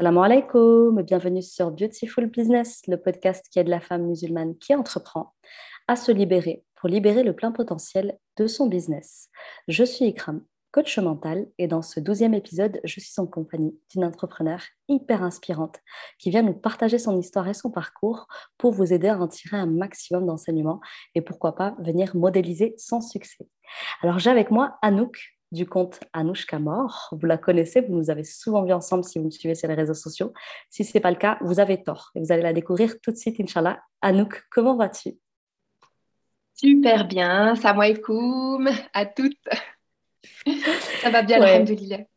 Salam 0.00 0.16
alaikum, 0.18 1.02
bienvenue 1.02 1.42
sur 1.42 1.72
Beautiful 1.72 2.26
Business, 2.26 2.82
le 2.86 2.98
podcast 2.98 3.44
qui 3.50 3.58
aide 3.58 3.66
la 3.66 3.80
femme 3.80 4.06
musulmane 4.06 4.56
qui 4.56 4.72
entreprend 4.72 5.34
à 5.88 5.96
se 5.96 6.12
libérer 6.12 6.62
pour 6.76 6.88
libérer 6.88 7.24
le 7.24 7.34
plein 7.34 7.50
potentiel 7.50 8.16
de 8.36 8.46
son 8.46 8.68
business. 8.68 9.28
Je 9.66 9.82
suis 9.82 10.04
Ikram, 10.04 10.44
coach 10.70 10.96
mental, 11.00 11.48
et 11.58 11.66
dans 11.66 11.82
ce 11.82 11.98
douzième 11.98 12.34
épisode, 12.34 12.78
je 12.84 13.00
suis 13.00 13.20
en 13.20 13.26
compagnie 13.26 13.76
d'une 13.90 14.04
entrepreneur 14.04 14.60
hyper 14.86 15.24
inspirante 15.24 15.80
qui 16.20 16.30
vient 16.30 16.42
nous 16.42 16.54
partager 16.54 17.00
son 17.00 17.18
histoire 17.18 17.48
et 17.48 17.54
son 17.54 17.72
parcours 17.72 18.28
pour 18.56 18.70
vous 18.70 18.92
aider 18.92 19.08
à 19.08 19.18
en 19.18 19.26
tirer 19.26 19.56
un 19.56 19.66
maximum 19.66 20.26
d'enseignements 20.26 20.80
et 21.16 21.22
pourquoi 21.22 21.56
pas 21.56 21.74
venir 21.80 22.14
modéliser 22.14 22.76
son 22.78 23.00
succès. 23.00 23.48
Alors 24.02 24.20
j'ai 24.20 24.30
avec 24.30 24.52
moi 24.52 24.78
Anouk, 24.80 25.37
du 25.52 25.66
compte 25.66 26.00
Anouchka 26.12 26.58
Mort. 26.58 27.08
Vous 27.12 27.26
la 27.26 27.38
connaissez, 27.38 27.80
vous 27.80 27.96
nous 27.96 28.10
avez 28.10 28.24
souvent 28.24 28.64
vu 28.64 28.72
ensemble 28.72 29.04
si 29.04 29.18
vous 29.18 29.26
me 29.26 29.30
suivez 29.30 29.54
sur 29.54 29.68
les 29.68 29.74
réseaux 29.74 29.94
sociaux. 29.94 30.32
Si 30.70 30.84
ce 30.84 30.96
n'est 30.96 31.00
pas 31.00 31.10
le 31.10 31.16
cas, 31.16 31.38
vous 31.40 31.60
avez 31.60 31.82
tort 31.82 32.10
et 32.14 32.20
vous 32.20 32.32
allez 32.32 32.42
la 32.42 32.52
découvrir 32.52 33.00
tout 33.00 33.10
de 33.10 33.16
suite, 33.16 33.40
Inch'Allah. 33.40 33.80
Anouk, 34.02 34.44
comment 34.50 34.76
vas-tu? 34.76 35.16
Super 36.54 37.06
bien, 37.06 37.54
alaikum 37.62 38.68
à 38.92 39.06
toutes. 39.06 39.48
ça 41.02 41.10
va 41.10 41.22
bien, 41.22 41.40
ouais. 41.40 41.64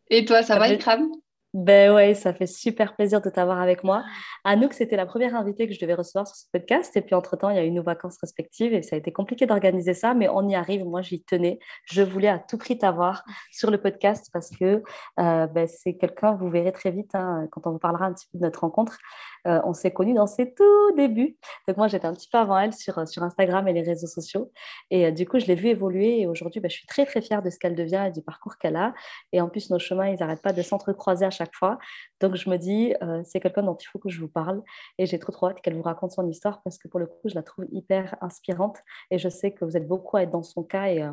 Et 0.10 0.26
toi, 0.26 0.44
ça, 0.44 0.58
va, 0.58 0.68
Ikram? 0.68 1.12
Ben 1.54 1.94
ouais, 1.94 2.14
ça 2.14 2.34
fait 2.34 2.48
super 2.48 2.96
plaisir 2.96 3.20
de 3.20 3.30
t'avoir 3.30 3.60
avec 3.60 3.84
moi. 3.84 4.06
Anouk, 4.46 4.72
c'était 4.74 4.96
la 4.96 5.06
première 5.06 5.36
invitée 5.36 5.68
que 5.68 5.74
je 5.74 5.82
devais 5.82 5.96
recevoir 5.96 6.26
sur 6.26 6.38
ce 6.38 6.46
podcast. 6.50 6.96
Et 6.96 7.02
puis, 7.02 7.14
entre-temps, 7.14 7.50
il 7.50 7.58
y 7.58 7.60
a 7.60 7.66
eu 7.66 7.72
nos 7.72 7.84
vacances 7.84 8.18
respectives 8.22 8.74
et 8.74 8.82
ça 8.82 8.96
a 8.96 9.00
été 9.00 9.12
compliqué 9.12 9.46
d'organiser 9.46 9.94
ça, 9.94 10.14
mais 10.14 10.30
on 10.30 10.48
y 10.48 10.56
arrive. 10.56 10.86
Moi, 10.86 11.02
j'y 11.02 11.22
tenais. 11.22 11.60
Je 11.84 12.04
voulais 12.04 12.30
à 12.30 12.40
tout 12.40 12.58
prix 12.58 12.78
t'avoir 12.78 13.26
sur 13.52 13.70
le 13.70 13.82
podcast 13.82 14.30
parce 14.32 14.50
que 14.50 14.82
euh, 15.20 15.48
ben, 15.48 15.68
c'est 15.68 15.96
quelqu'un, 15.96 16.36
vous 16.36 16.50
verrez 16.50 16.72
très 16.72 16.90
vite, 16.90 17.14
hein, 17.16 17.48
quand 17.52 17.68
on 17.68 17.72
vous 17.72 17.80
parlera 17.80 18.06
un 18.06 18.14
petit 18.14 18.28
peu 18.32 18.38
de 18.38 18.44
notre 18.44 18.62
rencontre, 18.62 18.98
euh, 19.46 19.60
on 19.66 19.74
s'est 19.74 19.92
connus 19.92 20.14
dans 20.14 20.28
ses 20.28 20.54
tout 20.54 20.96
débuts. 20.96 21.36
Donc, 21.68 21.76
moi, 21.76 21.90
j'étais 21.90 22.06
un 22.06 22.14
petit 22.14 22.30
peu 22.32 22.38
avant 22.38 22.58
elle 22.60 22.72
sur, 22.72 23.06
sur 23.10 23.24
Instagram 23.24 23.68
et 23.68 23.74
les 23.74 23.82
réseaux 23.82 24.08
sociaux. 24.08 24.54
Et 24.90 25.08
euh, 25.08 25.12
du 25.12 25.28
coup, 25.28 25.38
je 25.38 25.48
l'ai 25.48 25.56
vue 25.56 25.68
évoluer. 25.68 26.22
Et 26.22 26.28
aujourd'hui, 26.28 26.62
ben, 26.62 26.70
je 26.70 26.78
suis 26.78 26.88
très, 26.88 27.06
très 27.06 27.22
fière 27.22 27.42
de 27.42 27.50
ce 27.50 27.60
qu'elle 27.60 27.76
devient 27.76 28.06
et 28.08 28.12
du 28.12 28.22
parcours 28.22 28.58
qu'elle 28.58 28.78
a. 28.78 28.94
Et 29.34 29.42
en 29.42 29.50
plus, 29.50 29.70
nos 29.70 29.80
chemins, 29.80 30.08
ils 30.08 30.18
n'arrêtent 30.18 30.42
pas 30.42 30.54
de 30.54 30.62
s'entrecroiser 30.62 31.26
à 31.26 31.30
chaque 31.30 31.41
fois. 31.56 31.78
Donc, 32.20 32.36
je 32.36 32.50
me 32.50 32.58
dis, 32.58 32.94
euh, 33.02 33.22
c'est 33.26 33.40
quelqu'un 33.40 33.64
dont 33.64 33.76
il 33.76 33.86
faut 33.86 34.00
que 34.00 34.10
je 34.10 34.20
vous 34.20 34.28
parle. 34.28 34.62
Et 34.98 35.06
j'ai 35.06 35.20
trop, 35.20 35.32
trop 35.32 35.48
hâte 35.48 35.62
qu'elle 35.62 35.76
vous 35.76 35.82
raconte 35.82 36.12
son 36.12 36.28
histoire 36.28 36.62
parce 36.64 36.78
que 36.78 36.88
pour 36.88 37.00
le 37.00 37.08
coup, 37.08 37.30
je 37.30 37.36
la 37.36 37.44
trouve 37.44 37.66
hyper 37.72 38.16
inspirante. 38.22 38.78
Et 39.10 39.18
je 39.18 39.30
sais 39.30 39.52
que 39.52 39.66
vous 39.66 39.78
êtes 39.78 39.88
beaucoup 39.88 40.18
à 40.18 40.24
être 40.24 40.32
dans 40.32 40.44
son 40.44 40.64
cas. 40.64 40.90
Et, 40.90 41.08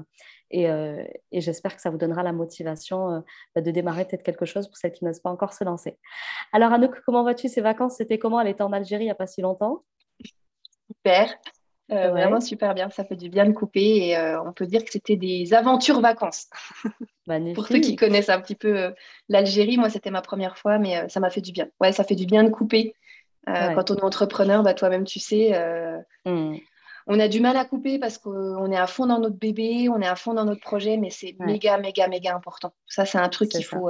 et, 0.51 0.65
et 1.33 1.41
j'espère 1.41 1.75
que 1.77 1.83
ça 1.83 1.91
vous 1.91 1.99
donnera 1.99 2.23
la 2.23 2.33
motivation 2.33 3.23
bah, 3.55 3.61
de 3.61 3.71
démarrer 3.71 4.06
peut-être 4.06 4.23
quelque 4.23 4.47
chose 4.47 4.69
pour 4.69 4.77
celles 4.77 4.93
qui 4.93 5.05
n'osent 5.05 5.21
pas 5.21 5.31
encore 5.31 5.53
se 5.53 5.65
lancer. 5.65 5.99
Alors, 6.53 6.73
Anouk, 6.73 7.01
comment 7.05 7.25
vas-tu 7.25 7.49
Ces 7.49 7.61
vacances, 7.61 7.97
c'était 7.97 8.19
comment 8.19 8.41
Elle 8.41 8.49
était 8.49 8.62
en 8.62 8.73
Algérie 8.73 9.05
il 9.05 9.06
n'y 9.06 9.11
a 9.11 9.15
pas 9.15 9.27
si 9.27 9.41
longtemps? 9.41 9.84
Super. 10.89 11.39
Euh, 11.91 12.11
vraiment 12.11 12.41
super 12.41 12.75
bien, 12.75 12.91
ça 12.91 13.05
fait 13.05 13.17
du 13.17 13.31
bien 13.31 13.47
de 13.47 13.53
couper 13.53 14.08
et 14.08 14.19
euh, 14.19 14.42
on 14.42 14.53
peut 14.53 14.67
dire 14.67 14.84
que 14.84 14.91
c'était 14.91 15.17
des 15.17 15.55
aventures 15.55 16.00
vacances. 16.00 16.48
Pour 17.55 17.67
ceux 17.67 17.81
qui 17.81 17.97
connaissent 17.97 18.28
un 18.28 18.41
petit 18.41 18.55
peu 18.55 18.77
euh, 18.77 18.91
l'Algérie, 19.28 19.78
moi 19.78 19.89
c'était 19.89 20.11
ma 20.11 20.20
première 20.20 20.59
fois, 20.59 20.78
mais 20.78 21.09
ça 21.09 21.20
m'a 21.20 21.31
fait 21.31 21.41
du 21.41 21.53
bien. 21.53 21.69
Ouais, 21.81 21.92
ça 21.92 22.05
fait 22.05 22.14
du 22.14 22.27
bien 22.27 22.44
de 22.44 22.50
couper. 22.50 22.94
Quand 23.47 23.91
on 23.91 23.97
est 23.97 24.05
entrepreneur, 24.05 24.62
bah, 24.62 24.75
toi-même 24.75 25.05
tu 25.05 25.20
sais, 25.20 25.59
hmm. 26.27 26.56
on 27.06 27.19
a 27.19 27.28
du 27.28 27.41
mal 27.41 27.56
à 27.56 27.64
couper 27.64 27.98
parce 27.98 28.19
qu'on 28.19 28.70
est 28.70 28.77
à 28.77 28.86
fond 28.86 29.06
dans 29.06 29.19
notre 29.19 29.36
bébé, 29.36 29.89
on 29.89 30.03
est 30.03 30.06
à 30.06 30.16
fond 30.16 30.34
dans 30.34 30.44
notre 30.44 30.61
projet, 30.61 30.98
mais 30.98 31.09
c'est 31.09 31.34
méga, 31.39 31.78
méga, 31.78 32.09
méga 32.09 32.34
important. 32.34 32.75
Ça, 32.86 33.06
c'est 33.06 33.16
un 33.16 33.31
truc 33.31 33.48
qu'il 33.48 33.64
faut 33.64 33.89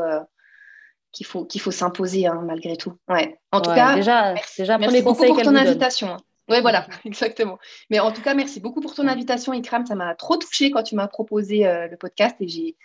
qu'il 1.10 1.26
faut, 1.26 1.44
qu'il 1.44 1.60
faut 1.60 1.70
s'imposer 1.70 2.26
hein, 2.26 2.42
malgré 2.44 2.76
tout. 2.76 2.94
Ouais. 3.08 3.40
En 3.50 3.60
tout 3.60 3.72
cas, 3.72 3.96
déjà, 3.96 4.34
merci, 4.34 4.62
déjà 4.62 4.78
merci 4.78 5.02
beaucoup 5.02 5.24
pour 5.24 5.42
ton 5.42 5.56
invitation. 5.56 6.16
Oui, 6.48 6.60
voilà, 6.62 6.86
exactement. 7.04 7.58
Mais 7.90 8.00
en 8.00 8.12
tout 8.12 8.22
cas, 8.22 8.34
merci 8.34 8.60
beaucoup 8.60 8.80
pour 8.80 8.94
ton 8.94 9.06
invitation, 9.06 9.52
Ikram. 9.52 9.86
Ça 9.86 9.94
m'a 9.94 10.14
trop 10.14 10.36
touchée 10.36 10.70
quand 10.70 10.82
tu 10.82 10.94
m'as 10.94 11.08
proposé 11.08 11.66
euh, 11.66 11.88
le 11.88 11.96
podcast 11.96 12.36
et 12.40 12.48
j'ai, 12.48 12.76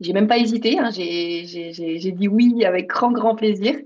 j'ai 0.00 0.12
même 0.12 0.26
pas 0.26 0.38
hésité. 0.38 0.78
Hein. 0.78 0.90
J'ai, 0.90 1.44
j'ai, 1.46 1.72
j'ai, 1.72 2.12
dit 2.12 2.28
oui 2.28 2.64
avec 2.64 2.88
grand, 2.88 3.12
grand 3.12 3.36
plaisir. 3.36 3.76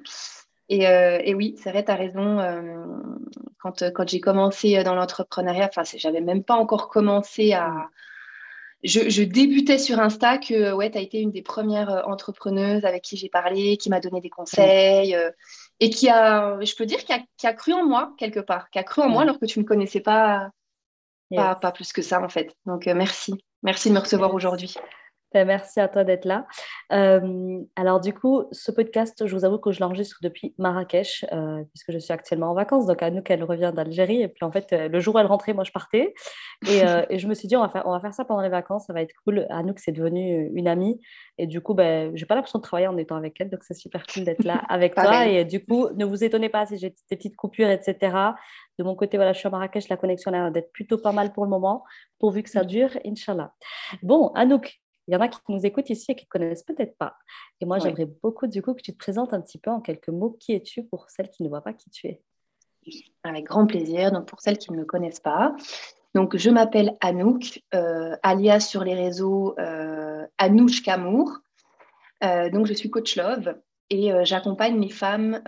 Et, 0.69 0.89
euh, 0.89 1.21
et 1.23 1.35
oui, 1.35 1.55
c'est 1.59 1.71
vrai, 1.71 1.85
tu 1.85 1.91
as 1.91 1.97
raison. 1.97 2.41
Euh, 2.41 2.85
quand, 3.59 3.85
quand 3.93 4.09
j'ai 4.09 4.21
commencé 4.21 4.83
dans 4.83 4.95
l'entrepreneuriat, 4.95 5.69
enfin, 5.69 5.83
j'avais 5.97 6.21
même 6.21 6.43
pas 6.43 6.55
encore 6.55 6.89
commencé 6.89 7.53
à, 7.53 7.89
je, 8.83 9.23
débutais 9.23 9.79
sur 9.79 10.01
Insta 10.01 10.39
que 10.39 10.73
ouais, 10.73 10.91
tu 10.91 10.99
as 10.99 11.01
été 11.01 11.21
une 11.21 11.31
des 11.31 11.43
premières 11.43 12.05
entrepreneuses 12.09 12.85
avec 12.85 13.03
qui 13.03 13.17
j'ai 13.17 13.29
parlé, 13.29 13.77
qui 13.77 13.91
m'a 13.91 14.01
donné 14.01 14.21
des 14.21 14.31
conseils 14.31 15.17
et 15.81 15.91
qui 15.91 16.09
a, 16.09 16.59
je 16.61 16.75
peux 16.75 16.87
dire, 16.87 16.99
qui 17.05 17.47
a, 17.47 17.53
cru 17.53 17.73
en 17.73 17.85
moi 17.85 18.15
quelque 18.19 18.41
part, 18.41 18.71
qui 18.71 18.79
a 18.79 18.85
cru 18.85 19.03
en 19.03 19.09
moi 19.09 19.23
alors 19.23 19.39
que 19.39 19.47
tu 19.47 19.59
ne 19.59 19.65
me 19.65 19.69
connaissais 19.69 20.01
pas, 20.01 20.51
pas, 21.31 21.73
plus 21.73 21.93
que 21.93 22.03
ça 22.03 22.21
en 22.23 22.29
fait. 22.29 22.55
Donc 22.65 22.87
euh, 22.87 22.95
merci, 22.95 23.35
merci 23.63 23.89
de 23.89 23.95
me 23.95 24.01
recevoir 24.01 24.35
aujourd'hui. 24.35 24.75
Ben, 25.33 25.47
merci 25.47 25.81
à 25.81 25.89
toi 25.89 26.05
d'être 26.05 26.25
là. 26.25 26.47
Euh, 26.93 27.61
alors 27.75 28.01
du 28.01 28.15
coup, 28.15 28.45
ce 28.53 28.71
podcast, 28.71 29.27
je 29.27 29.35
vous 29.35 29.45
avoue 29.45 29.59
que 29.59 29.73
je 29.73 29.81
l'enregistre 29.81 30.19
depuis 30.23 30.55
Marrakech, 30.57 31.25
euh, 31.33 31.65
puisque 31.73 31.93
je 31.93 31.99
suis 31.99 32.13
actuellement 32.13 32.51
en 32.51 32.55
vacances. 32.55 32.87
Donc 32.87 33.03
à 33.03 33.11
nous 33.11 33.23
qu'elle 33.23 33.43
revient 33.43 33.73
d'Algérie. 33.75 34.23
Et 34.23 34.29
puis 34.29 34.45
en 34.45 34.53
fait, 34.53 34.73
euh, 34.73 34.89
le 34.89 35.01
jour 35.01 35.17
où 35.17 35.19
elle 35.19 35.27
rentrait, 35.27 35.53
moi 35.53 35.65
je 35.65 35.73
partais. 35.73 36.15
Et, 36.69 36.81
et, 37.11 37.19
je 37.19 37.27
me 37.27 37.35
suis 37.35 37.49
dit, 37.49 37.57
on 37.57 37.61
va, 37.61 37.69
faire, 37.69 37.83
on 37.87 37.93
va 37.93 38.01
faire 38.01 38.15
ça 38.15 38.25
pendant 38.25 38.41
les 38.41 38.49
vacances, 38.49 38.87
ça 38.87 38.93
va 38.93 39.03
être 39.03 39.15
cool. 39.25 39.47
Anouk, 39.51 39.79
c'est 39.79 39.93
devenu 39.93 40.51
une 40.55 40.69
amie. 40.69 41.01
Et 41.39 41.47
du 41.47 41.61
coup, 41.61 41.75
ben, 41.75 42.13
j'ai 42.15 42.25
pas 42.25 42.35
l'impression 42.35 42.61
de 42.61 42.65
travailler 42.65 42.89
en 42.89 42.97
étant 42.97 43.17
avec 43.17 43.41
elle. 43.41 43.51
Donc 43.51 43.63
c'est 43.65 43.75
super 43.75 44.07
cool 44.07 44.25
d'être 44.25 44.45
là 44.45 44.63
avec 44.69 44.95
toi. 44.97 45.27
Et 45.27 45.45
du 45.45 45.65
coup, 45.65 45.89
ne 45.97 46.05
vous 46.05 46.23
étonnez 46.23 46.49
pas 46.49 46.67
si 46.67 46.79
j'ai 46.79 46.91
des 46.91 47.17
petites 47.17 47.37
coupures, 47.37 47.69
etc. 47.69 48.17
De 48.79 48.85
mon 48.85 48.95
côté, 48.95 49.17
voilà, 49.17 49.33
je 49.33 49.39
suis 49.39 49.47
à 49.47 49.51
Marrakech, 49.51 49.89
la 49.89 49.97
connexion 49.97 50.31
a 50.33 50.35
l'air 50.35 50.53
d'être 50.53 50.71
plutôt 50.73 50.99
pas 50.99 51.13
mal 51.13 51.33
pour 51.33 51.45
le 51.45 51.51
moment, 51.51 51.85
pourvu 52.19 52.43
que 52.43 52.51
ça 52.51 52.63
dure, 52.63 52.91
Inch'Allah. 53.05 53.53
Bon, 54.03 54.29
Anouk, 54.35 54.81
il 55.09 55.15
y 55.15 55.17
en 55.17 55.21
a 55.21 55.29
qui 55.29 55.39
nous 55.49 55.65
écoutent 55.65 55.91
ici 55.91 56.13
et 56.13 56.15
qui 56.15 56.25
ne 56.25 56.29
connaissent 56.29 56.65
peut-être 56.65 56.97
pas. 56.97 57.17
Et 57.61 57.67
moi, 57.67 57.79
j'aimerais 57.79 58.07
beaucoup 58.07 58.47
du 58.47 58.63
coup 58.63 58.75
que 58.75 58.83
tu 58.83 58.93
te 58.93 58.99
présentes 58.99 59.33
un 59.33 59.41
petit 59.41 59.59
peu 59.59 59.71
en 59.71 59.81
quelques 59.81 60.09
mots. 60.09 60.37
Qui 60.41 60.53
es-tu 60.53 60.85
pour 60.85 61.11
celles 61.11 61.31
qui 61.31 61.43
ne 61.43 61.49
voient 61.49 61.63
pas 61.63 61.73
qui 61.73 61.91
tu 61.91 62.09
es? 62.09 62.23
Avec 63.25 63.45
grand 63.45 63.67
plaisir. 63.67 64.13
Donc, 64.13 64.27
pour 64.27 64.41
celles 64.41 64.59
qui 64.59 64.73
ne 64.73 64.79
me 64.79 64.85
connaissent 64.85 65.21
pas, 65.21 65.55
donc, 66.17 66.35
je 66.35 66.49
m'appelle 66.49 66.97
Anouk, 67.01 67.63
euh, 67.75 68.17
alias 68.23 68.61
sur 68.61 68.83
les 68.83 68.95
réseaux 68.95 69.55
euh, 69.59 70.27
Anouche 70.39 70.83
Kamour. 70.83 71.41
Euh, 72.25 72.49
donc, 72.49 72.65
je 72.65 72.73
suis 72.73 72.89
coach 72.89 73.17
love 73.17 73.55
et 73.91 74.13
euh, 74.13 74.25
j'accompagne 74.25 74.81
les 74.81 74.91
femmes 74.91 75.41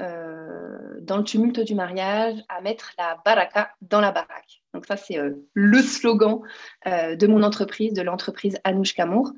dans 1.08 1.16
le 1.16 1.24
tumulte 1.24 1.60
du 1.60 1.74
mariage 1.74 2.36
à 2.48 2.60
mettre 2.60 2.92
la 2.98 3.20
baraka 3.24 3.70
dans 3.82 4.00
la 4.00 4.12
baraque. 4.12 4.62
Donc 4.74 4.86
ça, 4.86 4.96
c'est 4.96 5.18
euh, 5.18 5.30
le 5.54 5.80
slogan 5.80 6.40
euh, 6.86 7.16
de 7.16 7.26
mon 7.26 7.42
entreprise, 7.42 7.94
de 7.94 8.02
l'entreprise 8.02 8.58
Anouche 8.62 8.94
Kamour. 8.94 9.32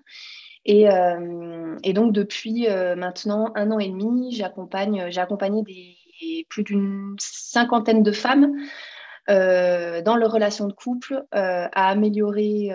Et, 0.66 0.90
euh, 0.90 1.76
donc, 1.94 2.12
depuis 2.12 2.68
maintenant 2.68 3.50
un 3.54 3.70
an 3.70 3.78
et 3.78 3.88
demi, 3.88 4.32
j'accompagne, 4.32 5.06
j'ai 5.08 5.20
accompagné 5.20 5.64
plus 6.50 6.64
d'une 6.64 7.16
cinquantaine 7.18 8.02
de 8.02 8.12
femmes 8.12 8.54
dans 9.26 10.16
leur 10.18 10.30
relation 10.30 10.66
de 10.66 10.74
couple 10.74 11.24
à 11.32 11.88
améliorer 11.88 12.68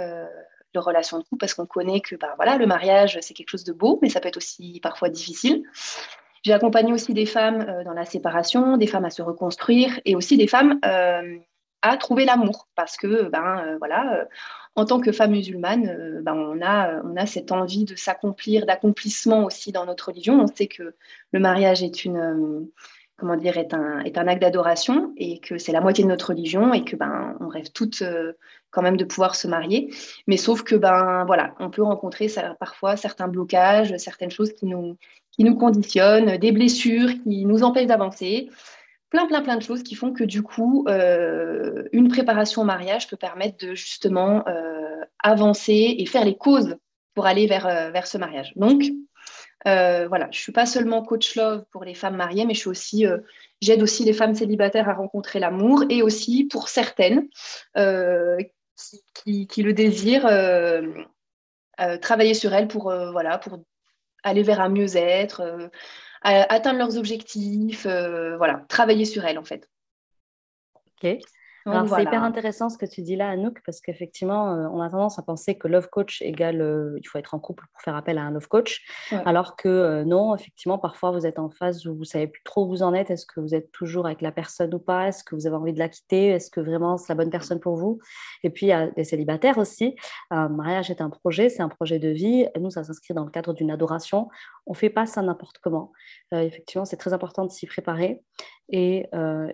leur 0.75 0.85
relation 0.85 1.17
de 1.17 1.23
couple 1.23 1.39
parce 1.39 1.53
qu'on 1.53 1.65
connaît 1.65 2.01
que 2.01 2.15
ben, 2.15 2.29
voilà, 2.35 2.57
le 2.57 2.67
mariage, 2.67 3.17
c'est 3.21 3.33
quelque 3.33 3.49
chose 3.49 3.63
de 3.63 3.73
beau, 3.73 3.99
mais 4.01 4.09
ça 4.09 4.19
peut 4.19 4.27
être 4.27 4.37
aussi 4.37 4.79
parfois 4.81 5.09
difficile. 5.09 5.63
J'ai 6.43 6.53
accompagné 6.53 6.93
aussi 6.93 7.13
des 7.13 7.25
femmes 7.25 7.83
dans 7.85 7.93
la 7.93 8.05
séparation, 8.05 8.77
des 8.77 8.85
femmes 8.85 9.05
à 9.05 9.09
se 9.09 9.23
reconstruire 9.23 9.99
et 10.05 10.15
aussi 10.15 10.37
des 10.37 10.47
femmes 10.47 10.79
à 11.85 11.97
trouver 11.97 12.25
l'amour 12.25 12.67
parce 12.75 12.97
que 12.97 13.29
ben 13.29 13.59
euh, 13.59 13.77
voilà 13.77 14.15
euh, 14.15 14.25
en 14.75 14.85
tant 14.85 14.99
que 14.99 15.11
femme 15.11 15.31
musulmane 15.31 15.87
euh, 15.87 16.21
ben, 16.21 16.33
on 16.33 16.61
a 16.61 17.01
on 17.03 17.15
a 17.15 17.25
cette 17.25 17.51
envie 17.51 17.85
de 17.85 17.95
s'accomplir 17.95 18.65
d'accomplissement 18.65 19.45
aussi 19.45 19.71
dans 19.71 19.85
notre 19.85 20.07
religion 20.07 20.41
on 20.41 20.47
sait 20.47 20.67
que 20.67 20.95
le 21.31 21.39
mariage 21.39 21.83
est 21.83 22.03
une 22.03 22.67
comment 23.17 23.35
dire 23.35 23.57
est 23.57 23.73
un 23.73 23.99
est 23.99 24.17
un 24.17 24.27
acte 24.27 24.41
d'adoration 24.41 25.13
et 25.17 25.39
que 25.39 25.57
c'est 25.57 25.71
la 25.71 25.81
moitié 25.81 26.03
de 26.03 26.09
notre 26.09 26.29
religion 26.29 26.73
et 26.73 26.83
que 26.83 26.95
ben 26.95 27.37
on 27.39 27.47
rêve 27.47 27.71
toutes 27.71 28.03
quand 28.71 28.81
même 28.81 28.97
de 28.97 29.05
pouvoir 29.05 29.35
se 29.35 29.47
marier 29.47 29.89
mais 30.27 30.37
sauf 30.37 30.63
que 30.63 30.75
ben 30.75 31.23
voilà 31.25 31.55
on 31.59 31.69
peut 31.69 31.83
rencontrer 31.83 32.27
parfois 32.59 32.97
certains 32.97 33.27
blocages 33.27 33.95
certaines 33.97 34.31
choses 34.31 34.51
qui 34.53 34.65
nous 34.65 34.97
qui 35.31 35.43
nous 35.43 35.55
conditionnent 35.55 36.37
des 36.37 36.51
blessures 36.51 37.09
qui 37.23 37.45
nous 37.45 37.63
empêchent 37.63 37.87
d'avancer 37.87 38.49
plein, 39.15 39.27
plein, 39.27 39.41
plein 39.41 39.55
de 39.55 39.63
choses 39.63 39.83
qui 39.83 39.95
font 39.95 40.11
que 40.11 40.23
du 40.23 40.43
coup, 40.43 40.85
euh, 40.89 41.83
une 41.93 42.09
préparation 42.09 42.63
au 42.63 42.65
mariage 42.65 43.07
peut 43.07 43.15
permettre 43.15 43.65
de 43.65 43.73
justement 43.73 44.45
euh, 44.47 45.01
avancer 45.23 45.95
et 45.97 46.05
faire 46.05 46.25
les 46.25 46.35
causes 46.35 46.75
pour 47.13 47.25
aller 47.25 47.47
vers, 47.47 47.65
euh, 47.65 47.91
vers 47.91 48.07
ce 48.07 48.17
mariage. 48.17 48.51
Donc, 48.57 48.83
voilà, 49.65 50.25
je 50.31 50.37
ne 50.37 50.41
suis 50.41 50.51
pas 50.51 50.65
seulement 50.65 51.03
coach 51.03 51.35
love 51.35 51.65
pour 51.71 51.83
les 51.83 51.93
femmes 51.93 52.15
mariées, 52.15 52.45
mais 52.45 52.67
aussi, 52.67 53.05
j'aide 53.61 53.81
aussi 53.81 54.03
les 54.05 54.13
femmes 54.13 54.35
célibataires 54.35 54.89
à 54.89 54.93
rencontrer 54.93 55.39
l'amour 55.39 55.83
et 55.89 56.01
aussi 56.01 56.45
pour 56.45 56.69
certaines 56.69 57.27
qui, 59.13 59.47
qui, 59.47 59.63
le 59.63 59.73
désirent, 59.73 60.29
travailler 62.01 62.33
sur 62.33 62.53
elles 62.53 62.67
pour 62.67 62.91
aller 64.23 64.43
vers 64.43 64.61
un 64.61 64.69
mieux-être 64.69 65.69
atteindre 66.21 66.79
leurs 66.79 66.97
objectifs, 66.97 67.85
voilà, 67.85 68.65
travailler 68.67 69.05
sur 69.05 69.25
elles 69.25 69.39
en 69.39 69.43
fait. 69.43 69.69
Ok. 71.03 71.17
Alors, 71.67 71.87
c'est 71.89 72.03
hyper 72.03 72.23
intéressant 72.23 72.69
ce 72.69 72.77
que 72.77 72.85
tu 72.85 73.01
dis 73.01 73.15
là, 73.15 73.29
Anouk, 73.29 73.59
parce 73.65 73.81
qu'effectivement, 73.81 74.53
euh, 74.53 74.67
on 74.71 74.81
a 74.81 74.89
tendance 74.89 75.17
à 75.17 75.23
penser 75.23 75.57
que 75.57 75.67
love 75.67 75.89
coach 75.89 76.21
égale 76.21 76.61
euh, 76.61 76.99
il 77.01 77.07
faut 77.07 77.17
être 77.17 77.33
en 77.33 77.39
couple 77.39 77.65
pour 77.71 77.81
faire 77.81 77.95
appel 77.95 78.19
à 78.19 78.21
un 78.21 78.31
love 78.31 78.47
coach, 78.47 78.85
alors 79.25 79.55
que 79.55 79.67
euh, 79.67 80.03
non, 80.05 80.35
effectivement, 80.35 80.77
parfois 80.77 81.09
vous 81.09 81.25
êtes 81.25 81.39
en 81.39 81.49
phase 81.49 81.87
où 81.87 81.95
vous 81.95 82.03
savez 82.03 82.27
plus 82.27 82.43
trop 82.43 82.65
où 82.65 82.69
vous 82.69 82.83
en 82.83 82.93
êtes. 82.93 83.09
Est-ce 83.09 83.25
que 83.25 83.39
vous 83.39 83.55
êtes 83.55 83.71
toujours 83.71 84.05
avec 84.05 84.21
la 84.21 84.31
personne 84.31 84.73
ou 84.75 84.79
pas? 84.79 85.07
Est-ce 85.07 85.23
que 85.23 85.33
vous 85.33 85.47
avez 85.47 85.55
envie 85.55 85.73
de 85.73 85.79
la 85.79 85.89
quitter? 85.89 86.27
Est-ce 86.27 86.51
que 86.51 86.59
vraiment 86.59 86.97
c'est 86.97 87.09
la 87.09 87.15
bonne 87.15 87.31
personne 87.31 87.59
pour 87.59 87.75
vous? 87.77 87.99
Et 88.43 88.51
puis, 88.51 88.67
il 88.67 88.69
y 88.69 88.73
a 88.73 88.87
des 88.91 89.03
célibataires 89.03 89.57
aussi. 89.57 89.95
Un 90.29 90.49
mariage 90.49 90.91
est 90.91 91.01
un 91.01 91.09
projet, 91.09 91.49
c'est 91.49 91.63
un 91.63 91.69
projet 91.69 91.97
de 91.97 92.09
vie. 92.09 92.47
Nous, 92.59 92.69
ça 92.69 92.83
s'inscrit 92.83 93.15
dans 93.15 93.25
le 93.25 93.31
cadre 93.31 93.53
d'une 93.53 93.71
adoration. 93.71 94.29
On 94.67 94.73
ne 94.73 94.77
fait 94.77 94.91
pas 94.91 95.07
ça 95.07 95.23
n'importe 95.23 95.57
comment. 95.63 95.91
effectivement, 96.31 96.85
c'est 96.85 96.97
très 96.97 97.13
important 97.13 97.45
de 97.45 97.51
s'y 97.51 97.65
préparer 97.65 98.21
et, 98.69 99.07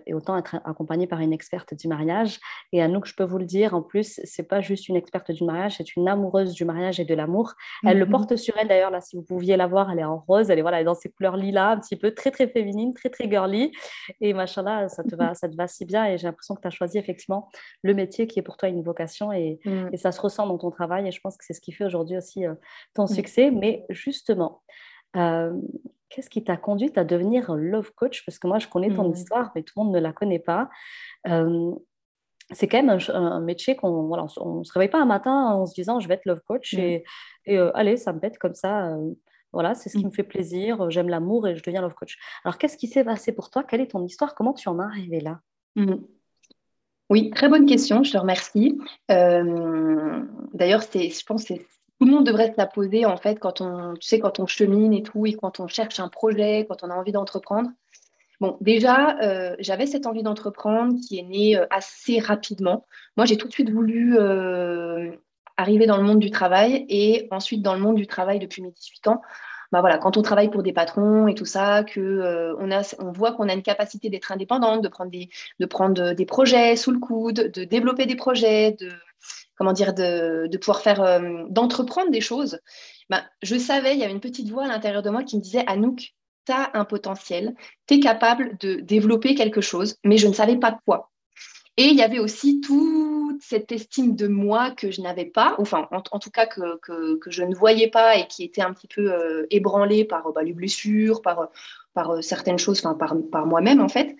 et 0.06 0.14
autant 0.14 0.36
être 0.36 0.56
accompagné 0.64 1.06
par 1.06 1.20
une 1.20 1.32
experte 1.32 1.74
du 1.74 1.88
mariage. 1.88 2.40
Et 2.72 2.82
Anouk, 2.82 3.06
je 3.06 3.14
peux 3.14 3.24
vous 3.24 3.38
le 3.38 3.44
dire, 3.44 3.74
en 3.74 3.82
plus, 3.82 4.20
c'est 4.24 4.48
pas 4.48 4.60
juste 4.60 4.88
une 4.88 4.96
experte 4.96 5.30
du 5.30 5.44
mariage, 5.44 5.76
c'est 5.76 5.96
une 5.96 6.08
amoureuse 6.08 6.54
du 6.54 6.64
mariage 6.64 7.00
et 7.00 7.04
de 7.04 7.14
l'amour. 7.14 7.54
Elle 7.84 7.98
le 7.98 8.06
mhm. 8.06 8.10
porte 8.10 8.36
sur 8.36 8.56
elle 8.58 8.68
d'ailleurs, 8.68 8.90
là, 8.90 9.00
si 9.00 9.16
vous 9.16 9.22
pouviez 9.22 9.56
la 9.56 9.66
voir, 9.66 9.90
elle 9.90 9.98
est 9.98 10.04
en 10.04 10.18
rose, 10.18 10.50
elle 10.50 10.58
est, 10.58 10.62
voilà, 10.62 10.82
dans 10.84 10.94
ses 10.94 11.10
couleurs 11.10 11.36
lilas, 11.36 11.72
un 11.72 11.78
petit 11.78 11.96
peu 11.96 12.12
très, 12.12 12.30
très 12.30 12.48
féminine, 12.48 12.94
très, 12.94 13.10
très 13.10 13.28
girly. 13.28 13.72
Et 14.20 14.32
machallah, 14.34 14.88
ça 14.88 15.02
te 15.02 15.14
va, 15.14 15.34
ça 15.34 15.48
te 15.48 15.56
va 15.56 15.66
si 15.66 15.84
bien. 15.84 16.06
Et 16.06 16.18
j'ai 16.18 16.26
l'impression 16.26 16.54
que 16.54 16.60
tu 16.60 16.68
as 16.68 16.70
choisi 16.70 16.98
effectivement 16.98 17.48
le 17.82 17.94
métier 17.94 18.26
qui 18.26 18.38
est 18.38 18.42
pour 18.42 18.56
toi 18.56 18.68
une 18.68 18.82
vocation 18.82 19.32
et, 19.32 19.60
mm. 19.64 19.88
et, 19.92 19.96
ça 19.96 20.12
se 20.12 20.20
ressent 20.20 20.46
dans 20.46 20.58
ton 20.58 20.70
travail. 20.70 21.06
Et 21.08 21.12
je 21.12 21.20
pense 21.20 21.36
que 21.36 21.44
c'est 21.44 21.54
ce 21.54 21.60
qui 21.60 21.72
fait 21.72 21.84
aujourd'hui 21.84 22.16
aussi 22.16 22.46
euh, 22.46 22.54
ton 22.94 23.04
mm. 23.04 23.08
succès. 23.08 23.50
Mais 23.50 23.84
justement, 23.90 24.62
euh, 25.16 25.52
qu'est-ce 26.12 26.30
qui 26.30 26.44
t'a 26.44 26.56
conduite 26.56 26.98
à 26.98 27.04
devenir 27.04 27.54
love 27.54 27.92
coach? 27.94 28.24
Parce 28.24 28.38
que 28.38 28.46
moi, 28.46 28.58
je 28.58 28.68
connais 28.68 28.94
ton 28.94 29.08
mm. 29.08 29.12
histoire, 29.12 29.52
mais 29.54 29.62
tout 29.62 29.72
le 29.76 29.84
monde 29.84 29.94
ne 29.94 30.00
la 30.00 30.12
connaît 30.12 30.38
pas. 30.38 30.68
Euh, 31.26 31.72
c'est 32.50 32.68
quand 32.68 32.82
même 32.82 32.98
un, 33.08 33.40
métier 33.40 33.76
qu'on 33.76 34.08
voilà, 34.08 34.26
on, 34.36 34.58
ne 34.58 34.64
se 34.64 34.72
réveille 34.72 34.90
pas 34.90 35.00
un 35.00 35.06
matin 35.06 35.46
en 35.52 35.64
se 35.64 35.74
disant 35.74 36.00
je 36.00 36.08
vais 36.08 36.14
être 36.14 36.26
love 36.26 36.42
coach 36.46 36.74
mm. 36.74 36.78
et, 36.78 37.04
euh, 37.48 37.70
allez, 37.74 37.96
ça 37.96 38.12
me 38.12 38.20
pète 38.20 38.38
comme 38.38 38.54
ça. 38.54 38.88
Euh, 38.88 39.10
voilà, 39.52 39.74
c'est 39.74 39.88
ce 39.88 39.96
qui 39.96 40.04
mm. 40.04 40.08
me 40.08 40.12
fait 40.12 40.22
plaisir. 40.22 40.90
J'aime 40.90 41.08
l'amour 41.08 41.48
et 41.48 41.56
je 41.56 41.62
deviens 41.62 41.80
love 41.80 41.94
coach. 41.94 42.18
Alors, 42.44 42.58
qu'est-ce 42.58 42.76
qui 42.76 42.86
s'est 42.86 43.04
passé 43.04 43.32
pour 43.32 43.50
toi? 43.50 43.64
Quelle 43.64 43.80
est 43.80 43.90
ton 43.90 44.04
histoire? 44.04 44.34
Comment 44.34 44.52
tu 44.52 44.68
en 44.68 44.78
es 44.80 44.82
arrivé 44.82 45.20
là? 45.20 45.40
Oui, 47.12 47.30
très 47.30 47.48
bonne 47.48 47.66
question. 47.66 48.02
Je 48.02 48.12
te 48.12 48.18
remercie. 48.18 48.78
Euh, 49.10 50.22
d'ailleurs, 50.54 50.82
je 50.94 51.24
pense 51.24 51.44
que 51.44 51.54
tout 52.02 52.08
le 52.08 52.14
monde 52.14 52.26
devrait 52.26 52.50
se 52.50 52.56
la 52.56 52.66
poser 52.66 53.06
en 53.06 53.16
fait 53.16 53.38
quand 53.38 53.60
on, 53.60 53.94
tu 53.94 54.08
sais, 54.08 54.18
quand 54.18 54.40
on 54.40 54.46
chemine 54.48 54.92
et 54.92 55.04
tout, 55.04 55.24
et 55.24 55.34
quand 55.34 55.60
on 55.60 55.68
cherche 55.68 56.00
un 56.00 56.08
projet, 56.08 56.66
quand 56.68 56.82
on 56.82 56.90
a 56.90 56.96
envie 56.96 57.12
d'entreprendre. 57.12 57.70
Bon, 58.40 58.56
déjà, 58.60 59.20
euh, 59.22 59.54
j'avais 59.60 59.86
cette 59.86 60.04
envie 60.08 60.24
d'entreprendre 60.24 60.96
qui 61.00 61.20
est 61.20 61.22
née 61.22 61.56
euh, 61.56 61.64
assez 61.70 62.18
rapidement. 62.18 62.86
Moi, 63.16 63.24
j'ai 63.24 63.36
tout 63.36 63.46
de 63.46 63.52
suite 63.52 63.70
voulu 63.70 64.18
euh, 64.18 65.12
arriver 65.56 65.86
dans 65.86 65.96
le 65.96 66.02
monde 66.02 66.18
du 66.18 66.32
travail 66.32 66.86
et 66.88 67.28
ensuite 67.30 67.62
dans 67.62 67.74
le 67.74 67.80
monde 67.80 67.94
du 67.94 68.08
travail 68.08 68.40
depuis 68.40 68.62
mes 68.62 68.72
18 68.72 69.06
ans. 69.06 69.22
Bah 69.70 69.80
voilà, 69.80 69.98
quand 69.98 70.16
on 70.16 70.22
travaille 70.22 70.50
pour 70.50 70.64
des 70.64 70.72
patrons 70.72 71.28
et 71.28 71.36
tout 71.36 71.44
ça, 71.44 71.84
que 71.84 72.56
on, 72.58 72.72
a, 72.72 72.82
on 72.98 73.12
voit 73.12 73.30
qu'on 73.30 73.48
a 73.48 73.54
une 73.54 73.62
capacité 73.62 74.10
d'être 74.10 74.32
indépendante, 74.32 74.82
de 74.82 74.88
prendre, 74.88 75.12
des, 75.12 75.28
de 75.60 75.66
prendre 75.66 76.14
des 76.14 76.26
projets 76.26 76.74
sous 76.74 76.90
le 76.90 76.98
coude, 76.98 77.52
de 77.52 77.62
développer 77.62 78.06
des 78.06 78.16
projets, 78.16 78.72
de 78.72 78.90
comment 79.56 79.72
dire, 79.72 79.94
de, 79.94 80.56
pouvoir 80.58 80.80
faire, 80.80 81.20
d'entreprendre 81.48 82.10
des 82.10 82.20
choses. 82.20 82.58
Bah, 83.10 83.24
je 83.42 83.56
savais, 83.56 83.94
il 83.94 84.00
y 84.00 84.04
avait 84.04 84.12
une 84.12 84.20
petite 84.20 84.50
voix 84.50 84.64
à 84.64 84.68
l'intérieur 84.68 85.02
de 85.02 85.10
moi 85.10 85.22
qui 85.22 85.36
me 85.36 85.42
disait 85.42 85.64
Anouk, 85.66 86.14
tu 86.46 86.52
as 86.52 86.70
un 86.74 86.84
potentiel, 86.84 87.54
tu 87.86 87.94
es 87.94 88.00
capable 88.00 88.56
de 88.58 88.76
développer 88.76 89.34
quelque 89.34 89.60
chose, 89.60 89.96
mais 90.04 90.16
je 90.16 90.28
ne 90.28 90.32
savais 90.32 90.56
pas 90.56 90.78
quoi. 90.86 91.10
Et 91.76 91.84
il 91.84 91.96
y 91.96 92.02
avait 92.02 92.18
aussi 92.18 92.60
cette 93.40 93.72
estime 93.72 94.16
de 94.16 94.28
moi 94.28 94.70
que 94.70 94.90
je 94.90 95.00
n'avais 95.00 95.24
pas, 95.24 95.54
enfin 95.58 95.88
en, 95.90 96.18
tout 96.18 96.30
cas 96.30 96.46
que, 96.46 96.78
que, 96.78 97.30
je 97.30 97.42
ne 97.42 97.54
voyais 97.54 97.88
pas 97.88 98.16
et 98.16 98.26
qui 98.26 98.44
était 98.44 98.62
un 98.62 98.72
petit 98.72 98.88
peu 98.88 99.12
euh, 99.12 99.46
ébranlée 99.50 100.04
par 100.04 100.32
bah, 100.32 100.42
les 100.42 100.52
blessures, 100.52 101.22
par, 101.22 101.48
euh, 101.96 102.20
certaines 102.20 102.58
choses, 102.58 102.78
enfin 102.84 102.94
par, 102.94 103.16
par 103.30 103.46
moi-même 103.46 103.80
en 103.80 103.88
fait. 103.88 104.16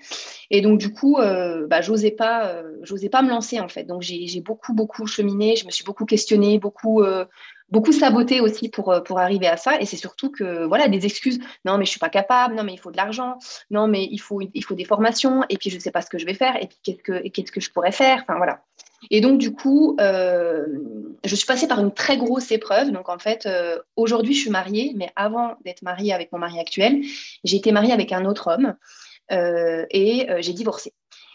Et 0.50 0.60
donc 0.60 0.78
du 0.78 0.92
coup, 0.92 1.18
euh, 1.18 1.66
bah, 1.66 1.80
j'osais 1.80 2.10
pas, 2.10 2.62
j'osais 2.82 3.08
pas 3.08 3.22
me 3.22 3.30
lancer 3.30 3.60
en 3.60 3.68
fait. 3.68 3.84
Donc 3.84 4.02
j'ai 4.02 4.40
beaucoup 4.40 4.74
beaucoup 4.74 5.06
cheminé, 5.06 5.56
je 5.56 5.66
me 5.66 5.70
suis 5.70 5.84
beaucoup 5.84 6.04
questionnée, 6.04 6.58
beaucoup 6.58 7.02
beaucoup 7.72 7.90
saboté 7.90 8.40
aussi 8.40 8.68
pour, 8.68 8.92
euh, 8.92 9.00
pour 9.00 9.18
arriver 9.18 9.48
à 9.48 9.56
ça. 9.56 9.80
Et 9.80 9.86
c'est 9.86 9.96
surtout 9.96 10.30
que, 10.30 10.66
voilà, 10.66 10.88
des 10.88 11.06
excuses. 11.06 11.40
Non, 11.64 11.78
mais 11.78 11.86
je 11.86 11.90
suis 11.90 11.98
pas 11.98 12.10
capable. 12.10 12.54
Non, 12.54 12.62
mais 12.62 12.74
il 12.74 12.78
faut 12.78 12.92
de 12.92 12.96
l'argent. 12.98 13.38
Non, 13.70 13.88
mais 13.88 14.06
il 14.10 14.18
faut, 14.18 14.40
il 14.42 14.62
faut 14.62 14.74
des 14.74 14.84
formations. 14.84 15.42
Et 15.48 15.56
puis, 15.56 15.70
je 15.70 15.78
sais 15.78 15.90
pas 15.90 16.02
ce 16.02 16.10
que 16.10 16.18
je 16.18 16.26
vais 16.26 16.34
faire. 16.34 16.54
Et 16.62 16.66
puis, 16.66 16.78
qu'est-ce 16.84 17.02
que, 17.02 17.28
qu'est-ce 17.28 17.50
que 17.50 17.60
je 17.60 17.70
pourrais 17.72 17.90
faire? 17.90 18.20
Enfin, 18.22 18.36
voilà. 18.36 18.62
Et 19.10 19.20
donc, 19.20 19.38
du 19.38 19.52
coup, 19.52 19.96
euh, 20.00 20.66
je 21.24 21.34
suis 21.34 21.46
passée 21.46 21.66
par 21.66 21.80
une 21.80 21.92
très 21.92 22.16
grosse 22.16 22.50
épreuve. 22.52 22.90
Donc, 22.92 23.08
en 23.08 23.18
fait, 23.18 23.46
euh, 23.46 23.78
aujourd'hui, 23.96 24.34
je 24.34 24.40
suis 24.40 24.50
mariée. 24.50 24.92
Mais 24.96 25.10
avant 25.16 25.56
d'être 25.64 25.82
mariée 25.82 26.12
avec 26.12 26.32
mon 26.32 26.38
mari 26.38 26.58
actuel, 26.58 27.02
j'ai 27.44 27.56
été 27.56 27.72
mariée 27.72 27.92
avec 27.92 28.12
un 28.12 28.24
autre 28.24 28.48
homme. 28.48 28.74
et 29.30 30.26
j'ai 30.40 30.52
divorcé. 30.52 30.92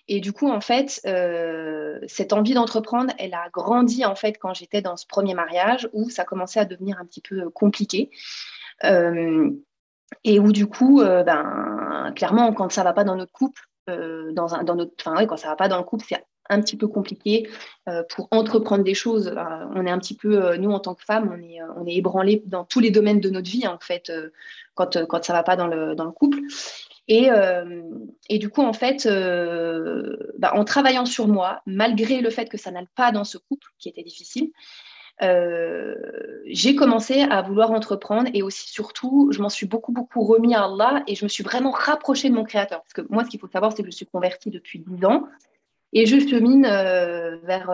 Et 0.08 0.22
du 0.22 0.31
coup, 0.31 0.50
en 0.50 0.62
fait, 0.62 1.02
euh, 1.06 2.00
cette 2.08 2.31
envie 2.31 2.54
d'entreprendre, 2.54 3.14
elle 3.18 3.34
a 3.34 3.50
grandi 3.52 4.06
en 4.06 4.16
fait 4.16 4.34
quand 4.34 4.54
j'étais 4.54 4.81
dans 4.81 4.96
ce 4.96 5.06
premier 5.06 5.34
mariage 5.34 5.90
où 5.92 6.10
ça 6.10 6.24
commençait 6.24 6.60
à 6.60 6.66
devenir 6.66 6.98
un 7.00 7.06
petit 7.06 7.22
peu 7.22 7.42
euh, 7.42 7.50
compliqué. 7.50 8.10
Euh, 8.84 9.52
et 10.24 10.40
où 10.40 10.54
du 10.54 10.68
coup, 10.68 11.02
ben, 11.02 12.14
clairement, 12.16 12.54
quand 12.54 12.72
ça 12.72 12.84
va 12.84 12.94
pas 12.94 13.04
dans 13.04 13.18
notre 13.18 13.34
couple, 13.34 13.62
dans, 13.88 14.56
un, 14.56 14.64
dans 14.64 14.75
notre, 14.75 14.96
quand 15.25 15.36
ça 15.36 15.50
va 15.50 15.58
pas 15.58 15.68
dans 15.68 15.78
le 15.78 15.84
couple, 15.84 16.06
c'est 16.08 16.24
un 16.50 16.62
petit 16.62 16.78
peu 16.78 16.88
compliqué 16.88 17.50
pour 18.10 18.28
entreprendre 18.32 18.84
des 18.84 18.94
choses. 18.94 19.34
on 19.76 19.86
est 19.86 19.90
un 19.90 20.00
petit 20.00 20.16
peu, 20.16 20.56
nous 20.58 20.72
en 20.72 20.80
tant 20.80 20.94
que 20.96 21.04
femmes, 21.04 21.34
on 21.34 21.42
est, 21.42 21.60
on 21.78 21.86
est 21.86 21.96
ébranlé 21.96 22.44
dans 22.46 22.64
tous 22.64 22.80
les 22.80 22.92
domaines 22.92 23.20
de 23.20 23.30
notre 23.30 23.50
vie 23.50 23.68
en 23.68 23.80
fait, 23.80 24.12
quand, 24.76 25.06
quand 25.08 25.24
ça 25.24 25.34
va 25.34 25.44
pas 25.44 25.56
dans 25.56 25.68
le, 25.68 25.96
dans 25.96 26.06
le 26.06 26.12
couple. 26.12 26.40
Et, 27.08 27.32
euh, 27.32 27.82
et, 28.30 28.38
du 28.38 28.50
coup, 28.50 28.62
en 28.62 28.74
fait, 28.74 29.06
euh, 29.06 30.18
bah, 30.38 30.52
en 30.56 30.66
travaillant 30.66 31.06
sur 31.06 31.28
moi, 31.28 31.62
malgré 31.66 32.22
le 32.22 32.30
fait 32.30 32.50
que 32.50 32.58
ça 32.58 32.72
n'aille 32.72 32.90
pas 32.96 33.12
dans 33.12 33.24
ce 33.24 33.38
couple 33.38 33.68
qui 33.80 33.88
était 33.88 34.04
difficile, 34.04 34.52
euh, 35.24 35.96
j'ai 36.46 36.76
commencé 36.76 37.22
à 37.22 37.42
vouloir 37.42 37.72
entreprendre 37.72 38.30
et 38.34 38.44
aussi, 38.44 38.70
surtout, 38.70 39.30
je 39.32 39.42
m'en 39.42 39.50
suis 39.50 39.66
beaucoup, 39.66 39.92
beaucoup 39.92 40.24
remis 40.24 40.54
à 40.54 40.66
Allah 40.66 41.04
et 41.08 41.16
je 41.16 41.24
me 41.24 41.30
suis 41.30 41.44
vraiment 41.44 41.71
rapprochée 41.71 42.30
de 42.30 42.36
mon 42.36 42.44
créateur. 42.44 42.81
Parce 42.81 42.94
que 42.94 43.02
moi, 43.10 43.24
ce 43.24 43.30
qu'il 43.30 43.40
faut 43.40 43.48
savoir, 43.48 43.71
c'est 43.71 43.83
que 43.83 43.90
je 43.90 43.95
suis 43.95 44.06
convertie 44.06 44.52
depuis 44.52 44.80
10 44.80 45.06
ans 45.06 45.28
et 45.94 46.06
je 46.06 46.20
chemine 46.20 46.64
vers, 46.64 47.72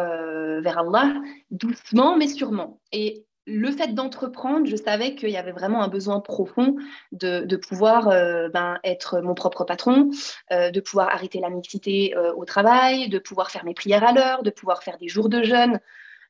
vers 0.62 0.77
Allah 0.79 1.13
doucement, 1.51 2.17
mais 2.17 2.27
sûrement. 2.27 2.79
Et 2.91 3.25
le 3.46 3.72
fait 3.72 3.93
d'entreprendre, 3.93 4.67
je 4.67 4.75
savais 4.75 5.15
qu'il 5.15 5.29
y 5.29 5.38
avait 5.38 5.51
vraiment 5.51 5.84
un 5.84 5.88
besoin 5.88 6.20
profond 6.20 6.75
de, 7.12 7.55
pouvoir 7.55 8.08
euh, 8.08 8.50
ben, 8.50 8.79
être 8.84 9.20
mon 9.22 9.34
propre 9.34 9.63
patron, 9.65 10.10
euh, 10.51 10.72
de 10.72 10.79
pouvoir 10.79 11.10
arrêter 11.10 11.39
la 11.39 11.50
mixité 11.50 12.15
euh, 12.15 12.34
au 12.36 12.46
travail, 12.46 13.10
de 13.10 13.20
pouvoir 13.20 13.51
faire 13.51 13.65
mes 13.65 13.74
prières 13.74 14.03
à 14.03 14.13
l'heure, 14.13 14.43
de 14.43 14.50
pouvoir 14.50 14.84
faire 14.84 14.98
des 14.98 15.08
jours 15.08 15.29
de 15.29 15.43
jeûne. 15.43 15.79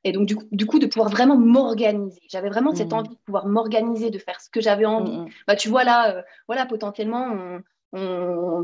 Et 0.06 0.12
donc, 0.12 0.28
du 0.52 0.66
coup, 0.66 0.80
de 0.80 0.86
pouvoir 0.86 1.10
vraiment 1.10 1.38
m'organiser. 1.38 2.22
J'avais 2.28 2.50
vraiment 2.50 2.75
cette 2.75 2.92
mmh. 2.92 2.96
envie 2.96 3.10
de 3.10 3.22
pouvoir 3.25 3.48
m'organiser, 3.48 4.10
de 4.10 4.20
faire 4.20 4.42
ce 4.42 4.50
que 4.50 4.60
j'avais 4.60 4.86
envie. 4.86 5.16
Mmh, 5.18 5.25
mmh. 5.25 5.30
Bah, 5.48 5.56
tu 5.56 5.70
vois 5.70 5.86
là, 5.86 6.25
voilà, 6.48 6.66
potentiellement, 6.66 7.60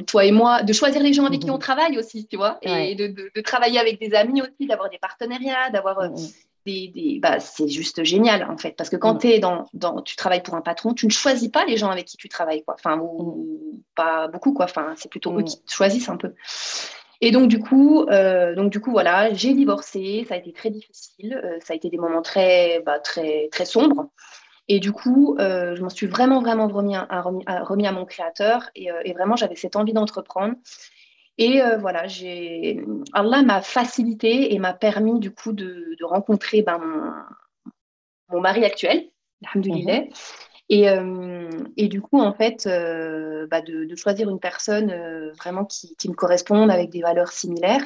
toi 0.08 0.26
et 0.26 0.32
moi, 0.32 0.64
de 0.64 0.74
choisir 0.74 1.02
les 1.02 1.14
gens 1.14 1.26
avec 1.26 1.42
qui 1.42 1.52
on 1.52 1.60
travaille 1.60 1.98
aussi, 1.98 2.28
tu 2.28 2.38
vois, 2.38 2.60
et 2.62 2.96
de, 2.96 3.42
travailler 3.42 3.80
avec 3.80 4.00
des 4.00 4.14
amis 4.16 4.42
aussi, 4.42 4.68
d'avoir 4.68 4.90
des 4.90 5.00
partenariats, 5.00 5.70
d'avoir 5.72 6.10
bah, 7.20 7.40
c'est 7.40 7.68
juste 7.68 8.04
génial 8.04 8.44
en 8.50 8.58
fait. 8.58 8.72
Parce 8.72 8.90
que 8.90 8.96
quand 8.96 9.24
es 9.26 9.40
dans, 9.40 9.66
dans, 9.74 10.02
tu 10.02 10.16
travailles 10.16 10.44
pour 10.44 10.56
un 10.56 10.62
patron, 10.62 10.94
tu 10.94 11.06
ne 11.06 11.12
choisis 11.12 11.50
pas 11.50 11.66
les 11.66 11.78
gens 11.78 11.90
avec 11.90 12.06
qui 12.06 12.18
tu 12.18 12.30
travailles. 12.30 12.64
Quoi. 12.64 12.76
Enfin, 12.76 13.00
ou, 13.00 13.82
pas 13.96 14.28
beaucoup, 14.28 14.54
quoi. 14.54 14.66
Enfin, 14.66 14.94
c'est 14.98 15.10
plutôt 15.10 15.38
eux 15.38 15.44
qui 15.44 15.62
te 15.62 15.72
choisissent 15.72 16.10
un 16.10 16.18
peu. 16.18 16.34
Et 17.22 17.32
donc 17.32 17.50
du 17.50 17.60
coup, 17.60 18.04
euh, 18.04 18.56
donc 18.56 18.72
du 18.72 18.80
coup 18.80 18.92
voilà, 18.92 19.34
j'ai 19.34 19.54
divorcé, 19.54 20.26
ça 20.30 20.36
a 20.36 20.38
été 20.38 20.54
très 20.54 20.70
difficile, 20.70 21.42
euh, 21.44 21.58
ça 21.62 21.74
a 21.74 21.76
été 21.76 21.90
des 21.90 21.98
moments 21.98 22.22
très, 22.22 22.82
bah, 22.86 23.00
très, 23.00 23.50
très 23.52 23.66
sombres. 23.66 24.08
Et 24.70 24.80
du 24.80 24.92
coup, 24.92 25.36
euh, 25.40 25.76
je 25.76 25.82
m'en 25.82 25.90
suis 25.90 26.08
vraiment, 26.08 26.42
vraiment 26.42 26.68
remis 26.68 26.96
à, 26.96 27.22
remis 27.22 27.88
à, 27.88 27.92
mon 27.92 28.06
créateur 28.06 28.70
et, 28.76 28.90
et 29.04 29.14
vraiment 29.14 29.36
j'avais 29.36 29.56
cette 29.56 29.76
envie 29.76 29.94
d'entreprendre. 29.94 30.56
Et 31.40 31.62
euh, 31.62 31.78
voilà, 31.78 32.06
j'ai 32.06 32.84
Allah 33.14 33.42
m'a 33.44 33.62
facilité 33.62 34.54
et 34.54 34.60
m'a 34.60 34.74
permis 34.74 35.20
du 35.20 35.32
coup 35.32 35.54
de, 35.54 35.96
rencontrer 36.04 36.62
ben, 36.62 36.80
mon, 38.30 38.42
mari 38.42 38.66
actuel, 38.66 39.10
alhamdoulilah. 39.46 40.02
Mhm. 40.02 40.10
Et, 40.72 40.90
euh, 40.90 41.50
et, 41.78 41.88
du 41.88 42.02
coup, 42.02 42.20
en 42.20 42.34
fait, 42.34 42.68
euh, 42.68 43.48
bah, 43.48 43.62
de, 43.62 43.96
choisir 43.96 44.30
une 44.30 44.40
personne 44.40 44.94
vraiment 45.38 45.64
qui, 45.64 45.96
me 46.10 46.14
corresponde 46.14 46.70
avec 46.70 46.90
des 46.90 47.02
valeurs 47.02 47.32
similaires. 47.32 47.86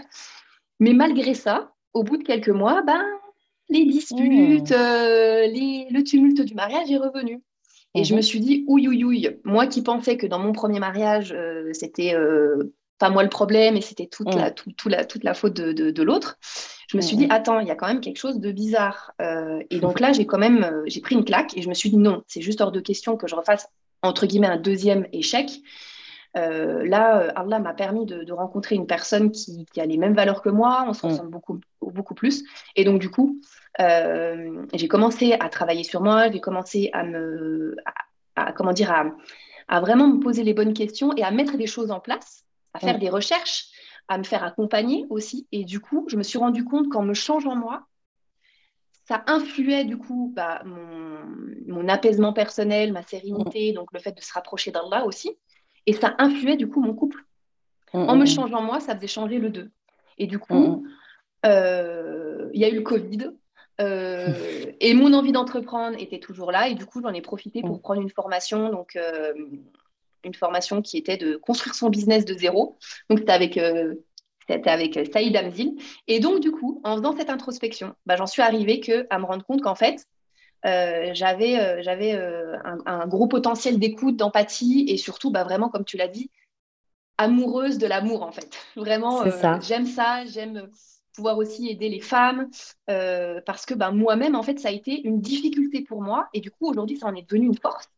Mais 0.79 0.93
malgré 0.93 1.35
ça, 1.35 1.71
au 1.93 2.03
bout 2.03 2.17
de 2.17 2.23
quelques 2.23 2.49
mois, 2.49 2.81
ben, 2.81 3.05
les 3.73 3.85
disputes, 3.85 4.71
mmh. 4.71 5.51
les, 5.51 5.87
le 5.89 6.03
tumulte 6.03 6.41
du 6.41 6.55
mariage 6.55 6.91
est 6.91 6.97
revenu. 6.97 7.41
Et 7.95 8.03
je 8.03 8.13
me 8.13 8.19
mhm. 8.19 8.23
suis 8.23 8.39
dit, 8.39 8.65
ouïe, 8.67 8.87
ouïe, 8.87 9.03
ouïe, 9.03 9.39
moi 9.43 9.67
qui 9.67 9.83
pensais 9.83 10.17
que 10.17 10.25
dans 10.25 10.39
mon 10.39 10.51
premier 10.51 10.79
mariage, 10.79 11.35
c'était 11.73 12.15
pas 12.97 13.11
moi 13.11 13.21
le 13.21 13.29
problème 13.29 13.75
et 13.77 13.81
c'était 13.81 14.07
toute, 14.07 14.33
la, 14.33 14.51
la, 14.85 15.05
toute 15.05 15.23
la 15.23 15.33
faute 15.35 15.53
de, 15.53 15.91
de, 15.91 16.03
l'autre, 16.03 16.39
je 16.89 16.97
me 16.97 17.03
suis 17.03 17.15
dit, 17.15 17.27
attends, 17.29 17.59
il 17.59 17.67
y 17.67 17.71
a 17.71 17.75
quand 17.75 17.85
même 17.85 18.01
quelque 18.01 18.17
chose 18.17 18.39
de 18.39 18.51
bizarre. 18.51 19.13
et 19.69 19.79
donc 19.79 19.99
là, 19.99 20.11
j'ai 20.11 20.25
quand 20.25 20.39
même 20.39 20.81
j'ai 20.87 21.01
pris 21.01 21.13
une 21.13 21.23
claque 21.23 21.55
et 21.55 21.61
je 21.61 21.69
me 21.69 21.75
suis 21.75 21.91
dit, 21.91 21.97
non, 21.97 22.23
c'est 22.25 22.41
juste 22.41 22.61
hors 22.61 22.71
de 22.71 22.79
question 22.79 23.15
que 23.15 23.27
je 23.27 23.35
refasse, 23.35 23.67
entre 24.01 24.25
guillemets, 24.25 24.47
un 24.47 24.57
deuxième 24.57 25.05
échec. 25.13 25.61
Euh, 26.35 26.83
là, 26.85 27.21
euh, 27.21 27.31
Allah 27.35 27.59
m'a 27.59 27.73
permis 27.73 28.05
de, 28.05 28.31
rencontrer 28.31 28.75
une 28.75 28.87
personne 28.87 29.31
qui, 29.31 29.65
a 29.77 29.85
les 29.85 29.97
mêmes 29.97 30.15
valeurs 30.15 30.41
que 30.41 30.49
moi, 30.49 30.85
on 30.87 30.93
se 30.93 31.05
ressemble 31.05 31.29
beaucoup, 31.29 31.59
beaucoup 31.81 32.15
plus. 32.15 32.43
Et 32.75 32.83
donc, 32.83 32.99
du 32.99 33.09
coup, 33.09 33.39
euh, 33.41 33.62
j'ai 33.79 34.87
commencé 34.87 35.33
à 35.33 35.49
travailler 35.49 35.83
sur 35.83 36.01
moi, 36.01 36.31
j'ai 36.31 36.39
commencé 36.39 36.89
à 36.93 37.03
me, 37.03 37.75
à, 38.35 38.51
comment 38.53 38.73
dire, 38.73 38.93
à, 39.67 39.79
vraiment 39.81 40.07
me 40.07 40.19
poser 40.19 40.43
les 40.43 40.53
bonnes 40.53 40.73
questions 40.73 41.15
et 41.15 41.23
à 41.23 41.31
mettre 41.31 41.57
des 41.57 41.67
choses 41.67 41.91
en 41.91 41.99
place, 41.99 42.45
à 42.73 42.79
faire 42.79 42.97
mm. 42.97 42.99
des 42.99 43.09
recherches, 43.09 43.67
à 44.07 44.17
me 44.17 44.23
faire 44.23 44.43
accompagner 44.43 45.05
aussi. 45.09 45.47
Et 45.51 45.63
du 45.63 45.79
coup, 45.79 46.05
je 46.09 46.17
me 46.17 46.23
suis 46.23 46.37
rendu 46.37 46.63
compte 46.63 46.89
qu'en 46.89 47.03
me 47.03 47.13
changeant 47.13 47.55
moi, 47.55 47.87
ça 49.05 49.23
influait 49.27 49.83
du 49.83 49.97
coup 49.97 50.31
bah, 50.35 50.63
mon, 50.65 51.87
apaisement 51.89 52.31
personnel, 52.31 52.93
ma 52.93 53.03
sérénité, 53.03 53.71
mm. 53.71 53.75
donc 53.75 53.91
le 53.93 53.99
fait 53.99 54.13
de 54.13 54.21
se 54.21 54.33
rapprocher 54.33 54.71
d'Allah 54.71 55.05
aussi. 55.05 55.31
Et 55.85 55.93
ça 55.93 56.15
influait 56.19 56.55
du 56.55 56.69
coup 56.69 56.81
mon 56.81 56.93
couple. 56.93 57.23
Mm, 57.93 58.09
en 58.09 58.15
me 58.15 58.25
changeant 58.25 58.61
moi, 58.61 58.79
ça 58.79 58.95
faisait 58.95 59.07
changer 59.07 59.39
le 59.39 59.49
deux. 59.49 59.71
Et 60.17 60.27
du 60.27 60.39
coup, 60.39 60.85
euh, 61.45 62.49
il 62.53 62.61
y 62.61 62.65
a 62.65 62.69
eu 62.69 62.75
le 62.75 62.81
Covid. 62.81 63.31
Euh, 63.81 64.71
et 64.79 64.93
mon 64.93 65.13
envie 65.13 65.31
d'entreprendre 65.31 65.97
était 65.99 66.19
toujours 66.19 66.51
là. 66.51 66.69
Et 66.69 66.75
du 66.75 66.85
coup, 66.85 67.01
j'en 67.01 67.13
ai 67.13 67.21
profité 67.21 67.61
pour 67.61 67.81
prendre 67.81 68.01
une 68.01 68.09
formation. 68.09 68.69
Donc, 68.69 68.95
euh, 68.95 69.33
une 70.23 70.33
formation 70.33 70.81
qui 70.81 70.97
était 70.97 71.17
de 71.17 71.35
construire 71.35 71.75
son 71.75 71.89
business 71.89 72.25
de 72.25 72.33
zéro. 72.33 72.77
Donc, 73.09 73.19
c'était 73.19 73.31
avec 73.31 73.59
c'était 74.47 74.69
avec 74.69 74.99
Saïd 75.11 75.35
Amzil. 75.35 75.75
Et 76.07 76.19
donc, 76.19 76.39
du 76.39 76.51
coup, 76.51 76.81
en 76.83 76.97
faisant 76.97 77.15
cette 77.15 77.29
introspection, 77.29 77.95
bah, 78.05 78.15
j'en 78.15 78.27
suis 78.27 78.41
arrivée 78.41 78.79
que, 78.79 79.07
à 79.09 79.19
me 79.19 79.25
rendre 79.25 79.45
compte 79.45 79.61
qu'en 79.61 79.75
fait, 79.75 80.05
euh, 80.65 81.11
j'avais 81.13 81.59
euh, 81.59 81.81
j'avais 81.81 82.13
euh, 82.13 82.55
un, 82.85 83.05
gros 83.07 83.27
potentiel 83.27 83.79
d'écoute, 83.79 84.15
d'empathie 84.15 84.85
et 84.87 84.97
surtout, 84.97 85.31
bah, 85.31 85.43
vraiment, 85.43 85.69
comme 85.69 85.85
tu 85.85 85.97
l'as 85.97 86.07
dit, 86.07 86.31
amoureuse 87.17 87.77
de 87.77 87.87
l'amour 87.87 88.23
en 88.23 88.31
fait. 88.31 88.49
Vraiment, 88.75 89.23
j'aime 89.61 89.85
ça, 89.85 90.25
j'aime 90.25 90.69
pouvoir 91.13 91.37
aussi 91.37 91.69
aider 91.69 91.89
les 91.89 91.99
femmes 91.99 92.49
parce 92.87 93.65
que 93.65 93.73
bah, 93.73 93.91
moi-même, 93.91 94.35
en 94.35 94.43
fait, 94.43 94.59
ça 94.59 94.69
a 94.69 94.71
été 94.71 95.01
une 95.07 95.21
difficulté 95.21 95.81
pour 95.81 96.01
moi 96.01 96.29
et 96.33 96.41
du 96.41 96.51
coup, 96.51 96.69
aujourd'hui, 96.69 96.97
ça 96.97 97.07
en 97.07 97.15
est 97.15 97.29
devenu 97.29 97.47
une 97.47 97.57
force. 97.57 97.89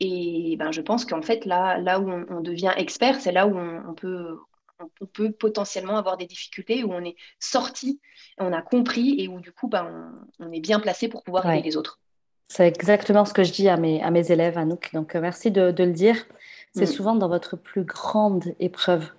Et 0.00 0.56
ben, 0.58 0.72
je 0.72 0.80
pense 0.80 1.04
qu'en 1.04 1.22
fait, 1.22 1.44
là, 1.44 1.78
là 1.78 2.00
où 2.00 2.10
on, 2.10 2.40
devient 2.40 2.72
expert, 2.76 3.20
c'est 3.20 3.32
là 3.32 3.46
où 3.46 3.56
on, 3.56 3.94
peut, 3.94 4.38
on, 4.80 5.06
peut 5.06 5.30
potentiellement 5.30 5.96
avoir 5.96 6.16
des 6.16 6.26
difficultés, 6.26 6.84
où 6.84 6.92
on 6.92 7.04
est 7.04 7.16
sorti, 7.38 8.00
on 8.38 8.52
a 8.52 8.60
compris 8.60 9.16
et 9.18 9.28
où 9.28 9.40
du 9.40 9.52
coup, 9.52 9.68
ben, 9.68 10.12
on, 10.40 10.52
est 10.52 10.60
bien 10.60 10.80
placé 10.80 11.08
pour 11.08 11.22
pouvoir 11.22 11.48
aider 11.50 11.62
les 11.62 11.76
autres. 11.76 12.00
C'est 12.48 12.68
exactement 12.68 13.24
ce 13.24 13.32
que 13.32 13.44
je 13.44 13.52
dis 13.52 13.68
à 13.68 13.76
mes, 13.76 14.02
à 14.02 14.10
mes 14.10 14.30
élèves, 14.30 14.58
Anouk. 14.58 14.90
Donc, 14.92 15.14
euh, 15.14 15.20
merci 15.20 15.50
de, 15.50 15.72
le 15.76 15.92
dire. 15.92 16.16
C'est 16.74 16.84
mm. 16.84 16.86
souvent 16.86 17.14
dans 17.14 17.28
votre 17.28 17.56
plus 17.56 17.84
grande 17.84 18.54
épreuve 18.58 19.10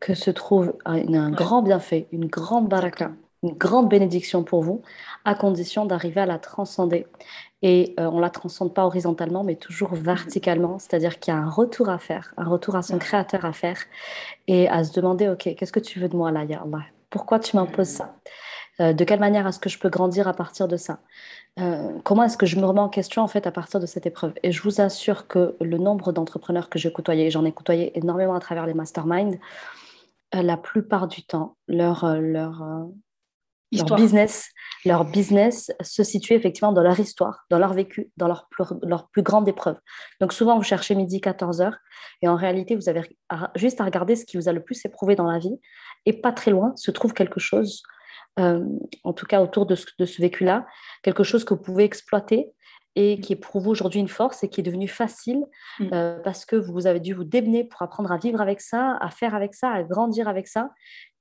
que 0.00 0.14
se 0.14 0.30
trouve 0.30 0.74
un, 0.84 1.30
grand 1.30 1.62
bienfait, 1.62 2.06
une 2.12 2.26
grande 2.26 2.68
baraka, 2.68 3.12
une 3.42 3.54
grande 3.54 3.88
bénédiction 3.88 4.44
pour 4.44 4.62
vous, 4.62 4.82
à 5.24 5.34
condition 5.34 5.86
d'arriver 5.86 6.20
à 6.20 6.26
la 6.26 6.38
transcender. 6.38 7.06
Et 7.62 7.94
euh, 7.98 8.06
on 8.06 8.16
ne 8.16 8.20
la 8.20 8.30
transcende 8.30 8.74
pas 8.74 8.84
horizontalement, 8.84 9.42
mais 9.42 9.56
toujours 9.56 9.94
mm-hmm. 9.94 10.02
verticalement, 10.02 10.78
c'est-à-dire 10.78 11.18
qu'il 11.18 11.32
y 11.32 11.36
a 11.36 11.40
un 11.40 11.48
retour 11.48 11.88
à 11.88 11.98
faire, 11.98 12.34
un 12.36 12.48
retour 12.48 12.76
à 12.76 12.82
son 12.82 12.98
créateur 12.98 13.44
à 13.44 13.52
faire, 13.52 13.78
et 14.46 14.68
à 14.68 14.84
se 14.84 14.92
demander, 14.92 15.28
OK, 15.28 15.54
qu'est-ce 15.56 15.72
que 15.72 15.80
tu 15.80 15.98
veux 15.98 16.08
de 16.08 16.16
moi 16.16 16.30
là, 16.30 16.44
Ya 16.44 16.62
Allah? 16.62 16.84
Pourquoi 17.10 17.38
tu 17.38 17.56
m'imposes 17.56 17.88
ça? 17.88 18.16
Euh, 18.80 18.92
De 18.92 19.04
quelle 19.04 19.20
manière 19.20 19.46
est-ce 19.46 19.58
que 19.58 19.70
je 19.70 19.78
peux 19.78 19.88
grandir 19.88 20.28
à 20.28 20.34
partir 20.34 20.68
de 20.68 20.76
ça? 20.76 21.00
Euh, 21.60 21.98
Comment 22.04 22.24
est-ce 22.24 22.36
que 22.36 22.46
je 22.46 22.58
me 22.58 22.64
remets 22.64 22.80
en 22.80 22.88
question 22.88 23.22
en 23.22 23.28
fait 23.28 23.46
à 23.46 23.52
partir 23.52 23.80
de 23.80 23.86
cette 23.86 24.06
épreuve? 24.06 24.32
Et 24.42 24.52
je 24.52 24.62
vous 24.62 24.80
assure 24.80 25.26
que 25.26 25.56
le 25.60 25.78
nombre 25.78 26.12
d'entrepreneurs 26.12 26.68
que 26.68 26.78
j'ai 26.78 26.92
côtoyés, 26.92 27.30
j'en 27.30 27.44
ai 27.44 27.52
côtoyé 27.52 27.96
énormément 27.98 28.34
à 28.34 28.40
travers 28.40 28.66
les 28.66 28.74
masterminds, 28.74 29.38
la 30.32 30.56
plupart 30.56 31.08
du 31.08 31.22
temps, 31.24 31.56
leur, 31.68 32.20
leur, 32.20 32.88
leur 33.72 33.96
business, 33.96 34.50
leur 34.84 35.04
business 35.04 35.70
se 35.80 36.02
situe 36.02 36.34
effectivement 36.34 36.72
dans 36.72 36.82
leur 36.82 36.98
histoire, 36.98 37.44
dans 37.50 37.58
leur 37.58 37.74
vécu, 37.74 38.10
dans 38.16 38.26
leur 38.26 38.48
plus, 38.48 38.64
leur 38.82 39.08
plus 39.08 39.22
grande 39.22 39.48
épreuve. 39.48 39.76
Donc 40.20 40.32
souvent, 40.32 40.56
vous 40.56 40.62
cherchez 40.62 40.94
midi 40.94 41.20
14 41.20 41.60
heures 41.60 41.76
et 42.22 42.28
en 42.28 42.36
réalité, 42.36 42.76
vous 42.76 42.88
avez 42.88 43.02
juste 43.56 43.80
à 43.80 43.84
regarder 43.84 44.16
ce 44.16 44.24
qui 44.24 44.36
vous 44.36 44.48
a 44.48 44.52
le 44.52 44.62
plus 44.62 44.82
éprouvé 44.84 45.16
dans 45.16 45.30
la 45.30 45.38
vie 45.38 45.56
et 46.06 46.14
pas 46.14 46.32
très 46.32 46.50
loin 46.50 46.72
se 46.76 46.90
trouve 46.90 47.12
quelque 47.12 47.40
chose, 47.40 47.82
euh, 48.38 48.64
en 49.04 49.12
tout 49.12 49.26
cas 49.26 49.40
autour 49.40 49.66
de 49.66 49.74
ce, 49.74 49.86
de 49.98 50.04
ce 50.06 50.20
vécu-là, 50.20 50.66
quelque 51.02 51.24
chose 51.24 51.44
que 51.44 51.54
vous 51.54 51.62
pouvez 51.62 51.84
exploiter 51.84 52.52
et 53.00 53.20
qui 53.20 53.34
est 53.34 53.36
pour 53.36 53.60
vous 53.60 53.70
aujourd'hui 53.70 54.00
une 54.00 54.08
force 54.08 54.42
et 54.42 54.48
qui 54.48 54.60
est 54.60 54.64
devenu 54.64 54.88
facile 54.88 55.44
mm. 55.78 55.86
euh, 55.92 56.18
parce 56.24 56.44
que 56.44 56.56
vous 56.56 56.88
avez 56.88 56.98
dû 56.98 57.14
vous 57.14 57.22
démener 57.22 57.62
pour 57.62 57.80
apprendre 57.82 58.10
à 58.10 58.18
vivre 58.18 58.40
avec 58.40 58.60
ça, 58.60 58.96
à 59.00 59.10
faire 59.10 59.36
avec 59.36 59.54
ça, 59.54 59.70
à 59.70 59.84
grandir 59.84 60.26
avec 60.26 60.48
ça. 60.48 60.70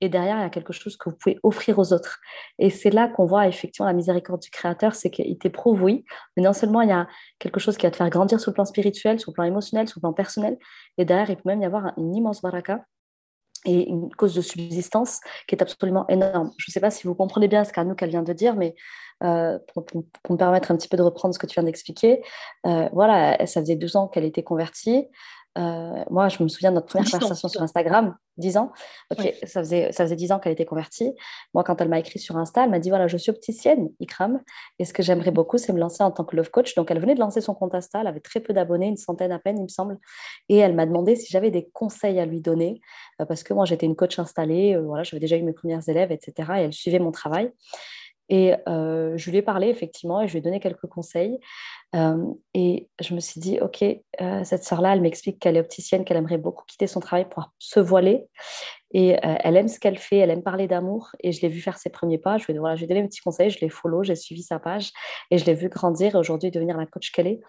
Et 0.01 0.09
derrière, 0.09 0.37
il 0.37 0.41
y 0.41 0.45
a 0.45 0.49
quelque 0.49 0.73
chose 0.73 0.97
que 0.97 1.09
vous 1.09 1.15
pouvez 1.15 1.37
offrir 1.43 1.77
aux 1.77 1.93
autres. 1.93 2.19
Et 2.57 2.71
c'est 2.71 2.89
là 2.89 3.07
qu'on 3.07 3.25
voit 3.25 3.47
effectivement 3.47 3.85
la 3.85 3.93
miséricorde 3.93 4.41
du 4.41 4.49
Créateur, 4.49 4.95
c'est 4.95 5.11
qu'il 5.11 5.37
t'éprouve, 5.37 5.83
oui, 5.83 6.03
mais 6.35 6.41
non 6.41 6.53
seulement 6.53 6.81
il 6.81 6.89
y 6.89 6.93
a 6.93 7.07
quelque 7.37 7.59
chose 7.59 7.77
qui 7.77 7.85
va 7.85 7.91
te 7.91 7.97
faire 7.97 8.09
grandir 8.09 8.39
sur 8.39 8.49
le 8.49 8.55
plan 8.55 8.65
spirituel, 8.65 9.19
sur 9.19 9.31
le 9.31 9.35
plan 9.35 9.43
émotionnel, 9.43 9.87
sur 9.87 9.99
le 9.99 10.01
plan 10.01 10.13
personnel, 10.13 10.57
et 10.97 11.05
derrière, 11.05 11.29
il 11.29 11.35
peut 11.35 11.43
même 11.45 11.61
y 11.61 11.65
avoir 11.65 11.93
une 11.97 12.15
immense 12.15 12.41
baraka 12.41 12.85
et 13.65 13.87
une 13.89 14.09
cause 14.15 14.35
de 14.35 14.41
subsistance 14.41 15.19
qui 15.47 15.55
est 15.55 15.61
absolument 15.61 16.05
énorme. 16.07 16.51
Je 16.57 16.65
ne 16.69 16.71
sais 16.71 16.79
pas 16.79 16.91
si 16.91 17.07
vous 17.07 17.15
comprenez 17.15 17.47
bien 17.47 17.63
ce 17.63 17.71
qu'elle 17.71 18.09
vient 18.09 18.23
de 18.23 18.33
dire, 18.33 18.55
mais 18.55 18.75
euh, 19.23 19.57
pour, 19.73 19.85
me 20.29 20.37
permettre 20.37 20.71
un 20.71 20.77
petit 20.77 20.87
peu 20.87 20.97
de 20.97 21.01
reprendre 21.01 21.33
ce 21.33 21.39
que 21.39 21.47
tu 21.47 21.55
viens 21.55 21.63
d'expliquer, 21.63 22.21
euh, 22.65 22.87
voilà, 22.93 23.45
ça 23.47 23.61
faisait 23.61 23.75
deux 23.75 23.97
ans 23.97 24.07
qu'elle 24.07 24.25
était 24.25 24.43
convertie. 24.43 25.07
Euh, 25.57 26.03
moi, 26.09 26.29
je 26.29 26.41
me 26.43 26.47
souviens 26.47 26.69
de 26.69 26.75
notre 26.75 26.87
première 26.87 27.09
conversation 27.09 27.47
sur 27.47 27.61
Instagram, 27.61 28.15
10 28.37 28.57
ans. 28.57 28.71
Ok, 29.11 29.33
ça, 29.43 29.61
faisait, 29.61 29.91
ça 29.91 30.03
faisait 30.03 30.15
10 30.15 30.31
ans 30.31 30.39
qu'elle 30.39 30.51
était 30.51 30.65
convertie. 30.65 31.13
Moi, 31.53 31.63
quand 31.63 31.81
elle 31.81 31.89
m'a 31.89 31.99
écrit 31.99 32.19
sur 32.19 32.37
Insta, 32.37 32.63
elle 32.63 32.69
m'a 32.69 32.79
dit 32.79 32.89
voilà, 32.89 33.07
je 33.07 33.17
suis 33.17 33.31
opticienne, 33.31 33.89
Ikram, 33.99 34.41
et 34.77 34.85
ce 34.85 34.93
que 34.93 35.01
j'aimerais 35.01 35.31
beaucoup, 35.31 35.57
c'est 35.57 35.73
me 35.73 35.79
lancer 35.79 36.03
en 36.03 36.11
tant 36.11 36.25
que 36.25 36.35
love 36.35 36.51
coach. 36.51 36.75
Donc, 36.75 36.91
elle 36.91 36.99
venait 36.99 37.15
de 37.15 37.19
lancer 37.19 37.41
son 37.41 37.55
compte 37.55 37.73
Insta, 37.73 38.01
elle 38.01 38.07
avait 38.07 38.19
très 38.19 38.39
peu 38.39 38.53
d'abonnés, 38.53 38.87
une 38.87 38.97
centaine 38.97 39.31
à 39.31 39.39
peine, 39.39 39.57
il 39.57 39.63
me 39.63 39.67
semble. 39.67 39.97
Et 40.49 40.57
elle 40.57 40.75
m'a 40.75 40.85
demandé 40.85 41.15
si 41.15 41.31
j'avais 41.31 41.51
des 41.51 41.67
conseils 41.73 42.19
à 42.19 42.25
lui 42.25 42.41
donner, 42.41 42.79
euh, 43.21 43.25
parce 43.25 43.43
que 43.43 43.53
moi, 43.53 43.65
j'étais 43.65 43.85
une 43.85 43.95
coach 43.95 44.19
installée, 44.19 44.75
euh, 44.75 44.81
voilà, 44.81 45.03
j'avais 45.03 45.21
déjà 45.21 45.37
eu 45.37 45.43
mes 45.43 45.53
premières 45.53 45.87
élèves, 45.89 46.11
etc. 46.11 46.51
Et 46.57 46.61
elle 46.61 46.73
suivait 46.73 46.99
mon 46.99 47.11
travail. 47.11 47.51
Et 48.29 48.53
je 48.67 49.29
lui 49.29 49.37
ai 49.37 49.41
parlé 49.41 49.69
effectivement 49.69 50.21
et 50.21 50.27
je 50.27 50.33
lui 50.33 50.39
ai 50.39 50.41
donné 50.41 50.59
quelques 50.59 50.87
conseils. 50.87 51.39
Et 51.93 52.89
je 52.99 53.13
me 53.15 53.19
suis 53.19 53.39
dit, 53.39 53.59
OK, 53.59 53.83
cette 54.43 54.63
sœur-là, 54.63 54.93
elle 54.93 55.01
m'explique 55.01 55.39
qu'elle 55.39 55.57
est 55.57 55.61
opticienne, 55.61 56.05
qu'elle 56.05 56.17
aimerait 56.17 56.37
beaucoup 56.37 56.65
quitter 56.65 56.87
son 56.87 56.99
travail 56.99 57.27
pour 57.29 57.51
se 57.59 57.79
voiler. 57.79 58.27
Et 58.91 59.15
euh, 59.15 59.35
elle 59.39 59.57
aime 59.57 59.67
ce 59.67 59.79
qu'elle 59.79 59.97
fait, 59.97 60.17
elle 60.17 60.29
aime 60.29 60.43
parler 60.43 60.67
d'amour. 60.67 61.11
Et 61.21 61.31
je 61.31 61.41
l'ai 61.41 61.49
vu 61.49 61.61
faire 61.61 61.77
ses 61.77 61.89
premiers 61.89 62.17
pas. 62.17 62.37
Je 62.37 62.45
lui 62.45 62.53
ai, 62.53 62.59
voilà, 62.59 62.75
donné 62.75 63.01
un 63.01 63.07
petit 63.07 63.21
conseil, 63.21 63.49
je 63.49 63.59
l'ai 63.59 63.69
follow, 63.69 64.03
j'ai 64.03 64.15
suivi 64.15 64.43
sa 64.43 64.59
page 64.59 64.91
et 65.31 65.37
je 65.37 65.45
l'ai 65.45 65.53
vu 65.53 65.69
grandir 65.69 66.15
et 66.15 66.17
aujourd'hui 66.17 66.51
devenir 66.51 66.77
la 66.77 66.85
coach 66.85 67.11
qu'elle 67.11 67.27
est. 67.27 67.39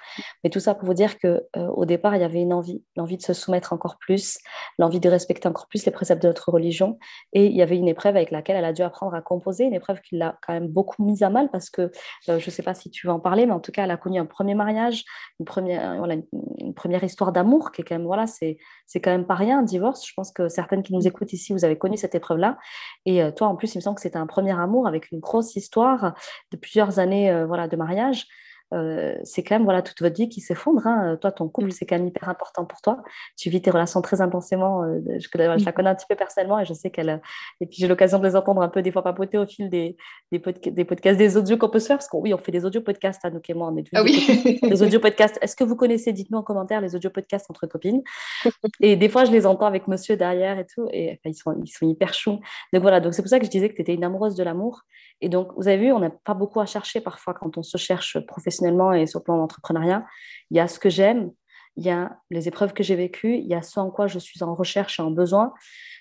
Mais 0.42 0.50
tout 0.50 0.60
ça 0.60 0.74
pour 0.74 0.86
vous 0.86 0.94
dire 0.94 1.18
qu'au 1.18 1.38
euh, 1.56 1.84
départ, 1.84 2.16
il 2.16 2.22
y 2.22 2.24
avait 2.24 2.40
une 2.40 2.52
envie, 2.52 2.82
l'envie 2.96 3.16
de 3.16 3.22
se 3.22 3.32
soumettre 3.32 3.72
encore 3.72 3.98
plus, 3.98 4.38
l'envie 4.78 5.00
de 5.00 5.08
respecter 5.08 5.48
encore 5.48 5.68
plus 5.68 5.84
les 5.84 5.92
préceptes 5.92 6.22
de 6.22 6.28
notre 6.28 6.50
religion. 6.50 6.98
Et 7.32 7.46
il 7.46 7.56
y 7.56 7.62
avait 7.62 7.76
une 7.76 7.88
épreuve 7.88 8.16
avec 8.16 8.30
laquelle 8.30 8.56
elle 8.56 8.64
a 8.64 8.72
dû 8.72 8.82
apprendre 8.82 9.14
à 9.14 9.22
composer, 9.22 9.64
une 9.64 9.74
épreuve 9.74 10.00
qui 10.00 10.16
l'a 10.16 10.36
quand 10.46 10.52
même 10.52 10.68
beaucoup 10.68 11.04
mise 11.04 11.22
à 11.22 11.30
mal 11.30 11.50
parce 11.50 11.70
que 11.70 11.82
euh, 11.82 12.38
je 12.38 12.46
ne 12.46 12.50
sais 12.50 12.62
pas 12.62 12.74
si 12.74 12.90
tu 12.90 13.06
veux 13.06 13.12
en 13.12 13.20
parler, 13.20 13.46
mais 13.46 13.52
en 13.52 13.60
tout 13.60 13.72
cas, 13.72 13.84
elle 13.84 13.90
a 13.90 13.96
connu 13.96 14.18
un 14.18 14.26
premier 14.26 14.54
mariage, 14.54 15.04
une 15.38 15.46
première, 15.46 16.04
une, 16.04 16.74
première 16.74 17.04
histoire 17.04 17.32
d'amour 17.32 17.70
qui 17.72 17.82
est 17.82 17.84
quand 17.84 17.94
même, 17.94 18.06
voilà, 18.06 18.26
c'est 18.26 18.56
quand 18.94 19.10
même 19.10 19.26
pas 19.26 19.34
rien, 19.34 19.60
un 19.60 19.62
divorce. 19.62 20.06
Je 20.06 20.12
pense 20.14 20.32
que 20.32 20.48
certaines 20.48 20.82
qui 20.82 20.94
nous 20.94 21.06
écoutent 21.06 21.27
ici, 21.32 21.52
vous 21.52 21.64
avez 21.64 21.78
connu 21.78 21.96
cette 21.96 22.14
épreuve-là. 22.14 22.58
Et 23.06 23.22
euh, 23.22 23.30
toi, 23.30 23.48
en 23.48 23.56
plus, 23.56 23.74
il 23.74 23.78
me 23.78 23.82
semble 23.82 23.96
que 23.96 24.02
c'était 24.02 24.18
un 24.18 24.26
premier 24.26 24.58
amour 24.58 24.86
avec 24.86 25.10
une 25.10 25.20
grosse 25.20 25.56
histoire 25.56 26.14
de 26.50 26.56
plusieurs 26.56 26.98
années 26.98 27.30
euh, 27.30 27.46
voilà, 27.46 27.68
de 27.68 27.76
mariage. 27.76 28.26
Euh, 28.74 29.16
c'est 29.24 29.42
quand 29.42 29.54
même 29.54 29.64
voilà, 29.64 29.82
toute 29.82 30.00
votre 30.00 30.16
vie 30.16 30.28
qui 30.28 30.40
s'effondre. 30.40 30.86
Hein. 30.86 31.16
Toi, 31.20 31.32
ton 31.32 31.48
couple, 31.48 31.72
c'est 31.72 31.86
quand 31.86 31.96
même 31.96 32.06
hyper 32.06 32.28
important 32.28 32.64
pour 32.64 32.80
toi. 32.80 33.02
Tu 33.36 33.48
vis 33.50 33.62
tes 33.62 33.70
relations 33.70 34.02
très 34.02 34.20
intensément. 34.20 34.82
Euh, 34.82 35.00
je, 35.18 35.28
je, 35.32 35.64
la 35.64 35.72
connais 35.72 35.90
un 35.90 35.94
petit 35.94 36.06
peu 36.08 36.16
personnellement 36.16 36.58
et 36.58 36.64
je 36.64 36.74
sais 36.74 36.90
qu'elle. 36.90 37.20
Et 37.60 37.66
puis, 37.66 37.78
j'ai 37.78 37.88
l'occasion 37.88 38.18
de 38.18 38.26
les 38.26 38.36
entendre 38.36 38.60
un 38.60 38.68
peu, 38.68 38.82
des 38.82 38.92
fois, 38.92 39.02
papoter 39.02 39.38
au 39.38 39.46
fil 39.46 39.70
des, 39.70 39.96
des, 40.32 40.42
des 40.70 40.84
podcasts, 40.84 41.18
des 41.18 41.36
audios 41.36 41.56
qu'on 41.56 41.70
peut 41.70 41.78
se 41.78 41.86
faire. 41.86 41.96
Parce 41.96 42.08
que 42.08 42.16
oui, 42.16 42.34
on 42.34 42.38
fait 42.38 42.52
des 42.52 42.64
audio 42.64 42.80
podcasts, 42.80 43.24
à 43.24 43.30
nous 43.30 43.40
et 43.48 43.54
moi. 43.54 43.70
On 43.72 43.76
est 43.76 43.88
ah 43.94 44.02
oui. 44.02 44.60
des 44.62 44.82
audio 44.82 45.00
podcasts. 45.00 45.38
Est-ce 45.40 45.56
que 45.56 45.64
vous 45.64 45.76
connaissez 45.76 46.12
Dites-nous 46.12 46.38
en 46.38 46.42
commentaire 46.42 46.80
les 46.80 46.94
audio 46.94 47.08
podcasts 47.08 47.50
entre 47.50 47.66
copines? 47.66 48.02
Et 48.80 48.96
des 48.96 49.08
fois, 49.08 49.24
je 49.24 49.32
les 49.32 49.46
entends 49.46 49.66
avec 49.66 49.88
monsieur 49.88 50.16
derrière 50.16 50.58
et 50.58 50.66
tout. 50.66 50.88
Et 50.92 51.20
ils, 51.24 51.34
sont, 51.34 51.58
ils 51.64 51.68
sont 51.68 51.88
hyper 51.88 52.12
choux. 52.12 52.38
Donc 52.72 52.82
voilà, 52.82 53.00
donc 53.00 53.14
c'est 53.14 53.22
pour 53.22 53.30
ça 53.30 53.38
que 53.38 53.46
je 53.46 53.50
disais 53.50 53.68
que 53.70 53.74
tu 53.74 53.82
étais 53.82 53.94
une 53.94 54.04
amoureuse 54.04 54.34
de 54.34 54.42
l'amour 54.42 54.82
Et 55.20 55.28
donc, 55.28 55.52
vous 55.56 55.68
avez 55.68 55.78
vu, 55.78 55.92
on 55.92 56.00
n'a 56.00 56.10
pas 56.10 56.34
beaucoup 56.34 56.60
à 56.60 56.66
chercher 56.66 57.00
parfois 57.00 57.34
quand 57.34 57.56
on 57.56 57.62
se 57.62 57.78
cherche 57.78 58.18
professionnellement 58.26 58.57
et 58.66 59.06
sur 59.06 59.20
le 59.20 59.24
plan 59.24 59.36
d'entrepreneuriat. 59.36 60.06
Il 60.50 60.56
y 60.56 60.60
a 60.60 60.68
ce 60.68 60.78
que 60.78 60.90
j'aime, 60.90 61.30
il 61.76 61.84
y 61.84 61.90
a 61.90 62.18
les 62.30 62.48
épreuves 62.48 62.72
que 62.72 62.82
j'ai 62.82 62.96
vécues, 62.96 63.36
il 63.36 63.46
y 63.46 63.54
a 63.54 63.62
ce 63.62 63.78
en 63.78 63.90
quoi 63.90 64.08
je 64.08 64.18
suis 64.18 64.42
en 64.42 64.54
recherche 64.54 64.98
et 64.98 65.02
en 65.02 65.10
besoin, 65.10 65.52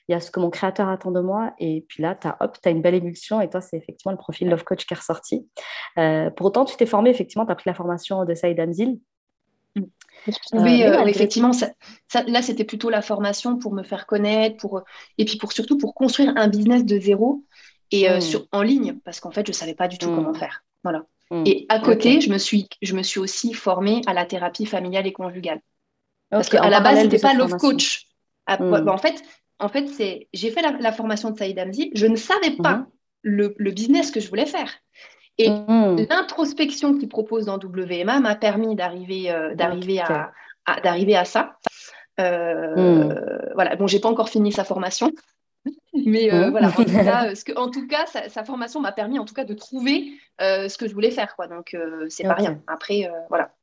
il 0.08 0.14
y 0.14 0.16
a 0.16 0.20
ce 0.20 0.32
que 0.32 0.40
mon 0.40 0.50
créateur 0.50 0.88
attend 0.88 1.12
de 1.12 1.20
moi. 1.20 1.54
Et 1.60 1.86
puis 1.88 2.02
là, 2.02 2.16
tu 2.16 2.28
as, 2.28 2.38
hop, 2.40 2.58
as 2.64 2.70
une 2.70 2.82
belle 2.82 2.96
émulsion 2.96 3.42
et 3.42 3.50
toi, 3.50 3.62
c'est 3.62 3.78
effectivement 3.78 4.12
le 4.12 4.18
profil 4.18 4.50
Love 4.50 4.64
Coach 4.64 4.86
qui 4.86 4.94
est 4.94 4.98
ressorti. 4.98 5.48
Euh, 5.98 6.30
pour 6.32 6.48
autant, 6.48 6.66
tu 6.66 6.76
t'es 6.78 6.86
formé, 6.86 7.10
effectivement, 7.10 7.46
tu 7.46 7.52
as 7.52 7.56
pris 7.56 7.70
la 7.70 7.74
formation 7.74 8.24
de 8.26 8.34
Saïd 8.34 8.60
Amzil. 8.60 9.00
Mm. 9.76 9.82
Euh, 9.84 10.32
oui, 10.54 10.84
euh, 10.84 11.06
effectivement, 11.06 11.52
là, 12.28 12.42
c'était 12.42 12.64
plutôt 12.64 12.90
la 12.90 13.02
formation 13.02 13.58
pour 13.58 13.74
me 13.74 13.84
faire 13.84 14.08
connaître, 14.08 14.58
pour, 14.58 14.82
et 15.18 15.26
puis 15.26 15.38
pour, 15.38 15.52
surtout 15.52 15.78
pour 15.78 15.94
construire 15.94 16.34
un 16.36 16.48
business 16.48 16.86
de 16.86 17.00
zéro 17.00 17.44
et 17.92 18.10
mm. 18.10 18.22
sur, 18.22 18.48
en 18.52 18.62
ligne, 18.62 18.98
parce 19.06 19.20
qu'en 19.20 19.32
fait, 19.32 19.46
je 19.46 19.52
ne 19.52 19.56
savais 19.56 19.76
pas 19.76 19.88
du 19.88 19.98
tout 19.98 20.10
mm. 20.10 20.16
comment 20.16 20.34
faire. 20.34 20.64
Voilà. 20.84 21.06
Et 21.32 21.66
à 21.70 21.80
côté, 21.80 22.22
je, 22.22 22.32
me 22.32 22.38
suis, 22.38 22.70
je 22.82 22.96
me 22.96 23.04
suis 23.04 23.20
aussi 23.20 23.54
formée 23.54 24.02
à 24.08 24.14
la 24.14 24.26
thérapie 24.26 24.66
familiale 24.66 25.08
et 25.08 25.14
conjugale. 25.14 25.60
Parce 26.30 26.50
qu'à 26.50 26.70
la 26.70 26.80
base, 26.80 27.00
ce 27.00 27.04
n'était 27.04 27.20
pas 27.20 27.34
Love 27.34 27.58
Coach. 27.58 28.06
Ah, 28.46 28.58
bah, 28.58 28.84
en 28.88 28.98
fait, 28.98 29.22
en 29.60 29.70
fait, 29.70 29.88
c'est 29.88 30.28
j'ai 30.34 30.52
fait 30.52 30.62
la, 30.62 30.92
formation 30.92 31.32
de 31.32 31.38
Saïd 31.38 31.58
Amzi, 31.60 31.92
je 31.94 32.06
ne 32.06 32.16
savais 32.16 32.52
pas 32.52 32.78
mhm. 32.78 32.86
le, 33.58 33.72
business 33.72 34.12
que 34.12 34.20
je 34.20 34.30
voulais 34.30 34.46
faire. 34.46 34.72
Et 35.38 35.50
mhm. 35.50 36.08
l'introspection 36.10 36.98
qu'il 36.98 37.10
propose 37.10 37.46
dans 37.46 37.60
WMA 37.60 38.20
m'a 38.20 38.36
permis 38.36 38.76
d'arriver 38.76 39.30
euh, 39.30 39.54
d'arriver 39.56 40.00
à, 40.00 40.32
d'arriver 40.82 41.16
à 41.16 41.26
ça. 41.26 41.58
Euh, 42.20 42.76
mhm. 42.76 43.52
Voilà, 43.54 43.76
bon, 43.76 43.88
j'ai 43.88 44.00
pas 44.00 44.10
encore 44.10 44.30
fini 44.30 44.52
sa 44.52 44.64
formation, 44.64 45.12
mais 46.06 46.34
euh, 46.34 46.50
voilà, 46.50 46.70
en 46.70 47.70
tout 47.70 47.88
cas, 47.88 48.06
sa, 48.30 48.44
formation 48.44 48.80
m'a 48.80 48.92
permis 48.92 49.20
en 49.20 49.26
tout 49.26 49.34
cas 49.34 49.46
de 49.46 49.54
trouver 49.54 50.14
ce 50.40 50.78
que 50.78 50.88
je 50.88 50.94
voulais 50.94 51.12
faire, 51.12 51.36
quoi. 51.36 51.48
Donc 51.48 51.76
c'est 52.10 52.24
pas 52.24 52.36
rien. 52.36 52.62
Après, 52.68 53.10
voilà. 53.30 53.54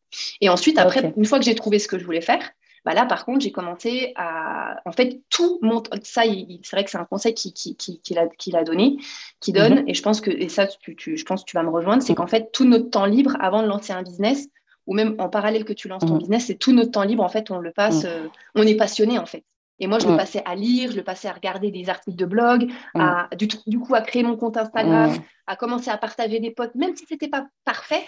Et 0.40 0.49
ensuite, 0.49 0.78
après, 0.78 1.12
une 1.16 1.25
fois 1.25 1.38
que 1.38 1.44
j'ai 1.44 1.54
trouvé 1.54 1.78
ce 1.78 1.88
que 1.88 1.99
je 1.99 2.04
voulais 2.04 2.20
faire, 2.20 2.52
bah 2.84 2.92
là, 2.92 3.06
par 3.06 3.25
contre, 3.25 3.40
j'ai 3.40 3.52
commencé 3.52 4.12
à. 4.14 4.80
En 4.84 4.92
fait, 4.92 5.23
tout 5.30 5.58
mon. 5.62 5.82
Ça, 6.02 6.23
c'est 6.25 6.70
vrai 6.73 6.84
que 6.84 6.90
c'est 6.90 6.99
un 6.99 7.06
conseil 7.06 7.32
qu'il 7.32 7.54
qui, 7.54 7.76
qui, 7.76 8.00
qui, 8.00 8.18
a, 8.18 8.58
a, 8.58 8.64
donné, 8.64 8.99
qui 9.40 9.52
donne, 9.52 9.80
mhm. 9.80 9.88
et 9.88 9.94
je 9.94 10.02
pense 10.02 10.20
que, 10.20 10.30
et 10.30 10.50
ça, 10.50 10.66
tu, 10.66 11.16
je 11.16 11.25
pense 11.25 11.44
que 11.44 11.50
tu 11.50 11.56
vas 11.56 11.62
me 11.62 11.70
rejoindre, 11.70 12.02
c'est 12.02 12.14
qu'en 12.14 12.26
fait, 12.26 12.52
tout 12.52 12.66
notre 12.66 12.90
temps 12.90 13.06
libre 13.06 13.37
avant 13.40 13.62
de 13.62 13.68
lancer 13.68 13.94
un 13.94 14.02
business, 14.02 14.49
ou 14.87 14.94
même 14.94 15.14
en 15.18 15.30
parallèle 15.30 15.64
que 15.64 15.73
tu 15.73 15.88
lances 15.88 16.04
ton 16.04 16.18
business, 16.18 16.46
c'est 16.46 16.56
tout 16.56 16.73
notre 16.73 16.90
temps 16.90 17.04
libre, 17.04 17.23
en 17.23 17.28
fait, 17.30 17.50
on 17.50 17.58
le 17.58 17.73
passe, 17.73 18.04
euh, 18.04 18.28
on 18.54 18.66
est 18.66 18.76
passionné, 18.76 19.18
en 19.18 19.25
fait. 19.25 19.44
Et 19.80 19.86
moi, 19.86 19.98
je 19.98 20.06
le 20.06 20.16
passais 20.16 20.42
à 20.44 20.54
lire, 20.54 20.92
je 20.92 20.96
le 20.96 21.02
passais 21.02 21.28
à 21.28 21.32
regarder 21.32 21.70
des 21.70 21.88
articles 21.88 22.16
de 22.16 22.26
blog, 22.26 22.70
à, 22.94 23.28
du, 23.36 23.48
du, 23.66 23.78
coup, 23.78 23.94
à 23.94 24.02
créer 24.02 24.22
mon 24.22 24.36
compte 24.36 24.56
Instagram, 24.56 25.12
à 25.46 25.56
commencer 25.56 25.90
à 25.90 25.98
partager 25.98 26.38
des 26.38 26.52
potes, 26.52 26.74
même 26.74 26.94
si 26.94 27.06
ce 27.06 27.14
n'était 27.14 27.28
pas 27.28 27.46
parfait. 27.64 28.04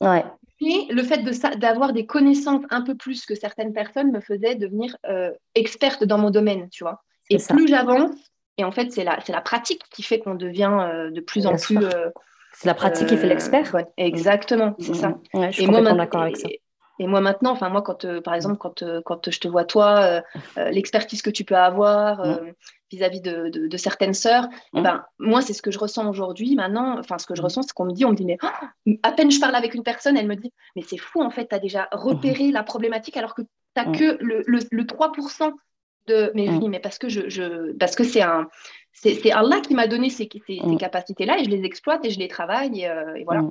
Ouais. 0.00 0.24
Et 0.60 0.86
le 0.90 1.02
fait 1.02 1.22
d'avoir 1.58 1.92
des 1.92 2.06
connaissances 2.06 2.62
un 2.70 2.82
peu 2.82 2.94
plus 2.94 3.26
que 3.26 3.34
certaines 3.34 3.72
personnes 3.72 4.12
me 4.12 4.20
faisait 4.20 4.54
devenir 4.54 4.96
euh, 5.08 5.32
experte 5.54 6.04
dans 6.04 6.18
mon 6.18 6.30
domaine, 6.30 6.68
tu 6.70 6.84
vois. 6.84 7.02
Et 7.30 7.38
plus 7.38 7.66
j'avance, 7.66 8.14
et 8.58 8.64
en 8.64 8.70
fait, 8.70 8.92
c'est 8.92 9.04
la, 9.04 9.18
la 9.26 9.40
pratique 9.40 9.82
qui 9.90 10.02
fait 10.02 10.20
qu'on 10.20 10.34
devient 10.34 10.70
euh, 10.72 11.10
de 11.10 11.20
plus 11.20 11.46
en 11.46 11.56
plus. 11.56 11.78
Euh, 11.78 12.10
c'est 12.52 12.68
la 12.68 12.74
pratique 12.74 13.08
qui 13.08 13.16
fait 13.16 13.26
l'expert. 13.26 13.74
exactement, 13.96 14.74
c'est 14.78 14.94
ça. 14.94 15.18
je 15.34 15.50
suis 15.50 15.62
et 15.62 15.66
complètement 15.66 15.96
d'accord 15.96 16.22
avec 16.22 16.36
ça. 16.36 16.48
Et 16.48 16.60
moi 17.00 17.20
maintenant, 17.20 17.50
enfin 17.50 17.68
moi 17.68 17.82
quand 17.82 18.04
euh, 18.04 18.20
par 18.20 18.34
exemple 18.34 18.56
quand, 18.58 18.82
euh, 18.82 19.00
quand 19.04 19.30
je 19.30 19.40
te 19.40 19.48
vois 19.48 19.64
toi, 19.64 20.22
euh, 20.58 20.70
l'expertise 20.70 21.22
que 21.22 21.30
tu 21.30 21.44
peux 21.44 21.56
avoir 21.56 22.24
mm. 22.24 22.52
vis-à-vis 22.90 23.20
de, 23.20 23.48
de, 23.48 23.76
certaines 23.76 24.14
sœurs, 24.14 24.48
mm. 24.72 24.82
ben 24.82 25.04
moi 25.18 25.40
c'est 25.40 25.52
ce 25.52 25.62
que 25.62 25.70
je 25.70 25.78
ressens 25.78 26.08
aujourd'hui. 26.08 26.54
Maintenant, 26.54 26.98
enfin 26.98 27.18
ce 27.18 27.26
que 27.26 27.34
je 27.34 27.40
mm. 27.40 27.44
ressens, 27.44 27.62
c'est 27.62 27.72
qu'on 27.72 27.86
me 27.86 27.92
dit, 27.92 28.04
on 28.04 28.10
me 28.10 28.16
dit 28.16 28.24
mais 28.26 28.38
oh, 28.42 28.90
à 29.02 29.12
peine 29.12 29.30
je 29.30 29.40
parle 29.40 29.54
avec 29.54 29.74
une 29.74 29.82
personne, 29.82 30.16
elle 30.16 30.28
me 30.28 30.36
dit 30.36 30.52
mais 30.76 30.82
c'est 30.82 30.98
fou 30.98 31.22
en 31.22 31.30
fait, 31.30 31.48
tu 31.48 31.54
as 31.54 31.58
déjà 31.58 31.88
repéré 31.92 32.50
la 32.50 32.62
problématique 32.62 33.16
alors 33.16 33.34
que 33.34 33.42
tu 33.42 33.48
n'as 33.76 33.90
que 33.90 34.18
le, 34.20 34.42
le, 34.46 34.84
3% 34.84 35.52
de 36.08 36.32
mais 36.34 36.48
dis 36.58 36.68
mais 36.68 36.80
parce 36.80 36.98
que 36.98 37.08
je, 37.08 37.28
je 37.28 37.72
parce 37.78 37.94
que 37.94 38.04
c'est 38.04 38.22
un 38.22 38.48
c'est 38.92 39.32
Allah 39.32 39.60
qui 39.60 39.74
m'a 39.74 39.86
donné 39.86 40.10
ces, 40.10 40.28
ces, 40.46 40.60
capacités 40.78 41.24
là 41.24 41.38
et 41.38 41.44
je 41.44 41.50
les 41.50 41.64
exploite 41.64 42.04
et 42.04 42.10
je 42.10 42.18
les 42.18 42.28
travaille 42.28 42.82
et 42.82 43.24
voilà. 43.24 43.42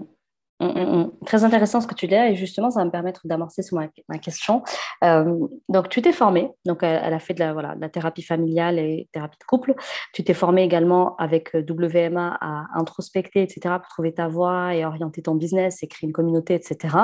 Très 1.25 1.43
intéressant 1.43 1.81
ce 1.81 1.87
que 1.87 1.95
tu 1.95 2.07
dis 2.07 2.13
et 2.13 2.35
justement 2.35 2.69
ça 2.69 2.79
va 2.79 2.85
me 2.85 2.91
permettre 2.91 3.21
d'avancer 3.25 3.63
sur 3.63 3.77
ma, 3.77 4.17
question. 4.19 4.61
Euh, 5.03 5.47
donc 5.69 5.89
tu 5.89 6.01
t'es 6.01 6.11
formée, 6.11 6.51
donc 6.65 6.83
elle, 6.83 7.13
a 7.13 7.19
fait 7.19 7.33
de 7.33 7.39
la, 7.39 7.53
voilà, 7.53 7.75
la 7.79 7.89
thérapie 7.89 8.21
familiale 8.21 8.77
et 8.77 9.09
thérapie 9.11 9.37
de 9.39 9.45
couple. 9.45 9.73
Tu 10.13 10.23
t'es 10.23 10.33
formée 10.33 10.63
également 10.63 11.15
avec 11.17 11.55
euh, 11.55 11.63
WMA 11.67 12.37
à 12.39 12.65
introspecter, 12.75 13.41
etc. 13.41 13.75
pour 13.79 13.87
trouver 13.89 14.13
ta 14.13 14.27
voie 14.27 14.75
et 14.75 14.85
orienter 14.85 15.23
ton 15.23 15.35
business 15.35 15.81
et 15.81 15.87
créer 15.87 16.07
une 16.07 16.13
communauté, 16.13 16.53
etc. 16.53 16.95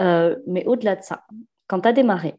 Euh, 0.00 0.36
mais 0.46 0.64
au-delà 0.66 0.96
de 0.96 1.02
ça, 1.02 1.24
quand 1.66 1.80
tu 1.80 1.88
as 1.88 1.92
démarré, 1.92 2.34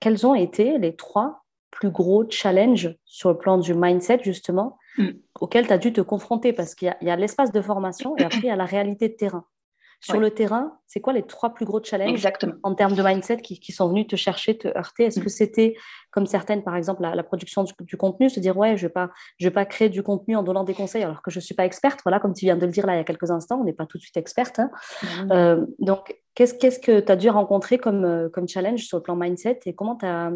quels 0.00 0.26
ont 0.26 0.34
été 0.34 0.78
les 0.78 0.96
trois 0.96 1.44
plus 1.70 1.90
gros 1.90 2.24
challenges 2.28 2.96
sur 3.04 3.30
le 3.30 3.38
plan 3.38 3.58
du 3.58 3.74
mindset 3.74 4.20
justement 4.22 4.78
Mm. 4.96 5.08
auquel 5.40 5.66
tu 5.66 5.72
as 5.72 5.78
dû 5.78 5.92
te 5.92 6.00
confronter 6.00 6.52
parce 6.52 6.74
qu'il 6.74 6.94
y 7.00 7.10
a, 7.10 7.16
l'espace 7.16 7.50
de 7.50 7.60
formation 7.60 8.16
et 8.16 8.22
après 8.22 8.38
il 8.38 8.46
y 8.46 8.50
a 8.50 8.56
la 8.56 8.64
réalité 8.64 9.08
de 9.08 9.14
terrain. 9.14 9.44
Sur 10.00 10.20
le 10.20 10.30
terrain, 10.30 10.78
c'est 10.86 11.00
quoi 11.00 11.14
les 11.14 11.22
trois 11.22 11.54
plus 11.54 11.64
gros 11.64 11.82
challenges 11.82 12.28
en 12.62 12.74
termes 12.74 12.94
de 12.94 13.02
mindset 13.02 13.38
qui, 13.38 13.72
sont 13.72 13.88
venus 13.88 14.06
te 14.06 14.16
chercher, 14.16 14.58
te 14.58 14.68
heurter? 14.68 15.04
Est-ce 15.04 15.18
que 15.18 15.26
mm. 15.26 15.30
c'était, 15.30 15.76
comme 16.10 16.26
certaines, 16.26 16.62
par 16.62 16.76
exemple, 16.76 17.00
la, 17.00 17.22
production 17.22 17.64
du, 17.80 17.96
contenu, 17.96 18.28
se 18.28 18.38
dire, 18.38 18.54
ouais, 18.54 18.76
je 18.76 18.84
ne 18.84 18.88
vais, 18.88 18.92
pas, 18.92 19.10
je 19.38 19.46
vais 19.46 19.50
pas 19.50 19.64
créer 19.64 19.88
du 19.88 20.02
contenu 20.02 20.36
en 20.36 20.42
donnant 20.42 20.64
des 20.64 20.74
conseils 20.74 21.02
alors 21.02 21.22
que 21.22 21.30
je 21.30 21.38
ne 21.38 21.40
suis 21.40 21.54
pas 21.54 21.64
experte? 21.64 22.00
Voilà, 22.04 22.20
comme 22.20 22.34
tu 22.34 22.44
viens 22.44 22.56
de 22.56 22.66
le 22.66 22.72
dire 22.72 22.86
là 22.86 22.94
il 22.94 22.98
y 22.98 23.00
a 23.00 23.04
quelques 23.04 23.30
instants, 23.30 23.60
on 23.60 23.64
n'est 23.64 23.72
pas 23.72 23.86
tout 23.86 23.96
de 23.96 24.02
suite 24.02 24.18
experte. 24.18 24.58
Hein. 24.58 24.70
Mm. 25.02 25.32
Euh, 25.32 25.66
donc, 25.78 26.14
qu'est-ce, 26.34 26.52
qu'est-ce 26.52 26.80
que 26.80 27.00
tu 27.00 27.10
as 27.10 27.16
dû 27.16 27.30
rencontrer 27.30 27.78
comme, 27.78 28.04
euh, 28.04 28.28
comme 28.28 28.46
challenge 28.46 28.84
sur 28.84 28.98
le 28.98 29.02
plan 29.02 29.16
mindset 29.16 29.60
et 29.64 29.74
comment 29.74 29.96
tu 29.96 30.04
as, 30.04 30.32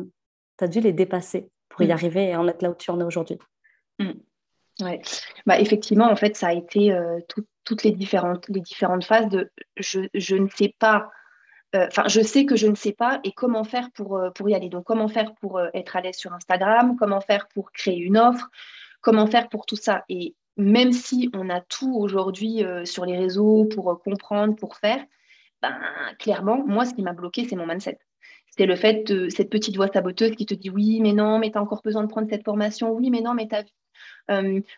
dû 0.66 0.80
les 0.80 0.94
dépasser 0.94 1.50
pour 1.68 1.82
y 1.82 1.92
arriver 1.92 2.30
et 2.30 2.36
en 2.36 2.48
être 2.48 2.62
là 2.62 2.70
où 2.70 2.74
tu 2.74 2.90
en 2.90 2.98
es 3.00 3.04
aujourd'hui? 3.04 3.38
Ouais. 4.80 5.00
Bah, 5.44 5.58
effectivement, 5.58 6.08
en 6.10 6.16
fait, 6.16 6.36
ça 6.36 6.48
a 6.48 6.52
été 6.52 6.92
euh, 6.92 7.18
toutes 7.64 7.82
les 7.82 7.90
différentes, 7.90 8.48
les 8.48 8.60
différentes 8.60 9.04
phases 9.04 9.28
de 9.28 9.50
je, 9.76 10.00
je 10.14 10.36
ne 10.36 10.48
sais 10.48 10.74
pas, 10.78 11.10
euh, 11.74 11.86
enfin, 11.88 12.04
je 12.06 12.20
sais 12.20 12.44
que 12.44 12.54
je 12.54 12.68
ne 12.68 12.76
sais 12.76 12.92
pas 12.92 13.20
et 13.24 13.32
comment 13.32 13.64
faire 13.64 13.90
pour, 13.92 14.16
euh, 14.16 14.30
pour 14.30 14.48
y 14.48 14.54
aller. 14.54 14.68
Donc, 14.68 14.84
comment 14.84 15.08
faire 15.08 15.34
pour 15.36 15.60
être 15.74 15.96
à 15.96 16.00
l'aise 16.00 16.16
sur 16.16 16.32
Instagram, 16.32 16.96
comment 16.96 17.20
faire 17.20 17.48
pour 17.48 17.72
créer 17.72 17.98
une 17.98 18.16
offre, 18.16 18.48
comment 19.00 19.26
faire 19.26 19.48
pour 19.48 19.66
tout 19.66 19.76
ça? 19.76 20.04
Et 20.08 20.36
même 20.56 20.92
si 20.92 21.28
on 21.34 21.50
a 21.50 21.60
tout 21.60 21.94
aujourd'hui 21.96 22.64
sur 22.84 23.04
les 23.04 23.16
réseaux 23.16 23.64
pour 23.66 24.00
comprendre, 24.02 24.56
pour 24.56 24.76
faire, 24.76 25.04
ben, 25.62 25.76
clairement, 26.18 26.64
moi, 26.66 26.84
ce 26.84 26.94
qui 26.94 27.02
m'a 27.02 27.12
bloqué, 27.12 27.46
c'est 27.48 27.56
mon 27.56 27.66
mindset. 27.66 27.98
C'est 28.56 28.66
le 28.66 28.74
fait 28.74 29.04
de 29.06 29.28
cette 29.28 29.50
petite 29.50 29.76
voix 29.76 29.88
saboteuse 29.88 30.34
qui 30.34 30.46
te 30.46 30.54
dit 30.54 30.70
oui, 30.70 31.00
mais 31.00 31.12
non, 31.12 31.38
mais 31.38 31.52
tu 31.52 31.58
as 31.58 31.62
encore 31.62 31.82
besoin 31.82 32.02
de 32.02 32.08
prendre 32.08 32.28
cette 32.28 32.44
formation, 32.44 32.92
oui, 32.92 33.10
mais 33.10 33.20
non, 33.20 33.34
mais 33.34 33.46
tu 33.46 33.54
as 33.54 33.64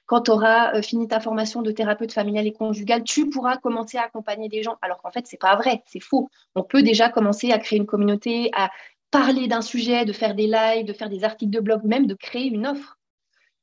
quand 0.06 0.22
tu 0.22 0.30
auras 0.30 0.74
euh, 0.74 0.82
fini 0.82 1.08
ta 1.08 1.20
formation 1.20 1.62
de 1.62 1.70
thérapeute 1.70 2.12
familiale 2.12 2.46
et 2.46 2.52
conjugale, 2.52 3.02
tu 3.02 3.28
pourras 3.28 3.56
commencer 3.56 3.98
à 3.98 4.04
accompagner 4.04 4.48
des 4.48 4.62
gens. 4.62 4.76
Alors 4.82 5.02
qu'en 5.02 5.10
fait, 5.10 5.26
c'est 5.26 5.40
pas 5.40 5.56
vrai, 5.56 5.82
c'est 5.86 6.00
faux. 6.00 6.28
On 6.54 6.62
peut 6.62 6.82
déjà 6.82 7.08
commencer 7.08 7.50
à 7.50 7.58
créer 7.58 7.78
une 7.78 7.86
communauté, 7.86 8.50
à 8.54 8.70
parler 9.10 9.48
d'un 9.48 9.62
sujet, 9.62 10.04
de 10.04 10.12
faire 10.12 10.34
des 10.34 10.46
lives, 10.46 10.86
de 10.86 10.92
faire 10.92 11.08
des 11.08 11.24
articles 11.24 11.50
de 11.50 11.60
blog, 11.60 11.82
même 11.84 12.06
de 12.06 12.14
créer 12.14 12.46
une 12.46 12.66
offre. 12.66 12.96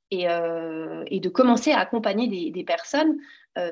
Et, 0.10 0.30
euh, 0.30 1.04
de 1.12 1.30
commencer 1.30 1.72
à 1.72 1.80
accompagner 1.80 2.52
des, 2.52 2.64
personnes 2.64 3.18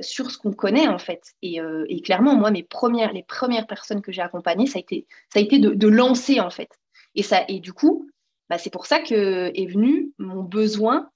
sur 0.02 0.32
ce 0.32 0.38
qu'on 0.38 0.52
connaît 0.52 0.88
en 0.88 0.98
fait. 0.98 1.34
Et, 1.42 1.62
clairement, 2.02 2.36
moi, 2.36 2.52
mes 2.52 2.64
premières, 2.64 3.14
les 3.14 3.24
premières 3.24 3.68
personnes 3.68 4.02
que 4.02 4.12
j'ai 4.12 4.22
accompagnées, 4.22 4.68
ça 4.68 4.80
a 4.80 4.82
été, 4.82 5.06
ça 5.32 5.40
a 5.40 5.42
été 5.42 5.60
de, 5.60 5.88
lancer 5.88 6.42
en 6.42 6.50
fait. 6.50 6.70
Et, 7.14 7.24
ça, 7.24 7.46
et 7.48 7.60
du 7.62 7.72
coup, 7.72 8.10
bah, 8.50 8.58
c'est 8.58 8.70
pour 8.70 8.86
ça 8.86 9.00
que 9.00 9.52
est 9.54 9.66
venu 9.66 10.12
mon 10.18 10.44
besoin 10.44 11.10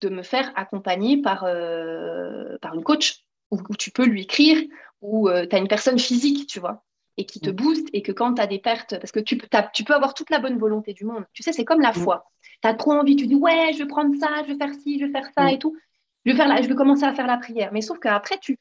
de 0.00 0.08
me 0.08 0.22
faire 0.22 0.52
accompagner 0.56 1.20
par, 1.20 1.44
euh, 1.44 2.56
par 2.60 2.74
une 2.74 2.82
coach 2.82 3.24
où, 3.50 3.58
tu 3.76 3.90
peux 3.90 4.04
lui 4.04 4.22
écrire, 4.22 4.62
où 5.00 5.28
euh, 5.28 5.46
tu 5.48 5.54
as 5.54 5.58
une 5.58 5.68
personne 5.68 5.98
physique, 5.98 6.46
tu 6.46 6.60
vois, 6.60 6.84
et 7.16 7.24
qui 7.26 7.40
te 7.40 7.50
mm. 7.50 7.54
booste, 7.54 7.88
et 7.92 8.02
que 8.02 8.12
quand 8.12 8.34
tu 8.34 8.42
as 8.42 8.46
des 8.46 8.58
pertes, 8.58 8.98
parce 8.98 9.12
que 9.12 9.20
tu, 9.20 9.38
tu 9.72 9.84
peux 9.84 9.94
avoir 9.94 10.14
toute 10.14 10.30
la 10.30 10.38
bonne 10.38 10.58
volonté 10.58 10.92
du 10.92 11.04
monde, 11.04 11.24
tu 11.32 11.42
sais, 11.42 11.52
c'est 11.52 11.64
comme 11.64 11.80
la 11.80 11.90
mm. 11.90 11.94
foi. 11.94 12.26
Tu 12.62 12.68
as 12.68 12.74
trop 12.74 12.92
envie, 12.92 13.16
tu 13.16 13.26
dis, 13.26 13.36
ouais, 13.36 13.70
je 13.72 13.78
vais 13.78 13.86
prendre 13.86 14.14
ça, 14.18 14.42
je 14.46 14.52
vais 14.52 14.58
faire 14.58 14.74
ci, 14.74 14.98
je 14.98 15.06
vais 15.06 15.12
faire 15.12 15.28
ça 15.36 15.44
mm. 15.44 15.48
et 15.48 15.58
tout. 15.58 15.76
Je 16.24 16.32
vais, 16.32 16.36
faire 16.36 16.48
la, 16.48 16.60
je 16.60 16.68
vais 16.68 16.74
commencer 16.74 17.04
à 17.04 17.14
faire 17.14 17.26
la 17.26 17.36
prière. 17.36 17.70
Mais 17.72 17.82
sauf 17.82 17.98
qu'après, 18.00 18.38
tu, 18.38 18.58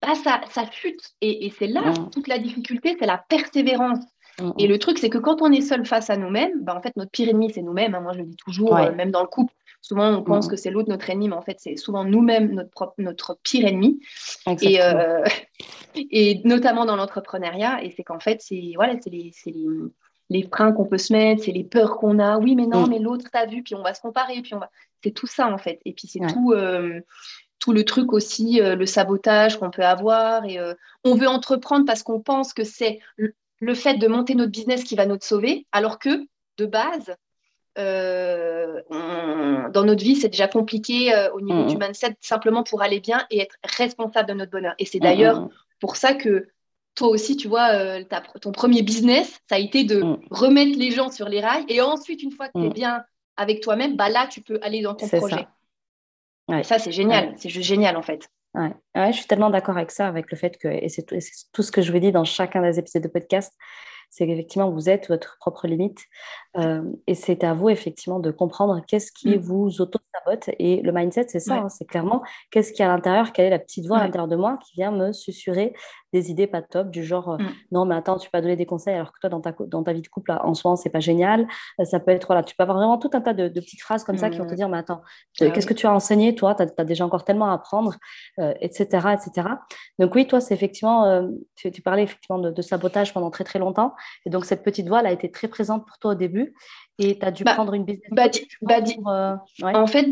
bah, 0.00 0.14
ça, 0.14 0.40
ça 0.50 0.70
chute. 0.70 1.14
Et, 1.20 1.46
et 1.46 1.50
c'est 1.50 1.66
là 1.66 1.92
toute 2.12 2.28
la 2.28 2.38
difficulté, 2.38 2.96
c'est 2.98 3.06
la 3.06 3.18
persévérance. 3.18 4.04
Et 4.56 4.68
le 4.68 4.78
truc, 4.78 4.98
c'est 4.98 5.10
que 5.10 5.18
quand 5.18 5.42
on 5.42 5.50
est 5.50 5.60
seul 5.60 5.84
face 5.84 6.10
à 6.10 6.16
nous-mêmes, 6.16 6.62
bah, 6.62 6.76
en 6.76 6.80
fait, 6.80 6.96
notre 6.96 7.10
pire 7.10 7.28
ennemi, 7.28 7.50
c'est 7.52 7.62
nous-mêmes. 7.62 7.94
Hein. 7.94 8.00
Moi, 8.00 8.12
je 8.12 8.18
le 8.18 8.24
dis 8.24 8.36
toujours, 8.36 8.76
euh, 8.76 8.92
même 8.94 9.10
dans 9.10 9.22
le 9.22 9.26
couple, 9.26 9.52
Souvent, 9.80 10.12
on 10.12 10.22
pense 10.22 10.46
mm. 10.46 10.50
que 10.50 10.56
c'est 10.56 10.70
l'autre 10.70 10.88
notre 10.88 11.08
ennemi, 11.08 11.28
mais 11.28 11.36
en 11.36 11.42
fait, 11.42 11.56
c'est 11.58 11.76
souvent 11.76 12.04
nous-mêmes 12.04 12.52
notre, 12.52 12.70
propre, 12.70 12.94
notre 12.98 13.38
pire 13.42 13.66
ennemi. 13.66 14.00
Et, 14.60 14.82
euh, 14.82 15.24
et, 15.94 16.40
notamment 16.44 16.84
dans 16.84 16.96
l'entrepreneuriat. 16.96 17.82
Et 17.84 17.92
c'est 17.96 18.04
qu'en 18.04 18.20
fait, 18.20 18.40
c'est 18.40 18.72
voilà, 18.74 18.94
les, 19.06 19.32
les, 19.46 19.64
les 20.30 20.42
freins 20.42 20.72
qu'on 20.72 20.86
peut 20.86 20.98
se 20.98 21.12
mettre, 21.12 21.44
c'est 21.44 21.52
les 21.52 21.64
peurs 21.64 21.96
qu'on 21.96 22.18
a. 22.18 22.38
Oui, 22.38 22.54
mais 22.54 22.66
non, 22.66 22.86
mm. 22.86 22.90
mais 22.90 22.98
l'autre, 22.98 23.26
t'as 23.32 23.46
vu, 23.46 23.62
puis 23.62 23.74
on 23.74 23.82
va 23.82 23.94
se 23.94 24.00
comparer, 24.00 24.40
puis 24.42 24.54
on 24.54 24.58
va. 24.58 24.70
C'est 25.02 25.12
tout 25.12 25.28
ça, 25.28 25.46
en 25.52 25.58
fait. 25.58 25.80
Et 25.84 25.92
puis, 25.92 26.08
c'est 26.08 26.20
tout. 26.20 26.52
Euh, 26.52 27.00
tout 27.60 27.72
le 27.72 27.84
truc 27.84 28.12
aussi, 28.12 28.60
le 28.62 28.86
sabotage 28.86 29.58
qu'on 29.58 29.72
peut 29.72 29.84
avoir. 29.84 30.44
Et 30.44 30.60
on 31.02 31.16
veut 31.16 31.26
entreprendre 31.26 31.84
parce 31.84 32.04
qu'on 32.04 32.20
pense 32.20 32.52
que 32.52 32.62
c'est 32.62 33.00
le 33.60 33.74
fait 33.74 33.96
de 33.96 34.06
monter 34.06 34.36
notre 34.36 34.52
business 34.52 34.84
qui 34.84 34.94
va 34.94 35.06
nous 35.06 35.18
sauver, 35.20 35.66
alors 35.72 35.98
que 35.98 36.24
de 36.58 36.66
base, 36.66 37.16
euh, 37.78 38.80
dans 39.70 39.84
notre 39.84 40.02
vie, 40.02 40.16
c'est 40.16 40.28
déjà 40.28 40.48
compliqué 40.48 41.14
euh, 41.14 41.30
au 41.32 41.40
niveau 41.40 41.64
du 41.64 41.76
mm. 41.76 41.80
mindset, 41.80 42.16
simplement 42.20 42.64
pour 42.64 42.82
aller 42.82 43.00
bien 43.00 43.26
et 43.30 43.40
être 43.40 43.56
responsable 43.76 44.28
de 44.28 44.34
notre 44.34 44.50
bonheur. 44.50 44.74
Et 44.78 44.84
c'est 44.84 44.98
mm, 44.98 45.02
d'ailleurs 45.02 45.40
mm, 45.42 45.48
pour 45.80 45.96
ça 45.96 46.14
que 46.14 46.48
toi 46.94 47.08
aussi, 47.08 47.36
tu 47.36 47.46
vois, 47.46 47.72
euh, 47.74 48.02
ton 48.40 48.50
premier 48.50 48.82
business, 48.82 49.38
ça 49.48 49.54
a 49.54 49.58
été 49.58 49.84
de 49.84 50.02
remettre 50.30 50.76
les 50.78 50.90
gens 50.90 51.10
sur 51.10 51.28
les 51.28 51.40
rails. 51.40 51.64
Et 51.68 51.80
ensuite, 51.80 52.22
une 52.22 52.32
fois 52.32 52.48
que 52.48 52.58
tu 52.58 52.66
es 52.66 52.70
bien 52.70 53.04
avec 53.36 53.60
toi-même, 53.60 53.96
bah 53.96 54.08
là, 54.08 54.26
tu 54.28 54.40
peux 54.40 54.58
aller 54.62 54.82
dans 54.82 54.94
ton 54.94 55.06
projet. 55.06 55.46
Ça, 56.48 56.62
ça 56.64 56.78
c'est 56.80 56.92
génial. 56.92 57.34
C'est 57.36 57.50
juste 57.50 57.68
génial, 57.68 57.96
en 57.96 58.02
fait. 58.02 58.28
Ouais. 58.54 58.72
je 58.96 59.12
suis 59.12 59.26
tellement 59.26 59.50
d'accord 59.50 59.76
avec 59.76 59.92
ça, 59.92 60.08
avec 60.08 60.32
le 60.32 60.36
fait 60.36 60.58
que, 60.58 60.66
et 60.66 60.88
c'est 60.88 61.04
tout, 61.04 61.62
ce 61.62 61.70
que 61.70 61.82
je 61.82 61.92
vous 61.92 61.98
dis 62.00 62.10
dans 62.10 62.24
chacun 62.24 62.62
des 62.62 62.80
épisodes 62.80 63.02
de 63.02 63.08
podcast, 63.08 63.54
c'est 64.10 64.26
qu'effectivement, 64.26 64.70
vous 64.70 64.88
êtes 64.88 65.08
votre 65.08 65.36
propre 65.38 65.66
limite. 65.66 66.00
Euh, 66.56 66.82
et 67.06 67.14
c'est 67.14 67.44
à 67.44 67.52
vous, 67.52 67.68
effectivement, 67.68 68.20
de 68.20 68.30
comprendre 68.30 68.82
qu'est-ce 68.86 69.12
qui 69.12 69.36
mm. 69.36 69.40
vous 69.40 69.80
auto-sabote. 69.80 70.50
Et 70.58 70.82
le 70.82 70.92
mindset, 70.92 71.26
c'est 71.28 71.40
ça, 71.40 71.56
hein, 71.56 71.68
c'est 71.68 71.84
clairement 71.84 72.22
qu'est-ce 72.50 72.72
qui 72.72 72.82
est 72.82 72.84
à 72.84 72.88
l'intérieur, 72.88 73.32
quelle 73.32 73.46
est 73.46 73.50
la 73.50 73.58
petite 73.58 73.86
voix 73.86 73.98
à 73.98 74.04
l'intérieur 74.04 74.28
de 74.28 74.36
moi 74.36 74.58
qui 74.64 74.74
vient 74.74 74.90
me 74.90 75.12
susurrer 75.12 75.74
des 76.12 76.30
idées 76.30 76.46
pas 76.46 76.62
top, 76.62 76.90
du 76.90 77.04
genre 77.04 77.32
euh, 77.32 77.36
mm. 77.36 77.52
non, 77.72 77.84
mais 77.84 77.94
attends, 77.94 78.18
tu 78.18 78.28
peux 78.28 78.38
pas 78.38 78.40
donner 78.40 78.56
des 78.56 78.66
conseils 78.66 78.94
alors 78.94 79.12
que 79.12 79.18
toi, 79.20 79.28
dans 79.28 79.40
ta, 79.40 79.52
dans 79.66 79.82
ta 79.82 79.92
vie 79.92 80.00
de 80.00 80.08
couple, 80.08 80.32
en 80.32 80.54
soi, 80.54 80.74
c'est 80.76 80.90
pas 80.90 81.00
génial. 81.00 81.46
Euh, 81.80 81.84
ça 81.84 82.00
peut 82.00 82.10
être, 82.10 82.26
voilà, 82.26 82.42
tu 82.42 82.56
peux 82.56 82.62
avoir 82.62 82.78
vraiment 82.78 82.98
tout 82.98 83.10
un 83.12 83.20
tas 83.20 83.34
de, 83.34 83.48
petites 83.48 83.82
phrases 83.82 84.04
comme 84.04 84.16
ça 84.16 84.30
qui 84.30 84.38
vont 84.38 84.46
te 84.46 84.52
mm. 84.52 84.56
dire, 84.56 84.68
mais 84.68 84.78
attends, 84.78 85.02
ah 85.40 85.50
qu'est-ce 85.50 85.66
que 85.66 85.74
tu 85.74 85.86
as 85.86 85.92
enseigné, 85.92 86.34
toi? 86.34 86.54
Tu 86.54 86.62
as, 86.62 86.84
déjà 86.84 87.04
encore 87.04 87.24
tellement 87.24 87.50
à 87.50 87.54
apprendre, 87.54 87.94
etc., 88.38 88.84
etc. 89.12 89.48
Donc, 89.98 90.14
oui, 90.14 90.26
toi, 90.26 90.40
c'est 90.40 90.54
effectivement, 90.54 91.28
tu, 91.56 91.70
parlais 91.82 92.04
effectivement 92.04 92.38
de, 92.38 92.50
de, 92.50 92.62
sabotage 92.62 93.12
pendant 93.12 93.30
très, 93.30 93.44
très 93.44 93.58
longtemps. 93.58 93.94
Et 94.26 94.30
donc, 94.30 94.44
cette 94.44 94.62
petite 94.62 94.88
voix, 94.88 95.00
elle 95.00 95.06
a 95.06 95.12
été 95.12 95.30
très 95.30 95.48
présente 95.48 95.86
pour 95.86 95.98
toi 95.98 96.12
au 96.12 96.14
début. 96.14 96.54
Et 96.98 97.18
tu 97.18 97.24
as 97.24 97.30
dû 97.30 97.44
bah, 97.44 97.54
prendre 97.54 97.74
une 97.74 97.84
business. 97.84 98.08
Bah, 98.10 98.28
bah, 98.62 98.80
euh, 98.82 99.36
En 99.62 99.86
fait, 99.86 100.08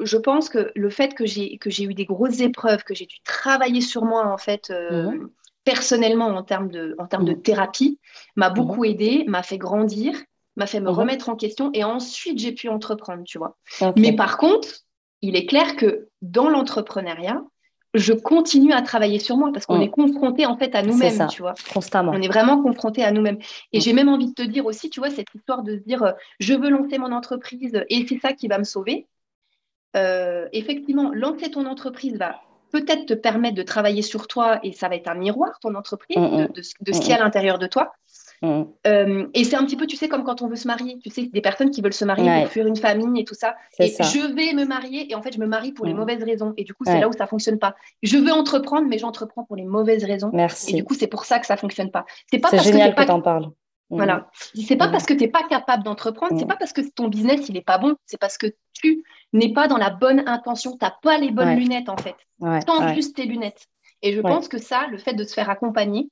je 0.00 0.16
pense 0.16 0.48
que 0.48 0.72
le 0.74 0.90
fait 0.90 1.14
que 1.14 1.26
j'ai, 1.26 1.58
que 1.58 1.70
j'ai 1.70 1.84
eu 1.84 1.94
des 1.94 2.06
grosses 2.06 2.40
épreuves, 2.40 2.84
que 2.84 2.94
j'ai 2.94 3.06
dû 3.06 3.16
travailler 3.24 3.80
sur 3.80 4.04
moi, 4.04 4.26
en 4.26 4.38
fait, 4.38 4.70
euh, 4.70 5.10
mhm. 5.10 5.30
personnellement, 5.64 6.28
en 6.28 6.42
termes 6.42 6.70
de, 6.70 6.94
en 6.98 7.06
termes 7.06 7.26
de 7.26 7.32
mhm. 7.32 7.42
thérapie, 7.42 7.98
m'a 8.36 8.48
mhm. 8.48 8.54
beaucoup 8.54 8.84
aidé, 8.84 9.24
m'a 9.28 9.42
fait 9.42 9.58
grandir, 9.58 10.14
m'a 10.56 10.66
fait 10.66 10.80
me 10.80 10.90
remettre 10.90 11.28
en 11.28 11.36
question. 11.36 11.70
Et 11.74 11.84
ensuite, 11.84 12.38
j'ai 12.38 12.52
pu 12.52 12.68
entreprendre, 12.68 13.24
tu 13.24 13.38
vois. 13.38 13.56
Mais 13.96 14.14
par 14.14 14.38
contre, 14.38 14.68
il 15.20 15.36
est 15.36 15.46
clair 15.46 15.76
que 15.76 16.08
dans 16.20 16.48
l'entrepreneuriat, 16.48 17.42
je 17.94 18.12
continue 18.12 18.72
à 18.72 18.82
travailler 18.82 19.18
sur 19.18 19.36
moi 19.36 19.50
parce 19.52 19.66
qu'on 19.66 19.78
mm. 19.78 19.82
est 19.82 19.90
confronté 19.90 20.46
en 20.46 20.56
fait 20.56 20.74
à 20.74 20.82
nous-mêmes, 20.82 21.26
tu 21.28 21.42
vois. 21.42 21.54
Constamment. 21.72 22.12
On 22.12 22.20
est 22.20 22.28
vraiment 22.28 22.62
confronté 22.62 23.04
à 23.04 23.12
nous-mêmes. 23.12 23.38
Et 23.72 23.78
mm. 23.78 23.80
j'ai 23.80 23.92
même 23.92 24.08
envie 24.08 24.28
de 24.28 24.34
te 24.34 24.42
dire 24.42 24.66
aussi, 24.66 24.90
tu 24.90 25.00
vois, 25.00 25.10
cette 25.10 25.34
histoire 25.34 25.62
de 25.62 25.76
se 25.76 25.82
dire, 25.82 26.02
euh, 26.02 26.12
je 26.40 26.54
veux 26.54 26.70
lancer 26.70 26.98
mon 26.98 27.12
entreprise 27.12 27.84
et 27.88 28.06
c'est 28.08 28.18
ça 28.18 28.32
qui 28.32 28.48
va 28.48 28.58
me 28.58 28.64
sauver. 28.64 29.06
Euh, 29.94 30.48
effectivement, 30.52 31.10
lancer 31.12 31.50
ton 31.50 31.66
entreprise 31.66 32.16
va 32.16 32.40
peut-être 32.70 33.04
te 33.04 33.14
permettre 33.14 33.56
de 33.56 33.62
travailler 33.62 34.00
sur 34.00 34.26
toi 34.26 34.58
et 34.62 34.72
ça 34.72 34.88
va 34.88 34.96
être 34.96 35.08
un 35.08 35.14
miroir, 35.14 35.58
ton 35.60 35.74
entreprise, 35.74 36.16
mm, 36.16 36.48
de, 36.54 36.62
ce 36.62 37.00
qu'il 37.00 37.10
y 37.10 37.12
a 37.12 37.16
à 37.16 37.18
l'intérieur 37.18 37.58
de 37.58 37.66
toi. 37.66 37.92
Mm. 38.42 38.62
Euh, 38.86 39.26
et 39.34 39.44
c'est 39.44 39.56
un 39.56 39.64
petit 39.64 39.76
peu, 39.76 39.86
tu 39.86 39.96
sais, 39.96 40.08
comme 40.08 40.24
quand 40.24 40.42
on 40.42 40.48
veut 40.48 40.56
se 40.56 40.66
marier. 40.66 40.98
Tu 41.02 41.10
sais, 41.10 41.22
des 41.26 41.40
personnes 41.40 41.70
qui 41.70 41.80
veulent 41.80 41.92
se 41.92 42.04
marier 42.04 42.42
pour 42.42 42.52
fuir 42.52 42.66
une 42.66 42.76
famille 42.76 43.20
et 43.20 43.24
tout 43.24 43.34
ça. 43.34 43.54
Et 43.78 43.88
je 43.88 44.34
vais 44.34 44.52
me 44.52 44.64
marier 44.64 45.10
et 45.10 45.14
en 45.14 45.22
fait, 45.22 45.32
je 45.32 45.38
me 45.38 45.46
marie 45.46 45.72
pour 45.72 45.86
les 45.86 45.94
mm. 45.94 45.96
mauvaises 45.96 46.22
raisons. 46.22 46.52
Et 46.56 46.64
du 46.64 46.74
coup, 46.74 46.84
c'est 46.84 47.00
là 47.00 47.08
où 47.08 47.12
ça 47.12 47.26
fonctionne 47.26 47.58
pas. 47.58 47.74
Je 48.02 48.18
veux 48.18 48.32
entreprendre, 48.32 48.86
mais 48.88 48.98
j'entreprends 48.98 49.44
pour 49.44 49.56
les 49.56 49.64
mauvaises 49.64 50.04
raisons. 50.04 50.30
Merci. 50.32 50.72
Et 50.72 50.74
du 50.74 50.84
coup, 50.84 50.94
c'est 50.94 51.06
pour 51.06 51.24
ça 51.24 51.38
que 51.38 51.46
ça 51.46 51.56
fonctionne 51.56 51.90
pas. 51.90 52.04
C'est 52.30 52.38
pas 52.38 52.50
parce 52.50 52.64
génial 52.64 52.94
que, 52.94 53.02
tu 53.04 53.10
en 53.10 53.20
parles. 53.20 53.46
Mm. 53.90 53.96
Voilà. 53.96 54.30
C'est 54.54 54.76
pas 54.76 54.88
parce 54.88 55.06
que 55.06 55.14
tu 55.14 55.20
n'es 55.20 55.28
pas 55.28 55.44
capable 55.48 55.84
d'entreprendre, 55.84 56.38
c'est 56.38 56.46
pas 56.46 56.56
parce 56.56 56.72
que 56.72 56.80
ton 56.94 57.08
business 57.08 57.48
il 57.48 57.56
est 57.56 57.64
pas 57.64 57.78
bon, 57.78 57.94
c'est 58.06 58.18
parce 58.18 58.38
que 58.38 58.46
tu 58.72 59.04
n'es 59.34 59.52
pas 59.52 59.68
dans 59.68 59.76
la 59.76 59.90
bonne 59.90 60.22
intention, 60.26 60.72
tu 60.72 60.78
n'as 60.80 60.94
pas 61.02 61.18
les 61.18 61.30
bonnes 61.30 61.56
lunettes 61.56 61.88
en 61.88 61.96
fait. 61.96 62.16
Tends 62.66 62.94
juste 62.94 63.16
tes 63.16 63.24
lunettes. 63.24 63.68
Et 64.02 64.14
je 64.14 64.20
pense 64.20 64.48
que 64.48 64.58
ça, 64.58 64.88
le 64.90 64.98
fait 64.98 65.14
de 65.14 65.22
se 65.22 65.32
faire 65.32 65.48
accompagner, 65.48 66.08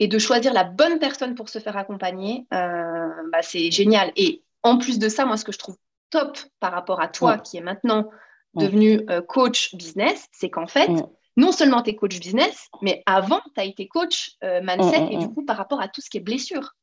et 0.00 0.08
de 0.08 0.18
choisir 0.18 0.52
la 0.52 0.64
bonne 0.64 0.98
personne 0.98 1.34
pour 1.34 1.48
se 1.48 1.58
faire 1.58 1.76
accompagner, 1.76 2.46
euh, 2.54 3.08
bah, 3.32 3.42
c'est 3.42 3.70
génial. 3.70 4.12
Et 4.16 4.42
en 4.62 4.78
plus 4.78 4.98
de 4.98 5.08
ça, 5.08 5.24
moi, 5.24 5.36
ce 5.36 5.44
que 5.44 5.52
je 5.52 5.58
trouve 5.58 5.76
top 6.10 6.38
par 6.60 6.72
rapport 6.72 7.00
à 7.00 7.08
toi, 7.08 7.38
qui 7.38 7.56
est 7.56 7.62
maintenant 7.62 8.10
devenu 8.54 9.02
euh, 9.10 9.20
coach 9.20 9.74
business, 9.74 10.26
c'est 10.32 10.50
qu'en 10.50 10.66
fait, 10.66 10.90
non 11.36 11.52
seulement 11.52 11.82
tu 11.82 11.90
es 11.90 11.96
coach 11.96 12.18
business, 12.18 12.68
mais 12.82 13.02
avant, 13.06 13.40
tu 13.54 13.60
as 13.60 13.64
été 13.64 13.86
coach 13.86 14.36
euh, 14.42 14.60
mindset, 14.62 15.08
et 15.10 15.16
du 15.16 15.28
coup, 15.28 15.44
par 15.44 15.56
rapport 15.56 15.80
à 15.80 15.88
tout 15.88 16.00
ce 16.00 16.10
qui 16.10 16.18
est 16.18 16.20
blessure. 16.20 16.74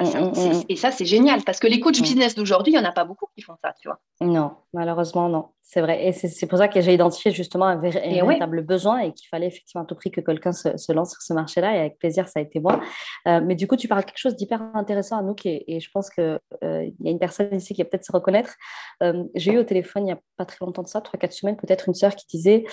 Mm, 0.00 0.04
mm, 0.04 0.30
mm. 0.30 0.62
et 0.70 0.76
ça, 0.76 0.90
c'est 0.90 1.04
génial 1.04 1.42
parce 1.44 1.58
que 1.58 1.66
les 1.66 1.78
coachs 1.78 2.00
business 2.00 2.34
d'aujourd'hui, 2.34 2.72
il 2.72 2.78
n'y 2.78 2.84
en 2.84 2.88
a 2.88 2.92
pas 2.92 3.04
beaucoup 3.04 3.26
qui 3.36 3.42
font 3.42 3.56
ça, 3.62 3.74
tu 3.78 3.88
vois. 3.88 4.00
Non, 4.22 4.52
malheureusement, 4.72 5.28
non. 5.28 5.48
C'est 5.62 5.80
vrai. 5.80 6.06
Et 6.06 6.12
c'est 6.12 6.46
pour 6.46 6.58
ça 6.58 6.68
que 6.68 6.80
j'ai 6.80 6.92
identifié 6.92 7.30
justement 7.30 7.66
un, 7.66 7.76
véritable 7.76 8.62
besoin 8.62 8.98
et 8.98 9.12
qu'il 9.12 9.28
fallait 9.28 9.46
effectivement 9.46 9.84
à 9.84 9.86
tout 9.86 9.94
prix 9.94 10.10
que 10.10 10.20
quelqu'un 10.20 10.52
se, 10.52 10.92
lance 10.92 11.12
sur 11.12 11.22
ce 11.22 11.32
marché-là. 11.32 11.76
Et 11.76 11.80
avec 11.80 11.98
plaisir, 11.98 12.28
ça 12.28 12.40
a 12.40 12.42
été 12.42 12.60
moi. 12.60 12.80
Euh, 13.26 13.40
mais 13.42 13.54
du 13.54 13.66
coup, 13.66 13.76
tu 13.76 13.88
parles 13.88 14.04
quelque 14.04 14.18
chose 14.18 14.36
d'hyper 14.36 14.62
intéressant 14.74 15.18
à 15.18 15.22
nous 15.22 15.34
et, 15.44 15.76
et 15.76 15.80
je 15.80 15.90
pense 15.90 16.10
qu'il 16.10 16.38
euh, 16.62 16.90
y 17.00 17.08
a 17.08 17.10
une 17.10 17.18
personne 17.18 17.54
ici 17.54 17.74
qui 17.74 17.82
va 17.82 17.88
peut-être 17.88 18.04
se 18.04 18.12
reconnaître. 18.12 18.54
Euh, 19.02 19.24
j'ai 19.34 19.52
eu 19.52 19.58
au 19.58 19.64
téléphone 19.64 20.02
il 20.02 20.06
n'y 20.06 20.12
a 20.12 20.20
pas 20.36 20.44
très 20.44 20.64
longtemps 20.64 20.82
de 20.82 20.88
ça, 20.88 21.00
3-4 21.00 21.30
semaines, 21.32 21.56
peut-être 21.56 21.88
une 21.88 21.94
sœur 21.94 22.16
qui 22.16 22.26
disait 22.26 22.64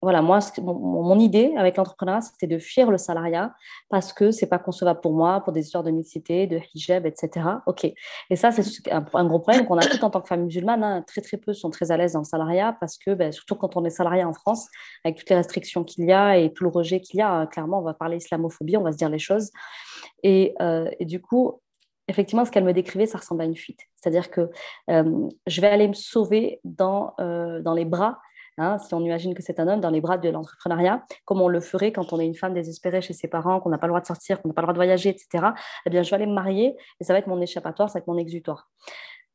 voilà, 0.00 0.22
moi, 0.22 0.38
mon, 0.62 1.18
idée 1.18 1.54
avec 1.56 1.76
l'entrepreneuriat, 1.76 2.20
c'était 2.20 2.46
de 2.46 2.58
fuir 2.58 2.90
le 2.90 2.98
salariat 2.98 3.52
parce 3.88 4.12
que 4.12 4.30
c'est 4.30 4.46
pas 4.46 4.58
concevable 4.58 5.00
pour 5.00 5.12
moi, 5.12 5.40
pour 5.40 5.52
des 5.52 5.62
histoires 5.62 5.82
de 5.82 5.90
mixité, 5.90 6.46
de 6.46 6.60
hijab, 6.74 7.04
etc. 7.04 7.46
Ok. 7.66 7.84
Et 7.84 8.36
ça, 8.36 8.52
c'est 8.52 8.92
un, 8.92 9.24
gros 9.24 9.40
problème 9.40 9.66
qu'on 9.66 9.76
a 9.76 9.84
tout 9.84 10.04
en 10.04 10.10
tant 10.10 10.20
que 10.20 10.28
femme 10.28 10.44
musulmane. 10.44 10.84
Hein. 10.84 11.04
Très, 11.06 11.20
très 11.20 11.36
peu 11.36 11.52
sont 11.52 11.70
très 11.70 11.90
à 11.90 11.96
l'aise 11.96 12.12
dans 12.12 12.20
le 12.20 12.24
salariat 12.24 12.76
parce 12.78 12.96
que, 12.96 13.12
ben, 13.12 13.32
surtout 13.32 13.56
quand 13.56 13.76
on 13.76 13.84
est 13.84 13.90
salarié 13.90 14.22
en 14.22 14.32
France, 14.32 14.68
avec 15.04 15.18
toutes 15.18 15.30
les 15.30 15.36
restrictions 15.36 15.82
qu'il 15.82 16.04
y 16.04 16.12
a 16.12 16.38
et 16.38 16.52
tout 16.52 16.62
le 16.62 16.70
rejet 16.70 17.00
qu'il 17.00 17.18
y 17.18 17.22
a, 17.22 17.46
clairement, 17.46 17.80
on 17.80 17.82
va 17.82 17.94
parler 17.94 18.18
islamophobie, 18.18 18.76
on 18.76 18.82
va 18.82 18.92
se 18.92 18.98
dire 18.98 19.08
les 19.08 19.18
choses. 19.18 19.50
Et, 20.22 20.54
euh, 20.60 20.88
du 21.00 21.20
coup, 21.20 21.60
effectivement, 22.06 22.44
ce 22.44 22.52
qu'elle 22.52 22.64
me 22.64 22.72
décrivait, 22.72 23.06
ça 23.06 23.18
ressemble 23.18 23.42
à 23.42 23.44
une 23.46 23.56
fuite. 23.56 23.80
C'est-à-dire 23.96 24.30
que 24.30 24.50
euh, 24.90 25.28
je 25.48 25.60
vais 25.60 25.68
aller 25.68 25.88
me 25.88 25.94
sauver 25.94 26.60
dans, 26.62 27.14
euh, 27.18 27.60
dans 27.62 27.74
les 27.74 27.84
bras 27.84 28.18
Hein, 28.58 28.78
si 28.78 28.92
on 28.94 29.00
imagine 29.00 29.34
que 29.34 29.42
c'est 29.42 29.60
un 29.60 29.68
homme 29.68 29.80
dans 29.80 29.90
les 29.90 30.00
bras 30.00 30.18
de 30.18 30.28
l'entrepreneuriat, 30.28 31.04
comme 31.24 31.40
on 31.40 31.48
le 31.48 31.60
ferait 31.60 31.92
quand 31.92 32.12
on 32.12 32.20
est 32.20 32.26
une 32.26 32.34
femme 32.34 32.54
désespérée 32.54 33.00
chez 33.00 33.12
ses 33.14 33.28
parents, 33.28 33.60
qu'on 33.60 33.70
n'a 33.70 33.78
pas 33.78 33.86
le 33.86 33.92
droit 33.92 34.00
de 34.00 34.06
sortir, 34.06 34.42
qu'on 34.42 34.48
n'a 34.48 34.54
pas 34.54 34.62
le 34.62 34.66
droit 34.66 34.74
de 34.74 34.78
voyager, 34.78 35.10
etc., 35.10 35.46
eh 35.86 35.90
bien, 35.90 36.02
je 36.02 36.10
vais 36.10 36.16
aller 36.16 36.26
me 36.26 36.34
marier 36.34 36.76
et 37.00 37.04
ça 37.04 37.12
va 37.12 37.20
être 37.20 37.28
mon 37.28 37.40
échappatoire, 37.40 37.88
ça 37.88 37.94
va 37.94 38.00
être 38.00 38.08
mon 38.08 38.18
exutoire. 38.18 38.68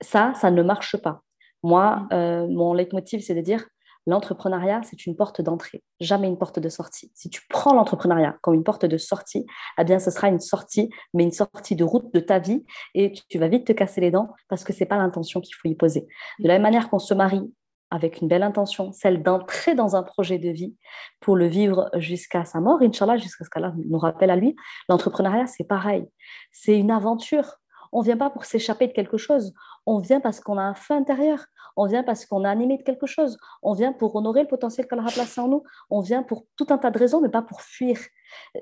Ça, 0.02 0.34
ça 0.36 0.52
ne 0.52 0.62
marche 0.62 0.98
pas. 0.98 1.22
Moi, 1.64 1.96
mm. 1.96 2.14
euh, 2.14 2.48
mon 2.48 2.74
leitmotiv, 2.74 3.22
c'est 3.22 3.36
de 3.36 3.42
dire 3.42 3.66
l'entrepreneuriat, 4.06 4.82
c'est 4.84 5.06
une 5.06 5.16
porte 5.16 5.42
d'entrée, 5.42 5.82
jamais 6.00 6.28
une 6.28 6.38
porte 6.38 6.60
de 6.60 6.70
sortie. 6.70 7.12
Si 7.16 7.30
tu 7.30 7.42
prends 7.50 7.74
l'entrepreneuriat 7.74 8.38
comme 8.42 8.54
une 8.54 8.64
porte 8.64 8.86
de 8.86 8.98
sortie, 8.98 9.46
eh 9.80 9.84
bien, 9.86 10.00
ce 10.00 10.12
sera 10.12 10.28
une 10.28 10.42
sortie, 10.42 10.90
mais 11.14 11.24
une 11.24 11.32
sortie 11.32 11.76
de 11.76 11.86
route 11.86 12.14
de 12.14 12.20
ta 12.20 12.40
vie 12.40 12.66
et 12.96 13.14
tu, 13.30 13.40
vas 13.40 13.48
vite 13.48 13.66
te 13.66 13.72
casser 13.72 14.02
les 14.02 14.12
dents 14.12 14.30
parce 14.50 14.66
que 14.66 14.74
ce 14.74 14.82
n'est 14.82 14.88
pas 14.88 14.98
l'intention 14.98 15.40
qu'il 15.40 15.56
faut 15.56 15.70
y 15.70 15.76
poser. 15.76 16.08
De 16.40 16.48
la 16.48 16.56
même 16.56 16.64
manière 16.64 16.90
qu'on 16.90 17.00
se 17.00 17.14
marie 17.14 17.50
avec 17.94 18.22
une 18.22 18.28
belle 18.28 18.42
intention, 18.42 18.92
celle 18.92 19.22
d'entrer 19.22 19.76
dans 19.76 19.96
un 19.96 20.02
projet 20.02 20.40
de 20.40 20.50
vie 20.50 20.76
pour 21.20 21.36
le 21.36 21.46
vivre 21.46 21.92
jusqu'à 21.98 22.44
sa 22.44 22.60
mort, 22.60 22.82
Inch'Allah, 22.82 23.18
jusqu'à 23.18 23.46
ce 23.46 23.52
qu'Allah 23.52 23.72
nous 23.76 24.00
rappelle 24.00 24.32
à 24.32 24.36
lui. 24.36 24.56
L'entrepreneuriat, 24.90 25.46
c'est 25.46 25.64
pareil. 25.64 26.04
C'est 26.52 26.76
une 26.76 26.90
aventure. 26.90 27.60
On 27.92 28.00
ne 28.00 28.06
vient 28.06 28.18
pas 28.18 28.32
pour 28.32 28.46
s'échapper 28.46 28.88
de 28.88 28.94
quelque 28.94 29.18
chose. 29.18 29.54
On 29.86 30.00
vient 30.00 30.20
parce 30.20 30.40
qu'on 30.40 30.58
a 30.58 30.64
un 30.64 30.76
feu 30.76 30.94
intérieur. 30.94 31.46
On 31.76 31.88
vient 31.88 32.04
parce 32.04 32.26
qu'on 32.26 32.44
a 32.44 32.50
animé 32.50 32.78
de 32.78 32.84
quelque 32.84 33.08
chose. 33.08 33.38
On 33.62 33.74
vient 33.74 33.94
pour 33.94 34.16
honorer 34.16 34.42
le 34.42 34.48
potentiel 34.48 34.88
qu'Allah 34.88 35.06
a 35.08 35.12
placé 35.12 35.42
en 35.42 35.48
nous. 35.48 35.64
On 35.90 36.02
vient 36.02 36.24
pour 36.24 36.46
tout 36.56 36.68
un 36.70 36.78
tas 36.78 36.92
de 36.92 37.00
raisons, 37.00 37.22
mais 37.22 37.30
pas 37.30 37.42
pour 37.42 37.62
fuir. 37.62 37.98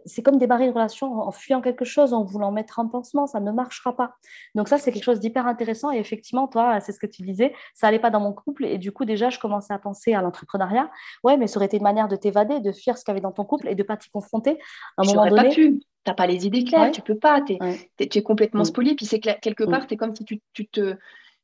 C'est 0.05 0.21
comme 0.21 0.37
démarrer 0.37 0.65
une 0.65 0.73
relation 0.73 1.21
en 1.21 1.31
fuyant 1.31 1.61
quelque 1.61 1.85
chose, 1.85 2.13
en 2.13 2.23
voulant 2.23 2.51
mettre 2.51 2.79
un 2.79 2.87
pansement, 2.87 3.27
ça 3.27 3.39
ne 3.39 3.51
marchera 3.51 3.95
pas. 3.95 4.15
Donc 4.55 4.67
ça, 4.67 4.77
c'est 4.77 4.91
quelque 4.91 5.03
chose 5.03 5.19
d'hyper 5.19 5.47
intéressant. 5.47 5.91
Et 5.91 5.97
effectivement, 5.97 6.47
toi, 6.47 6.79
c'est 6.79 6.91
ce 6.91 6.99
que 6.99 7.07
tu 7.07 7.21
disais, 7.21 7.53
ça 7.73 7.87
n'allait 7.87 7.99
pas 7.99 8.09
dans 8.09 8.19
mon 8.19 8.33
couple. 8.33 8.65
Et 8.65 8.77
du 8.77 8.91
coup, 8.91 9.05
déjà, 9.05 9.29
je 9.29 9.39
commençais 9.39 9.73
à 9.73 9.79
penser 9.79 10.13
à 10.13 10.21
l'entrepreneuriat. 10.21 10.89
Ouais, 11.23 11.37
mais 11.37 11.47
ça 11.47 11.57
aurait 11.57 11.67
été 11.67 11.77
une 11.77 11.83
manière 11.83 12.07
de 12.07 12.15
t'évader, 12.15 12.59
de 12.59 12.71
fuir 12.71 12.97
ce 12.97 13.03
qu'il 13.03 13.11
y 13.11 13.13
avait 13.13 13.21
dans 13.21 13.31
ton 13.31 13.45
couple 13.45 13.67
et 13.67 13.75
de 13.75 13.81
ne 13.81 13.87
pas 13.87 13.97
t'y 13.97 14.09
confronter. 14.09 14.59
À 14.97 15.03
un 15.03 15.05
moment 15.05 15.27
donné, 15.27 15.49
pas 15.49 15.55
pu. 15.55 15.81
T'as 16.03 16.15
pas 16.15 16.25
les 16.25 16.47
idées 16.47 16.63
claires, 16.63 16.89
tu 16.89 17.03
peux 17.03 17.17
pas, 17.17 17.41
tu 17.41 17.59
es, 17.99 18.21
complètement 18.23 18.61
mm. 18.61 18.65
spolié. 18.65 18.95
Puis 18.95 19.05
c'est 19.05 19.19
quelque 19.19 19.63
part, 19.63 19.81
mm. 19.81 19.85
c'est 19.87 19.97
comme 19.97 20.15
si 20.15 20.25
tu, 20.25 20.67
te, 20.67 20.95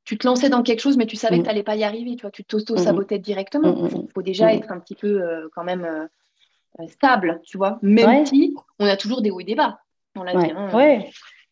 tu 0.07 0.17
te 0.17 0.25
lançais 0.25 0.47
dans 0.47 0.63
quelque 0.63 0.79
chose, 0.79 0.95
mais 0.95 1.05
tu 1.05 1.17
savais 1.17 1.35
que 1.35 1.41
mm. 1.41 1.43
tu 1.43 1.47
n'allais 1.49 1.63
pas 1.63 1.75
y 1.75 1.83
arriver. 1.83 2.15
Tu 2.15 2.21
vois, 2.21 2.31
tu 2.31 2.45
t'auto-sabotais 2.45 3.19
directement. 3.19 3.75
Il 3.89 4.07
faut 4.13 4.21
déjà 4.21 4.53
être 4.53 4.71
un 4.71 4.79
petit 4.79 4.95
peu 4.95 5.21
euh, 5.21 5.49
quand 5.53 5.65
même 5.65 5.83
euh, 5.83 6.07
euh, 6.79 6.87
stable, 6.87 7.41
tu 7.43 7.57
vois. 7.57 7.77
Même 7.81 8.25
si 8.25 8.55
on 8.79 8.85
a 8.85 8.95
toujours 8.95 9.21
des 9.21 9.31
hauts 9.31 9.41
et 9.41 9.43
des 9.43 9.55
bas. 9.55 9.81
On 10.15 10.23
l'a 10.23 10.33
dit. 10.33 10.49
Hein. 10.55 10.69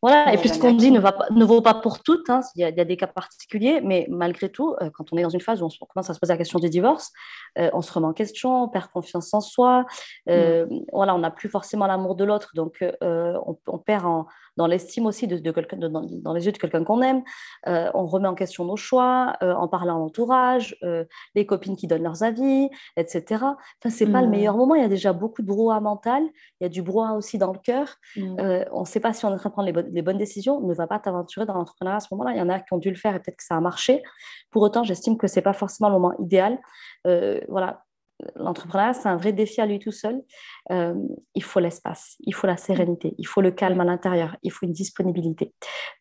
Voilà, 0.06 0.32
et 0.34 0.38
puis 0.38 0.50
ce 0.50 0.60
qu'on 0.60 0.74
dit 0.74 0.91
ne, 0.91 1.00
va 1.00 1.13
pas, 1.13 1.26
ne 1.32 1.44
vaut 1.44 1.63
pas 1.63 1.74
pour 1.74 2.04
toutes. 2.04 2.30
Hein. 2.30 2.41
Il, 2.56 2.62
y 2.62 2.63
a, 2.63 2.86
des 2.86 2.96
cas 2.96 3.08
particuliers, 3.08 3.82
mais 3.82 4.06
malgré 4.08 4.50
tout, 4.50 4.76
euh, 4.80 4.91
quand 4.94 5.12
on 5.12 5.18
est 5.18 5.24
dans 5.24 5.30
une 5.30 5.41
phase 5.41 5.63
où 5.63 5.65
on, 5.65 5.86
commence 5.88 6.12
à 6.12 6.13
se 6.13 6.20
poser 6.20 6.32
la 6.34 6.38
question 6.38 6.60
du 6.60 6.70
divorce, 6.70 7.12
euh, 7.58 7.72
on 7.74 7.82
se 7.82 7.91
remet 7.91 8.06
en 8.06 8.13
question, 8.13 8.65
on 8.65 8.70
perd 8.70 8.91
confiance 8.91 9.34
en 9.34 9.41
soi. 9.41 9.84
Euh, 10.30 10.68
mm. 10.68 10.86
Voilà, 10.94 11.15
on 11.15 11.18
n'a 11.18 11.32
plus 11.32 11.50
forcément 11.50 11.88
l'amour 11.88 12.13
de 12.15 12.24
l'autre, 12.24 12.52
donc 12.54 12.86
on, 13.02 13.58
on, 13.65 13.78
perd 13.80 14.06
en, 14.06 14.28
dans 14.58 14.68
l'estime 14.68 15.06
aussi 15.06 15.28
de, 15.28 15.38
de 15.38 15.52
quelqu'un, 15.52 15.78
dans, 15.78 16.34
les 16.34 16.46
yeux 16.46 16.52
de 16.52 16.58
quelqu'un 16.58 16.84
qu'on 16.84 17.02
aime. 17.02 17.24
Euh, 17.68 17.89
on 17.94 18.06
remet 18.06 18.28
en 18.28 18.36
question 18.36 18.65
nos 18.65 18.76
choix, 18.76 19.36
euh, 19.44 19.54
en 19.54 19.68
parlant 19.68 19.96
à 19.96 20.00
l'entourage, 20.00 20.78
euh, 20.84 21.06
les 21.36 21.46
copines 21.46 21.76
qui 21.76 21.88
donnent 21.88 22.04
leurs 22.04 22.24
avis, 22.24 22.70
etc. 22.98 23.26
Enfin, 23.32 23.89
c'est 23.89 24.08
pas 24.08 24.22
le 24.22 24.28
mmh. 24.28 24.32
meilleur 24.32 24.58
moment. 24.58 24.76
Il 24.76 24.82
y 24.82 24.86
a 24.86 24.89
déjà 24.89 25.13
beaucoup 25.13 25.41
de 25.41 25.48
brouhaha 25.48 25.80
mental. 25.80 26.24
Il 26.60 26.63
y 26.63 26.65
a 26.65 26.70
du 26.70 26.82
brouhaha 26.82 27.13
aussi 27.15 27.38
dans 27.38 27.52
le 27.52 27.60
cœur. 27.60 27.96
Mmh. 28.15 28.36
on 28.72 28.82
ne 28.82 28.86
sait 28.86 29.00
pas 29.00 29.13
si 29.13 29.26
on 29.26 29.30
est 29.30 29.34
en 29.34 29.38
train 29.38 29.50
de 29.50 29.54
prendre 29.54 29.72
les, 29.72 30.02
bonnes 30.02 30.18
décisions. 30.18 30.62
Ne 30.62 30.74
va 30.74 30.88
pas 30.88 31.00
t'aventurer 31.00 31.46
dans 31.46 31.54
l'entrepreneuriat 31.54 31.98
à 31.98 32.00
ce 32.00 32.08
moment-là. 32.12 32.32
Il 32.32 32.38
y 32.38 32.41
en 32.41 32.50
a 32.50 32.60
qui 32.60 32.74
ont 32.74 32.78
dû 32.78 32.89
le 32.89 32.96
faire 32.96 33.15
et 33.15 33.20
peut-être 33.20 33.38
que 33.38 33.44
ça 33.44 33.56
a 33.56 33.62
marché. 33.62 34.04
Pour 34.52 34.62
autant, 34.62 34.84
j'estime 34.84 35.18
que 35.18 35.28
c'est 35.28 35.41
pas 35.41 35.54
forcément 35.54 35.89
le 35.89 35.96
moment 35.96 36.13
idéal. 36.20 36.60
voilà, 37.50 37.85
l'entrepreneuriat, 38.36 38.93
c'est 38.93 39.10
un 39.10 39.17
vrai 39.17 39.34
défi 39.34 39.62
à 39.62 39.65
lui 39.65 39.80
tout 39.80 39.91
seul. 39.91 40.21
Euh, 40.71 40.95
il 41.36 41.43
faut 41.43 41.60
l'espace, 41.60 42.15
il 42.21 42.34
faut 42.34 42.47
la 42.47 42.58
sérénité, 42.58 43.13
il 43.17 43.28
faut 43.28 43.41
le 43.41 43.51
calme 43.51 43.80
à 43.82 43.84
l'intérieur, 43.84 44.36
il 44.41 44.51
faut 44.51 44.65
une 44.65 44.71
disponibilité. 44.71 45.54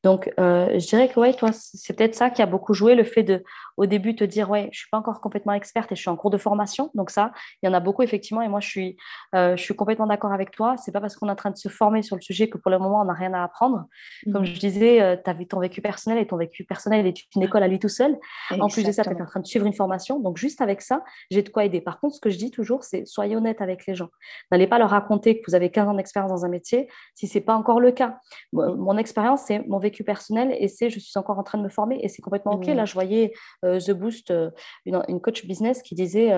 Donc, 0.02 0.32
euh, 0.38 0.78
je 0.78 0.86
dirais 0.86 1.08
que 1.08 1.18
ouais, 1.20 1.34
toi, 1.34 1.50
c'est 1.52 1.94
peut-être 1.96 2.14
ça 2.14 2.30
qui 2.30 2.40
a 2.40 2.46
beaucoup 2.46 2.72
joué, 2.72 2.94
le 2.94 3.04
fait 3.04 3.22
de, 3.22 3.42
au 3.76 3.86
début, 3.86 4.14
te 4.14 4.24
dire, 4.24 4.48
ouais, 4.48 4.68
je 4.72 4.80
suis 4.80 4.88
pas 4.90 4.98
encore 4.98 5.20
complètement 5.20 5.52
experte 5.52 5.92
et 5.92 5.96
je 5.96 6.00
suis 6.00 6.10
en 6.10 6.16
cours 6.16 6.30
de 6.30 6.38
formation. 6.38 6.90
Donc 6.94 7.10
ça, 7.10 7.32
il 7.62 7.66
y 7.66 7.68
en 7.68 7.74
a 7.74 7.80
beaucoup 7.80 8.02
effectivement, 8.02 8.42
et 8.42 8.48
moi, 8.48 8.60
je 8.60 8.68
suis, 8.68 8.96
euh, 9.34 9.56
je 9.56 9.62
suis 9.62 9.74
complètement 9.74 10.06
d'accord 10.06 10.32
avec 10.32 10.50
toi. 10.50 10.76
C'est 10.76 10.92
pas 10.92 11.00
parce 11.00 11.16
qu'on 11.16 11.28
est 11.28 11.32
en 11.32 11.36
train 11.36 11.50
de 11.50 11.56
se 11.56 11.68
former 11.68 12.02
sur 12.02 12.16
le 12.16 12.22
sujet 12.22 12.48
que 12.48 12.58
pour 12.58 12.70
le 12.70 12.78
moment, 12.78 13.00
on 13.00 13.04
n'a 13.04 13.12
rien 13.12 13.34
à 13.34 13.42
apprendre. 13.42 13.84
Comme 14.32 14.42
mmh. 14.42 14.46
je 14.46 14.58
disais, 14.60 15.20
tu 15.24 15.30
as 15.30 15.34
ton 15.48 15.60
vécu 15.60 15.82
personnel 15.82 16.18
et 16.18 16.26
ton 16.26 16.36
vécu 16.36 16.64
personnel 16.64 17.06
est 17.06 17.16
une 17.34 17.42
école 17.42 17.62
à 17.62 17.68
lui 17.68 17.78
tout 17.78 17.88
seul. 17.88 18.16
En 18.50 18.68
plus 18.68 18.84
de 18.84 18.92
ça, 18.92 19.02
tu 19.02 19.10
es 19.10 19.20
en 19.20 19.26
train 19.26 19.40
de 19.40 19.46
suivre 19.46 19.66
une 19.66 19.74
formation. 19.74 20.20
Donc 20.20 20.38
juste 20.38 20.60
avec 20.60 20.80
ça, 20.80 21.02
j'ai 21.30 21.42
de 21.42 21.48
quoi 21.48 21.64
aider. 21.64 21.80
Par 21.80 21.98
contre, 22.04 22.16
ce 22.16 22.20
que 22.20 22.30
je 22.30 22.38
dis 22.38 22.50
toujours, 22.50 22.84
c'est 22.84 23.06
soyez 23.06 23.36
honnête 23.36 23.60
avec 23.60 23.86
les 23.86 23.94
gens. 23.94 24.08
N'allez 24.50 24.66
pas 24.66 24.78
leur 24.78 24.90
raconter 24.90 25.40
que 25.40 25.44
vous 25.48 25.54
avez 25.54 25.70
15 25.70 25.88
ans 25.88 25.94
d'expérience 25.94 26.30
dans 26.30 26.44
un 26.44 26.48
métier 26.48 26.88
si 27.14 27.26
ce 27.26 27.38
n'est 27.38 27.44
pas 27.44 27.54
encore 27.54 27.80
le 27.80 27.92
cas. 27.92 28.18
Mon 28.52 28.96
expérience, 28.96 29.42
c'est 29.46 29.66
mon 29.66 29.78
vécu 29.78 30.04
personnel 30.04 30.54
et 30.58 30.68
c'est 30.68 30.90
je 30.90 30.98
suis 30.98 31.18
encore 31.18 31.38
en 31.38 31.42
train 31.42 31.58
de 31.58 31.62
me 31.62 31.68
former 31.68 31.98
et 32.02 32.08
c'est 32.08 32.22
complètement 32.22 32.52
OK. 32.52 32.66
Mmh. 32.66 32.74
Là, 32.74 32.84
je 32.84 32.94
voyais 32.94 33.32
euh, 33.64 33.80
The 33.80 33.92
Boost, 33.92 34.30
euh, 34.30 34.50
une, 34.84 35.20
coach 35.20 35.46
business 35.46 35.82
qui 35.82 35.94
disait 35.94 36.32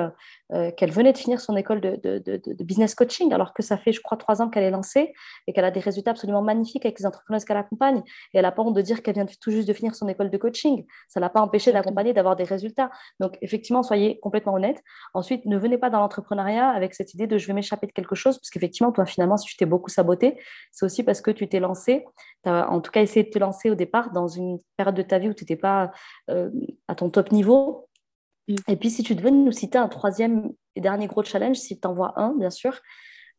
euh, 0.52 0.70
qu'elle 0.70 0.92
venait 0.92 1.12
de 1.12 1.18
finir 1.18 1.40
son 1.40 1.56
école 1.56 1.80
de, 1.80 2.62
business 2.62 2.94
coaching 2.94 3.32
alors 3.32 3.52
que 3.52 3.62
ça 3.62 3.76
fait, 3.76 3.92
je 3.92 4.00
crois, 4.00 4.16
trois 4.16 4.40
ans 4.40 4.48
qu'elle 4.48 4.62
est 4.62 4.70
lancée 4.70 5.12
et 5.46 5.52
qu'elle 5.52 5.64
a 5.64 5.70
des 5.70 5.80
résultats 5.80 6.12
absolument 6.12 6.42
magnifiques 6.42 6.84
avec 6.84 6.98
les 6.98 7.06
entrepreneurs 7.06 7.44
qu'elle 7.44 7.56
accompagne. 7.56 8.02
Et 8.32 8.38
elle 8.38 8.42
n'a 8.42 8.52
pas 8.52 8.62
honte 8.62 8.76
de 8.76 8.82
dire 8.82 9.02
qu'elle 9.02 9.14
vient 9.14 9.26
tout 9.26 9.50
juste 9.50 9.66
de 9.66 9.72
finir 9.72 9.94
son 9.94 10.08
école 10.08 10.30
de 10.30 10.36
coaching. 10.36 10.84
Ça 11.08 11.18
ne 11.20 11.22
l'a 11.22 11.30
pas 11.30 11.40
empêché 11.40 11.72
d'accompagner, 11.72 12.12
d'avoir 12.12 12.36
des 12.36 12.44
résultats. 12.44 12.90
Donc, 13.18 13.36
effectivement, 13.42 13.82
soyez 13.82 14.20
complètement 14.20 14.54
honnête. 14.54 14.82
Ensuite, 15.14 15.44
ne 15.46 15.56
venez 15.58 15.78
pas 15.78 15.90
dans 15.90 16.00
l'entrepreneuriat 16.00 16.68
avec 16.68 16.94
cette 16.94 17.14
idée 17.14 17.26
de 17.26 17.38
je 17.38 17.46
vais 17.46 17.52
m'échapper 17.52 17.86
de 17.86 17.92
quelque 17.92 18.14
chose, 18.14 18.38
parce 18.38 18.50
qu'effectivement, 18.50 18.92
toi, 18.92 19.04
finalement, 19.04 19.36
si 19.36 19.46
tu 19.46 19.56
t'es 19.56 19.66
beaucoup 19.66 19.90
saboté, 19.90 20.40
c'est 20.70 20.86
aussi 20.86 21.02
parce 21.02 21.20
que 21.20 21.30
tu 21.30 21.48
t'es 21.48 21.60
lancé, 21.60 22.04
tu 22.44 22.50
as 22.50 22.70
en 22.70 22.80
tout 22.80 22.90
cas 22.90 23.02
essayé 23.02 23.24
de 23.24 23.30
te 23.30 23.38
lancer 23.38 23.70
au 23.70 23.74
départ 23.74 24.12
dans 24.12 24.28
une 24.28 24.58
période 24.76 24.94
de 24.94 25.02
ta 25.02 25.18
vie 25.18 25.28
où 25.28 25.34
tu 25.34 25.44
n'étais 25.44 25.56
pas 25.56 25.90
euh, 26.30 26.50
à 26.88 26.94
ton 26.94 27.10
top 27.10 27.32
niveau. 27.32 27.88
Mm. 28.48 28.54
Et 28.68 28.76
puis, 28.76 28.90
si 28.90 29.02
tu 29.02 29.14
devais 29.14 29.30
nous 29.30 29.52
citer 29.52 29.78
un 29.78 29.88
troisième 29.88 30.52
et 30.74 30.80
dernier 30.80 31.06
gros 31.06 31.22
challenge, 31.22 31.56
si 31.56 31.80
tu 31.80 31.86
en 31.86 31.94
vois 31.94 32.14
un, 32.20 32.34
bien 32.34 32.50
sûr, 32.50 32.78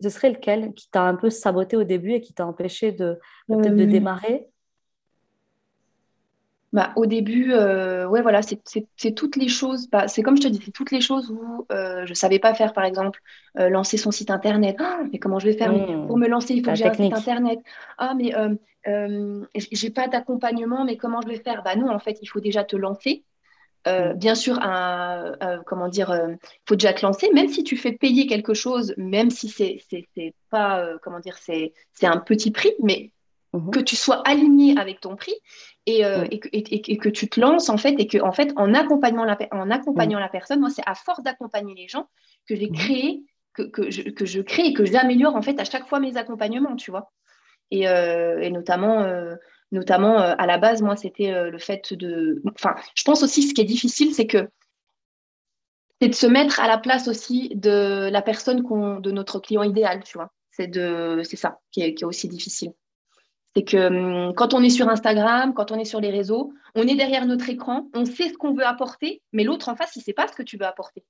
ce 0.02 0.10
serait 0.10 0.30
lequel 0.30 0.74
qui 0.74 0.90
t'a 0.90 1.04
un 1.04 1.16
peu 1.16 1.30
saboté 1.30 1.76
au 1.76 1.84
début 1.84 2.14
et 2.14 2.22
qui 2.22 2.34
t'a 2.34 2.46
empêché 2.46 2.92
de, 2.92 3.20
de 3.50 3.70
euh, 3.70 3.86
démarrer? 3.86 4.48
Bah, 6.74 6.92
au 6.98 7.06
début, 7.06 7.54
euh, 7.54 8.06
ouais, 8.08 8.22
voilà, 8.22 8.42
c'est 8.42 9.12
toutes 9.16 9.38
les 9.38 9.48
choses. 9.48 9.90
Bah, 9.90 10.08
c'est 10.08 10.22
comme 10.22 10.36
je 10.36 10.42
te 10.44 10.48
dis, 10.50 10.62
c'est 10.64 10.72
toutes 10.72 10.92
les 10.92 11.02
choses 11.02 11.32
où 11.32 11.66
euh, 11.72 12.06
je 12.06 12.12
ne 12.12 12.16
savais 12.16 12.40
pas 12.40 12.54
faire, 12.54 12.74
par 12.74 12.84
exemple, 12.84 13.22
euh, 13.58 13.70
lancer 13.70 13.98
son 13.98 14.12
site 14.12 14.30
internet. 14.30 14.76
Ah, 14.80 15.00
mais 15.12 15.18
comment 15.18 15.40
je 15.40 15.48
vais 15.48 15.58
faire? 15.58 15.72
Mmh. 15.72 16.08
Pour 16.08 16.18
me 16.18 16.28
lancer, 16.28 16.54
il 16.54 16.64
faut 16.64 16.72
que 16.72 16.76
j'ai 16.76 16.86
un 16.86 16.94
site 16.94 17.14
internet. 17.14 17.60
Ah, 17.98 18.14
mais 18.16 18.34
j'ai 19.56 19.90
pas 19.90 20.08
d'accompagnement, 20.08 20.84
mais 20.84 20.98
comment 20.98 21.22
je 21.22 21.30
vais 21.30 21.40
faire? 21.40 21.64
Bah 21.64 21.76
non, 21.76 21.90
en 21.90 22.00
fait, 22.00 22.20
il 22.22 22.28
faut 22.28 22.42
déjà 22.42 22.64
te 22.64 22.76
lancer. 22.76 23.24
Mmh. 23.88 24.14
bien 24.14 24.36
sûr, 24.36 24.60
un, 24.62 25.34
comment 25.66 25.88
dire, 25.88 26.14
il 26.14 26.38
faut 26.68 26.76
déjà 26.76 26.94
te 26.94 27.06
lancer, 27.06 27.30
même 27.34 27.48
si 27.48 27.64
tu 27.64 27.78
fais 27.78 27.92
payer 27.92 28.28
quelque 28.28 28.54
chose, 28.54 28.94
même 28.98 29.30
si 29.30 29.50
c'est 29.50 30.34
pas, 30.50 30.86
comment 31.02 31.20
dire, 31.20 31.38
c'est 31.38 31.74
un 32.04 32.18
petit 32.18 32.52
prix, 32.52 32.74
mais 32.82 33.12
mmh 33.54 33.72
que 33.72 33.80
tu 33.80 33.96
sois 33.96 34.22
aligné 34.28 34.78
avec 34.78 35.00
ton 35.00 35.16
prix 35.16 35.34
euh, 35.90 36.28
et, 36.30 36.40
que, 36.98 37.10
tu 37.10 37.30
te 37.30 37.40
lances 37.40 37.70
en 37.70 37.78
fait 37.78 37.96
et 37.98 38.06
que 38.06 38.22
en 38.22 38.34
fait 38.34 38.52
en 38.58 38.74
accompagnant 38.74 39.24
la, 39.24 39.38
en 39.52 39.72
accompagnant 39.72 40.20
la 40.20 40.28
personne 40.28 40.60
moi 40.60 40.70
c'est 40.70 40.84
à 40.86 40.96
force 40.96 41.24
d'accompagner 41.24 41.74
les 41.74 41.88
gens 41.88 42.10
que 42.48 42.56
j'ai 42.56 42.70
créé 42.70 43.24
que, 43.54 43.90
je, 43.90 44.02
que 44.04 44.26
je 44.26 44.42
crée 44.42 44.68
et 44.68 44.74
que 44.74 44.86
j'améliore 44.86 45.36
en 45.36 45.42
fait 45.42 45.60
à 45.60 45.64
chaque 45.64 45.88
fois 45.88 46.00
mes 46.00 46.18
accompagnements 46.18 46.76
tu 46.76 46.92
vois. 46.92 47.12
Et, 47.72 47.88
euh, 47.88 48.50
notamment 48.50 49.02
euh, 49.02 49.36
notamment 49.72 50.18
à 50.18 50.46
la 50.46 50.58
base 50.58 50.82
moi 50.82 50.96
c'était 50.96 51.50
le 51.50 51.58
fait 51.58 51.94
de 51.94 52.42
enfin 52.56 52.76
je 52.96 53.04
pense 53.04 53.22
aussi 53.22 53.44
ce 53.44 53.54
qui 53.54 53.62
est 53.62 53.66
difficile 53.66 54.14
c'est 54.14 54.28
que 54.28 54.50
c'est 56.02 56.08
de 56.10 56.16
se 56.16 56.28
mettre 56.28 56.60
à 56.60 56.68
la 56.68 56.78
place 56.78 57.08
aussi 57.08 57.50
de 57.56 58.10
la 58.10 58.22
personne 58.22 58.62
de 59.02 59.12
notre 59.12 59.40
client 59.40 59.64
idéal 59.64 60.04
tu 60.04 60.18
vois 60.18 60.32
c'est 60.52 60.68
de 60.68 61.22
c'est 61.24 61.36
ça 61.36 61.60
qui 61.72 61.82
est 61.82 62.04
aussi 62.04 62.30
difficile 62.30 62.72
c'est 63.58 63.64
que 63.64 63.88
hum, 63.88 64.36
quand 64.36 64.54
on 64.54 64.62
est 64.62 64.70
sur 64.70 64.88
Instagram, 64.88 65.56
quand 65.56 65.72
on 65.72 65.80
est 65.80 65.86
sur 65.86 66.00
les 66.00 66.12
réseaux, 66.12 66.54
on 66.76 66.84
est 66.84 66.94
derrière 66.94 67.26
notre 67.26 67.50
écran, 67.50 67.90
on 67.96 68.06
sait 68.06 68.30
ce 68.30 68.38
qu'on 68.38 68.54
veut 68.54 68.64
apporter, 68.64 69.24
mais 69.34 69.44
l'autre 69.44 69.70
en 69.70 69.76
face, 69.76 69.96
il 69.96 70.00
ne 70.00 70.04
sait 70.04 70.14
pas 70.14 70.28
ce 70.28 70.34
que 70.34 70.44
tu 70.44 70.58
veux 70.58 70.66
apporter. 70.66 71.04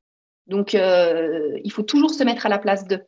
Donc, 0.45 0.73
euh, 0.73 1.59
il 1.65 1.71
faut 1.73 1.83
toujours 1.83 2.11
se 2.11 2.23
mettre 2.23 2.45
à 2.45 2.49
la 2.49 2.57
place 2.57 2.87
d'eux. 2.87 3.01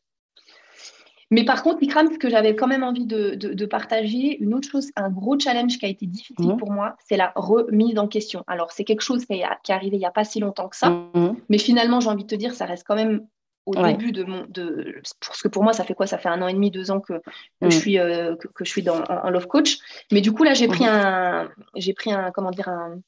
Mais 1.31 1.45
par 1.45 1.61
contre, 1.61 1.83
Ikram, 1.83 2.11
ce 2.11 2.17
que 2.17 2.29
j'avais 2.29 2.55
quand 2.55 2.67
même 2.67 2.83
envie 2.83 3.05
de, 3.05 3.65
partager, 3.65 4.41
une 4.41 4.53
autre 4.53 4.69
chose, 4.69 4.89
un 4.95 5.09
gros 5.09 5.37
challenge 5.39 5.77
qui 5.77 5.85
a 5.85 5.89
été 5.89 6.07
difficile 6.07 6.53
mmh. 6.53 6.57
pour 6.57 6.71
moi, 6.71 6.95
c'est 7.07 7.17
la 7.17 7.31
remise 7.35 7.99
en 7.99 8.07
question. 8.07 8.43
Alors, 8.47 8.71
c'est 8.71 8.83
quelque 8.83 9.01
chose 9.01 9.25
qui, 9.25 9.33
est 9.33 9.71
arrivé 9.71 9.97
il 9.97 9.99
n'y 9.99 10.05
a 10.05 10.11
pas 10.11 10.23
si 10.23 10.39
longtemps 10.39 10.69
que 10.69 10.75
ça, 10.75 10.89
mmh. 10.89 11.35
mais 11.49 11.59
finalement, 11.59 11.99
j'ai 11.99 12.09
envie 12.09 12.23
de 12.23 12.29
te 12.29 12.35
dire, 12.35 12.53
ça 12.53 12.65
reste 12.65 12.83
quand 12.87 12.95
même 12.95 13.27
au 13.65 13.75
début 13.75 14.11
de 14.11 14.23
mon 14.23 14.45
de 14.49 15.01
parce 15.25 15.41
que 15.41 15.47
pour 15.47 15.63
moi 15.63 15.73
ça 15.73 15.83
fait 15.83 15.93
quoi? 15.93 16.07
Ça 16.07 16.17
fait 16.17 16.29
un 16.29 16.41
an 16.41 16.47
et 16.47 16.53
demi 16.53 16.71
deux 16.71 16.91
ans 16.91 16.99
que, 16.99 17.21
je 17.61 17.67
mm. 17.67 17.71
suis 17.71 17.99
euh, 17.99 18.35
que, 18.35 18.65
je 18.65 18.69
suis 18.69 18.83
dans 18.83 19.03
en, 19.03 19.29
love 19.29 19.47
coach 19.47 19.77
mais 20.11 20.21
du 20.21 20.31
coup 20.31 20.43
là 20.43 20.53
j'ai 20.53 20.67
pris 20.67 20.85
un 20.85 21.49
j'ai 21.75 21.93
pris 21.93 22.11
un 22.11 22.31
comment 22.31 22.51
dire 22.51 22.67
un, 22.67 22.99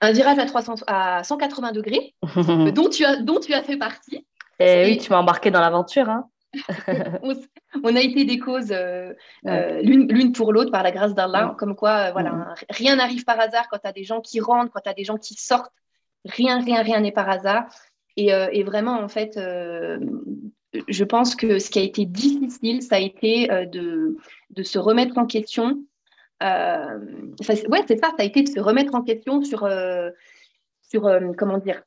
un 0.00 0.12
virage 0.12 0.38
à 0.38 0.46
300 0.46 0.74
à 0.86 1.22
180 1.22 1.72
degrés 1.72 2.14
dont 2.74 2.88
tu 2.88 3.04
as 3.04 3.16
dont 3.16 3.40
tu 3.40 3.52
as 3.52 3.62
fait 3.62 3.76
partie 3.76 4.26
et, 4.58 4.84
oui 4.86 4.98
tu 4.98 5.10
m'as 5.10 5.18
embarqué 5.18 5.50
dans 5.50 5.60
l'aventure 5.60 6.08
hein. 6.08 6.28
on, 7.82 7.96
a 7.96 8.00
été 8.00 8.24
des 8.24 8.38
causes 8.38 8.72
euh, 8.72 9.12
euh, 9.46 9.80
l'une 9.82 10.32
pour 10.32 10.52
l'autre 10.52 10.70
par 10.70 10.82
la 10.82 10.92
grâce 10.92 11.14
d'Allah 11.14 11.52
mm. 11.52 11.56
comme 11.56 11.76
quoi 11.76 12.12
voilà 12.12 12.54
rien 12.70 12.96
n'arrive 12.96 13.24
par 13.24 13.38
hasard 13.38 13.68
quand 13.68 13.78
tu 13.78 13.88
as 13.88 13.92
des 13.92 14.04
gens 14.04 14.20
qui 14.20 14.40
rentrent 14.40 14.72
quand 14.72 14.80
tu 14.80 14.90
as 14.90 14.94
des 14.94 15.04
gens 15.04 15.16
qui 15.16 15.34
sortent 15.34 15.72
rien 16.24 16.60
rien 16.60 16.82
rien 16.82 17.00
n'est 17.00 17.12
par 17.12 17.28
hasard 17.28 17.66
euh, 18.18 18.48
et, 18.52 18.62
vraiment, 18.62 18.98
en 18.98 19.08
fait, 19.08 19.36
euh, 19.36 19.98
je 20.88 21.04
pense 21.04 21.36
que 21.36 21.58
ce 21.58 21.70
qui 21.70 21.78
a 21.78 21.82
été 21.82 22.06
difficile, 22.06 22.82
ça 22.82 22.96
a 22.96 22.98
été 22.98 23.50
euh, 23.52 23.66
de, 23.66 24.16
de, 24.50 24.62
se 24.62 24.78
remettre 24.78 25.18
en 25.18 25.26
question. 25.26 25.82
Euh, 26.42 26.98
ouais, 27.68 27.84
c'est 27.86 27.98
ça, 27.98 28.08
ça 28.08 28.16
a 28.18 28.24
été 28.24 28.42
de 28.42 28.48
se 28.48 28.60
remettre 28.60 28.94
en 28.94 29.02
question 29.02 29.42
sur, 29.42 29.68
sur 30.82 31.20
comment 31.36 31.58
dire, 31.58 31.82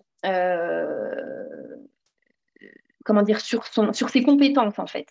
comment 3.09 3.23
dire, 3.23 3.41
sur, 3.41 3.65
ses 3.65 4.23
compétences, 4.23 4.79
en 4.79 4.87
fait. 4.87 5.07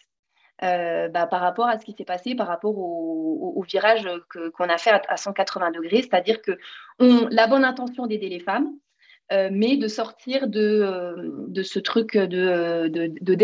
bah, 0.61 1.27
par 1.27 1.41
rapport 1.41 1.69
à 1.69 1.79
ce 1.79 1.85
qui 1.85 1.93
s'est 1.93 2.05
passé, 2.05 2.35
par 2.35 2.47
rapport 2.47 2.79
au, 2.79 3.63
virage 3.69 4.09
qu'on 4.55 4.69
a 4.69 4.79
fait 4.79 4.91
à, 4.91 5.03
à 5.09 5.17
180 5.17 5.73
degrés, 5.73 6.03
c'est-à-dire 6.03 6.41
que 6.41 6.53
on, 7.01 7.27
la 7.31 7.47
bonne 7.49 7.65
intention 7.65 8.07
d'aider 8.07 8.29
les 8.29 8.41
femmes, 8.41 8.71
euh, 9.31 9.51
mais 9.53 9.77
de 9.77 9.89
sortir 9.89 10.49
de, 10.49 10.61
euh, 10.61 11.15
de 11.49 11.63
ce 11.63 11.79
truc 11.79 12.17
de, 12.17 12.89
de, 12.89 13.37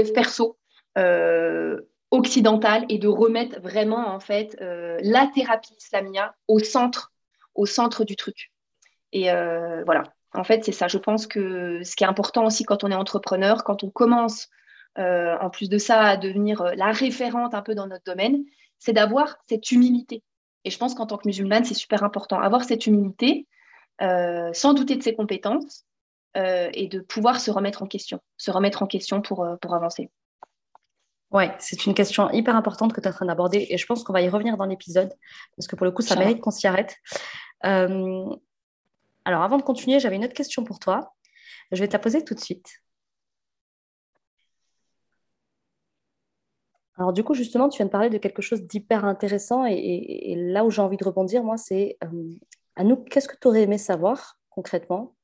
euh, 0.97 1.81
occidental 2.11 2.87
et 2.89 2.97
de 2.99 3.09
remettre 3.09 3.61
vraiment 3.61 4.09
en 4.09 4.19
fait 4.19 4.57
la 4.61 5.27
thérapie 5.35 5.75
islamia 5.77 6.35
au 6.49 6.59
centre, 6.59 7.13
au 7.55 7.67
centre 7.67 8.05
du 8.05 8.17
truc. 8.17 8.53
Et 9.13 9.25
voilà, 9.85 10.05
en 10.35 10.45
fait, 10.45 10.65
c'est 10.65 10.73
ça. 10.73 10.89
Je 10.89 10.99
pense 10.99 11.27
que 11.27 11.83
ce 11.83 11.97
qui 11.97 12.05
est 12.05 12.07
important 12.07 12.45
aussi 12.45 12.65
quand 12.65 12.85
on 12.85 12.91
est 12.91 12.95
entrepreneur, 12.95 13.65
quand 13.65 13.85
on 13.85 13.91
commence 13.91 14.49
en 14.97 15.51
plus 15.51 15.69
de 15.69 15.79
ça 15.79 16.03
à 16.03 16.17
devenir 16.17 16.63
la 16.77 16.93
référente 16.93 17.53
un 17.55 17.63
peu 17.63 17.75
dans 17.75 17.89
notre 17.89 18.05
domaine, 18.05 18.45
c'est 18.79 18.93
d'avoir 18.93 19.39
cette 19.49 19.73
humilité. 19.73 20.23
Et 20.65 20.71
je 20.71 20.79
pense 20.79 20.95
qu'en 20.95 21.07
tant 21.07 21.19
que 21.19 21.27
musulmane, 21.29 21.65
c'est 21.65 21.75
super 21.75 22.05
important. 22.05 22.41
Avoir 22.41 22.65
cette 22.65 22.87
humilité, 22.87 23.47
euh, 24.03 24.51
sans 24.53 24.75
douter 24.75 24.97
de 24.97 25.03
ses 25.03 25.15
compétences 25.15 25.85
euh, 26.37 26.69
et 26.73 26.89
de 26.89 27.01
pouvoir 27.01 27.41
se 27.41 27.51
remettre 27.51 27.83
en 27.83 27.87
question, 27.87 28.21
se 28.37 28.51
remettre 28.51 28.83
en 28.83 28.87
question 28.87 29.23
pour, 29.23 29.45
euh, 29.45 29.57
pour 29.57 29.75
avancer. 29.75 30.11
Ouais, 31.31 31.55
c'est 31.59 31.87
une 31.87 31.95
question 31.95 32.31
hyper 32.31 32.57
importante 32.57 32.93
que 32.93 33.01
tu 33.01 33.07
es 33.07 33.11
en 33.11 33.15
train 33.15 33.27
d'aborder 33.27 33.67
et 33.69 33.77
je 33.77 33.87
pense 33.87 34.05
qu'on 34.05 34.13
va 34.13 34.23
y 34.23 34.29
revenir 34.29 34.57
dans 34.57 34.67
l'épisode 34.67 35.13
parce 35.57 35.67
que 35.67 35.77
pour 35.77 35.85
le 35.85 35.93
coup, 35.93 36.03
ça 36.03 36.17
mérite 36.17 36.41
qu'on 36.41 36.51
s'y 36.51 36.67
arrête. 36.67 36.97
Euh, 37.65 38.25
alors, 39.25 39.43
avant 39.43 39.57
de 39.57 39.63
continuer, 39.63 40.01
j'avais 40.01 40.17
une 40.17 40.25
autre 40.25 40.35
question 40.35 40.65
pour 40.65 40.79
toi. 40.79 41.15
Je 41.73 41.81
vais 41.81 41.89
te 41.89 41.93
la 41.93 41.99
poser 41.99 42.25
tout 42.25 42.35
de 42.35 42.41
suite. 42.41 42.83
Alors, 46.97 47.13
du 47.13 47.25
coup, 47.25 47.35
justement, 47.35 47.69
tu 47.69 47.79
viens 47.79 47.87
de 47.87 47.91
parler 47.91 48.11
de 48.11 48.19
quelque 48.19 48.43
chose 48.43 48.63
d'hyper 48.63 49.05
intéressant 49.05 49.65
et, 49.67 50.35
là 50.37 50.65
où 50.65 50.71
j'ai 50.71 50.83
envie 50.83 50.97
de 50.97 51.05
rebondir, 51.05 51.43
moi, 51.43 51.57
c'est 51.57 51.97
euh, 52.05 52.31
à 52.77 52.85
nous, 52.85 52.97
qu'est-ce 52.97 53.29
que 53.29 53.37
tu 53.41 53.49
aurais 53.49 53.63
aimé 53.63 53.79
savoir 53.79 54.39
concrètement 54.51 55.15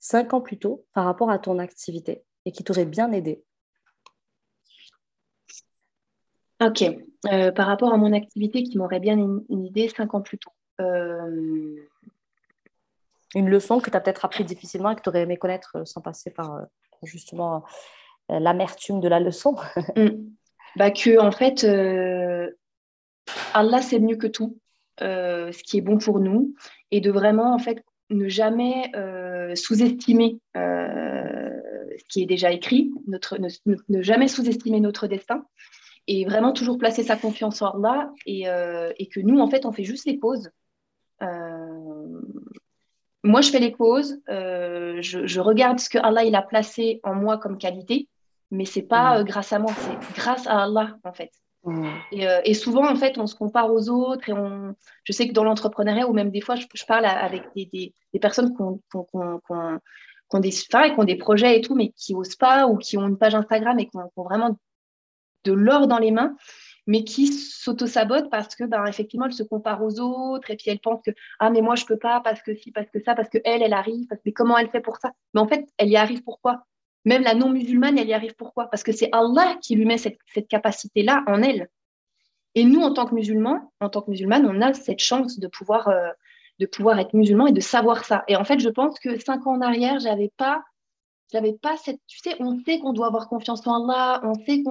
cinq 0.00 0.34
ans 0.34 0.40
plus 0.40 0.58
tôt 0.58 0.84
par 0.94 1.04
rapport 1.04 1.30
à 1.30 1.38
ton 1.38 1.60
activité 1.60 2.24
et 2.44 2.50
qui 2.50 2.64
t'aurait 2.64 2.86
bien 2.86 3.12
aidé? 3.12 3.44
Ok. 6.60 6.82
Euh, 7.30 7.52
par 7.52 7.66
rapport 7.66 7.92
à 7.92 7.96
mon 7.96 8.12
activité 8.12 8.64
qui 8.64 8.78
m'aurait 8.78 8.98
bien 8.98 9.16
une, 9.16 9.44
cinq 9.96 10.14
ans 10.14 10.22
plus 10.22 10.38
tôt. 10.38 10.50
Euh, 10.80 11.76
une 13.34 13.48
leçon 13.48 13.80
que 13.80 13.90
tu 13.90 13.96
as 13.96 14.00
peut-être 14.00 14.24
appris 14.24 14.44
difficilement 14.44 14.90
et 14.90 14.96
que 14.96 15.02
tu 15.02 15.08
aurais 15.08 15.22
aimé 15.22 15.36
connaître 15.36 15.76
euh, 15.76 15.84
sans 15.84 16.00
passer 16.00 16.30
par 16.30 16.62
justement 17.02 17.64
l'amertume 18.28 19.00
de 19.00 19.08
la 19.08 19.20
leçon. 19.20 19.56
Mm. 19.96 20.30
bah 20.76 20.90
que 20.90 21.18
en 21.18 21.32
fait, 21.32 21.64
Allah 23.52 23.82
c'est 23.82 23.98
mieux 23.98 24.16
que 24.16 24.28
tout, 24.28 24.58
ce 25.00 25.62
qui 25.64 25.78
est 25.78 25.82
bon 25.82 25.98
pour 25.98 26.20
nous, 26.20 26.54
et 26.90 27.00
de 27.00 27.10
vraiment 27.10 27.52
en 27.52 27.58
fait 27.58 27.84
ne 28.10 28.28
jamais 28.28 28.90
sous-estimer 29.56 30.38
ce 30.54 32.04
qui 32.08 32.22
est 32.22 32.26
déjà 32.26 32.52
écrit, 32.52 32.92
notre, 33.06 33.38
ne 33.38 34.02
jamais 34.02 34.28
sous-estimer 34.28 34.80
notre 34.80 35.08
destin 35.08 35.44
et 36.06 36.24
vraiment 36.24 36.52
toujours 36.52 36.78
placer 36.78 37.02
sa 37.02 37.16
confiance 37.16 37.62
en 37.62 37.70
Allah 37.70 38.12
et, 38.26 38.48
euh, 38.48 38.92
et, 38.98 39.08
que 39.08 39.20
nous, 39.20 39.38
en 39.38 39.48
fait, 39.48 39.66
on 39.66 39.72
fait 39.72 39.84
juste 39.84 40.06
les 40.06 40.18
pauses. 40.18 40.50
Euh, 43.24 43.28
moi, 43.28 43.40
je 43.40 43.50
fais 43.50 43.58
les 43.58 43.70
pauses, 43.70 44.20
euh, 44.28 44.98
je, 45.00 45.26
je, 45.26 45.40
regarde 45.40 45.78
ce 45.78 45.88
que 45.88 45.98
Allah 45.98 46.24
il 46.24 46.34
a 46.34 46.42
placé 46.42 47.00
en 47.02 47.14
moi 47.14 47.38
comme 47.38 47.58
qualité, 47.58 48.08
mais 48.50 48.64
c'est 48.64 48.82
pas 48.82 49.20
mm. 49.20 49.24
grâce 49.24 49.52
à 49.52 49.58
moi, 49.58 49.72
c'est 49.76 50.14
grâce 50.14 50.46
à 50.46 50.62
Allah, 50.64 50.96
en 51.04 51.12
fait. 51.12 51.30
Mm. 51.64 51.88
Et, 52.12 52.26
et, 52.44 52.54
souvent, 52.54 52.88
en 52.90 52.96
fait, 52.96 53.18
on 53.18 53.26
se 53.26 53.34
compare 53.34 53.72
aux 53.72 53.88
autres 53.88 54.28
et 54.28 54.32
on... 54.32 54.74
je 55.04 55.12
sais 55.12 55.28
que 55.28 55.32
dans 55.32 55.44
l'entrepreneuriat 55.44 56.08
ou 56.08 56.12
même 56.12 56.30
des 56.30 56.40
fois, 56.40 56.56
je, 56.56 56.66
parle 56.86 57.06
avec 57.06 57.44
des, 57.54 57.66
des, 57.66 57.94
des 58.12 58.18
personnes 58.18 58.54
qui 58.54 58.62
ont, 58.62 58.80
qui, 58.90 58.96
ont, 58.96 59.04
qui, 59.04 59.16
ont, 60.36 60.40
des, 60.40 60.50
qui 60.50 60.98
ont 60.98 61.04
des 61.04 61.16
projets 61.16 61.58
et 61.58 61.60
tout, 61.60 61.74
mais 61.74 61.92
qui 61.96 62.14
osent 62.14 62.36
pas 62.36 62.66
ou 62.66 62.76
qui 62.76 62.98
ont 62.98 63.06
une 63.06 63.18
page 63.18 63.34
Instagram 63.34 63.78
et 63.78 63.86
qui 63.86 63.96
ont, 63.96 64.10
vraiment 64.24 64.56
de 65.44 65.52
l'or 65.52 65.88
dans 65.88 65.98
les 65.98 66.12
mains, 66.12 66.36
mais 66.86 67.04
qui 67.04 67.28
s'auto-sabote 67.28 68.30
parce 68.30 68.56
que, 68.56 68.64
ben, 68.64 68.84
effectivement, 68.86 69.26
elle 69.26 69.32
se 69.32 69.42
compare 69.42 69.82
aux 69.82 70.00
autres 70.00 70.50
et 70.50 70.56
puis 70.56 70.70
elle 70.70 70.80
pense 70.80 71.00
que, 71.04 71.12
ah, 71.38 71.50
mais 71.50 71.60
moi, 71.60 71.76
je 71.76 71.84
peux 71.84 71.98
pas 71.98 72.20
parce 72.20 72.42
que 72.42 72.54
si, 72.54 72.72
parce 72.72 72.90
que 72.90 73.00
ça, 73.00 73.14
parce 73.14 73.28
que 73.28 73.38
elle, 73.44 73.62
elle 73.62 73.72
arrive, 73.72 74.08
mais 74.24 74.32
comment 74.32 74.58
elle 74.58 74.70
fait 74.70 74.80
pour 74.80 74.96
ça? 74.98 75.12
Mais 75.34 75.40
en 75.40 75.46
fait, 75.46 75.64
elle 75.78 75.90
y 75.90 75.96
arrive 75.96 76.22
pourquoi 76.22 76.64
Même 77.04 77.22
la 77.22 77.34
non-musulmane, 77.34 77.98
elle 77.98 78.08
y 78.08 78.14
arrive 78.14 78.34
pourquoi 78.34 78.68
Parce 78.68 78.82
que 78.82 78.92
c'est 78.92 79.08
Allah 79.12 79.56
qui 79.62 79.76
lui 79.76 79.84
met 79.84 79.98
cette, 79.98 80.18
capacité-là 80.48 81.22
en 81.26 81.42
elle. 81.42 81.68
Et 82.54 82.64
nous, 82.64 82.80
en 82.80 82.92
tant 82.92 83.06
que 83.06 83.14
musulmans, 83.14 83.72
en 83.80 83.88
tant 83.88 84.02
que 84.02 84.10
musulmane, 84.10 84.46
on 84.46 84.60
a 84.60 84.74
cette 84.74 85.00
chance 85.00 85.38
de 85.38 85.46
pouvoir, 85.46 85.88
euh, 85.88 86.10
de 86.58 86.66
pouvoir 86.66 86.98
être 86.98 87.14
musulman 87.14 87.46
et 87.46 87.52
de 87.52 87.60
savoir 87.60 88.04
ça. 88.04 88.24
Et 88.28 88.36
en 88.36 88.44
fait, 88.44 88.58
je 88.58 88.68
pense 88.68 88.98
que 88.98 89.18
cinq 89.20 89.46
ans 89.46 89.52
en 89.52 89.60
arrière, 89.62 90.00
j'avais 90.00 90.32
pas 90.36 90.62
j'avais 91.32 91.54
pas 91.54 91.76
cette. 91.76 92.00
Tu 92.06 92.18
sais, 92.18 92.36
on 92.40 92.58
sait 92.64 92.78
qu'on 92.78 92.92
doit 92.92 93.06
avoir 93.06 93.28
confiance 93.28 93.66
en 93.66 93.84
Allah, 93.84 94.20
on 94.24 94.34
sait 94.34 94.62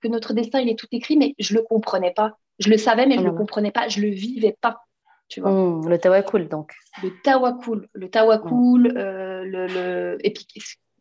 que 0.00 0.08
notre 0.08 0.32
destin, 0.32 0.60
il 0.60 0.68
est 0.68 0.78
tout 0.78 0.88
écrit, 0.92 1.16
mais 1.16 1.34
je 1.38 1.54
le 1.54 1.62
comprenais 1.62 2.12
pas. 2.12 2.38
Je 2.58 2.70
le 2.70 2.78
savais, 2.78 3.06
mais 3.06 3.16
je 3.16 3.20
ne 3.20 3.26
le 3.26 3.32
ah 3.34 3.38
comprenais 3.38 3.70
pas. 3.70 3.88
Je 3.88 4.00
le 4.00 4.08
vivais 4.08 4.56
pas. 4.60 4.80
Tu 5.28 5.40
vois. 5.40 5.50
Mmh, 5.50 5.88
le 5.88 5.98
tawakul, 5.98 6.48
donc. 6.48 6.72
Le 7.02 7.10
tawakul. 7.22 7.88
Le 7.92 8.08
tawakul. 8.08 8.92
Mmh. 8.92 8.96
Euh, 8.96 9.44
le, 9.44 10.18
Et 10.24 10.32
puis, 10.32 10.46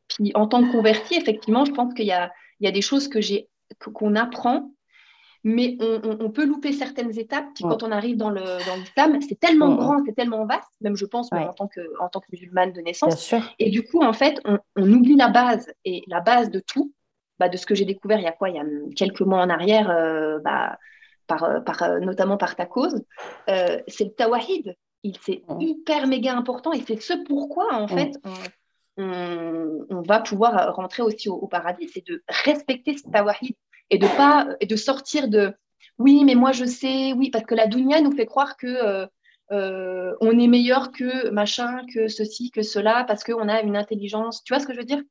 puis, 0.09 0.31
en 0.35 0.47
tant 0.47 0.63
que 0.63 0.71
converti, 0.71 1.15
effectivement, 1.15 1.63
je 1.65 1.71
pense 1.71 1.93
qu'il 1.93 2.05
y 2.05 2.11
a, 2.11 2.31
il 2.59 2.65
y 2.65 2.67
a 2.67 2.71
des 2.71 2.81
choses 2.81 3.07
que 3.07 3.21
j'ai 3.21 3.49
qu'on 3.79 4.15
apprend 4.15 4.71
mais 5.45 5.77
on, 5.79 6.31
peut 6.31 6.43
louper 6.43 6.73
certaines 6.73 7.17
étapes. 7.19 7.45
Puis 7.53 7.63
quand 7.63 7.83
on 7.83 7.91
arrive 7.91 8.17
dans 8.17 8.31
l'islam, 8.31 9.13
dans 9.13 9.21
c'est 9.21 9.39
tellement 9.39 9.75
grand, 9.75 10.03
c'est 10.03 10.15
tellement 10.15 10.43
vaste, 10.47 10.71
même 10.81 10.95
je 10.95 11.05
pense, 11.05 11.31
en, 11.31 11.53
tant 11.53 11.67
que, 11.67 11.81
en 11.99 12.09
tant 12.09 12.19
que 12.19 12.25
musulmane 12.31 12.73
de 12.73 12.81
naissance. 12.81 13.35
Et 13.59 13.69
du 13.69 13.83
coup, 13.83 14.03
en 14.03 14.11
fait, 14.11 14.41
on, 14.43 14.57
oublie 14.75 15.15
la 15.15 15.29
base. 15.29 15.71
Et 15.85 16.01
la 16.07 16.19
base 16.19 16.49
de 16.49 16.59
tout, 16.59 16.91
bah, 17.37 17.47
de 17.47 17.57
ce 17.57 17.67
que 17.67 17.75
j'ai 17.75 17.85
découvert 17.85 18.17
il 18.17 18.23
y 18.23 18.27
a 18.27 18.31
quoi? 18.31 18.49
Il 18.49 18.55
y 18.55 18.59
a 18.59 18.63
quelques 18.95 19.21
mois 19.21 19.43
en 19.43 19.51
arrière, 19.51 19.91
euh, 19.91 20.39
bah, 20.39 20.79
par, 21.27 21.43
euh, 21.43 21.59
par, 21.59 21.83
euh, 21.83 21.99
notamment 21.99 22.37
par 22.37 22.55
ta 22.55 22.65
cause, 22.65 23.05
c'est 23.47 24.05
le 24.05 24.13
tawahid. 24.13 24.75
C'est 25.21 25.43
hyper 25.59 26.07
méga 26.07 26.35
important 26.35 26.73
et 26.73 26.81
c'est 26.81 26.99
ce 26.99 27.13
pourquoi, 27.13 27.71
en 27.75 27.87
fait, 27.87 28.17
on, 28.97 30.01
va 30.07 30.21
pouvoir 30.21 30.75
rentrer 30.75 31.03
aussi 31.03 31.29
au, 31.29 31.35
au 31.35 31.47
paradis, 31.47 31.87
c'est 31.93 32.05
de 32.07 32.23
respecter 32.27 32.97
ce 32.97 33.07
tawahid 33.11 33.55
et 33.89 33.97
de 33.97 34.07
pas 34.07 34.47
et 34.59 34.65
de 34.65 34.75
sortir 34.75 35.27
de 35.27 35.53
oui 35.97 36.23
mais 36.25 36.35
moi 36.35 36.51
je 36.51 36.65
sais 36.65 37.13
oui 37.13 37.29
parce 37.29 37.45
que 37.45 37.55
la 37.55 37.67
dunya 37.67 38.01
nous 38.01 38.11
fait 38.11 38.25
croire 38.25 38.57
que 38.57 38.67
euh, 38.67 39.07
euh, 39.51 40.15
on 40.21 40.39
est 40.39 40.47
meilleur 40.47 40.91
que 40.91 41.29
machin 41.29 41.81
que 41.93 42.07
ceci 42.07 42.51
que 42.51 42.63
cela 42.63 43.03
parce 43.07 43.23
qu'on 43.23 43.47
a 43.47 43.61
une 43.61 43.77
intelligence 43.77 44.43
tu 44.43 44.53
vois 44.53 44.59
ce 44.59 44.67
que 44.67 44.73
je 44.73 44.79
veux 44.79 44.85
dire? 44.85 45.01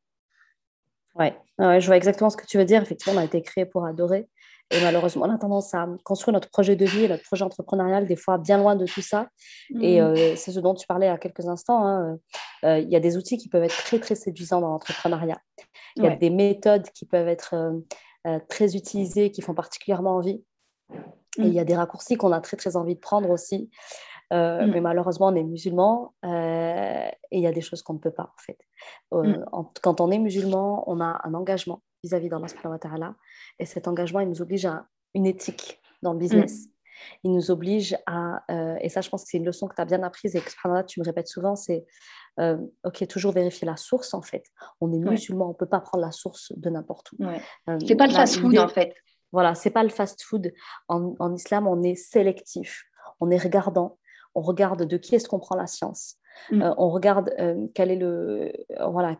Ouais. 1.14 1.36
ouais 1.58 1.80
je 1.80 1.86
vois 1.86 1.96
exactement 1.96 2.30
ce 2.30 2.36
que 2.36 2.46
tu 2.46 2.58
veux 2.58 2.64
dire 2.64 2.82
effectivement 2.82 3.18
on 3.18 3.22
a 3.22 3.24
été 3.24 3.40
créé 3.42 3.64
pour 3.64 3.86
adorer 3.86 4.28
et 4.70 4.80
malheureusement, 4.80 5.26
on 5.26 5.30
a 5.30 5.36
tendance 5.36 5.74
à 5.74 5.86
construire 6.04 6.32
notre 6.32 6.48
projet 6.48 6.74
de 6.74 6.86
vie, 6.86 7.06
notre 7.06 7.22
projet 7.22 7.44
entrepreneurial, 7.44 8.06
des 8.06 8.16
fois 8.16 8.38
bien 8.38 8.56
loin 8.56 8.76
de 8.76 8.86
tout 8.86 9.02
ça. 9.02 9.28
Et 9.80 10.00
mm. 10.00 10.04
euh, 10.04 10.36
c'est 10.36 10.52
ce 10.52 10.58
dont 10.58 10.74
tu 10.74 10.86
parlais 10.86 11.06
à 11.06 11.18
quelques 11.18 11.46
instants. 11.46 11.86
Hein. 11.86 12.18
Il 12.62 12.88
y 12.88 12.96
a 12.96 13.00
des 13.00 13.18
outils 13.18 13.36
qui 13.36 13.50
peuvent 13.50 13.62
être 13.62 13.76
très, 13.84 13.98
très 13.98 14.14
séduisants 14.14 14.62
dans 14.62 14.70
l'entrepreneuriat. 14.70 15.38
Il 15.96 16.04
y 16.04 16.06
a 16.06 16.16
des 16.16 16.30
méthodes 16.30 16.88
qui 16.94 17.04
peuvent 17.04 17.28
être 17.28 17.54
euh, 18.26 18.38
très 18.48 18.76
utilisés 18.76 19.30
qui 19.30 19.42
font 19.42 19.54
particulièrement 19.54 20.16
envie. 20.16 20.42
Et 21.38 21.42
il 21.42 21.52
y 21.52 21.58
a 21.58 21.62
mm. 21.62 21.66
des 21.66 21.76
raccourcis 21.76 22.16
qu'on 22.16 22.32
a 22.32 22.40
très 22.40 22.56
très 22.56 22.76
envie 22.76 22.94
de 22.94 23.00
prendre 23.00 23.30
aussi. 23.30 23.70
Euh, 24.32 24.66
mm. 24.66 24.70
Mais 24.70 24.80
malheureusement, 24.80 25.26
on 25.26 25.34
est 25.34 25.42
musulman 25.42 26.14
euh, 26.24 27.08
et 27.30 27.38
il 27.38 27.42
y 27.42 27.46
a 27.46 27.52
des 27.52 27.60
choses 27.60 27.82
qu'on 27.82 27.94
ne 27.94 27.98
peut 27.98 28.12
pas 28.12 28.32
en 28.34 28.40
fait. 28.40 28.58
Mm. 29.12 29.44
quand 29.82 30.00
on 30.00 30.10
est 30.10 30.18
musulman, 30.18 30.84
on 30.86 31.00
a 31.00 31.20
un 31.24 31.34
engagement 31.34 31.82
vis-à-vis 32.02 32.28
d'Allah 32.28 33.14
et 33.58 33.66
cet 33.66 33.88
engagement, 33.88 34.20
il 34.20 34.28
nous 34.28 34.42
oblige 34.42 34.66
à 34.66 34.86
une 35.14 35.26
éthique 35.26 35.80
dans 36.02 36.12
le 36.12 36.18
business. 36.18 36.68
Il 37.22 37.32
nous 37.32 37.50
oblige 37.50 37.96
à, 38.06 38.42
et 38.80 38.88
ça 38.88 39.00
je 39.00 39.08
pense 39.08 39.24
que 39.24 39.30
c'est 39.30 39.38
une 39.38 39.44
leçon 39.44 39.66
que 39.66 39.74
tu 39.74 39.82
as 39.82 39.84
bien 39.84 40.02
apprise 40.02 40.36
et 40.36 40.40
que 40.40 40.82
tu 40.86 41.00
me 41.00 41.04
répètes 41.04 41.28
souvent, 41.28 41.56
c'est 41.56 41.84
euh, 42.40 42.56
ok, 42.82 43.06
toujours 43.06 43.32
vérifier 43.32 43.66
la 43.66 43.76
source 43.76 44.12
en 44.12 44.22
fait. 44.22 44.44
On 44.80 44.92
est 44.92 44.98
musulman, 44.98 45.46
on 45.46 45.48
ne 45.50 45.54
peut 45.54 45.66
pas 45.66 45.80
prendre 45.80 46.04
la 46.04 46.10
source 46.10 46.52
de 46.56 46.68
n'importe 46.68 47.12
où. 47.12 47.24
Ouais. 47.24 47.40
Euh, 47.68 47.78
c'est 47.86 47.94
pas 47.94 48.06
le 48.06 48.12
fast-food 48.12 48.58
en 48.58 48.68
fait. 48.68 48.94
Voilà, 49.30 49.54
c'est 49.54 49.70
pas 49.70 49.82
le 49.82 49.88
fast-food. 49.88 50.52
En, 50.88 51.14
en, 51.18 51.34
islam, 51.34 51.68
on 51.68 51.82
est 51.82 51.94
sélectif, 51.94 52.84
on 53.20 53.30
est 53.30 53.38
regardant, 53.38 53.98
on 54.34 54.42
regarde 54.42 54.84
de 54.84 54.96
qui 54.96 55.14
est-ce 55.14 55.28
qu'on 55.28 55.38
prend 55.38 55.56
la 55.56 55.66
science. 55.66 56.16
Mm. 56.50 56.62
Euh, 56.62 56.74
on 56.78 56.90
regarde 56.90 57.32
euh, 57.38 57.66
quelle, 57.74 57.90
est 57.90 57.96
le, 57.96 58.52
euh, 58.80 58.86
voilà, 58.86 59.16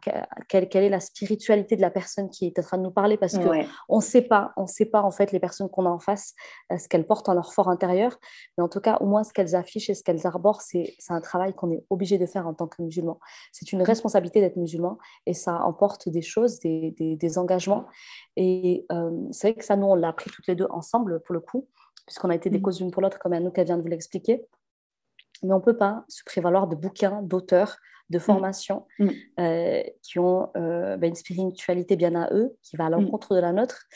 quelle, 0.49 0.69
quelle, 0.69 0.85
est 0.85 0.89
la 0.89 1.01
spiritualité 1.01 1.77
de 1.77 1.81
la 1.81 1.91
personne 1.91 2.29
qui 2.29 2.47
est 2.47 2.59
en 2.59 2.63
train 2.63 2.79
de 2.79 2.83
nous 2.83 2.91
parler 2.91 3.17
parce 3.17 3.39
qu'on 3.39 3.65
on 3.89 3.97
ne 3.97 4.03
sait 4.03 4.23
pas, 4.23 4.53
on 4.57 4.67
sait 4.67 4.87
pas 4.87 5.03
en 5.03 5.11
fait 5.11 5.33
les 5.33 5.41
personnes 5.41 5.69
qu'on 5.69 5.87
a 5.87 5.91
en 5.91 5.99
face, 5.99 6.35
ce 6.77 6.89
qu'elles 6.89 7.07
portent 7.07 7.29
en 7.29 7.35
leur 7.35 7.53
fort 7.53 7.69
intérieur, 7.69 8.19
mais 8.57 8.65
en 8.65 8.69
tout 8.69 8.81
cas 8.81 8.99
au 9.01 9.07
moins 9.07 9.25
ce 9.25 9.33
qu'elles 9.33 9.55
affichent 9.55 9.91
et 9.91 9.95
ce 9.95 10.03
qu'elles 10.03 10.27
arborent, 10.27 10.61
c'est 10.61 10.95
un 11.09 11.21
travail 11.21 11.55
qu'on 11.55 11.71
est 11.71 11.85
obligé 11.91 12.19
de 12.19 12.27
faire 12.27 12.47
en 12.47 12.55
tant 12.55 12.67
que 12.67 12.83
musulman. 12.83 13.19
C'est 13.53 13.73
une 13.73 13.83
responsabilité 13.83 14.41
d'être 14.41 14.57
musulman 14.57 14.99
et 15.27 15.35
ça 15.35 15.65
emporte 15.65 16.09
des 16.09 16.23
choses, 16.23 16.59
des, 16.61 16.95
des, 16.99 17.39
engagements. 17.39 17.87
Et 18.37 18.87
c'est 19.31 19.49
vrai 19.49 19.55
que 19.55 19.65
ça, 19.65 19.77
nous, 19.77 19.87
on 19.87 19.95
l'a 19.95 20.09
appris 20.09 20.31
toutes 20.31 20.47
les 20.47 20.55
deux 20.55 20.69
ensemble 20.71 21.21
pour 21.21 21.35
le 21.35 21.41
coup, 21.41 21.69
puisqu'on 22.07 22.31
a 22.31 22.35
été 22.35 22.51
des 22.51 22.59
mm. 22.59 22.63
causes 22.63 22.81
l'une 22.81 22.91
pour 22.91 23.03
l'autre, 23.03 23.19
comme 23.19 23.33
Anouk 23.33 23.59
vient 23.59 23.77
de 23.77 23.83
vous 23.83 23.89
l'expliquer 23.89 24.47
mais 25.45 25.53
on 25.55 25.59
ne 25.59 25.63
peut 25.63 25.77
pas 25.77 26.05
se 26.09 26.25
prévaloir 26.25 26.67
de 26.67 26.75
bouquins, 26.75 27.23
d'auteurs, 27.23 27.77
de 28.11 28.19
mm. 28.19 28.21
formations 28.21 28.87
mm. 28.99 29.09
Euh, 29.41 29.83
qui 30.03 30.19
ont 30.19 30.51
euh, 30.57 30.97
bah, 30.97 31.07
une 31.07 31.15
spiritualité 31.15 31.97
bien 31.97 32.15
à 32.15 32.33
eux, 32.35 32.55
qui 32.63 32.77
va 32.77 32.87
à 32.87 32.89
mm. 32.89 32.93
l'encontre 32.93 33.35
de 33.35 33.41
la 33.41 33.53
nôtre 33.53 33.87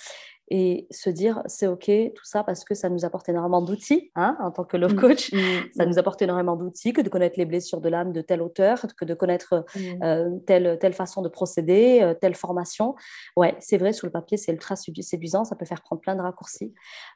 et 0.51 0.87
se 0.91 1.11
dire 1.11 1.43
c'est 1.47 1.67
ok 1.67 1.91
tout 2.15 2.25
ça 2.25 2.43
parce 2.43 2.65
que 2.65 2.75
ça 2.75 2.89
nous 2.89 3.05
apporte 3.05 3.29
énormément 3.29 3.61
d'outils 3.61 4.11
hein, 4.15 4.37
en 4.41 4.51
tant 4.51 4.65
que 4.65 4.77
love 4.77 4.95
mm. 4.95 5.01
coach 5.01 5.33
mm. 5.33 5.39
ça 5.77 5.87
nous 5.87 5.99
apporte 5.99 6.23
énormément 6.23 6.57
d'outils 6.57 6.93
que 6.93 7.01
de 7.01 7.09
connaître 7.09 7.39
les 7.39 7.45
blessures 7.45 7.81
de 7.81 7.89
l'âme 7.89 8.13
de 8.13 8.21
tel 8.21 8.41
auteur 8.41 8.87
que 8.97 9.05
de 9.05 9.15
connaître 9.15 9.65
mm. 9.77 10.03
euh, 10.03 10.39
telle, 10.47 10.79
telle 10.81 10.95
façon 10.95 11.23
de 11.23 11.29
procéder 11.29 12.01
euh, 12.03 12.15
telle 12.15 12.35
formation 12.35 12.95
ouais 13.37 13.57
c'est 13.61 13.77
vrai 13.77 13.93
sur 13.93 14.07
le 14.07 14.13
papier 14.13 14.37
c'est 14.37 14.53
ultra 14.53 14.77
séduisant 14.77 15.45
ça 15.45 15.57
peut 15.57 15.67
faire 15.67 15.83
prendre 15.83 16.01
plein 16.01 16.17
de 16.17 16.23
raccourcis 16.23 16.73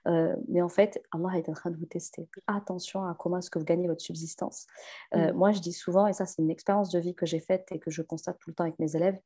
euh, 0.09 0.35
mais 0.49 0.61
en 0.61 0.69
fait 0.69 1.03
Allah 1.13 1.39
est 1.39 1.49
en 1.49 1.55
train 1.55 1.71
de 1.71 1.77
vous 1.77 1.87
tester 1.87 2.29
attention 2.47 3.05
à 3.05 3.15
comment 3.19 3.39
est-ce 3.39 3.51
que 3.51 3.59
vous 3.59 3.65
gagnez 3.65 3.89
votre 3.89 4.03
subsistance 4.03 4.67
moi 5.35 5.53
je 5.53 5.61
dis 5.61 5.73
souvent 5.73 6.07
et 6.07 6.13
ça 6.13 6.27
c'est 6.27 6.43
une 6.43 6.51
expérience 6.51 6.91
de 6.91 6.99
vie 6.99 7.15
que 7.15 7.27
j'ai 7.27 7.41
faite 7.41 7.69
et 7.73 7.79
que 7.79 7.91
je 7.91 8.03
constate 8.03 8.39
tout 8.41 8.51
le 8.51 8.55
temps 8.55 8.65
avec 8.65 8.79
mes 8.79 8.95
élèves 8.97 9.19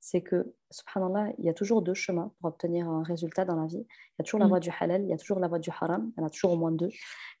c'est 0.00 0.20
que 0.20 0.52
subhanallah 0.70 1.32
il 1.38 1.46
y 1.46 1.48
a 1.48 1.54
toujours 1.54 1.80
deux 1.80 1.94
chemins 1.94 2.30
pour 2.38 2.50
obtenir 2.50 2.86
un 2.88 3.02
résultat 3.02 3.46
dans 3.54 3.62
la 3.62 3.66
vie. 3.66 3.86
Il 3.86 4.16
y 4.18 4.22
a 4.22 4.24
toujours 4.24 4.40
la 4.40 4.46
mm. 4.46 4.48
voie 4.48 4.60
du 4.60 4.70
halal, 4.78 5.02
il 5.02 5.08
y 5.08 5.12
a 5.12 5.16
toujours 5.16 5.38
la 5.40 5.48
voie 5.48 5.58
du 5.58 5.70
haram, 5.70 6.12
il 6.16 6.20
y 6.20 6.24
en 6.24 6.26
a 6.26 6.30
toujours 6.30 6.52
au 6.52 6.56
moins 6.56 6.72
deux. 6.72 6.90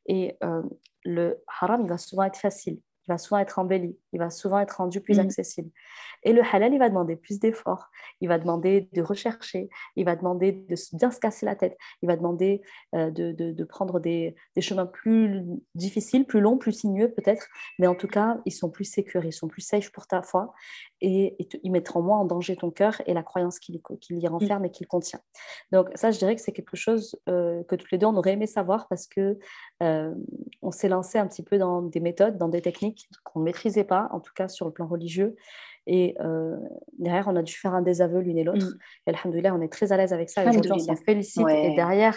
Et 0.06 0.36
euh, 0.42 0.62
le 1.04 1.42
haram, 1.60 1.82
il 1.82 1.88
va 1.88 1.98
souvent 1.98 2.24
être 2.24 2.38
facile, 2.38 2.74
il 2.74 3.08
va 3.08 3.18
souvent 3.18 3.38
être 3.38 3.58
embelli, 3.58 3.98
il 4.14 4.18
va 4.18 4.30
souvent 4.30 4.58
être 4.58 4.78
rendu 4.78 5.00
plus 5.00 5.18
mm. 5.18 5.20
accessible. 5.20 5.70
Et 6.22 6.32
le 6.32 6.42
halal, 6.42 6.72
il 6.72 6.78
va 6.78 6.88
demander 6.88 7.16
plus 7.16 7.38
d'efforts, 7.38 7.90
il 8.20 8.28
va 8.28 8.38
demander 8.38 8.88
de 8.92 9.02
rechercher, 9.02 9.68
il 9.96 10.06
va 10.06 10.16
demander 10.16 10.52
de 10.52 10.74
bien 10.96 11.10
se 11.10 11.20
casser 11.20 11.44
la 11.44 11.54
tête, 11.54 11.76
il 12.00 12.06
va 12.06 12.16
demander 12.16 12.62
euh, 12.94 13.10
de, 13.10 13.32
de, 13.32 13.64
prendre 13.64 14.00
des, 14.00 14.34
des, 14.56 14.62
chemins 14.62 14.86
plus 14.86 15.42
difficiles, 15.74 16.24
plus 16.24 16.40
longs, 16.40 16.56
plus 16.56 16.72
sinueux 16.72 17.12
peut-être, 17.12 17.46
mais 17.78 17.86
en 17.86 17.94
tout 17.94 18.08
cas, 18.08 18.38
ils 18.46 18.52
sont 18.52 18.70
plus 18.70 18.84
sécurisés, 18.84 19.28
ils 19.28 19.32
sont 19.32 19.48
plus 19.48 19.60
safe 19.60 19.92
pour 19.92 20.06
ta 20.06 20.22
foi 20.22 20.54
et, 21.04 21.36
ils 21.62 21.70
mettront 21.70 22.02
moins 22.02 22.18
en 22.18 22.24
danger 22.24 22.56
ton 22.56 22.70
cœur 22.70 23.00
et 23.06 23.14
la 23.14 23.22
croyance 23.22 23.58
qu'il 23.58 23.80
y 24.10 24.26
renferme 24.26 24.62
mm. 24.62 24.66
et 24.66 24.70
qu'il 24.70 24.86
contient. 24.86 25.20
Donc 25.72 25.90
ça, 25.94 26.10
je 26.10 26.18
dirais 26.18 26.34
que 26.34 26.40
c'est 26.40 26.52
quelque 26.52 26.76
chose 26.76 27.20
euh, 27.28 27.62
que 27.64 27.76
tous 27.76 27.88
les 27.92 27.98
deux, 27.98 28.06
on 28.06 28.16
aurait 28.16 28.32
aimé 28.32 28.46
savoir 28.46 28.88
parce 28.88 29.06
que 29.06 29.38
euh, 29.82 30.14
on 30.62 30.70
s'est 30.70 30.88
lancé 30.88 31.18
un 31.18 31.26
petit 31.26 31.42
peu 31.42 31.58
dans 31.58 31.82
des 31.82 32.00
méthodes, 32.00 32.38
dans 32.38 32.48
des 32.48 32.62
techniques 32.62 33.08
qu'on 33.22 33.40
ne 33.40 33.44
maîtrisait 33.44 33.84
pas, 33.84 34.03
en 34.12 34.20
tout 34.20 34.32
cas 34.34 34.48
sur 34.48 34.66
le 34.66 34.72
plan 34.72 34.86
religieux. 34.86 35.36
Et 35.86 36.16
euh, 36.20 36.56
derrière, 36.98 37.28
on 37.28 37.36
a 37.36 37.42
dû 37.42 37.52
faire 37.52 37.74
un 37.74 37.82
désaveu 37.82 38.20
l'une 38.20 38.38
et 38.38 38.44
l'autre. 38.44 38.66
Mm. 38.66 38.78
Et 39.06 39.10
alhamdoulilah, 39.10 39.54
on 39.54 39.60
est 39.60 39.72
très 39.72 39.92
à 39.92 39.96
l'aise 39.96 40.12
avec 40.12 40.30
ça. 40.30 40.44
Et 40.44 40.48
aujourd'hui, 40.48 40.72
on 40.72 40.78
s'en 40.78 40.96
félicite. 40.96 41.46
Et 41.48 41.74
derrière, 41.74 42.16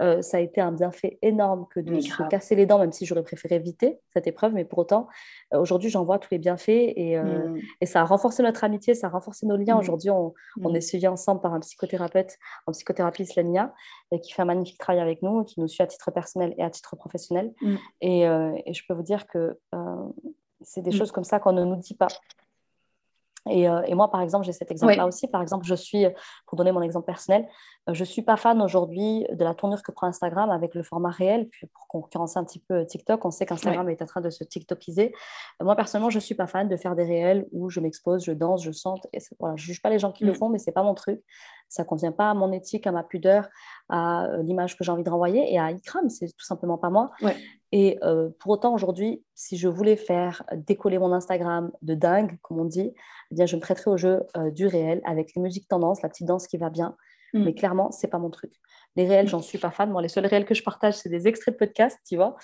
euh, 0.00 0.22
ça 0.22 0.38
a 0.38 0.40
été 0.40 0.62
un 0.62 0.72
bienfait 0.72 1.18
énorme 1.20 1.66
que 1.70 1.80
de 1.80 2.00
se 2.00 2.22
casser 2.28 2.54
les 2.54 2.64
dents, 2.64 2.78
même 2.78 2.92
si 2.92 3.04
j'aurais 3.04 3.22
préféré 3.22 3.56
éviter 3.56 3.98
cette 4.14 4.26
épreuve. 4.26 4.54
Mais 4.54 4.64
pour 4.64 4.78
autant, 4.78 5.08
euh, 5.52 5.60
aujourd'hui, 5.60 5.90
j'en 5.90 6.04
vois 6.04 6.18
tous 6.18 6.30
les 6.30 6.38
bienfaits. 6.38 6.70
Et, 6.70 7.18
mm. 7.18 7.58
et, 7.82 7.86
ça 7.86 8.00
a 8.00 8.04
renforcé 8.04 8.42
notre 8.42 8.64
amitié, 8.64 8.94
ça 8.94 9.08
a 9.08 9.10
renforcé 9.10 9.46
nos 9.46 9.56
liens. 9.56 9.76
Mm. 9.76 9.80
Aujourd'hui, 9.80 10.10
on, 10.10 10.32
on, 10.62 10.74
est 10.74 10.80
suivi 10.80 11.06
ensemble 11.06 11.42
par 11.42 11.52
un 11.52 11.60
psychothérapeute 11.60 12.38
en 12.66 12.72
psychothérapie 12.72 13.24
islamia 13.24 13.74
qui 14.22 14.32
fait 14.32 14.42
un 14.42 14.46
magnifique 14.46 14.78
travail 14.78 15.02
avec 15.02 15.22
nous, 15.22 15.44
qui 15.44 15.60
nous 15.60 15.68
suit 15.68 15.82
à 15.82 15.86
titre 15.86 16.10
personnel 16.10 16.54
et 16.56 16.62
à 16.62 16.70
titre 16.70 16.96
professionnel. 16.96 17.52
Et, 18.00 18.20
et, 18.22 18.72
je 18.72 18.82
peux 18.86 18.94
vous 18.94 19.02
dire 19.02 19.26
que 19.26 19.58
c'est 20.64 20.82
des 20.82 20.92
choses 20.92 21.12
comme 21.12 21.24
ça 21.24 21.38
qu'on 21.38 21.52
ne 21.52 21.64
nous 21.64 21.76
dit 21.76 21.94
pas. 21.94 22.08
Euh, 23.48 23.82
et, 23.86 23.94
moi, 23.94 24.10
par 24.10 24.20
exemple, 24.20 24.44
j'ai 24.44 24.52
cet 24.52 24.70
exemple-là 24.70 25.06
aussi. 25.06 25.26
Par 25.28 25.42
exemple, 25.42 25.66
je 25.66 25.74
suis, 25.74 26.04
pour 26.46 26.56
donner 26.56 26.72
mon 26.72 26.82
exemple 26.82 27.06
personnel, 27.06 27.48
euh, 27.88 27.94
je 27.94 28.00
ne 28.00 28.04
suis 28.04 28.22
pas 28.22 28.36
fan 28.36 28.62
aujourd'hui 28.62 29.26
de 29.32 29.44
la 29.44 29.54
tournure 29.54 29.82
que 29.82 29.90
prend 29.90 30.06
Instagram 30.06 30.50
avec 30.50 30.74
le 30.74 30.82
format 30.82 31.10
réel. 31.10 31.48
Puis 31.48 31.66
pour 31.66 31.88
concurrencer 31.88 32.38
un 32.38 32.44
petit 32.44 32.60
peu 32.60 32.86
TikTok, 32.86 33.24
on 33.24 33.30
sait 33.30 33.46
qu'Instagram 33.46 33.88
est 33.88 34.00
en 34.02 34.06
train 34.06 34.20
de 34.20 34.30
se 34.30 34.44
TikTokiser. 34.44 35.12
Euh, 35.60 35.64
moi, 35.64 35.74
personnellement, 35.74 36.10
je 36.10 36.18
ne 36.18 36.22
suis 36.22 36.34
pas 36.34 36.46
fan 36.46 36.68
de 36.68 36.76
faire 36.76 36.94
des 36.94 37.04
réels 37.04 37.46
où 37.52 37.68
je 37.68 37.80
m'expose, 37.80 38.24
je 38.24 38.32
danse, 38.32 38.62
je 38.62 38.72
chante. 38.72 39.06
Et 39.12 39.18
voilà, 39.40 39.56
je 39.56 39.62
ne 39.62 39.66
juge 39.66 39.82
pas 39.82 39.90
les 39.90 39.98
gens 39.98 40.12
qui 40.12 40.24
le 40.24 40.32
mm. 40.32 40.36
font, 40.36 40.48
mais 40.48 40.58
ce 40.58 40.66
n'est 40.66 40.74
pas 40.74 40.84
mon 40.84 40.94
truc. 40.94 41.22
Ça 41.72 41.84
ne 41.84 41.88
convient 41.88 42.12
pas 42.12 42.30
à 42.30 42.34
mon 42.34 42.52
éthique, 42.52 42.86
à 42.86 42.92
ma 42.92 43.02
pudeur, 43.02 43.48
à 43.88 44.28
l'image 44.42 44.76
que 44.76 44.84
j'ai 44.84 44.92
envie 44.92 45.02
de 45.02 45.10
renvoyer 45.10 45.52
et 45.52 45.58
à 45.58 45.70
Ikram. 45.70 46.10
C'est 46.10 46.26
tout 46.36 46.44
simplement 46.44 46.76
pas 46.76 46.90
moi. 46.90 47.10
Et 47.72 47.98
pour 48.40 48.52
autant, 48.52 48.74
aujourd'hui, 48.74 49.24
si 49.34 49.56
je 49.56 49.68
voulais 49.68 49.96
faire 49.96 50.42
décoller 50.54 50.98
mon 50.98 51.12
Instagram 51.12 51.72
de 51.80 51.94
dingue, 51.94 52.38
comme 52.42 52.60
on 52.60 52.66
dit, 52.66 52.92
eh 53.30 53.34
bien, 53.34 53.46
je 53.46 53.56
me 53.56 53.60
prêterais 53.62 53.90
au 53.90 53.96
jeu 53.96 54.22
du 54.50 54.66
réel 54.66 55.00
avec 55.04 55.34
les 55.34 55.40
musiques 55.40 55.66
tendances, 55.66 56.02
la 56.02 56.10
petite 56.10 56.26
danse 56.26 56.46
qui 56.46 56.58
va 56.58 56.68
bien. 56.68 56.94
Mm. 57.32 57.44
Mais 57.44 57.54
clairement, 57.54 57.90
c'est 57.90 58.08
pas 58.08 58.18
mon 58.18 58.28
truc. 58.28 58.52
Les 58.96 59.06
réels, 59.06 59.28
j'en 59.28 59.40
suis 59.40 59.58
pas 59.58 59.70
fan. 59.70 59.90
Moi, 59.90 60.02
les 60.02 60.08
seuls 60.08 60.26
réels 60.26 60.44
que 60.44 60.54
je 60.54 60.62
partage, 60.62 60.94
c'est 60.94 61.08
des 61.08 61.26
extraits 61.26 61.54
de 61.54 61.58
podcast, 61.58 61.98
tu 62.06 62.16
vois. 62.16 62.36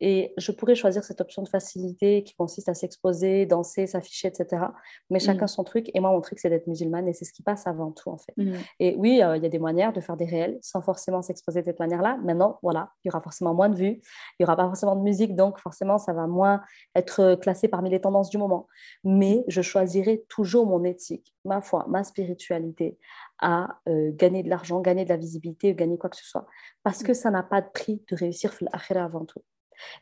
Et 0.00 0.34
je 0.36 0.52
pourrais 0.52 0.74
choisir 0.74 1.02
cette 1.02 1.20
option 1.20 1.42
de 1.42 1.48
facilité 1.48 2.22
qui 2.24 2.34
consiste 2.34 2.68
à 2.68 2.74
s'exposer, 2.74 3.46
danser, 3.46 3.86
s'afficher, 3.86 4.28
etc. 4.28 4.66
Mais 5.08 5.18
chacun 5.18 5.46
mm. 5.46 5.48
son 5.48 5.64
truc. 5.64 5.90
Et 5.94 6.00
moi, 6.00 6.10
mon 6.10 6.20
truc, 6.20 6.38
c'est 6.38 6.50
d'être 6.50 6.66
musulmane 6.66 7.08
et 7.08 7.14
c'est 7.14 7.24
ce 7.24 7.32
qui 7.32 7.42
passe 7.42 7.66
avant 7.66 7.90
tout, 7.90 8.10
en 8.10 8.18
fait. 8.18 8.34
Mm. 8.36 8.52
Et 8.80 8.94
oui, 8.98 9.22
euh, 9.22 9.36
il 9.36 9.42
y 9.42 9.46
a 9.46 9.48
des 9.48 9.58
manières 9.58 9.92
de 9.92 10.00
faire 10.00 10.16
des 10.16 10.26
réels 10.26 10.58
sans 10.60 10.82
forcément 10.82 11.22
s'exposer 11.22 11.60
de 11.60 11.66
cette 11.66 11.80
manière-là. 11.80 12.18
Maintenant, 12.22 12.58
voilà, 12.62 12.90
il 13.02 13.08
y 13.08 13.10
aura 13.10 13.22
forcément 13.22 13.54
moins 13.54 13.70
de 13.70 13.76
vues, 13.76 14.00
il 14.02 14.36
n'y 14.40 14.44
aura 14.44 14.56
pas 14.56 14.66
forcément 14.66 14.96
de 14.96 15.02
musique, 15.02 15.34
donc 15.34 15.58
forcément, 15.58 15.98
ça 15.98 16.12
va 16.12 16.26
moins 16.26 16.60
être 16.94 17.36
classé 17.36 17.68
parmi 17.68 17.88
les 17.88 18.00
tendances 18.00 18.28
du 18.28 18.38
moment. 18.38 18.66
Mais 19.04 19.44
je 19.48 19.62
choisirai 19.62 20.24
toujours 20.28 20.66
mon 20.66 20.84
éthique, 20.84 21.34
ma 21.44 21.60
foi, 21.60 21.86
ma 21.88 22.04
spiritualité 22.04 22.98
à 23.40 23.78
euh, 23.88 24.10
gagner 24.14 24.42
de 24.42 24.48
l'argent, 24.48 24.80
gagner 24.80 25.04
de 25.04 25.10
la 25.10 25.16
visibilité, 25.16 25.74
gagner 25.74 25.93
quoi 25.98 26.10
que 26.10 26.16
ce 26.16 26.24
soit. 26.24 26.46
Parce 26.82 27.02
que 27.02 27.14
ça 27.14 27.30
n'a 27.30 27.42
pas 27.42 27.60
de 27.60 27.68
prix 27.72 28.02
de 28.10 28.16
réussir 28.16 28.52
l'akhira 28.60 29.04
avant 29.04 29.24
tout. 29.24 29.40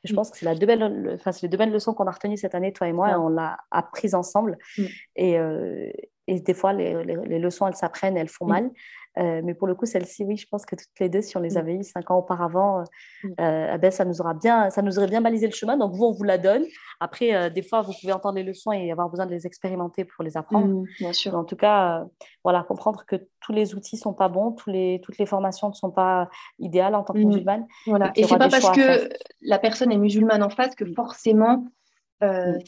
Et 0.05 0.09
je 0.09 0.13
mm. 0.13 0.17
pense 0.17 0.31
que 0.31 0.39
c'est 0.39 0.45
la 0.45 0.55
deux 0.55 0.67
belles, 0.67 1.13
enfin, 1.15 1.31
les 1.43 1.49
deux 1.49 1.59
belles 1.59 1.73
leçons 1.73 1.95
qu'on 1.95 2.07
a 2.07 2.11
retenues 2.11 2.37
cette 2.37 2.55
année, 2.55 2.73
toi 2.73 2.89
et 2.89 2.93
moi, 2.93 3.11
et 3.11 3.15
on 3.15 3.29
l'a 3.29 3.59
apprises 3.71 4.15
ensemble. 4.15 4.59
Mm. 4.77 4.85
Et, 5.17 5.39
euh, 5.39 5.91
et, 6.27 6.41
des 6.41 6.55
fois, 6.55 6.73
les, 6.73 7.05
les, 7.05 7.39
leçons, 7.39 7.67
elles 7.67 7.75
s'apprennent, 7.75 8.17
elles 8.17 8.29
font 8.29 8.47
mm. 8.47 8.51
mal. 8.51 8.71
Euh, 9.19 9.43
mais 9.45 9.55
pour 9.55 9.67
le 9.67 9.75
coup, 9.75 9.87
celle-ci, 9.87 10.25
oui, 10.25 10.37
je 10.37 10.47
pense 10.49 10.65
que 10.65 10.75
toutes 10.75 10.99
les 10.99 11.09
deux, 11.09 11.21
si 11.21 11.37
on 11.37 11.41
les 11.41 11.55
mm. 11.55 11.59
avait 11.59 11.75
eues 11.75 11.85
cinq 11.85 12.11
ans 12.11 12.19
auparavant, 12.19 12.81
euh, 12.81 12.85
mm. 13.25 13.35
euh, 13.41 13.73
eh 13.75 13.79
ben, 13.79 13.91
ça, 13.91 14.05
nous 14.05 14.21
aura 14.21 14.35
bien, 14.35 14.71
ça 14.71 14.83
nous 14.83 14.99
aurait 14.99 15.09
bien 15.09 15.21
balisé 15.21 15.47
le 15.47 15.53
chemin. 15.53 15.77
Donc, 15.77 15.93
vous, 15.95 16.05
on 16.05 16.13
vous 16.13 16.25
la 16.25 16.39
donne. 16.39 16.65
Après, 17.01 17.51
des 17.51 17.63
fois, 17.63 17.83
vous 17.83 17.93
pouvez 18.01 18.13
entendre 18.13 18.37
les 18.37 18.43
leçons 18.43 18.73
et 18.73 18.91
avoir 18.91 19.09
besoin 19.11 19.27
de 19.27 19.33
les 19.33 19.47
expérimenter 19.47 20.05
pour 20.05 20.25
les 20.25 20.37
apprendre. 20.37 20.67
Mm, 20.67 20.87
bien 20.99 21.13
sûr. 21.13 21.35
en 21.35 21.45
tout 21.45 21.57
cas, 21.57 22.05
voilà, 22.45 22.63
comprendre 22.63 23.05
que 23.07 23.17
tous 23.41 23.53
les 23.53 23.75
outils 23.75 23.97
ne 23.97 24.01
sont 24.01 24.15
pas 24.15 24.29
bons, 24.29 24.53
tous 24.53 24.71
les, 24.71 25.01
toutes 25.03 25.19
les 25.19 25.27
formations 25.27 25.69
ne 25.69 25.75
sont 25.75 25.91
pas 25.91 26.29
idéales 26.59 26.95
en 26.95 27.03
tant 27.03 27.13
que 27.13 27.19
musulmane. 27.19 27.67
Voilà. 27.87 28.13
Et, 28.15 28.23
et 28.23 28.25
c'est 28.25 28.39
pas 28.39 28.49
parce 28.49 28.71
que 28.71 29.09
la 29.43 29.59
personne 29.59 29.93
est 29.93 29.99
musulmane 29.99 30.43
en 30.43 30.51
face 30.51 30.75
que 30.75 30.85
forcément 30.95 31.67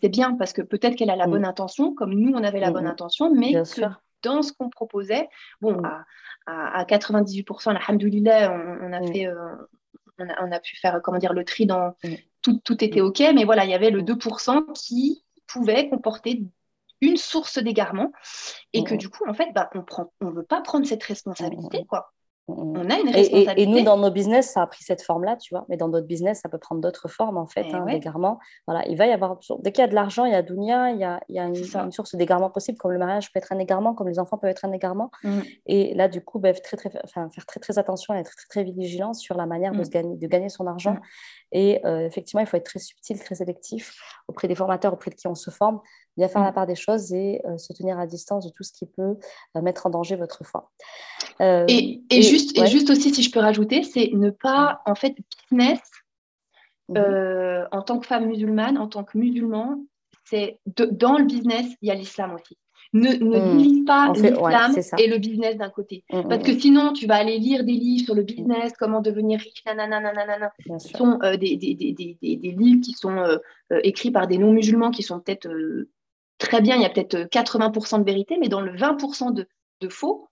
c'est 0.00 0.08
bien 0.08 0.34
parce 0.34 0.52
que 0.52 0.62
peut-être 0.62 0.96
qu'elle 0.96 1.10
a 1.10 1.14
la 1.14 1.28
bonne 1.28 1.44
intention, 1.44 1.94
comme 1.94 2.12
nous 2.12 2.32
on 2.34 2.42
avait 2.42 2.58
la 2.58 2.72
bonne 2.72 2.88
intention, 2.88 3.32
mais 3.32 3.52
que 3.52 3.84
dans 4.24 4.42
ce 4.42 4.52
qu'on 4.52 4.70
proposait, 4.70 5.28
bon, 5.60 5.80
à, 6.46 6.84
98%, 6.84 7.76
alhamdoulilah, 7.76 8.52
on, 8.52 8.88
on 8.88 8.92
a 8.92 9.00
mm. 9.00 9.12
fait, 9.12 9.26
euh, 9.26 9.54
on, 10.18 10.28
a, 10.28 10.44
on, 10.46 10.52
a, 10.52 10.60
pu 10.60 10.76
faire, 10.76 11.00
comment 11.02 11.18
dire, 11.18 11.32
le 11.32 11.44
tri 11.44 11.66
dans 11.66 11.94
mm. 12.02 12.14
tout, 12.42 12.60
tout 12.64 12.82
était 12.82 13.00
OK, 13.00 13.20
mais 13.34 13.44
voilà, 13.44 13.64
il 13.64 13.70
y 13.70 13.74
avait 13.74 13.90
le 13.90 14.02
2% 14.02 14.72
qui 14.74 15.24
pouvait 15.46 15.88
comporter 15.88 16.42
une 17.00 17.16
source 17.16 17.58
d'égarement 17.58 18.12
et 18.72 18.82
que 18.82 18.94
mm. 18.94 18.98
du 18.98 19.08
coup, 19.08 19.24
en 19.28 19.34
fait, 19.34 19.52
bah, 19.54 19.70
on 19.74 19.78
ne 19.78 20.06
on 20.20 20.30
veut 20.30 20.44
pas 20.44 20.60
prendre 20.62 20.86
cette 20.86 21.04
responsabilité, 21.04 21.84
quoi. 21.84 22.13
On 22.46 22.90
a 22.90 22.98
une 22.98 23.08
responsabilité. 23.08 23.62
Et, 23.62 23.66
nous, 23.66 23.82
dans 23.82 23.96
nos 23.96 24.10
business, 24.10 24.52
ça 24.52 24.62
a 24.62 24.66
pris 24.66 24.84
cette 24.84 25.00
forme-là, 25.00 25.36
tu 25.36 25.54
vois. 25.54 25.64
Mais 25.68 25.78
dans 25.78 25.88
d'autres 25.88 26.06
business, 26.06 26.40
ça 26.42 26.50
peut 26.50 26.58
prendre 26.58 26.82
d'autres 26.82 27.08
formes, 27.08 27.38
en 27.38 27.46
fait, 27.46 27.64
eh 27.66 27.74
hein, 27.74 27.86
d'égarement. 27.86 28.38
Voilà, 28.66 28.86
il 28.86 28.98
va 28.98 29.06
y 29.06 29.12
avoir. 29.12 29.38
Dès 29.60 29.72
qu'il 29.72 29.80
y 29.80 29.84
a 29.84 29.88
de 29.88 29.94
l'argent, 29.94 30.26
il 30.26 30.32
y 30.32 30.34
a 30.34 30.42
Dunia, 30.42 30.90
il 30.90 30.98
y 30.98 31.04
a, 31.04 31.20
il 31.28 31.36
y 31.36 31.38
a 31.38 31.44
une, 31.44 31.92
source 31.92 32.14
d'égarement 32.14 32.50
possible, 32.50 32.76
comme 32.76 32.92
le 32.92 32.98
mariage 32.98 33.32
peut 33.32 33.38
être 33.38 33.52
un 33.52 33.58
égarement, 33.58 33.94
comme 33.94 34.08
les 34.08 34.18
enfants 34.18 34.36
peuvent 34.36 34.50
être 34.50 34.66
un 34.66 34.72
égarement. 34.72 35.10
Mm. 35.22 35.40
Et 35.66 35.94
là, 35.94 36.08
du 36.08 36.22
coup, 36.22 36.38
bah, 36.38 36.52
très, 36.52 36.76
très, 36.76 36.90
enfin, 37.02 37.30
faire 37.30 37.46
très, 37.46 37.60
très 37.60 37.78
attention 37.78 38.14
et 38.14 38.18
être 38.18 38.36
très, 38.36 38.62
très 38.62 38.64
vigilant 38.64 39.14
sur 39.14 39.36
la 39.36 39.46
manière 39.46 39.72
de, 39.72 39.78
mm. 39.78 39.84
se 39.84 39.90
gagner, 39.90 40.16
de 40.16 40.26
gagner 40.26 40.48
son 40.50 40.66
argent. 40.66 40.94
Mm. 40.94 41.00
Et 41.52 41.86
euh, 41.86 42.06
effectivement, 42.06 42.40
il 42.40 42.46
faut 42.46 42.58
être 42.58 42.66
très 42.66 42.78
subtil, 42.78 43.18
très 43.18 43.36
sélectif 43.36 43.94
auprès 44.28 44.48
des 44.48 44.54
formateurs, 44.54 44.92
auprès 44.92 45.10
de 45.10 45.14
qui 45.14 45.28
on 45.28 45.34
se 45.34 45.50
forme 45.50 45.80
bien 46.16 46.28
faire 46.28 46.42
la 46.42 46.52
part 46.52 46.66
des 46.66 46.74
choses 46.74 47.12
et 47.12 47.40
euh, 47.44 47.58
se 47.58 47.72
tenir 47.72 47.98
à 47.98 48.06
distance 48.06 48.46
de 48.46 48.50
tout 48.50 48.62
ce 48.62 48.72
qui 48.72 48.86
peut 48.86 49.16
euh, 49.56 49.62
mettre 49.62 49.86
en 49.86 49.90
danger 49.90 50.16
votre 50.16 50.44
foi. 50.44 50.70
Euh, 51.40 51.64
et, 51.68 52.22
juste, 52.22 52.56
et 52.56 52.66
juste 52.66 52.90
aussi, 52.90 53.12
si 53.12 53.22
je 53.22 53.30
peux 53.30 53.40
rajouter, 53.40 53.82
c'est 53.82 54.10
ne 54.12 54.30
pas, 54.30 54.80
en 54.86 54.94
fait, 54.94 55.14
business, 55.50 55.80
mhm. 56.88 57.66
en 57.72 57.82
tant 57.82 57.98
que 57.98 58.06
femme 58.06 58.26
musulmane, 58.26 58.78
en 58.78 58.88
tant 58.88 59.04
que 59.04 59.18
musulman, 59.18 59.84
c'est 60.24 60.58
dans 60.76 61.18
le 61.18 61.24
business, 61.24 61.66
il 61.82 61.88
y 61.88 61.90
a 61.90 61.94
l'islam 61.94 62.34
aussi. 62.34 62.56
Ne, 62.92 63.08
ne 63.08 63.80
mhm. 63.80 63.84
pas 63.84 64.12
l'islam 64.14 64.72
et 64.98 65.08
le 65.08 65.18
business 65.18 65.56
d'un 65.56 65.68
côté. 65.68 66.04
Parce 66.08 66.44
que 66.44 66.56
sinon, 66.56 66.92
tu 66.92 67.08
vas 67.08 67.16
aller 67.16 67.38
lire 67.38 67.64
des 67.64 67.72
livres 67.72 68.04
sur 68.04 68.14
le 68.14 68.22
business, 68.22 68.72
comment 68.78 69.00
devenir 69.00 69.40
riche, 69.40 69.64
nanana, 69.66 70.52
Ce 70.78 70.96
sont 70.96 71.18
des, 71.40 71.56
des, 71.56 71.74
des, 71.74 72.16
des, 72.22 72.50
livres 72.52 72.80
qui 72.82 72.92
sont 72.92 73.40
écrits 73.82 74.12
par 74.12 74.28
des 74.28 74.38
non-musulmans 74.38 74.92
qui 74.92 75.02
sont 75.02 75.18
peut-être 75.18 75.48
très 76.44 76.60
bien, 76.60 76.76
il 76.76 76.82
y 76.82 76.84
a 76.84 76.90
peut-être 76.90 77.16
80% 77.30 78.00
de 78.00 78.04
vérité, 78.04 78.36
mais 78.40 78.48
dans 78.48 78.60
le 78.60 78.72
20% 78.72 79.32
de, 79.32 79.46
faux, 79.90 80.30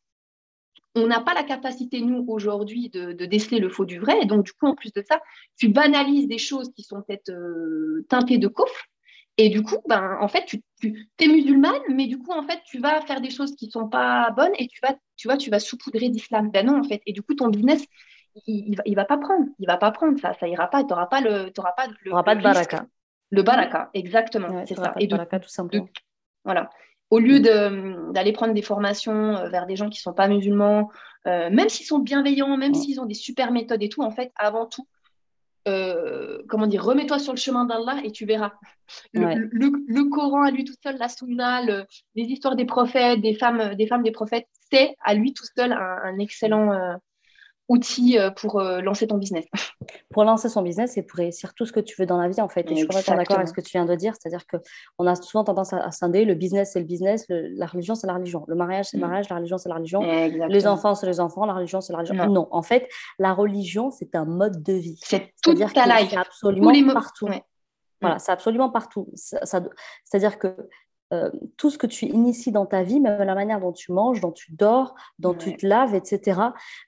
on 0.95 1.07
n'a 1.07 1.21
pas 1.21 1.35
la 1.35 1.43
capacité, 1.43 2.01
nous, 2.01 2.25
aujourd'hui, 2.29 2.89
de, 2.89 3.13
déceler 3.13 3.59
le 3.59 3.69
faux 3.69 3.85
du 3.85 3.99
vrai. 3.99 4.19
Et 4.23 4.25
donc, 4.25 4.47
du 4.47 4.53
coup, 4.53 4.67
en 4.67 4.75
plus 4.75 4.93
de 4.93 5.03
ça, 5.07 5.21
tu 5.59 5.69
banalises 5.69 6.27
des 6.27 6.39
choses 6.39 6.73
qui 6.75 6.83
sont 6.83 7.03
peut-être 7.03 7.31
euh, 7.31 8.07
teintées 8.09 8.39
de 8.39 8.49
coffre. 8.49 8.87
Et 9.39 9.49
du 9.49 9.63
coup, 9.63 9.77
ben, 9.89 10.19
en 10.21 10.29
fait, 10.29 10.45
tu, 10.47 10.63
es 10.83 11.27
musulmane, 11.27 11.81
mais 11.89 12.07
du 12.07 12.19
coup, 12.19 12.33
en 12.33 12.43
fait, 12.43 12.61
tu 12.67 12.79
vas 12.79 13.01
faire 13.03 13.21
des 13.21 13.31
choses 13.31 13.55
qui 13.57 13.67
ne 13.67 13.71
sont 13.71 13.89
pas 13.89 14.31
bonnes 14.31 14.53
et 14.59 14.69
tu 14.69 14.79
vas, 14.83 14.95
tu 15.17 15.29
vois, 15.29 15.37
tu 15.37 15.51
vas 15.51 15.61
saupoudrer 15.61 16.11
d'islam. 16.11 16.51
Ben 16.51 16.67
non, 16.67 16.79
en 16.79 16.85
fait. 16.85 17.01
Et 17.07 17.13
du 17.13 17.23
coup, 17.23 17.35
ton 17.35 17.49
business, 17.49 17.85
il, 18.47 18.77
ne 18.87 18.95
va, 18.95 19.05
pas 19.05 19.17
prendre. 19.19 19.47
Il 19.59 19.67
va 19.67 19.77
pas 19.77 19.91
prendre 19.91 20.19
ça. 20.21 20.35
Ça 20.35 20.49
ira 20.49 20.69
pas. 20.69 20.83
Tu 20.83 20.91
n'auras 20.91 21.07
pas 21.07 21.21
le, 21.21 21.51
pas 21.51 21.87
le, 22.05 22.23
pas 22.23 22.35
de 22.35 22.43
baraka. 22.43 22.87
Le 23.33 23.43
baraka, 23.43 23.91
exactement. 23.95 24.65
c'est 24.67 24.77
ça. 24.77 24.95
Et 25.01 25.07
de, 25.07 25.17
baraka, 25.17 25.41
tout 25.41 25.49
simplement. 25.49 25.89
voilà. 26.45 26.69
Au 27.11 27.19
lieu 27.19 27.41
d'aller 27.41 28.33
prendre 28.33 28.55
des 28.55 28.63
formations 28.63 29.37
euh, 29.37 29.49
vers 29.49 29.67
des 29.67 29.75
gens 29.75 29.89
qui 29.89 29.99
ne 29.99 30.03
sont 30.03 30.13
pas 30.13 30.29
musulmans, 30.29 30.91
euh, 31.27 31.51
même 31.51 31.69
s'ils 31.69 31.87
sont 31.87 31.99
bienveillants, 31.99 32.57
même 32.57 32.75
s'ils 32.75 33.01
ont 33.01 33.07
des 33.07 33.15
super 33.15 33.53
méthodes 33.53 33.83
et 33.83 33.89
tout, 33.89 34.03
en 34.03 34.11
fait, 34.11 34.33
avant 34.37 34.67
tout, 34.67 34.87
euh, 35.67 36.43
comment 36.49 36.67
dire, 36.67 36.85
remets-toi 36.85 37.19
sur 37.19 37.33
le 37.33 37.39
chemin 37.39 37.65
d'Allah 37.65 37.97
et 38.05 38.13
tu 38.13 38.27
verras. 38.27 38.53
Le, 39.15 40.09
Coran 40.11 40.43
à 40.43 40.51
lui 40.51 40.65
tout 40.65 40.75
seul, 40.83 40.97
la 40.99 41.09
Sunna, 41.09 41.63
les 41.63 41.85
histoires 42.25 42.57
des 42.57 42.65
prophètes, 42.67 43.21
des 43.21 43.35
femmes, 43.35 43.75
des 43.75 43.87
femmes 43.87 44.03
des 44.03 44.11
prophètes, 44.11 44.47
c'est 44.71 44.97
à 45.03 45.15
lui 45.15 45.33
tout 45.33 45.47
seul 45.57 45.73
un, 45.73 46.19
excellent, 46.19 46.99
outil 47.69 48.19
euh, 48.19 48.31
pour 48.31 48.61
euh, 48.61 48.81
lancer 48.81 49.07
ton 49.07 49.19
business. 49.19 49.45
Pour 50.11 50.25
lancer 50.25 50.51
son 50.51 50.61
business 50.61 50.99
et 50.99 51.03
pour 51.03 51.17
réussir 51.17 51.55
tout 51.55 51.65
ce 51.65 51.73
que 51.73 51.81
tu 51.81 51.97
veux 51.99 52.05
dans 52.05 52.19
la 52.21 52.29
vie, 52.29 52.41
en 52.43 52.49
fait. 52.49 52.71
Et 52.71 52.77
je 52.77 52.87
suis 52.87 53.13
d'accord 53.17 53.37
avec 53.37 53.49
ce 53.49 53.55
que 53.55 53.63
tu 53.63 53.71
viens 53.73 53.87
de 53.87 53.95
dire. 53.95 54.13
C'est-à-dire 54.21 54.47
qu'on 54.47 55.07
a 55.07 55.15
souvent 55.15 55.43
tendance 55.43 55.73
à, 55.73 55.91
scinder 55.91 56.27
le 56.27 56.35
business, 56.35 56.73
c'est 56.75 56.81
le 56.81 56.85
business, 56.85 57.25
la 57.31 57.65
religion, 57.65 57.95
c'est 57.95 58.07
la 58.07 58.13
religion. 58.13 58.45
Le 58.47 58.55
mariage, 58.55 58.89
c'est 58.91 58.99
le 58.99 59.03
mm. 59.03 59.07
mariage, 59.07 59.29
la 59.31 59.37
religion, 59.37 59.57
c'est 59.57 59.71
la 59.71 59.77
religion. 59.77 60.03
Les 60.03 60.67
enfants, 60.67 60.95
c'est 60.95 61.07
les 61.07 61.19
enfants, 61.19 61.47
la 61.47 61.55
religion, 61.55 61.81
c'est 61.81 61.95
la 61.95 62.01
religion. 62.01 62.27
Non. 62.27 62.47
en 62.51 62.63
fait, 62.63 62.89
la 63.19 63.33
religion, 63.33 63.91
c'est 63.91 64.15
un 64.15 64.27
mode 64.27 64.63
de 64.63 64.75
vie. 64.75 64.99
C'est 65.03 65.33
toute 65.43 65.59
ta 65.73 65.87
life. 65.87 66.15
Absolument 66.15 66.93
partout. 66.93 67.29
Voilà, 68.03 68.19
c'est 68.19 68.33
absolument 68.33 68.69
partout. 68.69 69.09
C'est-à-dire 69.15 70.39
que 70.39 70.55
euh, 71.13 71.31
tout 71.57 71.71
ce 71.71 71.79
que 71.79 71.87
tu 71.87 72.07
inities 72.07 72.53
dans 72.53 72.67
ta 72.67 72.83
vie, 72.83 73.01
même 73.01 73.23
la 73.23 73.35
manière 73.35 73.61
dont 73.61 73.73
tu 73.73 73.93
manges, 73.93 74.21
dont 74.21 74.33
tu 74.33 74.53
dors, 74.53 74.95
dont 75.19 75.35
tu 75.35 75.57
te 75.57 75.67
laves, 75.67 75.95
etc., 75.95 76.41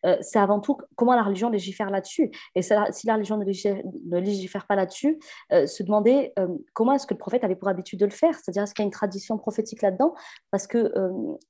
euh, 0.07 0.16
c'est 0.20 0.39
avant 0.39 0.61
tout 0.61 0.79
comment 0.97 1.14
la 1.14 1.22
religion 1.22 1.51
légifère 1.51 1.91
là-dessus. 1.91 2.31
Et 2.55 2.62
si 2.62 3.07
la 3.07 3.14
religion 3.14 3.37
ne 3.37 4.18
légifère, 4.18 4.66
pas 4.66 4.77
là-dessus, 4.77 5.18
euh, 5.53 5.66
se 5.66 5.83
demander 5.83 6.33
comment 6.72 6.93
est-ce 6.93 7.07
que 7.07 7.14
le 7.14 7.18
prophète 7.18 7.45
avait 7.45 7.57
pour 7.57 7.68
habitude 7.68 8.01
de 8.01 8.07
le 8.07 8.11
faire, 8.11 8.35
c'est-à-dire 8.35 8.62
est-ce 8.62 8.75
qu'il 8.75 8.83
y 8.83 8.87
a 8.87 8.87
une 8.87 8.93
tradition 8.93 9.37
prophétique 9.37 9.83
là-dedans, 9.83 10.14
parce 10.51 10.66
qu'il 10.66 10.91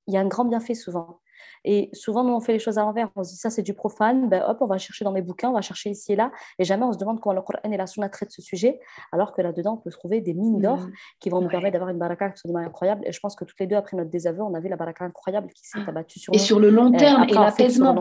il 0.07 0.14
y 0.14 0.16
a 0.16 0.20
un 0.20 0.27
grand 0.27 0.45
bienfait 0.45 0.75
souvent. 0.75 1.20
Et 1.64 1.90
souvent, 1.92 2.24
nous, 2.24 2.32
on 2.32 2.40
fait 2.40 2.53
les 2.53 2.59
choses 2.59 2.78
à 2.78 2.82
l'envers. 2.82 3.11
On 3.16 3.24
se 3.24 3.30
dit, 3.30 3.36
ça, 3.36 3.51
c'est 3.51 3.62
du 3.62 3.74
profane. 3.74 4.28
Ben, 4.28 4.42
hop, 4.47 4.59
on 4.61 4.66
va 4.66 4.78
chercher 4.78 5.05
dans 5.05 5.12
mes 5.12 5.22
bouquins, 5.22 5.51
on 5.51 5.55
va 5.55 5.62
chercher 5.62 5.90
ici 5.90 6.12
et 6.12 6.16
là. 6.16 6.30
Et 6.59 6.64
jamais 6.64 6.84
on 6.84 6.92
se 6.92 6.99
demande 6.99 7.20
comment 7.20 7.34
le 7.34 7.42
Coran 7.42 7.59
et 7.64 7.76
la 7.76 7.86
Sunna 7.86 8.09
traitent 8.09 8.32
ce 8.32 8.42
sujet. 8.42 8.80
Alors 9.12 9.32
que 9.32 9.42
là-dedans, 9.42 9.74
on 9.74 9.76
peut 9.76 9.90
trouver 9.90 10.20
des 10.20 10.34
mines 10.34 10.61
d'or 10.61 10.78
mm. 10.78 10.92
qui 11.20 11.30
vont 11.30 11.40
nous 11.40 11.49
permettre 11.49 11.72
d'avoir 11.72 11.90
une 11.90 11.99
baraka 11.99 12.26
absolument 12.26 12.61
incroyable. 12.61 13.03
Et 13.07 13.12
je 13.12 13.20
pense 13.20 13.36
que 13.36 13.45
toutes 13.45 13.59
les 13.61 13.66
deux, 13.66 13.76
après 13.76 13.97
notre 13.97 14.11
désaveu, 14.11 14.42
on 14.42 14.55
a 14.55 14.61
vu 14.61 14.68
la 14.68 14.76
baraka 14.76 15.05
incroyable 15.05 15.49
qui 15.55 15.66
s'est 15.66 15.80
abattue 15.86 16.18
sur 16.18 16.32
et 16.32 16.36
nous. 16.36 16.42
Et 16.42 16.47
sur 16.47 16.59
le 16.59 16.70
long 16.70 16.90
terme, 16.92 17.24
et 17.28 17.32
l'apaisement 17.32 17.95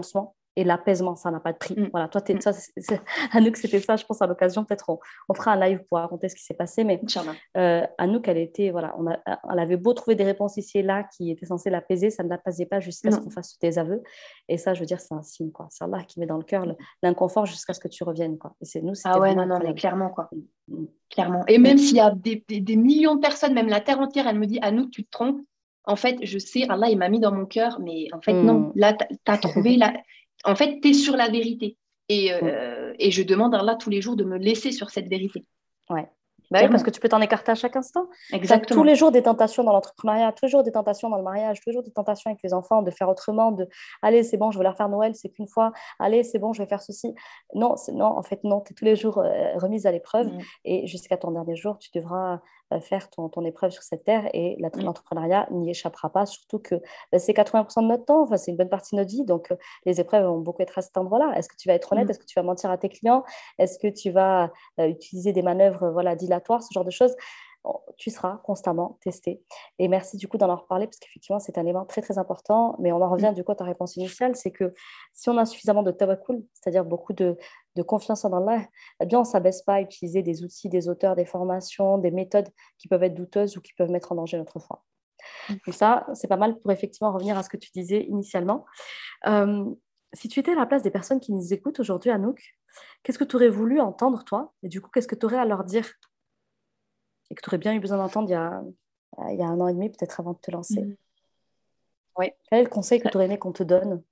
et 0.56 0.64
l'apaisement, 0.64 1.16
ça 1.16 1.32
n'a 1.32 1.40
pas 1.40 1.52
de 1.52 1.58
prix. 1.58 1.76
Mm. 1.76 1.90
Voilà, 1.92 2.08
toi, 2.08 2.22
es, 2.28 2.40
ça, 2.42 2.52
Anouk, 3.32 3.58
c'était 3.58 3.80
ça, 3.80 3.96
je 3.96 4.06
pense, 4.06 4.22
à 4.22 4.28
l'occasion. 4.28 4.64
Peut-être 4.64 4.90
on, 4.90 5.34
fera 5.34 5.54
un 5.54 5.60
live 5.60 5.84
pour 5.90 5.98
raconter 5.98 6.30
ce 6.30 6.36
qui 6.36 6.44
s'est 6.44 6.54
passé. 6.54 6.84
Mais 6.84 7.02
euh, 7.58 7.86
Anouk, 7.98 8.28
elle 8.28 8.38
était, 8.38 8.70
voilà, 8.70 8.94
on 8.98 9.08
a, 9.08 9.20
elle 9.52 9.60
avait 9.60 9.78
beau 9.78 9.94
trouver 9.94 10.16
des 10.16 10.24
réponses 10.24 10.58
ici 10.58 10.80
et 10.80 10.84
là 10.84 11.04
qui 11.04 11.32
étaient 11.32 11.46
censées 11.46 11.70
l'apaiser, 11.70 12.10
ça 12.10 12.24
ne 12.24 12.30
l'apaisait 12.30 12.66
pas 12.66 12.80
jusqu'à 12.80 13.12
ce 13.12 13.18
qu'on 13.18 13.30
fasse 13.30 13.58
tes 13.58 13.78
aveux. 13.78 14.04
Et 14.48 14.58
ça, 14.58 14.74
je 14.74 14.80
veux 14.80 14.86
dire, 14.86 15.00
c'est 15.00 15.14
un 15.14 15.24
signe, 15.24 15.52
quoi. 15.52 15.68
C'est 15.72 15.84
Allah 15.84 16.04
qui 16.08 16.20
met 16.20 16.26
dans 16.28 16.38
le 16.38 16.44
cœur 16.44 16.66
l'inconfort 17.02 17.46
jusqu'à 17.46 17.74
ce 17.74 17.80
que 17.80 17.88
tu 17.88 18.04
reviennes, 18.04 18.38
quoi. 18.38 18.56
Et 18.62 18.66
c'est 18.66 18.82
nous, 18.82 18.94
Ah 19.06 19.20
ouais, 19.20 19.34
non, 19.34 19.46
non, 19.46 19.60
mais 19.64 19.74
clairement, 19.74 20.10
quoi. 20.10 20.30
Mm, 20.32 20.76
mm. 20.76 20.88
Clairement. 21.10 21.46
Et 21.48 21.58
même 21.58 21.78
s'il 21.78 21.98
y 21.98 22.00
a 22.00 22.12
des, 22.12 22.44
des, 22.48 22.76
millions 22.76 23.16
de 23.16 23.22
personnes, 23.22 23.54
même 23.54 23.68
la 23.68 23.82
terre 23.82 24.00
entière, 24.00 24.28
elle 24.28 24.40
me 24.40 24.48
dit, 24.48 24.60
Anouk, 24.62 24.92
tu 24.92 25.04
te 25.04 25.12
trompes. 25.12 25.42
En 25.86 25.96
fait, 25.96 26.18
je 26.24 26.40
sais, 26.40 26.66
Allah, 26.70 26.90
il 26.90 26.98
m'a 26.98 27.10
mis 27.10 27.20
dans 27.20 27.34
mon 27.34 27.46
cœur, 27.46 27.80
mais 27.82 28.08
en 28.14 28.22
fait, 28.22 28.34
non. 28.34 28.72
Là, 28.76 28.94
tu 28.94 29.06
as 29.26 29.38
trouvé 29.38 29.76
la 29.78 29.94
en 30.44 30.56
fait, 30.56 30.80
tu 30.82 30.90
es 30.90 30.94
sur 30.94 31.16
la 31.16 31.30
vérité. 31.30 31.78
Et, 32.10 32.34
euh, 32.34 32.94
et, 33.00 33.12
je 33.12 33.24
demande 33.24 33.56
à 33.56 33.60
Allah 33.60 33.76
tous 33.76 33.90
les 33.90 34.02
jours 34.02 34.18
de 34.18 34.26
me 34.26 34.38
laisser 34.38 34.72
sur 34.72 34.90
cette 34.90 35.08
vérité. 35.08 35.46
Ouais. 35.90 36.08
Bah 36.52 36.68
parce 36.68 36.84
que 36.84 36.92
tu 36.92 37.00
peux 37.00 37.10
t'en 37.10 37.22
écarter 37.22 37.52
à 37.52 37.56
chaque 37.56 37.76
instant. 37.76 38.08
Exactement. 38.32 38.80
Tous 38.80 38.86
les 38.86 38.96
jours 38.96 39.12
des 39.12 39.24
tentations 39.24 39.64
dans 39.64 39.74
l'entrepreneuriat, 39.74 40.32
toujours 40.34 40.62
des 40.62 40.72
tentations 40.72 41.10
dans 41.10 41.18
le 41.18 41.24
mariage, 41.24 41.62
toujours 41.62 41.82
des 41.82 41.92
tentations 41.92 42.30
avec 42.30 42.44
les 42.44 42.54
enfants 42.54 42.84
de 42.84 42.92
faire 42.92 43.10
autrement, 43.10 43.52
de 43.52 43.68
allez, 44.04 44.24
c'est 44.24 44.38
bon, 44.38 44.52
je 44.52 44.60
vais 44.60 44.64
leur 44.64 44.78
faire 44.78 44.90
Noël, 44.90 45.16
c'est 45.16 45.30
qu'une 45.30 45.48
fois, 45.48 45.72
allez, 45.98 46.24
c'est 46.24 46.38
bon, 46.38 46.54
je 46.54 46.62
vais 46.62 46.68
faire 46.68 46.82
ceci. 46.82 47.16
Non, 47.56 47.76
non 47.94 48.06
en 48.06 48.22
fait, 48.22 48.44
non, 48.44 48.62
tu 48.62 48.74
es 48.74 48.76
tous 48.76 48.86
les 48.86 48.96
jours 48.96 49.18
euh, 49.18 49.58
remise 49.58 49.88
à 49.88 49.92
l'épreuve 49.92 50.28
mm. 50.28 50.40
et 50.66 50.86
jusqu'à 50.86 51.18
ton 51.18 51.32
dernier 51.32 51.56
jour, 51.56 51.80
tu 51.80 51.90
devras 51.96 52.40
faire 52.80 53.10
ton, 53.10 53.30
ton, 53.30 53.44
épreuve 53.44 53.72
sur 53.72 53.84
cette 53.84 54.04
terre 54.04 54.30
et 54.34 54.58
l'entrepreneuriat 54.76 55.48
n'y 55.52 55.70
échappera 55.70 56.10
pas, 56.10 56.26
surtout 56.26 56.60
que 56.60 56.76
bah, 57.12 57.20
c'est 57.20 57.34
80% 57.34 57.84
de 57.84 57.88
notre 57.88 58.06
temps, 58.06 58.24
enfin, 58.24 58.38
c'est 58.38 58.52
une 58.52 58.58
bonne 58.58 58.70
partie 58.70 58.96
de 58.96 59.02
notre 59.02 59.12
vie, 59.12 59.26
donc 59.26 59.52
euh, 59.52 59.56
les 59.86 60.00
épreuves 60.00 60.26
vont 60.26 60.40
beaucoup 60.40 60.62
être 60.62 60.78
à 60.78 60.82
cet 60.82 60.98
endroit-là. 60.98 61.34
Est-ce 61.36 61.50
que 61.50 61.56
tu 61.56 61.68
vas 61.68 61.76
être 61.76 61.92
honnête? 61.92 62.08
Mm. 62.08 62.12
Est-ce 62.12 62.20
que 62.20 62.26
tu 62.26 62.40
vas 62.40 62.44
mentir 62.44 62.70
à 62.70 62.78
tes 62.78 62.90
clients? 62.90 63.24
Est-ce 63.58 63.80
que 63.80 63.88
tu 63.88 64.12
vas 64.12 64.52
utiliser 64.78 65.34
des 65.34 65.42
manœuvres 65.42 65.90
voilà, 65.90 66.16
dilatoires, 66.16 66.64
ce 66.64 66.74
genre 66.74 66.86
de 66.86 66.92
choses? 66.92 67.16
Tu 67.98 68.10
seras 68.10 68.42
constamment 68.44 68.98
testé. 69.02 69.42
Et 69.80 69.88
merci 69.88 70.18
du 70.18 70.28
coup 70.28 70.38
d'en 70.38 70.54
reparler 70.56 70.88
parce 70.88 70.98
qu'effectivement, 70.98 71.40
c'est 71.40 71.58
un 71.58 71.62
élément 71.62 71.86
très 71.86 72.02
très 72.02 72.18
important. 72.18 72.76
Mais 72.80 72.92
on 72.92 73.02
en 73.02 73.10
revient 73.10 73.32
mm. 73.32 73.36
du 73.36 73.44
coup 73.44 73.52
à 73.52 73.56
ta 73.56 73.64
réponse 73.64 73.96
initiale, 73.96 74.36
c'est 74.36 74.52
que 74.52 74.74
si 75.14 75.30
on 75.30 75.38
a 75.38 75.46
suffisamment 75.46 75.84
de 75.84 75.92
tawakkul, 75.92 76.44
c'est-à-dire 76.54 76.86
beaucoup 76.86 77.14
de, 77.14 77.38
confiance 77.88 78.24
en 78.24 78.34
Allah, 78.34 78.66
eh 79.00 79.06
bien 79.06 79.20
on 79.20 79.24
ne 79.24 79.28
s'abaisse 79.28 79.64
pas 79.64 79.76
à 79.76 79.82
utiliser 79.82 80.22
des 80.22 80.44
outils, 80.44 80.70
des 80.70 80.90
auteurs, 80.90 81.16
des 81.16 81.26
formations, 81.26 81.98
des 81.98 82.12
méthodes 82.12 82.50
qui 82.78 82.88
peuvent 82.88 83.04
être 83.04 83.16
douteuses 83.16 83.58
ou 83.58 83.62
qui 83.62 83.74
peuvent 83.74 83.90
mettre 83.90 84.12
en 84.12 84.16
danger 84.16 84.38
notre 84.38 84.60
foi. 84.60 84.84
Mm. 85.50 85.54
Donc 85.66 85.76
ça, 85.76 86.06
c'est 86.14 86.28
pas 86.28 86.38
mal 86.38 86.60
pour 86.60 86.72
effectivement 86.72 87.12
revenir 87.12 87.38
à 87.38 87.44
ce 87.44 87.50
que 87.50 87.58
tu 87.58 87.72
disais 87.74 88.04
initialement. 88.04 88.66
Euh, 89.28 89.66
si 90.14 90.28
tu 90.28 90.40
étais 90.40 90.52
à 90.52 90.56
la 90.56 90.66
place 90.66 90.84
des 90.84 90.92
personnes 90.92 91.20
qui 91.20 91.34
nous 91.34 91.54
écoutent 91.54 91.80
aujourd'hui, 91.80 92.12
Anouk, 92.12 92.40
qu'est-ce 93.02 93.18
que 93.18 93.24
tu 93.24 93.36
aurais 93.36 93.50
voulu 93.50 93.80
entendre, 93.80 94.24
toi? 94.24 94.54
Et 94.62 94.68
du 94.68 94.80
coup, 94.82 94.90
qu'est-ce 94.94 95.08
que 95.08 95.16
tu 95.16 95.26
aurais 95.26 95.38
à 95.38 95.46
leur 95.46 95.64
dire? 95.64 95.92
Et 97.34 97.36
que 97.36 97.42
tu 97.42 97.50
aurais 97.50 97.58
bien 97.58 97.74
eu 97.74 97.80
besoin 97.80 97.98
d'entendre 97.98 98.30
il, 98.30 98.34
y 98.34 98.36
a, 98.36 98.62
il 99.32 99.40
y 99.40 99.42
a 99.42 99.48
un 99.48 99.60
an 99.60 99.68
et 99.68 99.74
demi, 99.74 99.90
peut-être 99.90 100.20
avant 100.20 100.34
de 100.34 100.38
te 100.38 100.52
lancer 100.52 100.82
mm. 100.82 100.96
Oui. 102.20 102.28
Quel 102.48 102.60
est 102.60 102.64
le 102.64 102.70
conseil 102.70 103.02
que 103.02 103.10
tu 103.10 103.18
aurais 103.18 103.26
aimé 103.26 103.40
qu'on 103.40 103.54
te 103.54 103.64
donne? 103.64 104.04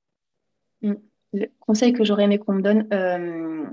Mm. 0.81 0.93
Le 1.33 1.45
conseil 1.59 1.93
que 1.93 2.03
j'aurais 2.03 2.23
aimé 2.23 2.39
qu'on 2.39 2.53
me 2.53 2.63
donne, 2.63 2.87
euh, 2.91 3.69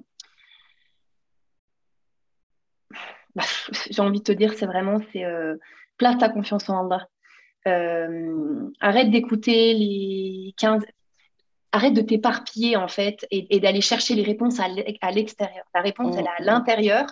bah, 3.34 3.44
j'ai 3.90 4.02
envie 4.02 4.18
de 4.18 4.24
te 4.24 4.32
dire, 4.32 4.52
c'est 4.52 4.66
vraiment, 4.66 5.00
c'est 5.12 5.24
euh, 5.24 5.56
place 5.96 6.18
ta 6.18 6.28
confiance 6.28 6.68
en 6.68 6.84
Allah. 6.84 7.08
Euh, 7.66 8.70
arrête 8.80 9.10
d'écouter 9.10 9.72
les 9.72 10.54
15, 10.58 10.84
arrête 11.72 11.94
de 11.94 12.02
t'éparpiller 12.02 12.76
en 12.76 12.88
fait 12.88 13.26
et, 13.30 13.60
d'aller 13.60 13.80
chercher 13.80 14.14
les 14.14 14.22
réponses 14.22 14.60
à 14.60 15.10
l'extérieur. 15.10 15.64
La 15.74 15.80
réponse, 15.80 16.16
elle 16.18 16.26
est 16.26 16.28
à 16.28 16.42
mm. 16.42 16.44
l'intérieur 16.44 17.06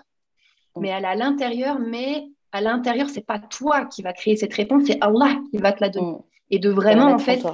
mais 0.80 0.88
elle 0.88 1.04
est 1.04 1.08
à 1.08 1.14
l'intérieur, 1.14 1.78
mais 1.78 2.26
à 2.52 2.60
l'intérieur, 2.60 3.08
c'est 3.10 3.26
pas 3.26 3.38
toi 3.38 3.86
qui 3.86 4.02
va 4.02 4.12
créer 4.12 4.36
cette 4.36 4.54
réponse, 4.54 4.84
c'est 4.86 4.98
Allah 5.02 5.38
qui 5.50 5.58
va 5.58 5.72
te 5.72 5.82
la 5.82 5.90
donner. 5.90 6.12
Mm. 6.12 6.22
Et 6.50 6.58
de 6.58 6.70
vraiment, 6.70 7.12
en 7.12 7.18
fait, 7.18 7.44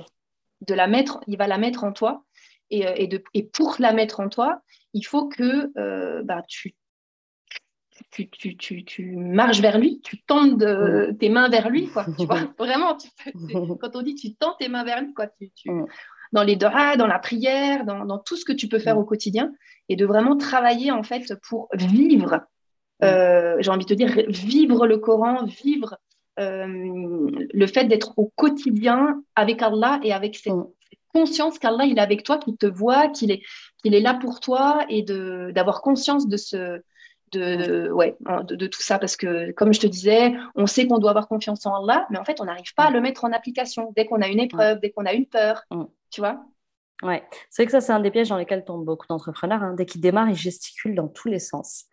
de 0.61 0.75
la 0.75 0.87
mettre, 0.87 1.21
il 1.27 1.37
va 1.37 1.47
la 1.47 1.59
mettre 1.59 1.85
en 1.85 1.93
toi. 1.93 2.25
Et, 2.71 2.87
euh, 2.87 2.93
et, 2.97 3.07
de, 3.07 3.23
et 3.35 3.43
pour 3.43 3.77
la 3.79 3.93
mettre 3.93 4.21
en 4.21 4.29
toi, 4.29 4.63
il 4.95 5.05
faut 5.05 5.29
que 5.29 5.71
euh, 5.79 6.23
bah, 6.23 6.43
tu, 6.47 6.75
tu, 8.11 8.31
tu, 8.31 8.57
tu, 8.57 8.85
tu, 8.85 9.17
marches 9.17 9.61
vers 9.61 9.79
lui, 9.79 10.01
tu 10.03 10.23
tends 10.23 10.47
mm. 10.47 11.17
tes 11.19 11.29
mains 11.29 11.49
vers 11.49 11.69
lui. 11.69 11.89
Quoi, 11.89 12.07
tu 12.19 12.27
vois 12.27 12.41
vraiment, 12.59 12.97
quand 13.81 13.97
on 13.97 14.03
dit 14.03 14.15
tu 14.15 14.35
tends 14.35 14.55
tes 14.59 14.69
mains 14.69 14.85
vers 14.85 15.03
lui, 15.03 15.13
quoi, 15.15 15.27
tu, 15.27 15.71
mm. 15.71 15.87
dans 16.33 16.43
les 16.43 16.57
doigts, 16.57 16.97
dans 16.97 17.07
la 17.07 17.19
prière, 17.19 17.85
dans, 17.85 18.05
dans, 18.05 18.19
tout 18.19 18.37
ce 18.37 18.45
que 18.45 18.53
tu 18.53 18.69
peux 18.69 18.79
faire 18.79 18.99
au 18.99 19.05
quotidien, 19.05 19.53
et 19.89 19.97
de 19.97 20.07
vraiment 20.07 20.37
travailler 20.37 20.91
en 20.91 21.03
fait 21.03 21.35
pour 21.49 21.69
vivre 21.75 22.47
euh, 23.03 23.57
j'ai 23.61 23.71
envie 23.71 23.85
de 23.85 23.89
te 23.91 23.95
dire, 23.95 24.13
vivre 24.29 24.87
le 24.87 24.99
Coran, 24.99 25.45
vivre 25.45 25.97
euh, 26.39 26.67
le 26.67 27.67
fait 27.67 27.85
d'être 27.85 28.19
au 28.19 28.33
quotidien 28.37 29.23
avec 29.35 29.61
Allah 29.63 30.01
et 30.03 30.13
avec 30.13 30.37
cette, 30.37 30.55
conscience 31.13 31.59
qu'Allah 31.59 31.85
il 31.85 31.99
est 31.99 32.03
avec 32.03 32.23
toi, 32.23 32.39
qu'il 32.39 32.57
te 32.57 32.67
voit, 32.67 33.09
qu'il 33.09 33.31
est, 33.31 33.43
qu'il 33.83 33.95
est 33.95 34.01
là 34.01 34.15
pour 34.15 34.41
toi 34.41 34.85
et 34.89 35.03
d'avoir 35.03 35.83
conscience 35.83 36.27
de 36.27 36.37
ce, 36.37 36.81
de, 37.33 37.91
ouais, 37.91 38.17
de, 38.21 38.55
de, 38.57 38.67
tout 38.67 38.83
ça 38.83 38.99
parce 38.99 39.17
que, 39.17 39.53
comme 39.53 39.73
je 39.73 39.81
te 39.81 39.87
disais, 39.87 40.35
on 40.55 40.67
sait 40.67 40.87
qu'on 40.87 40.99
doit 40.99 41.11
avoir 41.11 41.29
confiance 41.29 41.67
en 41.67 41.75
Allah, 41.75 42.07
mais 42.11 42.19
en 42.19 42.25
fait, 42.25 42.41
on 42.41 42.45
n'arrive 42.45 42.75
pas 42.75 42.85
à 42.85 42.91
le 42.91 43.01
mettre 43.01 43.25
en 43.25 43.33
application 43.33 43.93
dès 43.97 44.07
qu'on 44.07 44.21
a 44.21 44.29
une 44.29 44.41
épreuve, 44.41 44.81
dès 44.81 44.91
qu'on 44.91 45.07
a 45.07 45.13
une 45.13 45.27
peur, 45.27 45.63
mm. 45.71 45.85
tu 46.11 46.21
vois. 46.21 46.43
Ouais, 47.03 47.25
c'est 47.51 47.63
vrai 47.63 47.67
que 47.67 47.73
ça, 47.73 47.81
c'est 47.81 47.93
un 47.93 48.01
des 48.01 48.13
pièges 48.13 48.29
dans 48.29 48.37
lesquels 48.37 48.65
tombent 48.65 48.85
beaucoup 48.85 49.07
d'entrepreneurs. 49.09 49.63
Hein. 49.63 49.75
Dès 49.77 49.87
qu'ils 49.87 50.01
démarrent, 50.01 50.31
ils 50.31 50.37
gesticulent 50.37 50.95
dans 50.95 51.09
tous 51.09 51.29
les 51.29 51.41
sens. 51.41 51.87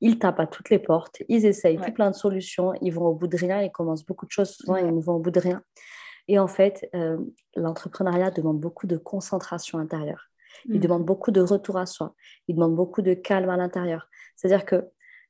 Ils 0.00 0.18
tapent 0.18 0.40
à 0.40 0.46
toutes 0.46 0.70
les 0.70 0.78
portes, 0.78 1.22
ils 1.28 1.46
essayent 1.46 1.78
tout 1.78 1.92
plein 1.92 2.10
de 2.10 2.16
solutions, 2.16 2.72
ils 2.82 2.90
vont 2.90 3.06
au 3.06 3.14
bout 3.14 3.26
de 3.26 3.36
rien, 3.36 3.62
ils 3.62 3.72
commencent 3.72 4.04
beaucoup 4.04 4.26
de 4.26 4.30
choses, 4.30 4.50
souvent 4.50 4.76
ils 4.76 4.94
ne 4.94 5.00
vont 5.00 5.14
au 5.14 5.20
bout 5.20 5.30
de 5.30 5.40
rien. 5.40 5.62
Et 6.28 6.38
en 6.38 6.48
fait, 6.48 6.88
euh, 6.94 7.18
l'entrepreneuriat 7.54 8.30
demande 8.30 8.60
beaucoup 8.60 8.86
de 8.86 8.96
concentration 8.96 9.78
intérieure. 9.78 10.28
Il 10.66 10.78
mm. 10.78 10.80
demande 10.80 11.04
beaucoup 11.04 11.30
de 11.30 11.40
retour 11.40 11.78
à 11.78 11.86
soi. 11.86 12.14
Il 12.48 12.56
demande 12.56 12.74
beaucoup 12.74 13.02
de 13.02 13.14
calme 13.14 13.48
à 13.48 13.56
l'intérieur. 13.56 14.08
C'est-à-dire 14.34 14.64
que 14.64 14.84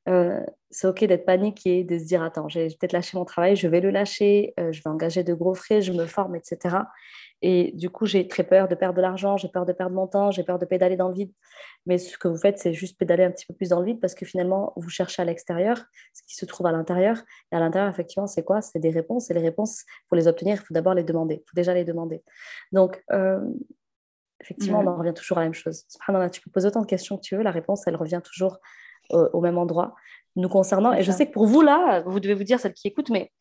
euh, 0.09 0.41
c'est 0.71 0.87
OK 0.87 1.05
d'être 1.05 1.25
paniqué, 1.25 1.85
de 1.85 1.99
se 1.99 2.05
dire 2.05 2.23
Attends, 2.23 2.49
j'ai 2.49 2.69
peut-être 2.69 2.93
lâché 2.93 3.17
mon 3.17 3.25
travail, 3.25 3.57
je 3.57 3.67
vais 3.67 3.81
le 3.81 3.91
lâcher, 3.91 4.55
euh, 4.61 4.73
je 4.73 4.83
vais 4.83 4.91
engager 4.91 5.25
de 5.25 5.35
gros 5.35 5.55
frais, 5.55 5.83
je 5.83 5.93
me 5.93 6.07
forme, 6.07 6.37
etc. 6.37 6.77
Et 7.43 7.73
du 7.75 7.91
coup, 7.91 8.07
j'ai 8.07 8.29
très 8.29 8.45
peur 8.45 8.67
de 8.67 8.75
perdre 8.75 8.97
de 8.97 9.03
l'argent, 9.03 9.37
j'ai 9.37 9.49
peur 9.49 9.67
de 9.67 9.73
perdre 9.73 9.95
mon 9.95 10.07
temps, 10.07 10.31
j'ai 10.31 10.43
peur 10.43 10.59
de 10.59 10.65
pédaler 10.65 10.97
dans 10.97 11.09
le 11.09 11.15
vide. 11.15 11.33
Mais 11.85 11.99
ce 11.99 12.17
que 12.17 12.29
vous 12.29 12.37
faites, 12.37 12.59
c'est 12.59 12.73
juste 12.73 12.99
pédaler 12.99 13.25
un 13.25 13.31
petit 13.31 13.47
peu 13.47 13.55
plus 13.55 13.69
dans 13.69 13.81
le 13.81 13.87
vide 13.87 14.01
parce 14.01 14.15
que 14.15 14.25
finalement, 14.25 14.73
vous 14.77 14.89
cherchez 14.89 15.23
à 15.23 15.25
l'extérieur 15.25 15.85
ce 16.15 16.23
qui 16.27 16.35
se 16.35 16.47
trouve 16.47 16.67
à 16.67 16.73
l'intérieur. 16.73 17.19
Et 17.53 17.57
à 17.57 17.61
l'intérieur, 17.61 17.91
effectivement, 17.91 18.27
c'est 18.27 18.43
quoi? 18.43 18.63
C'est 18.63 18.79
des 18.79 18.91
réponses. 18.91 19.31
Et 19.31 19.35
les 19.35 19.41
réponses, 19.41 19.85
pour 20.09 20.17
les 20.17 20.29
obtenir, 20.29 20.57
il 20.57 20.65
faut 20.65 20.75
d'abord 20.75 20.95
les 20.95 21.05
demander. 21.05 21.43
Il 21.45 21.49
faut 21.49 21.55
déjà 21.55 21.75
les 21.75 21.85
demander. 21.85 22.23
Donc, 22.73 23.03
euh, 23.13 23.41
effectivement, 24.41 24.81
on 24.81 24.87
en 24.87 24.97
revient 24.97 25.15
toujours 25.15 25.37
à 25.39 25.41
la 25.41 25.47
même 25.47 25.55
chose. 25.55 25.87
Tu 26.33 26.41
peux 26.41 26.51
poser 26.51 26.69
autant 26.69 26.81
de 26.81 26.87
questions 26.87 27.17
que 27.17 27.23
tu 27.23 27.37
veux. 27.37 27.43
La 27.43 27.51
réponse, 27.51 27.87
elle 27.87 27.97
revient 27.97 28.23
toujours 28.25 28.59
au, 29.11 29.41
même 29.41 29.59
endroit 29.59 29.95
nous 30.37 30.49
concernant. 30.49 30.93
Et 30.93 31.03
je 31.03 31.11
sais 31.11 31.27
que 31.27 31.33
pour 31.33 31.47
vous, 31.47 31.63
là, 31.63 32.03
vous 32.07 32.21
devez 32.21 32.35
vous 32.35 32.45
dire, 32.45 32.61
celle 32.61 32.75
qui 32.75 32.89
écoute, 32.89 33.11
mais 33.11 33.33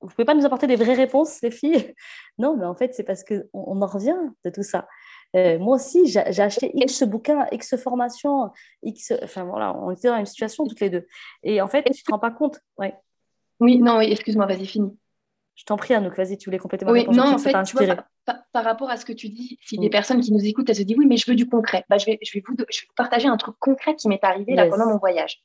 vous 0.00 0.08
ne 0.08 0.12
pouvez 0.12 0.24
pas 0.24 0.34
nous 0.34 0.44
apporter 0.44 0.66
des 0.66 0.76
vraies 0.76 0.94
réponses, 0.94 1.40
les 1.42 1.50
filles? 1.50 1.94
Non, 2.38 2.56
mais 2.56 2.64
en 2.64 2.74
fait, 2.74 2.94
c'est 2.94 3.02
parce 3.02 3.22
qu'on 3.22 3.42
on 3.52 3.82
en 3.82 3.86
revient 3.86 4.16
de 4.46 4.50
tout 4.50 4.62
ça. 4.62 4.88
Euh, 5.36 5.58
moi 5.58 5.76
aussi, 5.76 6.06
j'ai 6.06 6.20
acheté 6.20 6.72
X 6.74 7.02
bouquins, 7.02 7.46
X 7.52 7.76
formations, 7.76 8.50
X. 8.82 9.12
Enfin 9.22 9.44
voilà, 9.44 9.76
on 9.76 9.90
était 9.90 10.08
dans 10.08 10.16
une 10.16 10.24
situation 10.24 10.66
toutes 10.66 10.80
les 10.80 10.88
deux. 10.88 11.06
Et 11.42 11.60
en 11.60 11.68
fait, 11.68 11.82
tu 11.82 11.90
ne 11.90 11.94
te 11.96 12.10
rends 12.10 12.18
pas 12.18 12.30
compte? 12.30 12.60
Ouais. 12.78 12.94
Oui, 13.60 13.78
non, 13.78 14.00
excuse-moi, 14.00 14.46
vas-y, 14.46 14.64
finis. 14.64 14.96
Je 15.54 15.64
t'en 15.64 15.76
prie, 15.76 15.92
Anouk, 15.92 16.16
vas-y, 16.16 16.38
tu 16.38 16.48
voulais 16.48 16.58
compléter 16.58 16.86
ma 16.86 16.92
Oui, 16.92 17.06
non, 17.10 17.34
en 17.34 17.38
fait, 17.38 17.52
tu 17.64 17.76
vois, 17.76 18.04
par, 18.52 18.64
rapport 18.64 18.90
à 18.90 18.96
ce 18.96 19.04
que 19.04 19.12
tu 19.12 19.28
dis, 19.28 19.58
si 19.64 19.78
des 19.78 19.88
mm. 19.88 19.90
personnes 19.90 20.20
qui 20.20 20.32
nous 20.32 20.44
écoutent, 20.44 20.68
elles 20.68 20.76
se 20.76 20.82
disent 20.82 20.98
oui, 20.98 21.06
mais 21.06 21.16
je 21.16 21.30
veux 21.30 21.36
du 21.36 21.48
concret, 21.48 21.84
bah, 21.88 21.98
je, 21.98 22.06
vais, 22.06 22.18
je, 22.22 22.32
vais 22.32 22.42
vous, 22.46 22.54
je 22.56 22.80
vais 22.80 22.86
vous 22.88 22.94
partager 22.96 23.28
un 23.28 23.36
truc 23.36 23.56
concret 23.58 23.96
qui 23.96 24.08
m'est 24.08 24.22
arrivé 24.22 24.54
là 24.54 24.66
pendant 24.66 24.86
mon 24.86 24.98
voyage 24.98 25.42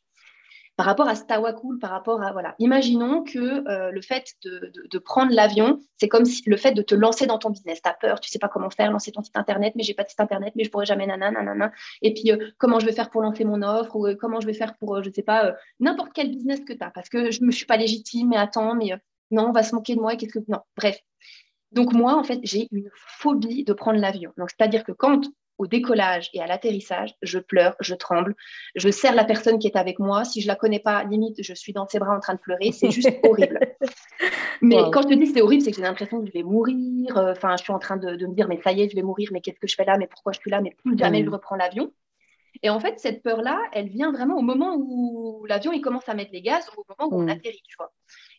par 0.75 0.85
rapport 0.85 1.07
à 1.07 1.15
ce 1.15 1.23
tawakul, 1.23 1.79
par 1.79 1.89
rapport 1.89 2.21
à 2.21 2.33
voilà. 2.33 2.55
Imaginons 2.59 3.23
que 3.23 3.67
euh, 3.69 3.91
le 3.91 4.01
fait 4.01 4.33
de, 4.43 4.97
prendre 4.99 5.33
l'avion, 5.33 5.79
c'est 5.97 6.09
comme 6.09 6.25
si 6.25 6.41
le 6.47 6.57
fait 6.57 6.73
de 6.73 6.81
te 6.81 6.95
lancer 6.95 7.27
dans 7.27 7.37
ton 7.37 7.49
business. 7.49 7.81
Tu 7.81 7.89
as 7.89 7.93
peur, 7.93 8.19
tu 8.19 8.29
sais 8.29 8.39
pas 8.39 8.49
comment 8.49 8.69
faire, 8.69 8.91
lancer 8.91 9.11
ton 9.11 9.23
site 9.23 9.37
internet, 9.37 9.73
mais 9.75 9.83
j'ai 9.83 9.93
pas 9.93 10.03
de 10.03 10.09
site 10.09 10.19
internet, 10.19 10.53
mais 10.55 10.63
je 10.63 10.71
pourrais 10.71 10.85
jamais 10.85 11.07
nanana, 11.07 11.39
nanana. 11.39 11.71
Et 12.01 12.13
puis 12.13 12.31
euh, 12.31 12.49
comment 12.57 12.79
je 12.79 12.85
vais 12.85 12.91
faire 12.91 13.09
pour 13.09 13.21
lancer 13.21 13.45
mon 13.45 13.61
offre 13.61 13.95
ou 13.95 14.07
euh, 14.07 14.15
comment 14.19 14.41
je 14.41 14.47
vais 14.47 14.53
faire 14.53 14.75
pour 14.77 15.01
je 15.01 15.09
sais 15.09 15.23
pas 15.23 15.55
n'importe 15.79 16.11
quel 16.13 16.29
business 16.29 16.59
que 16.61 16.73
tu 16.73 16.83
as 16.83 16.91
parce 16.91 17.09
que 17.09 17.31
je 17.31 17.43
me 17.43 17.51
suis 17.51 17.65
pas 17.65 17.77
légitime, 17.77 18.29
mais 18.29 18.37
attends, 18.37 18.75
mais 18.75 18.91
non, 19.31 19.47
on 19.49 19.51
va 19.51 19.63
se 19.63 19.73
moquer 19.73 19.95
de 19.95 20.01
moi 20.01 20.13
et 20.13 20.17
qu'est-ce 20.17 20.39
que 20.39 20.45
non, 20.47 20.59
bref. 20.75 20.99
Donc 21.71 21.93
moi 21.93 22.15
en 22.15 22.23
fait, 22.23 22.39
j'ai 22.43 22.67
une 22.71 22.89
phobie 22.93 23.63
de 23.63 23.73
prendre 23.73 23.99
l'avion. 23.99 24.31
Donc 24.37 24.49
c'est-à-dire 24.49 24.83
que 24.83 24.91
quand 24.91 25.21
au 25.57 25.67
décollage 25.67 26.29
et 26.33 26.41
à 26.41 26.47
l'atterrissage, 26.47 27.15
je 27.21 27.39
pleure, 27.39 27.75
je 27.79 27.95
tremble, 27.95 28.35
je 28.75 28.89
serre 28.89 29.15
la 29.15 29.23
personne 29.23 29.59
qui 29.59 29.67
est 29.67 29.77
avec 29.77 29.99
moi. 29.99 30.25
Si 30.25 30.41
je 30.41 30.47
la 30.47 30.55
connais 30.55 30.79
pas, 30.79 31.03
limite, 31.03 31.41
je 31.41 31.53
suis 31.53 31.73
dans 31.73 31.87
ses 31.87 31.99
bras 31.99 32.15
en 32.15 32.19
train 32.19 32.33
de 32.33 32.39
pleurer. 32.39 32.71
C'est 32.71 32.91
juste 32.91 33.09
horrible. 33.23 33.59
Mais 34.61 34.77
quand 34.91 35.03
je 35.03 35.09
te 35.09 35.13
dis 35.13 35.27
c'est 35.27 35.41
horrible, 35.41 35.63
c'est 35.63 35.71
que 35.71 35.77
j'ai 35.77 35.83
l'impression 35.83 36.21
que 36.21 36.27
je 36.27 36.33
vais 36.33 36.43
mourir. 36.43 37.17
Euh, 37.17 37.31
enfin, 37.31 37.55
je 37.57 37.63
suis 37.63 37.73
en 37.73 37.79
train 37.79 37.97
de, 37.97 38.25
me 38.25 38.33
dire, 38.33 38.47
mais 38.47 38.59
ça 38.61 38.71
y 38.71 38.81
est, 38.81 38.89
je 38.89 38.95
vais 38.95 39.01
mourir. 39.01 39.29
Mais 39.31 39.41
qu'est-ce 39.41 39.59
que 39.59 39.67
je 39.67 39.75
fais 39.75 39.85
là? 39.85 39.97
Mais 39.97 40.07
pourquoi 40.07 40.33
je 40.33 40.39
suis 40.39 40.51
là? 40.51 40.61
Mais 40.61 40.75
plus 40.83 40.97
jamais 40.97 41.21
mm. 41.21 41.25
je 41.25 41.29
reprends 41.29 41.55
l'avion. 41.55 41.91
Et 42.63 42.69
en 42.69 42.79
fait, 42.79 42.99
cette 42.99 43.21
peur-là, 43.21 43.59
elle 43.73 43.89
vient 43.89 44.11
vraiment 44.11 44.37
au 44.37 44.41
moment 44.41 44.75
où 44.77 45.45
l'avion 45.47 45.73
il 45.73 45.81
commence 45.81 46.07
à 46.07 46.13
mettre 46.13 46.31
les 46.31 46.41
gaz, 46.41 46.69
au 46.75 46.83
moment 46.87 47.13
où 47.13 47.21
on 47.21 47.25
mm. 47.25 47.29
atterrit, 47.29 47.63
tu 47.67 47.75
vois. 47.77 47.91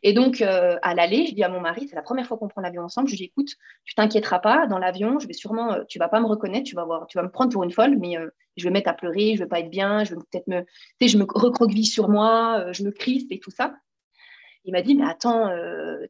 Et 0.02 0.12
donc, 0.12 0.40
euh, 0.40 0.76
à 0.82 0.94
l'aller, 0.94 1.26
je 1.26 1.34
dis 1.34 1.42
à 1.42 1.48
mon 1.48 1.60
mari, 1.60 1.86
c'est 1.88 1.96
la 1.96 2.02
première 2.02 2.26
fois 2.26 2.36
qu'on 2.36 2.48
prend 2.48 2.60
l'avion 2.60 2.82
ensemble, 2.82 3.08
je 3.08 3.12
lui 3.12 3.18
dis, 3.18 3.24
écoute, 3.24 3.54
tu 3.84 3.94
t'inquiéteras 3.94 4.38
pas, 4.38 4.66
dans 4.66 4.78
l'avion, 4.78 5.18
je 5.18 5.26
vais 5.26 5.32
sûrement, 5.32 5.72
euh, 5.72 5.84
tu 5.88 5.98
vas 5.98 6.08
pas 6.08 6.20
me 6.20 6.26
reconnaître, 6.26 6.64
tu 6.64 6.74
vas 6.74 6.84
voir, 6.84 7.06
tu 7.06 7.18
vas 7.18 7.24
me 7.24 7.30
prendre 7.30 7.52
pour 7.52 7.64
une 7.64 7.72
folle, 7.72 7.96
mais 7.98 8.16
euh, 8.18 8.28
je 8.56 8.64
vais 8.64 8.70
mettre 8.70 8.90
à 8.90 8.94
pleurer, 8.94 9.34
je 9.36 9.42
vais 9.42 9.48
pas 9.48 9.60
être 9.60 9.70
bien, 9.70 10.04
je 10.04 10.14
vais 10.14 10.20
peut-être 10.30 10.46
me, 10.48 10.62
tu 10.62 10.66
sais, 11.02 11.08
je 11.08 11.18
me 11.18 11.24
recroqueville 11.28 11.86
sur 11.86 12.08
moi, 12.08 12.72
je 12.72 12.84
me 12.84 12.90
crispe 12.90 13.30
et 13.32 13.38
tout 13.38 13.50
ça. 13.50 13.74
Il 14.64 14.72
m'a 14.72 14.82
dit, 14.82 14.94
mais 14.94 15.04
attends, 15.04 15.50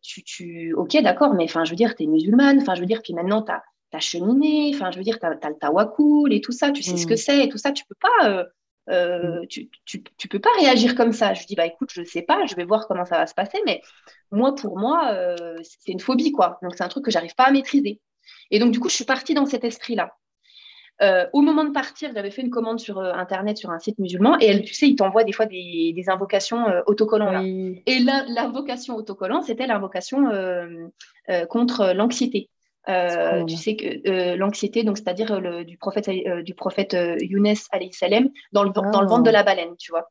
tu, 0.00 0.22
tu, 0.22 0.72
ok, 0.74 0.96
d'accord, 1.02 1.34
mais 1.34 1.44
enfin, 1.44 1.64
je 1.64 1.70
veux 1.70 1.76
dire, 1.76 1.94
tu 1.94 2.04
es 2.04 2.06
musulmane, 2.06 2.58
enfin, 2.60 2.74
je 2.74 2.80
veux 2.80 2.86
dire, 2.86 3.02
puis 3.02 3.12
maintenant, 3.12 3.42
tu 3.42 3.52
as, 3.52 3.62
cheminé, 3.98 4.72
enfin, 4.74 4.90
je 4.90 4.98
veux 4.98 5.04
dire, 5.04 5.18
tu 5.18 5.26
as, 5.26 5.30
le 5.30 5.58
tawakul 5.58 6.32
et 6.32 6.40
tout 6.40 6.52
ça, 6.52 6.70
tu 6.70 6.82
sais 6.82 6.96
ce 6.96 7.06
que 7.06 7.14
mm. 7.14 7.18
c'est 7.18 7.44
et 7.44 7.48
tout 7.48 7.58
ça, 7.58 7.72
tu 7.72 7.84
peux 7.84 7.96
pas 8.00 8.46
euh, 8.88 9.42
mm. 9.42 9.46
tu, 9.48 9.68
tu, 9.84 10.28
peux 10.28 10.38
pas 10.38 10.50
réagir 10.60 10.94
comme 10.94 11.12
ça. 11.12 11.34
Je 11.34 11.46
dis, 11.46 11.54
bah 11.54 11.66
écoute, 11.66 11.90
je 11.92 12.02
sais 12.04 12.22
pas, 12.22 12.46
je 12.46 12.54
vais 12.54 12.64
voir 12.64 12.86
comment 12.86 13.04
ça 13.04 13.18
va 13.18 13.26
se 13.26 13.34
passer, 13.34 13.58
mais 13.66 13.82
moi, 14.30 14.54
pour 14.54 14.78
moi, 14.78 15.10
euh, 15.12 15.56
c'est 15.62 15.92
une 15.92 16.00
phobie, 16.00 16.32
quoi. 16.32 16.58
Donc, 16.62 16.74
c'est 16.76 16.84
un 16.84 16.88
truc 16.88 17.04
que 17.04 17.10
j'arrive 17.10 17.34
pas 17.34 17.44
à 17.44 17.50
maîtriser. 17.50 18.00
Et 18.50 18.58
donc, 18.58 18.72
du 18.72 18.80
coup, 18.80 18.88
je 18.88 18.94
suis 18.94 19.04
partie 19.04 19.34
dans 19.34 19.46
cet 19.46 19.64
esprit-là. 19.64 20.12
Euh, 21.02 21.26
au 21.34 21.42
moment 21.42 21.64
de 21.64 21.72
partir, 21.72 22.10
j'avais 22.14 22.30
fait 22.30 22.40
une 22.40 22.50
commande 22.50 22.80
sur 22.80 22.98
Internet, 23.00 23.58
sur 23.58 23.70
un 23.70 23.78
site 23.78 23.98
musulman, 23.98 24.38
et 24.40 24.46
elle, 24.46 24.62
tu 24.62 24.72
sais, 24.72 24.88
ils 24.88 24.96
t'envoient 24.96 25.24
des 25.24 25.32
fois 25.32 25.44
des, 25.44 26.04
invocations 26.08 26.64
autocollants. 26.86 27.32
Là. 27.32 27.42
Et 27.42 27.98
l'invocation 27.98 28.96
autocollant, 28.96 29.42
c'était 29.42 29.66
l'invocation 29.66 30.30
contre 31.50 31.92
l'anxiété. 31.92 32.48
Euh, 32.88 33.44
tu 33.44 33.56
sais 33.56 33.74
que 33.74 34.08
euh, 34.08 34.36
l'anxiété, 34.36 34.84
donc 34.84 34.96
c'est-à-dire 34.96 35.32
euh, 35.32 35.64
du 35.64 35.76
prophète 35.76 36.08
du 36.44 36.54
prophète 36.54 36.96
Younes 37.20 37.54
salam 37.92 38.28
dans 38.52 38.62
le 38.62 38.70
dans 38.70 39.00
le 39.00 39.08
ventre 39.08 39.24
de 39.24 39.30
la 39.30 39.42
baleine, 39.42 39.76
tu 39.78 39.90
vois. 39.90 40.08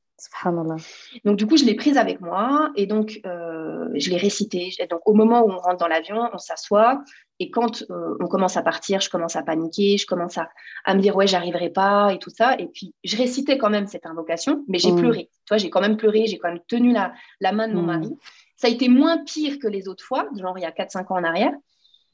Donc 1.26 1.38
du 1.38 1.46
coup, 1.46 1.58
je 1.58 1.66
l'ai 1.66 1.76
prise 1.76 1.98
avec 1.98 2.22
moi 2.22 2.72
et 2.76 2.86
donc 2.86 3.20
je 3.24 4.10
l'ai 4.10 4.18
récitée. 4.18 4.72
Donc 4.90 5.02
au 5.06 5.14
moment 5.14 5.42
où 5.42 5.52
on 5.52 5.58
rentre 5.58 5.78
dans 5.78 5.88
l'avion, 5.88 6.30
on 6.34 6.38
s'assoit 6.38 7.02
et 7.40 7.50
quand 7.50 7.84
on 7.90 8.28
commence 8.28 8.56
à 8.56 8.62
partir, 8.62 9.02
je 9.02 9.10
commence 9.10 9.36
à 9.36 9.44
paniquer, 9.44 9.98
je 9.98 10.06
commence 10.06 10.38
à, 10.38 10.50
à 10.86 10.96
me 10.96 11.02
dire 11.02 11.16
ouais, 11.16 11.28
j'arriverai 11.28 11.70
pas 11.70 12.14
et 12.14 12.20
tout 12.20 12.30
ça. 12.30 12.58
Et 12.60 12.68
puis 12.68 12.94
je 13.04 13.18
récitais 13.18 13.58
quand 13.58 13.70
même 13.70 13.88
cette 13.88 14.06
invocation, 14.06 14.64
mais 14.68 14.80
j'ai 14.80 14.92
mm. 14.92 15.00
pleuré. 15.00 15.30
Tu 15.46 15.50
vois, 15.50 15.58
j'ai 15.58 15.70
quand 15.70 15.82
même 15.82 15.98
pleuré, 15.98 16.28
j'ai 16.28 16.38
quand 16.38 16.50
même 16.50 16.64
tenu 16.68 16.94
la, 16.94 17.14
la 17.42 17.52
main 17.52 17.68
de 17.68 17.74
mon 17.74 17.84
mm. 17.84 17.86
mari. 17.86 18.18
Ça 18.56 18.68
a 18.68 18.70
été 18.70 18.88
moins 18.88 19.24
pire 19.26 19.60
que 19.60 19.68
les 19.68 19.90
autres 19.90 20.04
fois, 20.04 20.30
genre 20.38 20.58
il 20.58 20.62
y 20.62 20.66
a 20.66 20.72
4-5 20.72 21.12
ans 21.12 21.18
en 21.18 21.24
arrière. 21.24 21.52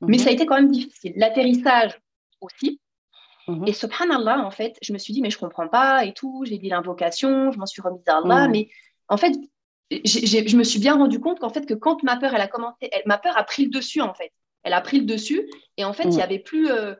Mais 0.02 0.18
ça 0.18 0.30
a 0.30 0.32
mhm. 0.32 0.36
été 0.36 0.46
quand 0.46 0.56
même 0.56 0.72
difficile. 0.72 1.14
L'atterrissage 1.16 2.00
aussi. 2.42 2.80
Mhm. 3.48 3.68
Et 3.68 3.74
subhanallah, 3.74 4.46
en 4.46 4.52
fait, 4.52 4.78
je 4.82 4.94
me 4.94 4.98
suis 4.98 5.14
dit, 5.14 5.22
mais 5.22 5.30
je 5.30 5.38
comprends 5.38 5.68
pas 5.68 6.06
et 6.06 6.14
tout. 6.14 6.44
J'ai 6.46 6.58
dit 6.58 6.70
l'invocation, 6.70 7.52
je 7.52 7.58
m'en 7.58 7.66
suis 7.66 7.82
remise 7.82 8.08
à 8.08 8.18
Allah. 8.18 8.46
Mhm. 8.48 8.52
Mais 8.52 8.70
en 9.08 9.18
fait, 9.18 9.34
je 9.92 10.58
me 10.58 10.64
suis 10.64 10.80
bien 10.80 10.96
rendu 10.96 11.20
compte 11.20 11.40
qu'en 11.40 11.50
fait, 11.50 11.66
que 11.66 11.74
quand 11.74 12.04
ma 12.04 12.18
peur, 12.18 12.34
elle 12.34 12.42
a 12.42 12.48
commencé, 12.48 12.90
ma 13.06 13.18
peur 13.18 13.38
a 13.38 13.44
pris 13.44 13.66
le 13.66 13.70
dessus, 13.70 14.02
en 14.02 14.14
fait. 14.14 14.32
Elle 14.64 14.74
a 14.74 14.82
pris 14.82 15.00
le 15.00 15.06
dessus. 15.06 15.50
Et 15.78 15.86
en 15.86 15.94
fait, 15.94 16.04
il 16.04 16.16
n'y 16.16 16.22
avait 16.22 16.40
plus. 16.40 16.70
Euh, 16.70 16.96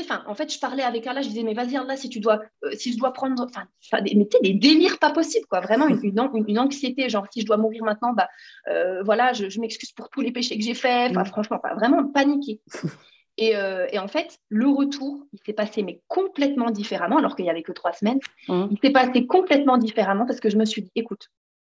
enfin, 0.00 0.22
en 0.26 0.34
fait, 0.34 0.52
je 0.52 0.58
parlais 0.58 0.82
avec 0.82 1.06
Allah, 1.06 1.22
je 1.22 1.28
disais, 1.28 1.42
mais 1.42 1.54
vas-y, 1.54 1.76
Allah, 1.76 1.96
si 1.96 2.08
tu 2.08 2.20
dois, 2.20 2.40
euh, 2.64 2.70
si 2.72 2.92
je 2.92 2.98
dois 2.98 3.12
prendre, 3.12 3.46
enfin, 3.46 4.02
des, 4.02 4.28
des 4.42 4.54
délires 4.54 4.98
pas 4.98 5.12
possibles, 5.12 5.46
quoi, 5.46 5.60
vraiment 5.60 5.88
une, 5.88 6.00
une, 6.02 6.58
anxiété, 6.58 7.08
genre, 7.08 7.26
si 7.32 7.40
je 7.40 7.46
dois 7.46 7.56
mourir 7.56 7.84
maintenant, 7.84 8.12
bah, 8.12 8.28
euh, 8.68 9.02
voilà, 9.02 9.32
je, 9.32 9.60
m'excuse 9.60 9.92
pour 9.92 10.10
tous 10.10 10.20
les 10.20 10.32
péchés 10.32 10.56
que 10.58 10.64
j'ai 10.64 10.74
faits, 10.74 11.10
enfin, 11.10 11.22
mm. 11.22 11.26
franchement, 11.26 11.58
pas, 11.58 11.74
vraiment 11.74 12.06
paniquer. 12.08 12.60
Euh, 13.38 13.86
et, 13.92 13.98
en 13.98 14.08
fait, 14.08 14.38
le 14.48 14.66
retour, 14.66 15.26
il 15.34 15.38
s'est 15.44 15.52
passé, 15.52 15.82
mais 15.82 16.00
complètement 16.08 16.70
différemment, 16.70 17.18
alors 17.18 17.36
qu'il 17.36 17.44
n'y 17.44 17.50
avait 17.50 17.62
que 17.62 17.72
trois 17.72 17.92
semaines. 17.92 18.18
Mm. 18.48 18.68
Il 18.70 18.78
s'est 18.82 18.92
passé 18.92 19.26
complètement 19.26 19.76
différemment 19.76 20.24
parce 20.24 20.40
que 20.40 20.48
je 20.48 20.56
me 20.56 20.64
suis 20.64 20.80
dit, 20.80 20.90
écoute, 20.94 21.28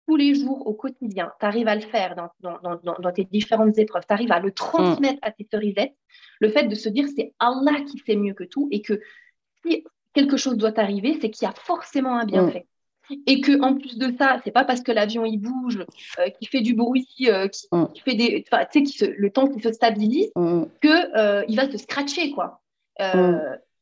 tous 0.08 0.16
les 0.16 0.36
jours, 0.36 0.68
au 0.68 0.74
quotidien, 0.74 1.32
tu 1.40 1.46
arrives 1.46 1.68
à 1.68 1.76
le 1.76 1.82
faire 1.82 2.16
dans, 2.42 3.12
tes 3.12 3.26
différentes 3.26 3.78
épreuves, 3.78 4.04
tu 4.08 4.14
arrives 4.14 4.32
à 4.32 4.40
le 4.40 4.52
transmettre 4.52 5.20
à 5.22 5.32
tes 5.32 5.48
cerisettes, 5.52 5.96
le 6.40 6.50
fait 6.50 6.68
de 6.68 6.76
se 6.76 6.90
dire 6.90 7.08
c'est 7.16 7.34
Allah 7.40 7.82
qui 7.90 7.98
sait 8.06 8.16
mieux 8.16 8.34
que 8.34 8.44
tout 8.44 8.68
et 8.72 8.82
que 8.82 9.00
si 9.66 9.84
quelque 10.14 10.38
chose 10.38 10.58
doit 10.58 10.80
arriver, 10.80 11.18
c'est 11.20 11.30
qu'il 11.30 11.48
y 11.48 11.50
a 11.50 11.54
forcément 11.54 12.18
un 12.18 12.26
bienfait. 12.26 12.68
Et 13.28 13.40
que 13.40 13.62
en 13.62 13.76
plus 13.76 14.00
de 14.00 14.16
ça, 14.18 14.42
c'est 14.44 14.52
pas 14.52 14.64
parce 14.64 14.82
que 14.82 14.92
l'avion 14.92 15.26
il 15.26 15.38
bouge, 15.38 15.86
euh, 16.20 16.30
qui 16.30 16.48
fait 16.48 16.62
du 16.62 16.74
bruit, 16.74 17.08
euh, 17.28 17.48
qui, 17.48 18.02
fait 18.02 18.16
des, 18.16 18.44
tu 18.72 18.86
sais, 18.88 19.14
le 19.16 19.30
temps 19.30 19.48
qui 19.48 19.62
se 19.62 19.72
stabilise, 19.72 20.32
que 20.36 21.18
euh, 21.18 21.44
il 21.48 21.56
va 21.56 21.70
se 21.70 21.78
scratcher 21.78 22.32
quoi. 22.32 22.62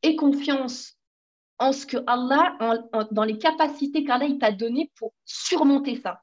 Et 0.05 0.17
confiance 0.17 0.97
en 1.59 1.71
ce 1.71 1.85
que 1.85 1.97
Allah, 2.07 2.57
dans 3.11 3.23
les 3.23 3.37
capacités 3.37 4.03
qu'Allah 4.03 4.27
t'a 4.39 4.51
données 4.51 4.91
pour 4.97 5.13
surmonter 5.25 5.95
ça. 5.95 6.21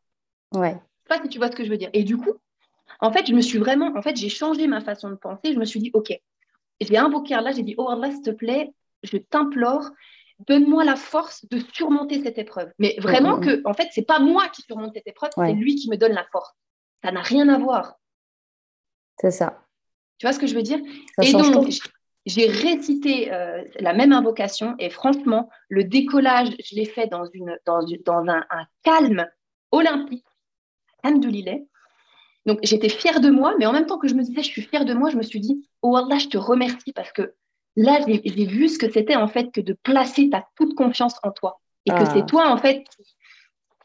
Ouais. 0.53 0.73
Je 0.73 1.15
sais 1.15 1.19
pas 1.19 1.23
si 1.23 1.29
tu 1.29 1.39
vois 1.39 1.51
ce 1.51 1.57
que 1.57 1.65
je 1.65 1.71
veux 1.71 1.79
dire. 1.79 1.91
Et 1.93 2.05
du 2.05 2.17
coup, 2.17 2.35
en 3.01 3.13
fait, 3.13 3.27
je 3.27 3.35
me 3.35 3.41
suis 3.41 3.59
vraiment, 3.59 3.93
en 3.97 4.03
fait, 4.03 4.17
j'ai 4.17 4.29
changé 4.29 4.67
ma 4.67 4.81
façon 4.81 5.11
de 5.11 5.15
penser. 5.15 5.53
Je 5.53 5.59
me 5.59 5.65
suis 5.65 5.81
dit, 5.81 5.91
OK, 5.95 6.13
j'ai 6.81 6.97
invoqué 6.97 7.35
Allah, 7.35 7.53
j'ai 7.53 7.63
dit, 7.63 7.75
oh 7.79 7.89
Allah, 7.89 8.11
s'il 8.11 8.23
te 8.23 8.31
plaît, 8.31 8.73
je 9.03 9.17
t'implore, 9.17 9.91
donne-moi 10.47 10.85
la 10.85 10.97
force 10.97 11.47
de 11.49 11.61
surmonter 11.73 12.23
cette 12.23 12.39
épreuve. 12.39 12.73
Mais 12.79 12.97
vraiment 12.99 13.37
mm, 13.37 13.41
mm, 13.41 13.45
que, 13.45 13.69
en 13.69 13.75
fait, 13.75 13.89
c'est 13.93 14.07
pas 14.07 14.19
moi 14.19 14.49
qui 14.49 14.63
surmonte 14.63 14.93
cette 14.95 15.07
épreuve, 15.07 15.31
c'est 15.37 15.53
lui 15.53 15.77
qui 15.77 15.89
me 15.91 15.97
donne 15.97 16.13
la 16.13 16.27
force. 16.33 16.51
Ça 17.03 17.13
n'a 17.13 17.23
rien 17.23 17.49
à 17.49 17.59
voir. 17.59 17.95
C'est 19.19 19.31
ça. 19.31 19.67
Tu 20.19 20.27
vois 20.27 20.33
ce 20.33 20.39
que 20.39 20.47
je 20.47 20.55
veux 20.55 20.63
dire? 20.63 20.81
Et 21.23 21.33
donc, 21.33 21.67
j'ai 22.31 22.47
récité 22.47 23.33
euh, 23.33 23.65
la 23.81 23.93
même 23.93 24.13
invocation 24.13 24.75
et 24.79 24.91
franchement, 24.91 25.49
le 25.69 25.85
décollage, 25.85 26.51
je 26.65 26.75
l'ai 26.77 26.85
fait 26.85 27.07
dans, 27.07 27.25
une, 27.33 27.57
dans, 27.67 27.81
dans 28.05 28.25
un, 28.29 28.45
un 28.51 28.67
calme 28.83 29.27
olympique. 29.73 30.25
Alhamdoulilah. 31.03 31.59
Donc 32.47 32.61
j'étais 32.63 32.89
fière 32.89 33.21
de 33.21 33.31
moi, 33.31 33.55
mais 33.59 33.67
en 33.67 33.73
même 33.73 33.87
temps 33.87 33.99
que 33.99 34.09
je 34.09 34.15
me 34.15 34.23
disais 34.23 34.43
je 34.43 34.49
suis 34.49 34.63
fière 34.63 34.85
de 34.85 34.95
moi, 34.95 35.11
je 35.11 35.17
me 35.17 35.23
suis 35.23 35.41
dit 35.41 35.69
oh 35.83 35.97
Allah, 35.97 36.19
je 36.19 36.29
te 36.29 36.39
remercie 36.39 36.93
parce 36.93 37.13
que 37.13 37.35
là 37.77 38.01
j'ai 38.07 38.47
vu 38.47 38.69
ce 38.69 38.79
que 38.79 38.91
c'était 38.91 39.17
en 39.17 39.29
fait 39.29 39.53
que 39.53 39.61
de 39.61 39.73
placer 39.73 40.31
ta 40.31 40.47
toute 40.57 40.75
confiance 40.75 41.17
en 41.23 41.31
toi 41.33 41.61
et 41.87 41.91
que 41.91 41.97
ah. 41.97 42.13
c'est 42.15 42.27
toi 42.27 42.51
en 42.51 42.57
fait 42.57 42.85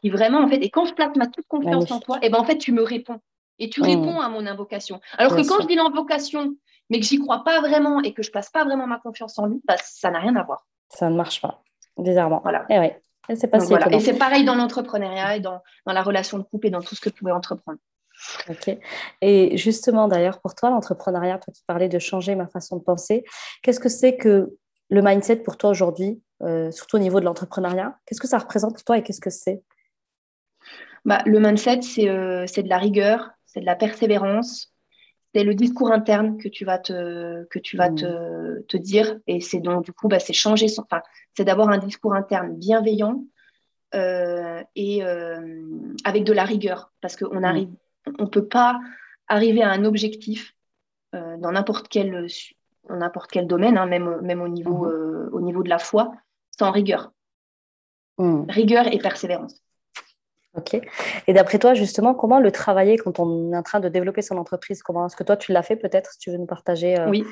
qui, 0.00 0.10
vraiment 0.10 0.38
en 0.38 0.48
fait 0.48 0.56
et 0.56 0.70
quand 0.70 0.86
je 0.86 0.94
place 0.94 1.14
ma 1.16 1.26
toute 1.26 1.46
confiance 1.46 1.90
en 1.90 2.00
toi, 2.00 2.18
et 2.22 2.26
eh 2.26 2.30
ben 2.30 2.38
en 2.38 2.44
fait 2.44 2.58
tu 2.58 2.72
me 2.72 2.82
réponds 2.82 3.20
et 3.58 3.70
tu 3.70 3.80
réponds 3.82 4.20
à 4.20 4.28
mon 4.28 4.46
invocation. 4.46 5.00
Alors 5.16 5.34
que 5.34 5.46
quand 5.46 5.62
je 5.62 5.66
dis 5.66 5.76
l'invocation 5.76 6.54
mais 6.90 7.00
que 7.00 7.06
j'y 7.06 7.18
crois 7.18 7.44
pas 7.44 7.60
vraiment 7.60 8.00
et 8.00 8.12
que 8.12 8.22
je 8.22 8.30
place 8.30 8.50
pas 8.50 8.64
vraiment 8.64 8.86
ma 8.86 8.98
confiance 8.98 9.38
en 9.38 9.46
lui, 9.46 9.60
bah, 9.64 9.76
ça 9.82 10.10
n'a 10.10 10.20
rien 10.20 10.36
à 10.36 10.42
voir. 10.42 10.66
Ça 10.88 11.10
ne 11.10 11.16
marche 11.16 11.40
pas, 11.40 11.62
bizarrement. 11.98 12.40
Voilà. 12.42 12.64
Et, 12.68 12.74
eh 12.74 12.78
ouais. 12.78 13.02
c'est 13.34 13.48
pas 13.48 13.58
Et 13.90 14.00
c'est 14.00 14.18
pareil 14.18 14.44
dans 14.44 14.54
l'entrepreneuriat 14.54 15.36
et 15.36 15.40
dans, 15.40 15.62
dans, 15.86 15.92
la 15.92 16.02
relation 16.02 16.38
de 16.38 16.44
couple 16.44 16.68
et 16.68 16.70
dans 16.70 16.82
tout 16.82 16.94
ce 16.94 17.00
que 17.00 17.08
tu 17.08 17.20
pouvais 17.20 17.32
entreprendre. 17.32 17.78
Ok. 18.48 18.76
Et 19.20 19.56
justement, 19.56 20.08
d'ailleurs, 20.08 20.40
pour 20.40 20.54
toi, 20.54 20.70
l'entrepreneuriat, 20.70 21.38
toi 21.38 21.52
qui 21.52 21.62
parlais 21.66 21.88
de 21.88 21.98
changer 21.98 22.34
ma 22.34 22.46
façon 22.46 22.76
de 22.76 22.82
penser, 22.82 23.24
qu'est-ce 23.62 23.80
que 23.80 23.88
c'est 23.88 24.16
que 24.16 24.56
le 24.88 25.02
mindset 25.02 25.36
pour 25.36 25.56
toi 25.56 25.70
aujourd'hui, 25.70 26.22
euh, 26.42 26.70
surtout 26.70 26.96
au 26.96 27.00
niveau 27.00 27.20
de 27.20 27.24
l'entrepreneuriat? 27.24 27.98
Qu'est-ce 28.06 28.20
que 28.20 28.28
ça 28.28 28.38
représente 28.38 28.74
pour 28.74 28.84
toi 28.84 28.98
et 28.98 29.02
qu'est-ce 29.02 29.20
que 29.20 29.30
c'est? 29.30 29.62
Bah, 31.04 31.22
Le 31.26 31.40
mindset, 31.40 31.82
c'est 31.82 32.08
euh, 32.08 32.46
de 32.46 32.68
la 32.68 32.78
rigueur, 32.78 33.30
c'est 33.44 33.60
de 33.60 33.66
la 33.66 33.76
persévérance, 33.76 34.74
c'est 35.34 35.44
le 35.44 35.54
discours 35.54 35.92
interne 35.92 36.38
que 36.38 36.48
tu 36.48 36.64
vas 36.64 36.78
te, 36.78 37.44
que 37.44 37.58
tu 37.58 37.76
vas 37.76 37.90
te, 37.90 38.60
te 38.62 38.76
dire. 38.76 39.18
Et 39.26 39.40
c'est 39.40 39.60
donc, 39.60 39.84
du 39.84 39.92
coup, 39.92 40.08
bah, 40.08 40.18
c'est 40.18 40.32
changer 40.32 40.68
son. 40.68 40.82
Enfin, 40.82 41.02
c'est 41.36 41.44
d'avoir 41.44 41.68
un 41.68 41.78
discours 41.78 42.14
interne 42.14 42.56
bienveillant 42.56 43.24
et 43.94 45.02
avec 46.04 46.24
de 46.24 46.32
la 46.32 46.44
rigueur. 46.44 46.92
Parce 47.00 47.16
qu'on 47.16 47.42
arrive, 47.42 47.68
on 48.18 48.24
ne 48.24 48.28
peut 48.28 48.46
pas 48.46 48.78
arriver 49.28 49.62
à 49.62 49.70
un 49.70 49.84
objectif 49.84 50.54
dans 51.12 51.52
n'importe 51.52 51.88
quel, 51.88 52.28
n'importe 52.90 53.30
quel 53.30 53.46
domaine, 53.46 53.78
hein, 53.78 53.86
même, 53.86 54.20
même 54.22 54.40
au, 54.40 54.48
niveau, 54.48 54.86
mmh. 54.86 55.30
au 55.32 55.40
niveau 55.40 55.62
de 55.62 55.68
la 55.68 55.78
foi, 55.78 56.12
sans 56.58 56.70
rigueur. 56.70 57.12
Mmh. 58.18 58.44
Rigueur 58.48 58.92
et 58.92 58.98
persévérance. 58.98 59.62
Ok. 60.56 60.80
Et 61.26 61.32
d'après 61.32 61.58
toi, 61.58 61.74
justement, 61.74 62.14
comment 62.14 62.40
le 62.40 62.50
travailler 62.50 62.96
quand 62.96 63.18
on 63.20 63.52
est 63.52 63.56
en 63.56 63.62
train 63.62 63.80
de 63.80 63.88
développer 63.88 64.22
son 64.22 64.36
entreprise? 64.38 64.82
Comment 64.82 65.06
est-ce 65.06 65.16
que 65.16 65.24
toi 65.24 65.36
tu 65.36 65.52
l'as 65.52 65.62
fait 65.62 65.76
peut-être? 65.76 66.12
Si 66.12 66.18
tu 66.18 66.30
veux 66.30 66.38
nous 66.38 66.46
partager. 66.46 66.98
Euh, 66.98 67.08
oui. 67.08 67.24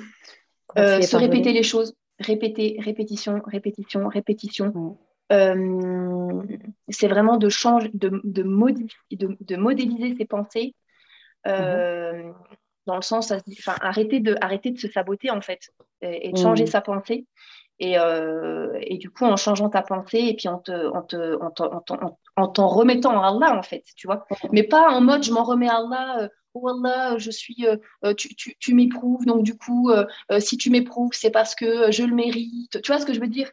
Euh, 0.79 1.01
se 1.01 1.17
répéter 1.17 1.53
les 1.53 1.63
choses, 1.63 1.95
répéter, 2.19 2.77
répétition, 2.81 3.41
répétition, 3.47 4.09
répétition. 4.09 4.67
Mmh. 4.67 4.97
Euh, 5.33 6.43
c'est 6.89 7.09
vraiment 7.09 7.39
de 7.39 7.49
changer, 7.49 7.91
de, 7.95 8.21
de, 8.25 8.43
de, 9.41 9.57
modéliser 9.57 10.15
ses 10.17 10.25
pensées. 10.27 10.75
Mmh. 11.47 12.33
Dans 12.87 12.97
le 12.97 13.03
sens, 13.03 13.33
enfin, 13.33 13.77
arrêter 13.81 14.21
de, 14.21 14.37
arrêter 14.43 14.71
de 14.71 14.79
se 14.79 14.89
saboter 14.89 15.31
en 15.31 15.41
fait 15.41 15.71
et, 16.03 16.33
de 16.33 16.37
changer 16.37 16.65
mmh. 16.65 16.69
sa 16.69 16.81
pensée. 16.83 17.27
Et, 17.81 17.97
et, 18.81 18.99
du 18.99 19.11
coup, 19.11 19.25
en 19.25 19.37
changeant 19.37 19.69
ta 19.69 19.83
pensée 19.83 20.21
et 20.21 20.37
puis 20.37 20.49
en 20.49 20.59
te, 20.59 20.71
en 20.93 21.03
te, 21.03 21.37
en 21.41 21.53
en 21.91 22.19
en 22.37 22.49
t'en 22.49 22.69
remettant 22.69 23.21
à 23.21 23.29
Allah, 23.29 23.57
en 23.57 23.63
fait, 23.63 23.85
tu 23.97 24.07
vois. 24.07 24.27
Mais 24.53 24.63
pas 24.63 24.91
en 24.91 25.01
mode 25.01 25.23
je 25.23 25.33
m'en 25.33 25.45
remets 25.45 25.69
à 25.69 25.77
Allah, 25.77 26.17
euh, 26.21 26.29
oh 26.55 26.69
Allah, 26.69 27.17
je 27.19 27.31
suis, 27.31 27.67
euh, 27.67 27.77
euh, 28.05 28.15
tu, 28.15 28.35
tu, 28.35 28.57
tu 28.59 28.75
m'éprouves, 28.75 29.25
donc 29.25 29.43
du 29.43 29.57
coup, 29.57 29.91
si 30.39 30.57
tu 30.57 30.71
m'éprouves, 30.71 31.13
c'est 31.13 31.31
parce 31.31 31.55
que 31.55 31.91
je 31.91 32.03
le 32.03 32.15
mérite. 32.15 32.81
Tu 32.83 32.93
vois 32.93 33.01
ce 33.01 33.07
que 33.07 33.15
je 33.15 33.21
veux 33.21 33.29
dire? 33.29 33.51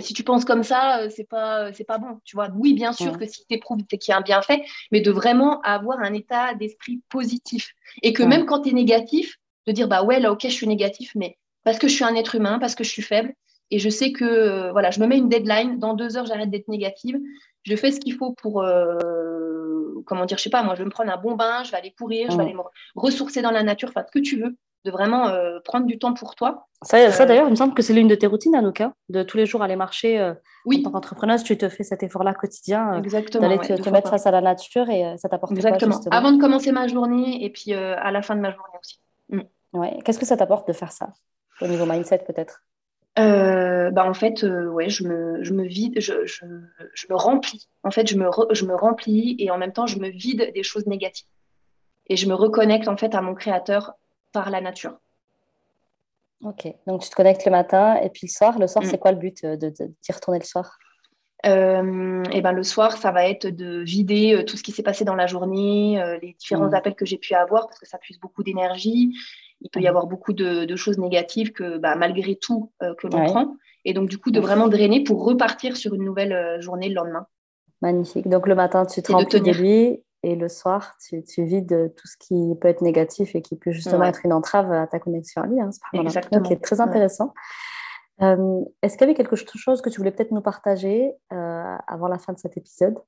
Si 0.00 0.12
tu 0.12 0.24
penses 0.24 0.44
comme 0.44 0.64
ça, 0.64 1.08
c'est 1.08 1.28
pas, 1.28 1.72
c'est 1.72 1.84
pas 1.84 1.98
bon, 1.98 2.20
tu 2.24 2.34
vois. 2.34 2.48
Oui, 2.56 2.74
bien 2.74 2.92
sûr 2.92 3.16
que 3.16 3.26
si 3.26 3.46
tu 3.46 3.54
éprouves, 3.54 3.78
c'est 3.88 3.98
qu'il 3.98 4.10
y 4.10 4.14
a 4.14 4.18
un 4.18 4.22
bienfait, 4.22 4.64
mais 4.90 5.00
de 5.00 5.10
vraiment 5.12 5.60
avoir 5.60 6.00
un 6.00 6.12
état 6.14 6.54
d'esprit 6.54 7.00
positif. 7.08 7.74
Et 8.02 8.12
que 8.12 8.22
même 8.22 8.44
quand 8.44 8.62
tu 8.62 8.70
es 8.70 8.72
négatif, 8.72 9.36
de 9.66 9.72
dire, 9.72 9.86
bah 9.86 10.02
ouais, 10.02 10.18
là, 10.18 10.32
ok, 10.32 10.40
je 10.42 10.48
suis 10.48 10.66
négatif, 10.66 11.12
mais 11.14 11.38
parce 11.62 11.78
que 11.78 11.86
je 11.86 11.94
suis 11.94 12.04
un 12.04 12.14
être 12.14 12.34
humain, 12.34 12.58
parce 12.58 12.74
que 12.74 12.82
je 12.82 12.90
suis 12.90 13.02
faible, 13.02 13.34
et 13.70 13.78
je 13.78 13.88
sais 13.88 14.12
que 14.12 14.70
voilà, 14.72 14.90
je 14.90 15.00
me 15.00 15.06
mets 15.06 15.18
une 15.18 15.28
deadline. 15.28 15.78
Dans 15.78 15.94
deux 15.94 16.16
heures, 16.16 16.26
j'arrête 16.26 16.50
d'être 16.50 16.68
négative 16.68 17.18
je 17.68 17.76
fais 17.76 17.90
ce 17.90 18.00
qu'il 18.00 18.14
faut 18.14 18.32
pour, 18.32 18.62
euh, 18.62 20.02
comment 20.06 20.24
dire, 20.24 20.38
je 20.38 20.42
sais 20.42 20.50
pas, 20.50 20.62
moi, 20.62 20.74
je 20.74 20.80
vais 20.80 20.86
me 20.86 20.90
prendre 20.90 21.12
un 21.12 21.16
bon 21.16 21.34
bain, 21.34 21.62
je 21.64 21.70
vais 21.70 21.76
aller 21.76 21.94
courir, 21.96 22.30
je 22.30 22.36
vais 22.36 22.42
aller 22.42 22.54
me 22.54 22.62
ressourcer 22.96 23.42
dans 23.42 23.50
la 23.50 23.62
nature, 23.62 23.90
enfin, 23.90 24.04
ce 24.06 24.18
que 24.18 24.22
tu 24.22 24.40
veux, 24.40 24.56
de 24.84 24.90
vraiment 24.90 25.28
euh, 25.28 25.58
prendre 25.64 25.86
du 25.86 25.98
temps 25.98 26.14
pour 26.14 26.34
toi. 26.34 26.68
Ça, 26.82 27.10
ça 27.10 27.22
euh, 27.24 27.26
d'ailleurs, 27.26 27.46
il 27.46 27.50
me 27.50 27.56
semble 27.56 27.74
que 27.74 27.82
c'est 27.82 27.92
l'une 27.92 28.08
de 28.08 28.14
tes 28.14 28.26
routines, 28.26 28.54
Anouka, 28.54 28.94
de 29.08 29.22
tous 29.22 29.36
les 29.36 29.44
jours 29.44 29.62
aller 29.62 29.76
marcher. 29.76 30.32
oui. 30.64 30.78
En 30.78 30.82
tant 30.84 30.90
qu'entrepreneuse, 30.92 31.42
tu 31.42 31.58
te 31.58 31.68
fais 31.68 31.84
cet 31.84 32.02
effort-là 32.02 32.34
quotidien. 32.34 33.00
D'aller 33.00 33.58
te, 33.58 33.90
mettre 33.90 34.10
face 34.10 34.26
à 34.26 34.30
la 34.30 34.40
nature 34.40 34.88
et 34.88 35.16
ça 35.18 35.28
t'apporte 35.28 35.52
Exactement. 35.52 35.98
Quoi, 35.98 36.14
Avant 36.14 36.32
de 36.32 36.40
commencer 36.40 36.72
ma 36.72 36.86
journée 36.86 37.44
et 37.44 37.50
puis 37.50 37.74
à 37.74 38.10
la 38.10 38.22
fin 38.22 38.36
de 38.36 38.40
ma 38.40 38.50
journée 38.50 38.78
aussi. 38.80 39.00
Mm. 39.30 39.78
Ouais. 39.78 39.98
Qu'est-ce 40.04 40.18
que 40.18 40.26
ça 40.26 40.36
t'apporte 40.36 40.68
de 40.68 40.72
faire 40.72 40.92
ça? 40.92 41.10
Au 41.60 41.66
niveau 41.66 41.84
mindset 41.84 42.24
peut-être? 42.26 42.62
Euh, 43.18 43.90
bah 43.90 44.04
en 44.04 44.14
fait, 44.14 44.44
euh, 44.44 44.68
ouais, 44.68 44.88
je 44.88 45.04
me, 45.04 45.42
je 45.42 45.52
me 45.52 45.64
vide, 45.64 46.00
je, 46.00 46.24
je, 46.24 46.44
je, 46.94 47.06
me 47.10 47.16
remplis. 47.16 47.68
En 47.82 47.90
fait, 47.90 48.06
je 48.06 48.16
me, 48.16 48.28
je 48.52 48.64
me 48.64 48.74
remplis 48.74 49.34
et 49.38 49.50
en 49.50 49.58
même 49.58 49.72
temps, 49.72 49.86
je 49.86 49.98
me 49.98 50.08
vide 50.08 50.52
des 50.54 50.62
choses 50.62 50.86
négatives. 50.86 51.26
Et 52.08 52.16
je 52.16 52.28
me 52.28 52.34
reconnecte 52.34 52.88
en 52.88 52.96
fait 52.96 53.14
à 53.14 53.20
mon 53.20 53.34
créateur 53.34 53.94
par 54.32 54.50
la 54.50 54.60
nature. 54.60 54.98
Ok, 56.44 56.72
donc 56.86 57.02
tu 57.02 57.10
te 57.10 57.14
connectes 57.16 57.44
le 57.44 57.50
matin 57.50 57.96
et 57.96 58.10
puis 58.10 58.28
le 58.28 58.30
soir. 58.30 58.58
Le 58.58 58.68
soir, 58.68 58.84
mm. 58.84 58.88
c'est 58.88 58.98
quoi 58.98 59.10
le 59.10 59.18
but 59.18 59.42
euh, 59.44 59.56
de, 59.56 59.70
d'y 59.70 60.12
retourner 60.12 60.38
le 60.38 60.44
soir? 60.44 60.78
Euh, 61.46 62.22
et 62.32 62.40
ben 62.40 62.52
le 62.52 62.62
soir, 62.62 62.96
ça 62.96 63.10
va 63.10 63.28
être 63.28 63.46
de 63.46 63.80
vider 63.80 64.44
tout 64.46 64.56
ce 64.56 64.62
qui 64.62 64.72
s'est 64.72 64.82
passé 64.82 65.04
dans 65.04 65.14
la 65.14 65.26
journée, 65.26 66.02
les 66.20 66.34
différents 66.34 66.68
mm. 66.68 66.74
appels 66.74 66.94
que 66.94 67.06
j'ai 67.06 67.18
pu 67.18 67.34
avoir 67.34 67.66
parce 67.66 67.78
que 67.78 67.86
ça 67.86 67.98
puise 67.98 68.18
beaucoup 68.20 68.42
d'énergie 68.42 69.12
il 69.60 69.70
peut 69.70 69.80
y 69.80 69.88
avoir 69.88 70.06
beaucoup 70.06 70.32
de, 70.32 70.76
choses 70.76 70.98
négatives 70.98 71.52
que 71.52 71.78
bah, 71.78 71.96
malgré 71.96 72.36
tout 72.36 72.72
euh, 72.82 72.94
que 72.94 73.06
l'on 73.06 73.24
prend. 73.24 73.56
Et 73.84 73.92
donc, 73.92 74.08
du 74.08 74.18
coup, 74.18 74.30
de 74.30 74.40
vraiment 74.40 74.68
drainer 74.68 75.02
pour 75.02 75.24
repartir 75.24 75.76
sur 75.76 75.94
une 75.94 76.04
nouvelle 76.04 76.32
euh, 76.32 76.60
journée 76.60 76.88
le 76.88 76.94
lendemain. 76.94 77.26
Magnifique. 77.80 78.28
Donc, 78.28 78.46
le 78.46 78.54
matin, 78.54 78.86
tu 78.86 79.02
te 79.02 79.12
remplis 79.12 79.40
de 79.40 79.52
lui 79.52 80.02
et 80.24 80.34
le 80.34 80.48
soir, 80.48 80.96
tu, 81.06 81.22
tu, 81.22 81.44
vides 81.44 81.94
tout 81.96 82.06
ce 82.08 82.16
qui 82.18 82.54
peut 82.60 82.66
être 82.66 82.82
négatif 82.82 83.36
et 83.36 83.42
qui 83.42 83.56
peut 83.56 83.70
justement 83.70 84.04
être 84.04 84.24
une 84.24 84.32
entrave 84.32 84.72
à 84.72 84.86
ta 84.88 84.98
connexion 84.98 85.42
à 85.42 85.46
lui. 85.46 85.60
Hein, 85.60 85.70
Exactement. 85.92 86.44
Ok, 86.44 86.60
très 86.60 86.80
intéressant. 86.80 87.32
Euh, 88.20 88.60
est-ce 88.82 88.94
qu'il 88.94 89.02
y 89.02 89.10
avait 89.10 89.14
quelque 89.14 89.36
chose 89.36 89.80
que 89.80 89.90
tu 89.90 89.98
voulais 89.98 90.10
peut-être 90.10 90.32
nous 90.32 90.40
partager 90.40 91.12
avant 91.30 92.08
la 92.08 92.18
fin 92.18 92.32
de 92.32 92.38
cet 92.38 92.56
épisode? 92.56 92.98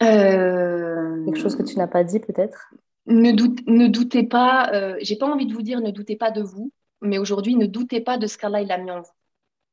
Quelque 0.00 1.36
chose 1.36 1.54
que 1.54 1.62
tu 1.62 1.78
n'as 1.78 1.86
pas 1.86 2.02
dit 2.02 2.18
peut-être? 2.18 2.72
Ne, 3.08 3.32
ne, 3.32 3.86
doutez 3.88 4.22
pas, 4.22 4.70
euh, 4.72 4.96
j'ai 5.00 5.16
pas 5.16 5.26
envie 5.26 5.46
de 5.46 5.52
vous 5.52 5.62
dire 5.62 5.80
ne 5.80 5.90
doutez 5.90 6.16
pas 6.16 6.30
de 6.30 6.42
vous, 6.42 6.70
mais 7.00 7.18
aujourd'hui, 7.18 7.56
ne 7.56 7.66
doutez 7.66 8.00
pas 8.00 8.18
de 8.18 8.26
ce 8.26 8.38
qu'Allah 8.38 8.62
il 8.62 8.70
a 8.70 8.78
mis 8.78 8.90
en 8.90 9.00
vous. 9.00 9.12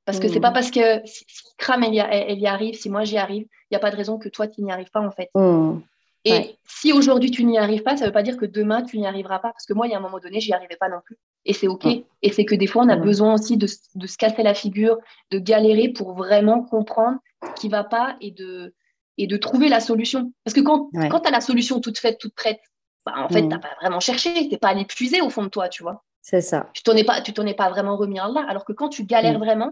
Parce 0.05 0.19
que 0.19 0.27
c'est 0.27 0.39
pas 0.39 0.51
mmh. 0.51 0.53
parce 0.53 0.71
que 0.71 1.01
si, 1.05 1.25
Kram 1.57 1.83
elle 1.83 1.93
y, 2.39 2.47
arrive, 2.47 2.75
si 2.75 2.89
moi 2.91 3.03
j'y 3.03 3.17
arrive, 3.17 3.43
il 3.43 3.67
n'y 3.71 3.77
a 3.77 3.79
pas 3.79 3.89
de 3.89 3.95
raison 3.95 4.19
que 4.19 4.29
toi 4.29 4.47
tu 4.47 4.61
n'y 4.61 4.71
arrives 4.71 4.91
pas 4.91 5.01
en 5.01 5.09
fait. 5.09 5.29
Mmh. 5.33 5.79
Et 6.25 6.57
si 6.67 6.93
aujourd'hui 6.93 7.31
tu 7.31 7.43
n'y 7.43 7.57
arrives 7.57 7.83
pas, 7.83 7.97
ça 7.97 8.05
ne 8.05 8.09
veut 8.09 8.13
pas 8.13 8.23
dire 8.23 8.37
que 8.37 8.45
demain 8.45 8.83
tu 8.83 8.97
n'y 8.97 9.07
arriveras 9.07 9.39
pas. 9.39 9.51
Parce 9.51 9.65
que 9.65 9.73
moi, 9.73 9.87
il 9.87 9.91
y 9.91 9.93
a 9.93 9.97
un 9.97 10.01
moment 10.01 10.19
donné, 10.19 10.39
j'y 10.39 10.53
arrivais 10.53 10.75
pas 10.75 10.89
non 10.89 10.99
plus. 11.03 11.17
Et 11.45 11.53
c'est 11.53 11.67
OK. 11.67 11.85
Mmh. 11.85 12.01
Et 12.23 12.31
c'est 12.31 12.45
que 12.45 12.55
des 12.55 12.65
fois, 12.65 12.83
on 12.83 12.89
a 12.89 12.95
besoin 12.95 13.35
aussi 13.35 13.57
de, 13.57 13.67
de, 13.95 14.07
se 14.07 14.17
casser 14.17 14.41
la 14.41 14.55
figure, 14.55 14.97
de 15.31 15.37
galérer 15.37 15.89
pour 15.89 16.13
vraiment 16.13 16.63
comprendre 16.63 17.19
ce 17.43 17.61
qui 17.61 17.67
ne 17.67 17.71
va 17.71 17.83
pas 17.83 18.15
et 18.21 18.31
de, 18.31 18.73
et 19.19 19.27
de 19.27 19.37
trouver 19.37 19.69
la 19.69 19.79
solution. 19.79 20.33
Parce 20.43 20.55
que 20.55 20.61
quand, 20.61 20.89
quand 21.11 21.19
tu 21.19 21.27
as 21.27 21.31
la 21.31 21.41
solution 21.41 21.79
toute 21.79 21.99
faite, 21.99 22.17
toute 22.19 22.33
prête, 22.33 22.59
bah, 23.05 23.13
en 23.17 23.29
fait, 23.29 23.41
tu 23.41 23.47
n'as 23.47 23.57
mm. 23.57 23.61
pas 23.61 23.75
vraiment 23.79 23.99
cherché, 23.99 24.33
tu 24.33 24.49
n'es 24.49 24.57
pas 24.57 24.69
allé 24.69 24.85
puiser 24.85 25.21
au 25.21 25.29
fond 25.29 25.43
de 25.43 25.49
toi, 25.49 25.69
tu 25.69 25.83
vois. 25.83 26.03
C'est 26.21 26.41
ça. 26.41 26.69
Tu 26.73 26.81
t'en 26.81 26.95
es 26.95 27.03
pas, 27.03 27.21
tu 27.21 27.33
t'en 27.33 27.45
es 27.45 27.53
pas 27.53 27.69
vraiment 27.69 27.97
remis 27.97 28.19
en 28.19 28.31
là. 28.31 28.45
Alors 28.49 28.65
que 28.65 28.73
quand 28.73 28.89
tu 28.89 29.05
galères 29.05 29.37
mm. 29.37 29.43
vraiment, 29.43 29.71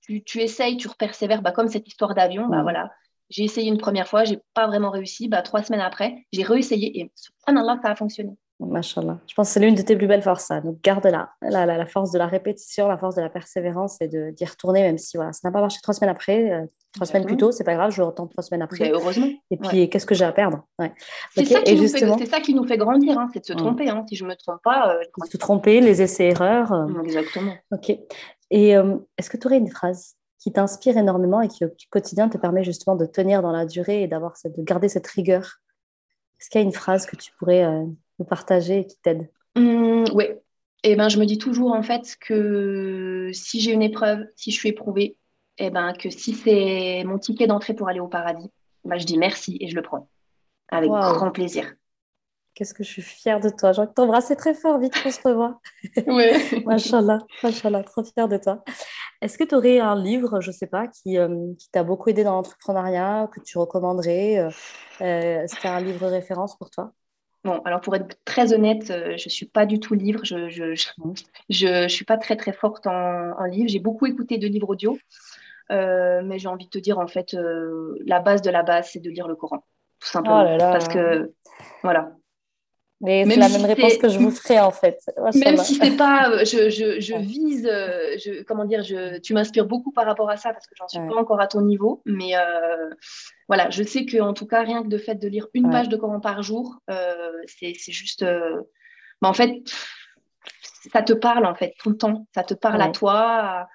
tu, 0.00 0.22
tu, 0.22 0.40
essayes, 0.40 0.76
tu 0.76 0.88
persévères, 0.96 1.42
bah, 1.42 1.52
comme 1.52 1.68
cette 1.68 1.88
histoire 1.88 2.14
d'avion, 2.14 2.46
bah 2.46 2.58
mm. 2.58 2.62
voilà. 2.62 2.92
J'ai 3.30 3.44
essayé 3.44 3.68
une 3.68 3.78
première 3.78 4.08
fois, 4.08 4.24
j'ai 4.24 4.38
pas 4.54 4.66
vraiment 4.66 4.90
réussi. 4.90 5.28
Bah, 5.28 5.42
trois 5.42 5.62
semaines 5.62 5.80
après, 5.80 6.26
j'ai 6.32 6.44
réessayé 6.44 7.00
et 7.00 7.12
subhanallah, 7.14 7.78
ça 7.82 7.90
a 7.90 7.96
fonctionné. 7.96 8.32
Machallah. 8.60 9.18
Je 9.28 9.34
pense 9.34 9.48
que 9.48 9.54
c'est 9.54 9.60
l'une 9.60 9.74
de 9.74 9.82
tes 9.82 9.96
plus 9.96 10.08
belles 10.08 10.22
forces, 10.22 10.44
ça. 10.44 10.60
Donc, 10.60 10.80
garde-la. 10.82 11.30
La, 11.42 11.64
la, 11.64 11.86
force 11.86 12.10
de 12.10 12.18
la 12.18 12.26
répétition, 12.26 12.88
la 12.88 12.98
force 12.98 13.14
de 13.14 13.20
la 13.20 13.30
persévérance 13.30 14.00
et 14.00 14.08
d'y 14.08 14.44
retourner, 14.44 14.82
même 14.82 14.98
si 14.98 15.16
voilà, 15.16 15.32
ça 15.32 15.40
n'a 15.44 15.52
pas 15.52 15.60
marché 15.60 15.78
trois 15.80 15.94
semaines 15.94 16.10
après, 16.10 16.50
euh, 16.50 16.66
trois 16.92 17.06
semaines 17.06 17.24
plus 17.24 17.36
tôt, 17.36 17.52
c'est 17.52 17.64
pas 17.64 17.74
grave, 17.74 17.92
je 17.92 18.02
retente 18.02 18.30
trois 18.32 18.42
semaines 18.42 18.62
après. 18.62 18.90
heureusement. 18.90 19.28
Et 19.50 19.56
puis, 19.56 19.88
qu'est-ce 19.88 20.06
que 20.06 20.14
j'ai 20.14 20.24
à 20.24 20.32
perdre? 20.32 20.64
Ouais. 20.78 20.92
C'est 21.34 21.44
ça, 21.44 21.60
justement... 21.64 22.18
ça, 22.18 22.40
qui 22.40 22.52
nous 22.54 22.66
fait 22.66 22.78
grandir, 22.78 23.18
hein, 23.18 23.28
c'est 23.32 23.40
de 23.40 23.46
se 23.46 23.52
tromper. 23.52 23.88
Hein. 23.88 24.04
Si 24.08 24.16
je 24.16 24.24
ne 24.24 24.30
me 24.30 24.34
trompe 24.34 24.62
pas. 24.64 24.94
Euh, 24.94 25.24
se 25.30 25.36
tromper, 25.36 25.80
les 25.80 26.02
essais-erreurs. 26.02 26.72
Euh. 26.72 27.02
Exactement. 27.04 27.52
Ok. 27.72 27.90
Et 28.50 28.70
est-ce 28.70 29.30
que 29.30 29.36
tu 29.36 29.46
aurais 29.46 29.58
une 29.58 29.70
phrase 29.70 30.14
qui 30.38 30.52
t'inspire 30.52 30.96
énormément 30.96 31.42
et 31.42 31.48
qui, 31.48 31.64
au 31.64 31.68
quotidien, 31.90 32.28
te 32.28 32.38
permet 32.38 32.64
justement 32.64 32.96
de 32.96 33.06
tenir 33.06 33.42
dans 33.42 33.52
la 33.52 33.66
durée 33.66 34.02
et 34.02 34.08
d'avoir 34.08 34.34
de 34.44 34.62
garder 34.62 34.88
cette 34.88 35.06
rigueur? 35.06 35.60
Est-ce 36.40 36.50
qu'il 36.50 36.60
y 36.60 36.64
a 36.64 36.66
une 36.66 36.72
phrase 36.72 37.06
que 37.06 37.16
tu 37.16 37.32
pourrais 37.32 37.64
nous 38.18 38.24
partager 38.24 38.80
et 38.80 38.86
qui 38.86 38.96
t'aide? 39.02 39.28
Mmh, 39.56 40.04
Oui. 40.14 40.26
Eh 40.84 40.94
ben, 40.94 41.08
je 41.08 41.18
me 41.18 41.24
dis 41.24 41.38
toujours 41.38 41.72
en 41.72 41.82
fait 41.82 42.16
que 42.20 43.30
si 43.32 43.60
j'ai 43.60 43.72
une 43.72 43.82
épreuve, 43.82 44.24
si 44.36 44.52
je 44.52 44.56
suis 44.56 44.68
éprouvée, 44.68 45.16
eh 45.58 45.70
ben, 45.70 45.92
que 45.92 46.08
si 46.08 46.34
c'est 46.34 47.02
mon 47.04 47.18
ticket 47.18 47.48
d'entrée 47.48 47.74
pour 47.74 47.88
aller 47.88 47.98
au 47.98 48.06
paradis, 48.06 48.50
ben, 48.84 48.96
je 48.96 49.04
dis 49.04 49.18
merci 49.18 49.58
et 49.60 49.68
je 49.68 49.74
le 49.74 49.82
prends 49.82 50.08
avec 50.68 50.88
grand 50.90 51.30
plaisir. 51.30 51.74
Qu'est-ce 52.54 52.74
que 52.74 52.82
je 52.82 52.88
suis 52.88 53.02
fière 53.02 53.40
de 53.40 53.50
toi. 53.50 53.72
J'ai 53.72 53.82
envie 53.82 53.90
de 53.90 53.94
t'embrasser 53.94 54.34
très 54.34 54.54
fort, 54.54 54.78
vite 54.78 54.92
qu'on 55.00 55.10
se 55.10 55.20
revoit. 55.24 55.60
Oui. 56.06 56.26
Machallah, 56.66 57.18
machallah, 57.42 57.84
trop 57.84 58.02
fière 58.04 58.28
de 58.28 58.36
toi. 58.36 58.64
Est-ce 59.20 59.36
que 59.36 59.44
tu 59.44 59.54
aurais 59.54 59.80
un 59.80 60.00
livre, 60.00 60.40
je 60.40 60.50
ne 60.50 60.54
sais 60.54 60.68
pas, 60.68 60.86
qui, 60.86 61.18
euh, 61.18 61.52
qui 61.58 61.70
t'a 61.70 61.82
beaucoup 61.82 62.08
aidé 62.08 62.22
dans 62.22 62.34
l'entrepreneuriat, 62.34 63.28
que 63.32 63.40
tu 63.40 63.58
recommanderais 63.58 64.38
euh, 64.38 64.50
euh, 65.00 65.42
Est-ce 65.42 65.56
qu'il 65.56 65.68
y 65.68 65.72
a 65.72 65.76
un 65.76 65.80
livre 65.80 66.06
référence 66.06 66.56
pour 66.56 66.70
toi? 66.70 66.92
Bon, 67.44 67.60
alors 67.64 67.80
pour 67.80 67.96
être 67.96 68.16
très 68.24 68.52
honnête, 68.52 68.90
euh, 68.90 69.16
je 69.16 69.26
ne 69.26 69.30
suis 69.30 69.46
pas 69.46 69.66
du 69.66 69.80
tout 69.80 69.94
livre. 69.94 70.20
Je 70.24 70.36
ne 70.36 70.48
je, 70.48 70.74
je, 71.48 71.88
suis 71.88 72.04
pas 72.04 72.16
très 72.16 72.36
très 72.36 72.52
forte 72.52 72.86
en, 72.86 72.92
en 72.92 73.44
livre. 73.44 73.68
J'ai 73.68 73.80
beaucoup 73.80 74.06
écouté 74.06 74.38
de 74.38 74.46
livres 74.46 74.70
audio, 74.70 74.96
mais 75.70 76.38
j'ai 76.38 76.48
envie 76.48 76.66
de 76.66 76.70
te 76.70 76.78
dire 76.78 76.98
en 76.98 77.08
fait, 77.08 77.36
la 78.06 78.20
base 78.20 78.42
de 78.42 78.50
la 78.50 78.62
base, 78.62 78.90
c'est 78.92 79.00
de 79.00 79.10
lire 79.10 79.26
le 79.26 79.34
Coran, 79.34 79.64
tout 79.98 80.08
simplement. 80.08 80.46
Oh 80.54 80.58
Parce 80.58 80.88
que 80.88 81.32
voilà, 81.82 82.12
c'est 83.00 83.36
la 83.36 83.48
même 83.48 83.64
réponse 83.64 83.96
que 83.96 84.08
je 84.08 84.18
vous 84.18 84.30
ferai 84.30 84.58
en 84.60 84.70
fait. 84.70 85.00
Même 85.34 85.56
si 85.58 85.76
c'est 85.76 85.96
pas, 85.96 86.30
euh, 86.30 86.44
je, 86.44 86.68
je, 86.70 87.16
vise, 87.16 87.66
euh, 87.66 88.16
je, 88.18 88.42
comment 88.42 88.64
dire, 88.64 88.82
je, 88.82 89.18
tu 89.18 89.34
m'inspires 89.34 89.66
beaucoup 89.66 89.92
par 89.92 90.04
rapport 90.04 90.30
à 90.30 90.36
ça 90.36 90.52
parce 90.52 90.66
que 90.66 90.74
j'en 90.76 90.88
suis 90.88 90.98
pas 90.98 91.16
encore 91.16 91.40
à 91.40 91.46
ton 91.46 91.60
niveau, 91.60 92.02
mais 92.06 92.36
euh, 92.36 92.90
voilà, 93.46 93.70
je 93.70 93.82
sais 93.82 94.04
que 94.04 94.20
en 94.20 94.34
tout 94.34 94.46
cas 94.46 94.62
rien 94.62 94.82
que 94.82 94.88
de 94.88 94.98
fait 94.98 95.14
de 95.14 95.28
lire 95.28 95.46
une 95.54 95.70
page 95.70 95.88
de 95.88 95.96
Coran 95.96 96.20
par 96.20 96.42
jour, 96.42 96.80
c'est 97.46 97.74
juste, 97.92 98.24
bah, 98.24 99.28
en 99.28 99.34
fait, 99.34 99.52
ça 100.92 101.02
te 101.02 101.12
parle 101.12 101.46
en 101.46 101.54
fait 101.54 101.74
tout 101.78 101.90
le 101.90 101.96
temps. 101.96 102.26
Ça 102.34 102.42
te 102.42 102.54
parle 102.54 102.82
à 102.82 102.88
toi 102.88 103.68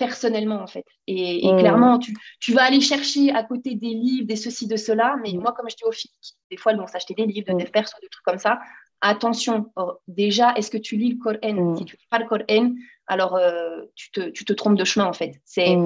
personnellement 0.00 0.60
en 0.62 0.66
fait. 0.66 0.86
Et, 1.06 1.46
mm. 1.46 1.58
clairement, 1.58 1.98
tu, 1.98 2.16
tu, 2.40 2.54
vas 2.54 2.62
aller 2.62 2.80
chercher 2.80 3.30
à 3.30 3.44
côté 3.44 3.74
des 3.74 3.94
livres, 3.94 4.26
des 4.26 4.34
ceci, 4.34 4.66
de 4.66 4.76
cela. 4.76 5.16
Mais 5.22 5.32
moi, 5.34 5.52
comme 5.52 5.68
je 5.70 5.76
dis 5.76 5.84
aux 5.84 5.92
filles, 5.92 6.10
des 6.50 6.56
fois, 6.56 6.72
elles 6.72 6.78
vont 6.78 6.86
s'acheter 6.86 7.14
des 7.14 7.26
livres, 7.26 7.52
de 7.52 7.58
des 7.58 7.70
persos, 7.70 8.00
des 8.00 8.08
trucs 8.08 8.24
comme 8.24 8.38
ça. 8.38 8.58
Attention, 9.02 9.70
oh, 9.76 9.92
déjà, 10.08 10.54
est-ce 10.54 10.70
que 10.70 10.78
tu 10.78 10.96
lis 10.96 11.12
le 11.12 11.18
Coran? 11.18 11.76
Si 11.76 11.84
tu 11.84 11.96
lis 11.96 12.08
pas 12.10 12.18
le 12.18 12.26
Coran, 12.26 12.72
alors 13.06 13.36
euh, 13.36 13.82
tu, 13.94 14.10
te, 14.10 14.30
tu, 14.30 14.44
te, 14.44 14.52
trompes 14.54 14.78
de 14.78 14.84
chemin 14.84 15.06
en 15.06 15.12
fait. 15.12 15.40
C'est 15.44 15.76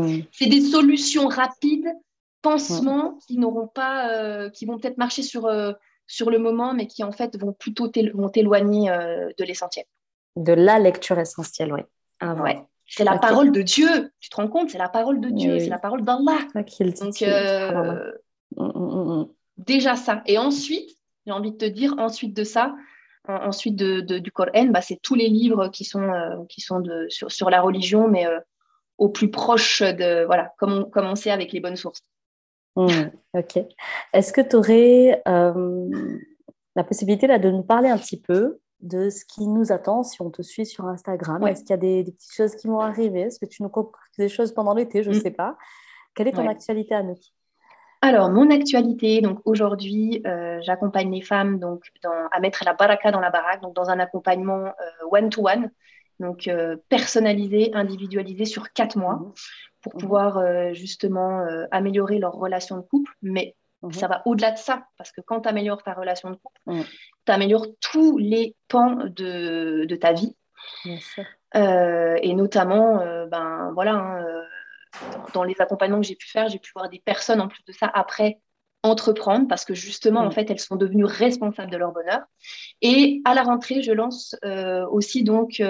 des 0.41 0.61
solutions 0.61 1.27
rapides, 1.27 1.93
pansements 2.41 3.19
qui 3.27 3.39
n'auront 3.39 3.69
pas, 3.69 4.11
euh, 4.11 4.49
qui 4.51 4.65
vont 4.65 4.79
peut-être 4.79 4.99
marcher 4.99 5.23
sur, 5.23 5.47
euh, 5.47 5.73
sur 6.07 6.31
le 6.31 6.39
moment, 6.39 6.73
mais 6.73 6.87
qui 6.87 7.03
en 7.03 7.13
fait 7.13 7.37
vont 7.39 7.53
plutôt 7.53 7.89
t'éloigner 7.89 8.91
de 9.39 9.45
l'essentiel. 9.45 9.87
De 10.37 10.53
la 10.53 10.79
lecture 10.79 11.19
essentielle, 11.19 11.73
oui. 11.73 11.81
Ah, 12.21 12.35
ouais. 12.35 12.63
C'est 12.97 13.05
la 13.05 13.19
parole 13.19 13.53
de 13.53 13.63
Dieu. 13.63 14.13
Tu 14.21 14.31
te 14.31 14.37
rends 14.37 14.49
compte? 14.49 14.71
C'est 14.71 14.79
la 14.79 14.89
parole 14.89 15.21
de 15.21 15.31
Dieu, 15.31 15.59
c'est 15.59 15.69
la 15.69 15.79
parole 15.79 16.03
d'Allah. 16.03 16.39
Donc, 16.55 17.23
euh, 17.23 18.13
mm, 18.57 18.65
mm, 18.65 19.21
mm, 19.21 19.27
déjà 19.59 19.97
ça. 19.97 20.23
Et 20.27 20.39
ensuite, 20.39 20.91
j'ai 21.27 21.33
envie 21.33 21.53
de 21.53 21.57
te 21.57 21.65
dire, 21.65 21.95
ensuite 21.99 22.35
de 22.35 22.45
ça, 22.45 22.75
ensuite 23.27 23.77
de, 23.77 24.19
du 24.19 24.31
Coran, 24.31 24.67
bah, 24.67 24.81
c'est 24.81 25.01
tous 25.03 25.15
les 25.15 25.29
livres 25.29 25.69
qui 25.69 25.85
sont, 25.85 26.03
euh, 26.03 26.45
qui 26.49 26.61
sont 26.61 26.81
de, 26.81 27.07
sur, 27.09 27.33
sur, 27.33 27.51
la 27.51 27.61
religion, 27.61 28.09
mais 28.09 28.27
euh, 28.27 28.39
au 28.99 29.09
plus 29.09 29.31
proche 29.31 29.83
de, 29.83 30.25
voilà, 30.25 30.53
comme 30.59 30.73
on, 30.73 30.85
comme 30.85 31.07
on 31.07 31.17
sait 31.17 31.31
avec 31.31 31.53
les 31.53 31.61
bonnes 31.61 31.77
sources. 31.77 32.03
ok. 32.77 33.59
Est-ce 34.13 34.33
que 34.33 34.41
tu 34.41 34.57
aurais 34.57 35.23
la 36.77 36.85
possibilité 36.85 37.27
là, 37.27 37.39
de 37.39 37.51
nous 37.51 37.63
parler 37.63 37.89
un 37.89 37.99
petit 37.99 38.21
peu 38.21 38.59
de 38.85 39.09
ce 39.09 39.25
qui 39.25 39.49
nous 39.49 39.73
attend 39.73 40.03
si 40.03 40.21
on 40.21 40.31
te 40.31 40.43
suit 40.43 40.67
sur 40.67 40.87
Instagram. 40.87 41.45
Est-ce 41.47 41.63
qu'il 41.63 41.71
y 41.71 41.75
a 41.75 41.79
des, 41.79 42.05
petites 42.05 42.35
choses 42.35 42.55
qui 42.55 42.69
vont 42.69 42.81
arriver? 42.81 43.23
Est-ce 43.23 43.41
que 43.41 43.47
tu 43.47 43.63
nous 43.63 43.71
comptes 43.71 43.93
des 44.19 44.29
choses 44.29 44.53
pendant 44.53 44.75
l'été? 44.75 45.03
Je 45.03 45.11
ne 45.11 45.17
mm. 45.17 45.21
sais 45.21 45.31
pas. 45.31 45.57
Quelle 46.15 46.29
est 46.29 46.33
ton 46.33 46.49
actualité, 46.49 46.95
Anouk 46.95 47.19
alors, 48.03 48.29
mon 48.29 48.51
actualité, 48.51 49.23
donc 49.23 49.41
aujourd'hui, 49.47 50.21
euh, 50.27 50.59
j'accompagne 50.61 51.11
les 51.11 51.23
femmes 51.23 51.59
donc, 51.59 51.87
à 52.05 52.39
mettre 52.39 52.63
la 52.67 52.75
baraka 52.75 53.11
dans 53.11 53.21
la 53.21 53.31
baraque, 53.31 53.63
donc 53.63 53.75
dans 53.75 53.89
un 53.89 53.99
accompagnement 53.99 54.67
euh, 54.67 54.73
one-to-one, 55.11 55.71
donc 56.21 56.47
euh, 56.47 56.77
personnalisé, 56.91 57.71
individualisé 57.73 58.45
sur 58.45 58.75
quatre 58.75 58.99
mois, 58.99 59.15
mm. 59.15 59.33
pour 59.81 59.95
mm. 59.95 59.99
pouvoir 59.99 60.75
justement 60.75 61.47
améliorer 61.71 62.19
leur 62.19 62.35
relation 62.35 62.77
de 62.77 62.83
couple, 62.83 63.11
mais 63.23 63.57
ça 63.93 64.09
va 64.09 64.23
au-delà 64.25 64.51
de 64.51 64.59
ça, 64.59 64.87
parce 64.97 65.13
que 65.13 65.21
quand 65.21 65.43
tu 65.43 65.49
améliores 65.49 65.83
ta 65.83 65.95
relation 65.95 66.31
de 66.31 66.37
couple, 66.37 66.61
tu 67.27 67.33
améliores 67.33 67.67
tous 67.81 68.19
les 68.19 68.57
pans 68.69 68.97
de, 68.97 69.85
de 69.85 69.97
ta 69.97 70.13
vie. 70.13 70.35
Euh, 71.57 72.17
et 72.23 72.35
notamment, 72.35 73.01
euh, 73.01 73.27
ben, 73.27 73.71
voilà, 73.75 73.95
hein, 73.95 74.25
euh, 74.25 74.43
dans, 75.33 75.45
les 75.45 75.55
accompagnements 75.61 76.01
que 76.01 76.07
j'ai 76.07 76.17
pu 76.17 76.29
faire, 76.29 76.49
j'ai 76.49 76.59
pu 76.59 76.71
voir 76.75 76.89
des 76.89 77.01
personnes 77.01 77.41
en 77.41 77.49
plus 77.49 77.65
de 77.67 77.73
ça 77.73 77.91
après 77.93 78.41
entreprendre 78.83 79.49
parce 79.49 79.65
que 79.65 79.73
justement, 79.73 80.21
en 80.21 80.31
fait, 80.31 80.51
elles 80.51 80.61
sont 80.61 80.77
devenues 80.77 81.07
responsables 81.07 81.71
de 81.71 81.77
leur 81.77 81.93
bonheur. 81.93 82.21
Et 82.83 83.23
à 83.25 83.35
la 83.35 83.43
rentrée, 83.43 83.83
je 83.83 83.93
lance 83.93 84.37
aussi 84.91 85.25
donc 85.25 85.63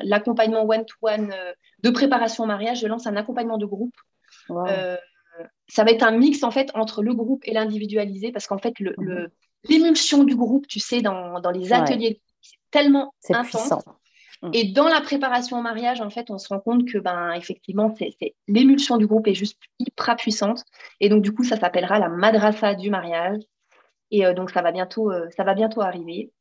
l'accompagnement 0.00 0.64
one-to-one 0.64 1.34
de 1.82 1.90
préparation 1.90 2.44
au 2.44 2.46
mariage. 2.46 2.82
Je 2.82 2.86
lance 2.86 3.08
un 3.08 3.16
accompagnement 3.16 3.58
de 3.58 3.66
groupe 3.66 3.96
ça 5.70 5.84
va 5.84 5.90
être 5.90 6.02
un 6.02 6.12
mix 6.12 6.42
en 6.42 6.50
fait 6.50 6.70
entre 6.74 7.02
le 7.02 7.14
groupe 7.14 7.42
et 7.44 7.52
l'individualisé 7.52 8.32
parce 8.32 8.46
qu'en 8.46 8.58
fait 8.58 8.74
mhm. 8.80 9.28
l'émulsion 9.68 10.24
du 10.24 10.36
groupe, 10.36 10.66
tu 10.66 10.80
sais, 10.80 11.00
dans, 11.00 11.40
les 11.52 11.72
ateliers, 11.72 12.20
c'est 12.40 12.56
tellement 12.70 13.14
intense. 13.30 13.72
Mhm. 14.42 14.50
Et 14.54 14.64
dans 14.72 14.88
la 14.88 15.00
préparation 15.00 15.58
au 15.58 15.62
mariage, 15.62 16.00
en 16.00 16.10
fait, 16.10 16.30
on 16.30 16.38
se 16.38 16.48
rend 16.48 16.60
compte 16.60 16.86
que, 16.90 16.98
ben, 16.98 17.32
effectivement, 17.32 17.94
c'est, 17.98 18.34
l'émulsion 18.48 18.96
du 18.96 19.06
groupe 19.06 19.26
est 19.28 19.34
juste 19.34 19.58
hyper 19.78 20.16
puissante. 20.16 20.64
Et 21.00 21.08
donc, 21.08 21.22
du 21.22 21.32
coup, 21.32 21.44
ça 21.44 21.58
s'appellera 21.58 21.98
la 21.98 22.08
madrasa 22.08 22.74
du 22.74 22.90
mariage. 22.90 23.42
Et 24.10 24.24
euh, 24.26 24.32
donc, 24.32 24.50
ça 24.50 24.62
va 24.62 24.72
bientôt, 24.72 25.10
euh, 25.12 25.28
ça 25.36 25.44
va 25.44 25.54
bientôt 25.54 25.82
arriver. 25.82 26.32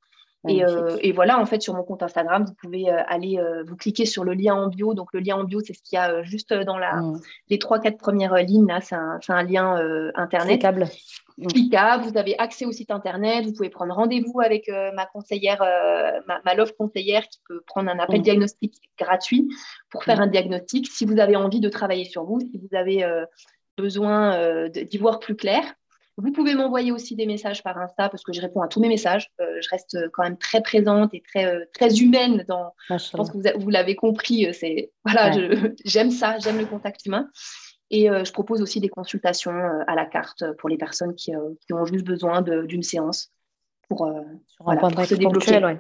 Euh, 0.48 0.98
et, 1.02 1.12
voilà, 1.12 1.40
en 1.40 1.46
fait, 1.46 1.62
sur 1.62 1.74
mon 1.74 1.84
compte 1.84 2.02
Instagram, 2.02 2.46
vous 2.46 2.54
pouvez 2.54 2.90
euh, 2.90 3.02
aller, 3.08 3.38
euh, 3.38 3.64
vous 3.68 3.76
cliquer 3.76 4.06
sur 4.06 4.24
le 4.24 4.34
lien 4.34 4.56
en 4.56 4.68
bio. 4.68 4.94
Donc, 4.94 5.10
le 5.14 5.20
lien 5.20 5.36
en 5.36 5.44
bio, 5.44 5.60
c'est 5.60 5.74
ce 5.74 5.82
qu'il 5.84 5.98
y 5.98 6.00
a 6.00 6.24
juste 6.24 6.54
dans 6.54 6.78
la, 6.78 6.96
mm. 6.96 7.22
les 7.50 7.60
trois, 7.60 7.80
quatre 7.80 7.98
premières 7.98 8.36
lignes. 8.36 8.68
Là, 8.68 8.80
c'est 8.82 8.96
un, 8.96 9.44
lien 9.44 9.76
Internet. 10.16 10.60
Cliquable. 10.60 10.88
Mm. 11.38 11.48
Cliquable. 11.48 12.04
Vous 12.06 12.18
avez 12.18 12.40
accès 12.40 12.66
au 12.66 12.72
site 12.72 12.92
Internet. 12.92 13.46
Vous 13.46 13.54
pouvez 13.54 13.70
prendre 13.70 13.94
rendez-vous 13.94 14.40
avec 14.40 14.72
ma 14.94 15.06
conseillère, 15.06 15.62
ma, 16.46 16.56
love 16.56 16.74
conseillère 16.78 17.28
qui 17.28 17.40
peut 17.48 17.62
prendre 17.68 17.90
un 17.90 18.00
appel 18.00 18.20
mm. 18.20 18.24
diagnostic 18.24 18.76
gratuit 18.98 19.50
pour 19.90 20.04
faire 20.04 20.22
un 20.22 20.28
diagnostic. 20.28 20.88
Si 20.88 21.06
vous 21.06 21.20
avez 21.20 21.36
envie 21.36 21.60
de 21.60 21.70
travailler 21.70 22.06
sur 22.06 22.24
vous, 22.24 22.40
si 22.40 22.58
vous 22.58 22.78
avez 22.78 23.06
besoin 23.78 24.70
d'y 24.70 24.98
voir 24.98 25.20
plus 25.20 25.36
clair. 25.36 25.64
Vous 26.22 26.32
pouvez 26.32 26.54
m'envoyer 26.54 26.92
aussi 26.92 27.16
des 27.16 27.26
messages 27.26 27.64
par 27.64 27.78
Insta 27.78 28.10
parce 28.10 28.24
que 28.24 28.34
je 28.34 28.42
réponds 28.42 28.62
à 28.62 28.68
tous 28.68 28.82
mes 28.82 28.90
messages. 28.90 29.32
Euh, 29.40 29.46
je 29.62 29.70
reste 29.70 29.98
quand 30.12 30.24
même 30.24 30.38
très 30.38 30.62
présente 30.62 31.14
et 31.14 31.22
très, 31.22 31.46
euh, 31.46 31.66
très 31.74 32.00
humaine. 32.00 32.46
Dans, 32.48 32.74
je 32.90 33.16
pense 33.16 33.32
que 33.32 33.58
vous, 33.58 33.70
l'avez 33.70 33.96
compris. 33.96 34.46
Euh, 34.46 34.54
c'est 34.54 34.92
voilà, 35.06 35.32
j'aime 35.86 36.12
ça, 36.12 36.38
j'aime 36.40 36.58
le 36.58 36.66
contact 36.66 37.06
humain. 37.06 37.30
Et 37.92 38.08
je 38.08 38.32
propose 38.32 38.62
aussi 38.62 38.80
des 38.80 38.88
consultations 38.88 39.52
à 39.88 39.96
la 39.96 40.06
carte 40.06 40.44
pour 40.60 40.70
les 40.70 40.78
personnes 40.78 41.16
qui, 41.16 41.32
ont 41.36 41.86
juste 41.86 42.06
besoin 42.06 42.44
d'une 42.44 42.84
séance 42.84 43.32
pour, 43.88 44.08
voilà, 44.60 45.06
se 45.06 45.16
développer. 45.16 45.80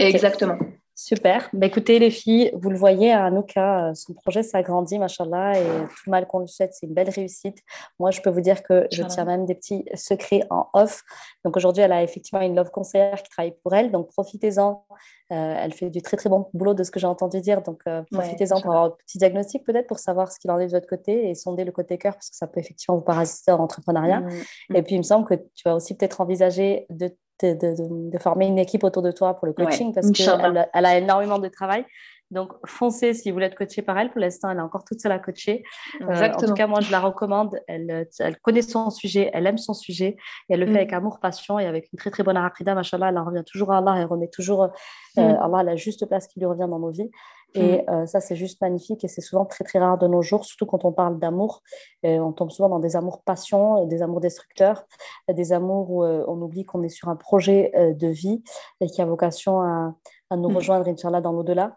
Exactement. 0.00 0.58
Super. 0.96 1.48
Bah, 1.52 1.66
écoutez, 1.66 1.98
les 1.98 2.10
filles, 2.10 2.52
vous 2.54 2.70
le 2.70 2.76
voyez, 2.76 3.10
Anouka, 3.10 3.88
euh, 3.88 3.94
son 3.94 4.14
projet 4.14 4.44
s'agrandit, 4.44 5.00
machallah, 5.00 5.58
et 5.58 5.64
tout 5.64 6.10
mal 6.10 6.26
qu'on 6.28 6.38
le 6.38 6.46
souhaite, 6.46 6.72
c'est 6.72 6.86
une 6.86 6.94
belle 6.94 7.10
réussite. 7.10 7.58
Moi, 7.98 8.12
je 8.12 8.20
peux 8.20 8.30
vous 8.30 8.40
dire 8.40 8.62
que 8.62 8.86
je 8.92 9.02
tiens 9.02 9.24
même 9.24 9.44
des 9.44 9.56
petits 9.56 9.84
secrets 9.94 10.42
en 10.50 10.68
off. 10.72 11.02
Donc 11.44 11.56
aujourd'hui, 11.56 11.82
elle 11.82 11.92
a 11.92 12.04
effectivement 12.04 12.40
une 12.40 12.54
love 12.54 12.70
conseillère 12.70 13.20
qui 13.22 13.28
travaille 13.28 13.54
pour 13.62 13.74
elle, 13.74 13.90
donc 13.90 14.08
profitez-en. 14.08 14.84
Euh, 15.32 15.56
elle 15.58 15.72
fait 15.72 15.90
du 15.90 16.00
très 16.00 16.16
très 16.16 16.28
bon 16.28 16.48
boulot 16.52 16.74
de 16.74 16.84
ce 16.84 16.90
que 16.90 17.00
j'ai 17.00 17.06
entendu 17.06 17.40
dire, 17.40 17.62
donc 17.62 17.80
euh, 17.88 18.02
profitez-en 18.12 18.60
pour 18.60 18.70
avoir 18.70 18.84
un 18.84 18.90
petit 18.90 19.18
diagnostic 19.18 19.64
peut-être 19.64 19.86
pour 19.86 19.98
savoir 19.98 20.30
ce 20.30 20.38
qu'il 20.38 20.50
en 20.50 20.60
est 20.60 20.66
de 20.66 20.72
votre 20.72 20.86
côté 20.86 21.28
et 21.28 21.34
sonder 21.34 21.64
le 21.64 21.72
côté 21.72 21.98
cœur 21.98 22.12
parce 22.12 22.30
que 22.30 22.36
ça 22.36 22.46
peut 22.46 22.60
effectivement 22.60 22.96
vous 22.96 23.04
parasiter 23.04 23.50
en 23.50 23.58
entrepreneuriat. 23.58 24.20
Mmh, 24.20 24.28
mmh. 24.70 24.76
Et 24.76 24.82
puis 24.82 24.94
il 24.94 24.98
me 24.98 25.02
semble 25.02 25.26
que 25.26 25.34
tu 25.34 25.62
vas 25.64 25.74
aussi 25.74 25.96
peut-être 25.96 26.20
envisager 26.20 26.86
de 26.90 27.10
de, 27.42 28.18
former 28.18 28.46
une 28.46 28.58
équipe 28.58 28.84
autour 28.84 29.02
de 29.02 29.10
toi 29.10 29.34
pour 29.34 29.46
le 29.46 29.52
coaching 29.52 29.92
parce 29.94 30.10
qu'elle 30.10 30.68
elle 30.72 30.86
a 30.86 30.98
énormément 30.98 31.38
de 31.38 31.48
travail. 31.48 31.84
Donc, 32.30 32.52
foncez 32.66 33.14
si 33.14 33.30
vous 33.30 33.34
voulez 33.34 33.46
être 33.46 33.54
coaché 33.54 33.82
par 33.82 33.96
elle. 33.98 34.10
Pour 34.10 34.20
l'instant, 34.20 34.50
elle 34.50 34.58
est 34.58 34.62
encore 34.62 34.84
toute 34.84 35.00
seule 35.00 35.12
à 35.12 35.18
coacher. 35.18 35.62
Euh, 36.00 36.32
en 36.32 36.36
tout 36.36 36.54
cas, 36.54 36.66
moi, 36.66 36.80
je 36.80 36.90
la 36.90 37.00
recommande. 37.00 37.60
Elle, 37.68 38.08
elle, 38.18 38.36
connaît 38.40 38.62
son 38.62 38.90
sujet, 38.90 39.30
elle 39.32 39.46
aime 39.46 39.58
son 39.58 39.74
sujet 39.74 40.16
et 40.48 40.54
elle 40.54 40.60
le 40.60 40.66
fait 40.66 40.72
mm. 40.72 40.76
avec 40.76 40.92
amour, 40.94 41.20
passion 41.20 41.58
et 41.58 41.66
avec 41.66 41.88
une 41.92 41.98
très, 41.98 42.10
très 42.10 42.22
bonne 42.22 42.36
arachida. 42.36 42.74
Machallah, 42.74 43.10
elle 43.10 43.18
en 43.18 43.24
revient 43.24 43.44
toujours 43.46 43.72
à 43.72 43.78
Allah. 43.78 43.94
Elle 43.98 44.06
remet 44.06 44.28
toujours 44.28 44.64
euh, 44.64 44.68
mm. 45.16 45.20
Allah 45.20 45.58
à 45.58 45.62
la 45.62 45.76
juste 45.76 46.06
place 46.06 46.26
qui 46.26 46.40
lui 46.40 46.46
revient 46.46 46.66
dans 46.68 46.78
nos 46.80 46.90
vies. 46.90 47.10
Et 47.54 47.82
mm. 47.82 47.90
euh, 47.90 48.06
ça, 48.06 48.20
c'est 48.20 48.36
juste 48.36 48.60
magnifique 48.60 49.04
et 49.04 49.08
c'est 49.08 49.20
souvent 49.20 49.44
très, 49.44 49.64
très 49.64 49.78
rare 49.78 49.98
de 49.98 50.06
nos 50.06 50.22
jours, 50.22 50.44
surtout 50.44 50.66
quand 50.66 50.84
on 50.84 50.92
parle 50.92 51.18
d'amour. 51.18 51.62
on 52.02 52.32
tombe 52.32 52.50
souvent 52.50 52.68
dans 52.68 52.80
des 52.80 52.96
amours 52.96 53.22
passion, 53.22 53.86
des 53.86 54.02
amours 54.02 54.20
destructeurs, 54.20 54.84
des 55.28 55.52
amours 55.52 55.90
où 55.90 56.04
on 56.04 56.42
oublie 56.42 56.64
qu'on 56.64 56.82
est 56.82 56.88
sur 56.88 57.08
un 57.08 57.16
projet 57.16 57.72
de 57.74 58.08
vie 58.08 58.42
et 58.80 58.86
qui 58.86 59.00
a 59.00 59.04
vocation 59.04 59.60
à, 59.60 59.94
à 60.30 60.36
nous 60.36 60.48
rejoindre, 60.48 60.88
Inch'Allah, 60.88 61.20
dans 61.20 61.32
l'au-delà. 61.32 61.76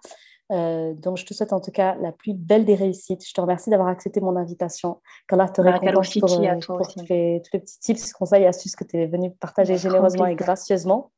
Euh, 0.52 0.94
donc, 0.94 1.18
je 1.18 1.26
te 1.26 1.34
souhaite 1.34 1.52
en 1.52 1.60
tout 1.60 1.72
cas 1.72 1.96
la 1.96 2.12
plus 2.12 2.34
belle 2.34 2.66
des 2.66 2.76
réussites. 2.76 3.26
Je 3.28 3.34
te 3.34 3.42
remercie 3.42 3.70
d'avoir 3.70 3.90
accepté 3.90 4.22
mon 4.22 4.36
invitation. 4.36 5.02
Qu'Allah 5.28 5.50
te 5.50 5.62
récompense 5.62 6.18
pour, 6.20 6.32
euh, 6.32 6.60
pour 6.66 6.88
tous, 6.88 7.00
les, 7.10 7.42
tous, 7.44 7.54
les, 7.54 7.60
petits 7.60 7.80
tips, 7.80 8.14
conseils 8.14 8.44
et 8.44 8.48
astuces 8.48 8.76
que 8.76 8.84
tu 8.84 8.98
es 8.98 9.08
venu 9.08 9.32
partager 9.32 9.78
généreusement 9.78 10.26
et 10.26 10.36
gracieusement. 10.36 11.12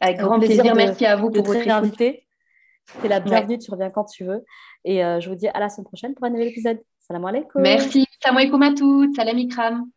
Avec 0.00 0.18
grand 0.18 0.38
plaisir. 0.38 0.74
Merci 0.74 1.06
à 1.06 1.16
vous 1.16 1.30
pour 1.30 1.44
votre 1.44 1.68
invité. 1.68 2.26
Tu 3.00 3.06
es 3.06 3.08
la 3.08 3.20
bienvenue, 3.20 3.58
tu 3.58 3.70
reviens 3.70 3.90
quand 3.90 4.04
tu 4.04 4.24
veux. 4.24 4.44
Et 4.84 5.04
euh, 5.04 5.20
je 5.20 5.28
vous 5.28 5.36
dis 5.36 5.48
à 5.48 5.58
la 5.58 5.68
semaine 5.68 5.86
prochaine 5.86 6.14
pour 6.14 6.24
un 6.26 6.30
nouvel 6.30 6.48
épisode. 6.48 6.78
Salam 7.00 7.24
alaikum. 7.24 7.62
Merci. 7.62 8.06
Salam 8.22 8.38
alaikum 8.38 8.62
à 8.62 8.74
toutes. 8.74 9.16
Salam 9.16 9.38
ikram. 9.38 9.90